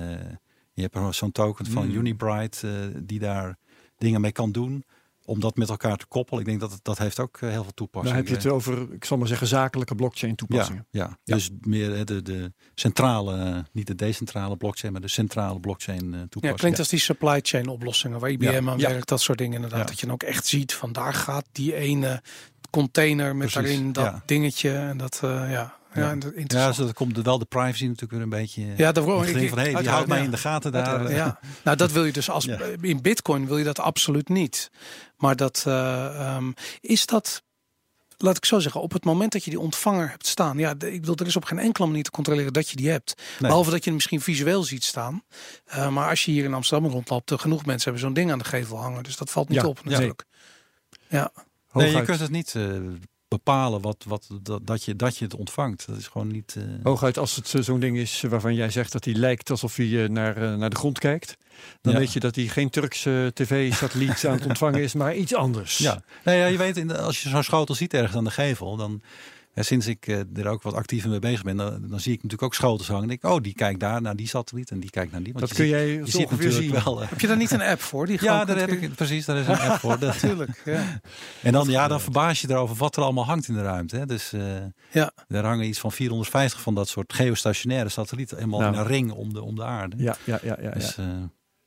je 0.74 0.90
hebt 0.92 1.16
zo'n 1.16 1.32
token 1.32 1.66
van 1.66 1.88
mm. 1.88 1.96
Unibright 1.96 2.62
uh, 2.66 2.72
die 3.04 3.20
daar 3.20 3.58
dingen 3.98 4.22
mee 4.22 4.32
kan 4.32 4.52
doen 4.52 4.86
om 5.28 5.40
dat 5.40 5.56
met 5.56 5.70
elkaar 5.70 5.98
te 5.98 6.06
koppelen. 6.06 6.40
Ik 6.40 6.46
denk 6.46 6.60
dat 6.60 6.72
het, 6.72 6.84
dat 6.84 6.98
heeft 6.98 7.20
ook 7.20 7.38
eh, 7.42 7.50
heel 7.50 7.64
veel 7.64 7.74
toepassingen. 7.74 8.18
Dan 8.18 8.34
heb 8.34 8.42
je 8.42 8.50
het 8.50 8.56
over, 8.56 8.94
ik 8.94 9.06
zal 9.06 9.18
maar 9.18 9.28
zeggen, 9.28 9.48
zakelijke 9.48 9.96
blockchain 9.96 10.36
toepassingen. 10.36 10.88
Ja, 10.90 11.18
ja. 11.24 11.36
dus 11.36 11.50
meer 11.62 12.06
de, 12.06 12.22
de 12.22 12.54
centrale, 12.76 13.66
niet 13.72 13.88
de 13.88 13.96
decentrale 13.96 14.58
blockchain, 14.58 14.94
maar 14.94 15.02
de 15.02 15.08
centrale 15.08 15.60
blockchain 15.60 16.04
uh, 16.04 16.12
toepassing. 16.12 16.44
Ja, 16.44 16.54
klinkt 16.54 16.80
als 16.80 16.88
die 16.88 17.00
supply 17.00 17.40
chain 17.42 17.68
oplossingen 17.68 18.20
waar 18.20 18.30
IBM 18.30 18.70
aan 18.70 18.80
werkt, 18.80 19.08
dat 19.08 19.22
soort 19.22 19.38
dingen 19.38 19.56
inderdaad. 19.56 19.88
Dat 19.88 20.00
je 20.00 20.06
dan 20.06 20.16
ook 20.16 20.24
echt 20.24 20.46
ziet 20.46 20.74
van 20.74 20.92
daar 20.92 21.14
gaat 21.14 21.46
die 21.52 21.76
ene 21.76 22.22
container 22.70 23.36
met 23.36 23.54
daarin 23.54 23.92
dat 23.92 24.22
dingetje 24.26 24.72
en 24.72 24.98
dat, 24.98 25.22
uh, 25.24 25.52
ja. 25.52 25.78
Ja, 25.98 26.16
ja, 26.48 26.72
zo 26.72 26.90
komt 26.94 27.18
wel 27.18 27.40
de 27.40 27.46
privacy 27.46 27.84
natuurlijk 27.84 28.12
weer 28.12 28.22
een 28.22 28.30
beetje. 28.30 28.66
Ja, 28.78 28.92
daarvoor 28.92 29.26
ik 29.26 29.50
van 29.50 29.60
hey, 29.60 29.74
die 29.74 29.90
houdt 29.90 30.08
mij 30.08 30.24
in 30.24 30.32
de 30.32 30.38
gaten 30.38 30.72
daar. 30.72 31.12
Ja. 31.12 31.40
nou, 31.64 31.78
dat 31.78 31.92
wil 31.92 32.06
je 32.06 32.12
dus 32.12 32.30
als 32.30 32.48
in 32.82 33.02
Bitcoin 33.02 33.48
wil 33.48 33.58
je 33.58 33.64
dat 33.64 33.80
absoluut 33.80 34.30
niet. 34.30 34.70
Maar 35.18 35.36
dat 35.36 35.64
uh, 35.68 36.36
um, 36.38 36.54
is 36.82 37.06
dat. 37.06 37.46
Laat 38.20 38.38
ik 38.38 38.46
zo 38.46 38.60
zeggen, 38.60 38.82
op 38.82 38.92
het 38.92 39.04
moment 39.04 39.32
dat 39.32 39.44
je 39.44 39.50
die 39.50 39.60
ontvanger 39.60 40.10
hebt 40.10 40.28
staan, 40.28 40.58
ja, 40.58 40.70
ik 40.72 41.00
bedoel, 41.00 41.16
er 41.16 41.26
is 41.26 41.36
op 41.36 41.46
geen 41.46 41.60
enkele 41.60 41.88
manier 41.88 42.04
te 42.04 42.12
controleren 42.12 42.54
dat 42.54 42.70
je 42.70 42.76
die 42.76 42.90
hebt. 42.90 43.22
Behalve 43.40 43.70
dat 43.70 43.80
je 43.80 43.86
hem 43.86 43.94
misschien 43.94 44.22
visueel 44.22 44.64
ziet 44.64 44.84
staan. 44.84 45.24
Uh, 45.70 45.90
maar 45.90 46.10
als 46.10 46.26
je 46.26 46.32
hier 46.32 46.44
in 46.44 46.54
Amsterdam 46.54 46.92
rondloopt, 46.92 47.32
genoeg 47.36 47.66
mensen 47.66 47.84
hebben 47.84 48.02
zo'n 48.02 48.14
ding 48.14 48.32
aan 48.32 48.38
de 48.38 48.46
gevel 48.46 48.78
hangen. 48.78 49.04
Dus 49.04 49.18
dat 49.18 49.30
valt 49.30 49.50
niet 49.50 49.64
op 49.64 49.84
natuurlijk. 49.84 50.26
Ja. 51.10 51.32
Nee, 51.72 51.92
je 51.92 52.02
kunt 52.02 52.20
het 52.20 52.32
niet 52.32 52.54
uh, 52.54 52.80
bepalen 53.28 53.82
wat, 53.82 54.04
wat, 54.08 54.28
dat, 54.42 54.68
dat, 54.68 54.84
je, 54.84 54.96
dat 54.96 55.18
je 55.18 55.26
het 55.26 55.36
ontvangt. 55.36 55.88
Dat 55.88 55.98
is 55.98 56.08
gewoon 56.08 56.28
niet. 56.28 56.56
Uh... 56.58 56.64
Hooguit 56.84 57.18
als 57.18 57.36
het 57.36 57.66
zo'n 57.66 57.80
ding 57.80 57.98
is 57.98 58.22
waarvan 58.22 58.56
jij 58.56 58.70
zegt 58.70 58.92
dat 58.92 59.06
hij 59.06 59.14
lijkt 59.14 59.50
alsof 59.50 59.76
hij 59.76 60.08
naar, 60.08 60.58
naar 60.58 60.70
de 60.70 60.76
grond 60.76 61.00
kijkt. 61.00 61.38
Dan 61.82 61.94
weet 61.94 62.14
je 62.14 62.20
dat 62.20 62.36
hij 62.36 62.48
geen 62.48 62.70
Turkse 62.70 63.32
tv-satelliet 63.34 64.26
aan 64.28 64.34
het 64.34 64.46
ontvangen 64.46 64.82
is, 64.82 64.94
maar 64.94 65.16
iets 65.16 65.36
anders. 65.36 65.78
Ja, 65.78 66.02
nou 66.24 66.38
ja 66.38 66.46
je 66.46 66.58
weet, 66.58 66.98
als 66.98 67.24
je 67.24 67.30
zo'n 67.30 67.44
schotel 67.44 67.76
ziet 67.76 67.94
ergens 67.94 68.16
aan 68.16 68.24
de 68.24 68.32
gevel, 68.32 68.76
dan 68.76 69.02
sinds 69.64 69.88
ik 69.88 70.08
er 70.34 70.48
ook 70.48 70.62
wat 70.62 70.74
actiever 70.74 71.10
mee 71.10 71.20
bezig 71.20 71.44
ben, 71.44 71.58
dan, 71.58 71.88
dan, 71.88 72.00
zie 72.00 72.12
ik 72.12 72.24
natuurlijk 72.24 72.44
ook 72.44 72.54
schotels 72.54 72.88
hangen. 72.88 73.08
denk 73.08 73.24
ik, 73.24 73.30
oh, 73.30 73.42
die 73.42 73.54
kijkt 73.54 73.80
daar 73.80 74.02
naar 74.02 74.16
die 74.16 74.28
satelliet 74.28 74.72
en 74.72 74.80
die 74.80 74.90
kijkt 74.90 75.12
naar 75.12 75.24
die. 75.24 75.34
Want 75.34 75.48
dat 75.48 75.58
kun 75.58 75.68
jij 75.68 75.88
je 75.88 76.06
ziet 76.06 76.30
natuurlijk 76.30 76.62
zien. 76.62 76.84
wel. 76.84 77.02
Heb 77.02 77.20
je 77.20 77.28
daar 77.28 77.38
niet 77.38 77.52
een 77.52 77.62
app 77.62 77.82
voor? 77.82 78.06
Die 78.06 78.18
ja, 78.24 78.46
daar 78.46 78.58
heb 78.58 78.70
ik 78.70 78.96
precies. 78.96 79.26
Daar 79.26 79.38
is 79.38 79.48
een 79.48 79.60
app 79.60 79.80
voor. 79.80 79.98
Natuurlijk. 80.08 80.62
Ja. 80.66 81.02
En 81.42 81.52
dan, 81.52 81.70
ja, 81.70 81.88
dan 81.88 82.02
verbaas 82.02 82.42
je 82.42 82.50
erover 82.50 82.76
wat 82.76 82.96
er 82.96 83.04
allemaal 83.04 83.26
hangt 83.26 83.48
in 83.48 83.54
de 83.54 83.62
ruimte. 83.62 83.98
Hè. 83.98 84.06
Dus 84.06 84.34
ja. 84.92 85.12
daar 85.28 85.46
hangen 85.46 85.68
iets 85.68 85.80
van 85.80 85.92
450 85.92 86.62
van 86.62 86.76
dat 86.76 86.88
soort 86.88 87.14
geostationaire 87.14 87.90
satellieten, 87.90 88.38
helemaal 88.38 88.60
nou. 88.60 88.74
in 88.74 88.80
een 88.80 88.88
ring 88.88 89.12
om 89.12 89.34
de, 89.34 89.42
om 89.42 89.56
de 89.56 89.64
aarde. 89.64 89.96
Ja, 89.98 90.16
ja, 90.24 90.40
ja, 90.44 90.58
ja. 90.62 90.72
Dus, 90.72 90.98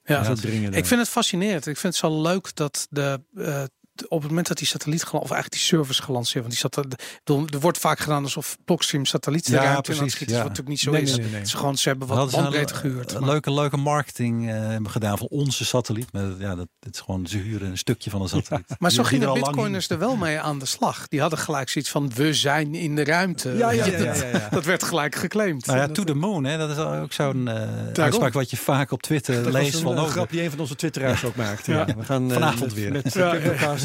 ja, 0.02 0.34
ik 0.70 0.86
vind 0.86 1.00
het 1.00 1.08
fascinerend. 1.08 1.66
Ik 1.66 1.76
vind 1.76 1.94
het 1.94 2.02
zo 2.02 2.22
leuk 2.22 2.56
dat 2.56 2.86
de 2.90 3.20
uh, 3.34 3.62
op 4.08 4.20
het 4.20 4.28
moment 4.28 4.48
dat 4.48 4.58
die 4.58 4.66
satelliet, 4.66 5.04
of 5.04 5.12
eigenlijk 5.12 5.50
die 5.50 5.60
service 5.60 6.02
gelanceerd, 6.02 6.44
want 6.44 6.60
die 6.60 6.70
satelliet, 6.70 7.54
er 7.54 7.60
wordt 7.60 7.78
vaak 7.78 7.98
gedaan 7.98 8.22
alsof 8.22 8.56
Blockstream 8.64 9.04
satelliet 9.04 9.46
ja, 9.46 9.80
precies, 9.80 10.18
ja. 10.18 10.26
wat 10.26 10.36
natuurlijk 10.36 10.68
niet 10.68 10.80
zo 10.80 10.92
is. 10.92 11.12
Het 11.12 11.46
is 11.46 11.54
gewoon, 11.54 11.76
ze 11.76 11.88
hebben 11.88 12.08
wat 12.08 12.30
bandbreedte 12.30 12.74
gehuurd. 12.74 13.12
Een 13.12 13.24
leuke, 13.24 13.52
leuke 13.52 13.76
marketing 13.76 14.50
uh, 14.50 14.76
gedaan 14.82 15.18
van 15.18 15.26
onze 15.26 15.64
satelliet. 15.64 16.12
Met, 16.12 16.34
ja, 16.38 16.54
dat, 16.54 16.68
het 16.80 16.94
is 16.94 17.00
gewoon, 17.00 17.26
ze 17.26 17.38
huren 17.38 17.70
een 17.70 17.78
stukje 17.78 18.10
van 18.10 18.22
een 18.22 18.28
satelliet. 18.28 18.64
Maar 18.78 18.90
zo 18.90 19.02
gingen 19.02 19.32
bitcoiners 19.32 19.88
er 19.88 19.98
wel 19.98 20.16
mee 20.16 20.40
aan 20.40 20.58
de 20.58 20.66
slag. 20.66 21.08
Die 21.08 21.20
hadden 21.20 21.38
gelijk 21.38 21.68
zoiets 21.68 21.90
van, 21.90 22.10
we 22.14 22.34
zijn 22.34 22.74
in 22.74 22.96
de 22.96 23.04
ruimte. 23.04 23.50
Ja, 23.56 23.70
ja, 23.70 23.86
ja, 24.32 24.48
dat 24.50 24.64
werd 24.64 24.82
gelijk 24.82 25.14
geclaimd. 25.14 25.66
Nou 25.66 25.78
ja, 25.78 25.88
to 25.88 26.04
the 26.04 26.14
moon, 26.14 26.44
hè, 26.44 26.58
dat 26.58 26.70
is 26.70 26.76
ook 26.76 27.12
zo'n 27.12 27.46
uh, 27.46 27.62
uitspraak 27.92 28.32
wat 28.32 28.50
je 28.50 28.56
vaak 28.56 28.90
op 28.90 29.02
Twitter 29.02 29.52
leest. 29.52 29.80
van, 29.80 29.98
een 29.98 30.08
grap 30.08 30.30
die 30.30 30.42
een 30.42 30.50
van 30.50 30.60
onze 30.60 30.74
twitteraars 30.74 31.24
ook 31.24 31.36
maakt. 31.36 31.66
Ja. 31.66 31.84
We 31.84 32.04
gaan 32.04 32.30
vanavond 32.30 32.74
weer. 32.74 32.92
Met, 32.92 33.14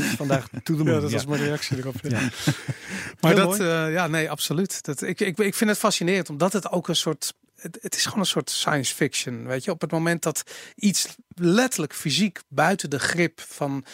vandaag 0.06 0.47
to 0.64 0.76
the 0.76 0.84
moon. 0.84 0.93
Ja, 0.93 0.99
dat 0.99 1.12
was 1.12 1.26
mijn 1.26 1.41
reactie 1.41 1.78
erop. 1.78 1.95
Ja. 2.01 2.30
maar 3.22 3.36
dat, 3.36 3.60
uh, 3.60 3.93
ja, 3.93 4.08
nee, 4.08 4.30
absoluut. 4.30 4.84
Dat, 4.84 5.01
ik, 5.01 5.20
ik, 5.20 5.38
ik 5.38 5.56
vind 5.56 5.70
het 5.70 5.80
fascinerend, 5.80 6.30
omdat 6.30 6.53
het 6.53 6.72
ook 6.72 6.88
een 6.88 6.95
soort 6.95 7.34
het, 7.56 7.78
het, 7.82 7.95
is 7.95 8.06
gewoon 8.06 8.20
een 8.20 8.26
soort 8.26 8.49
science 8.49 8.95
fiction. 8.95 9.45
Weet 9.45 9.64
je, 9.64 9.72
op 9.72 9.82
het 9.82 9.91
moment 9.91 10.24
dat 10.24 10.43
iets 10.76 11.16
letterlijk 11.36 11.93
fysiek 11.93 12.39
buiten 12.47 12.89
de 12.89 12.99
grip 12.99 13.41
van 13.47 13.86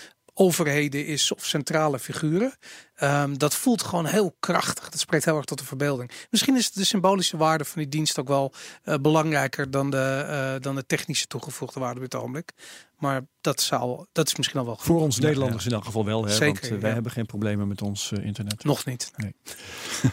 overheden 0.42 1.06
is 1.06 1.32
of 1.32 1.46
centrale 1.46 2.00
figuren. 2.00 2.54
Um, 3.04 3.38
dat 3.38 3.56
voelt 3.56 3.84
gewoon 3.84 4.06
heel 4.06 4.36
krachtig. 4.40 4.90
Dat 4.90 5.00
spreekt 5.00 5.26
heel 5.26 5.36
erg 5.36 5.46
tot 5.46 5.58
de 5.58 5.66
verbeelding. 5.66 6.12
Misschien 6.30 6.56
is 6.56 6.72
de 6.72 6.84
symbolische 6.84 7.38
waarde 7.38 7.66
van 7.66 7.82
die 7.82 7.90
dienst 7.90 8.20
ook 8.20 8.28
wel 8.28 8.54
uh, 8.86 8.96
belangrijker 8.96 9.72
dan 9.72 9.90
de, 9.90 10.26
uh, 10.30 10.62
dan 10.64 10.76
de 10.76 10.86
technische 10.86 11.28
toegevoegde 11.28 11.80
waarde 11.80 11.96
op 11.96 12.04
het 12.04 12.16
ogenblik. 12.16 12.52
Maar 12.98 13.22
dat, 13.42 13.62
zou, 13.62 14.06
dat 14.12 14.28
is 14.28 14.36
misschien 14.36 14.60
al 14.60 14.66
wel 14.66 14.76
goed. 14.76 14.86
Voor 14.86 15.02
ons 15.02 15.20
Nederlanders 15.20 15.66
in 15.66 15.72
elk 15.72 15.86
geval 15.86 16.06
wel. 16.06 16.26
Hè? 16.26 16.32
Zeker, 16.32 16.62
Want 16.62 16.74
uh, 16.74 16.80
wij 16.80 16.92
hebben 16.92 17.12
geen 17.12 17.26
problemen 17.26 17.68
met 17.68 17.82
ons 17.82 18.12
internet. 18.12 18.64
Nog 18.64 18.86
niet. 18.86 19.12
Nee. 19.16 19.36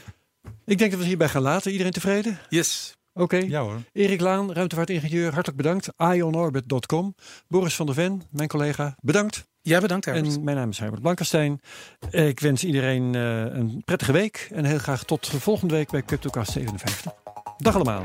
Ik 0.65 0.79
denk 0.79 0.91
dat 0.91 1.01
we 1.01 1.07
hierbij 1.07 1.29
gaan 1.29 1.43
laten. 1.43 1.71
Iedereen 1.71 1.93
tevreden? 1.93 2.39
Yes. 2.49 2.97
Oké. 3.13 3.37
Ja 3.37 3.61
hoor. 3.61 3.83
Erik 3.93 4.21
Laan, 4.21 4.53
ruimtevaartingenieur, 4.53 5.33
hartelijk 5.33 5.57
bedankt. 5.57 5.89
ionorbit.com. 5.97 7.15
Boris 7.49 7.75
van 7.75 7.87
der 7.87 7.95
Ven, 7.95 8.23
mijn 8.31 8.49
collega, 8.49 8.97
bedankt. 9.01 9.45
Jij 9.69 9.81
bedankt 9.81 10.05
Herbert. 10.05 10.37
En 10.37 10.45
mijn 10.45 10.57
naam 10.57 10.71
is 10.71 10.79
Herbert 10.79 11.03
Blankenstein. 11.03 11.61
Ik 12.11 12.41
wens 12.41 12.65
iedereen 12.65 13.15
uh, 13.15 13.41
een 13.41 13.83
prettige 13.85 14.13
week. 14.13 14.49
En 14.53 14.65
heel 14.65 14.79
graag 14.79 15.05
tot 15.05 15.27
volgende 15.27 15.75
week 15.75 15.91
bij 15.91 16.03
CryptoCast 16.03 16.53
57. 16.53 17.13
Dag 17.57 17.75
allemaal. 17.75 18.03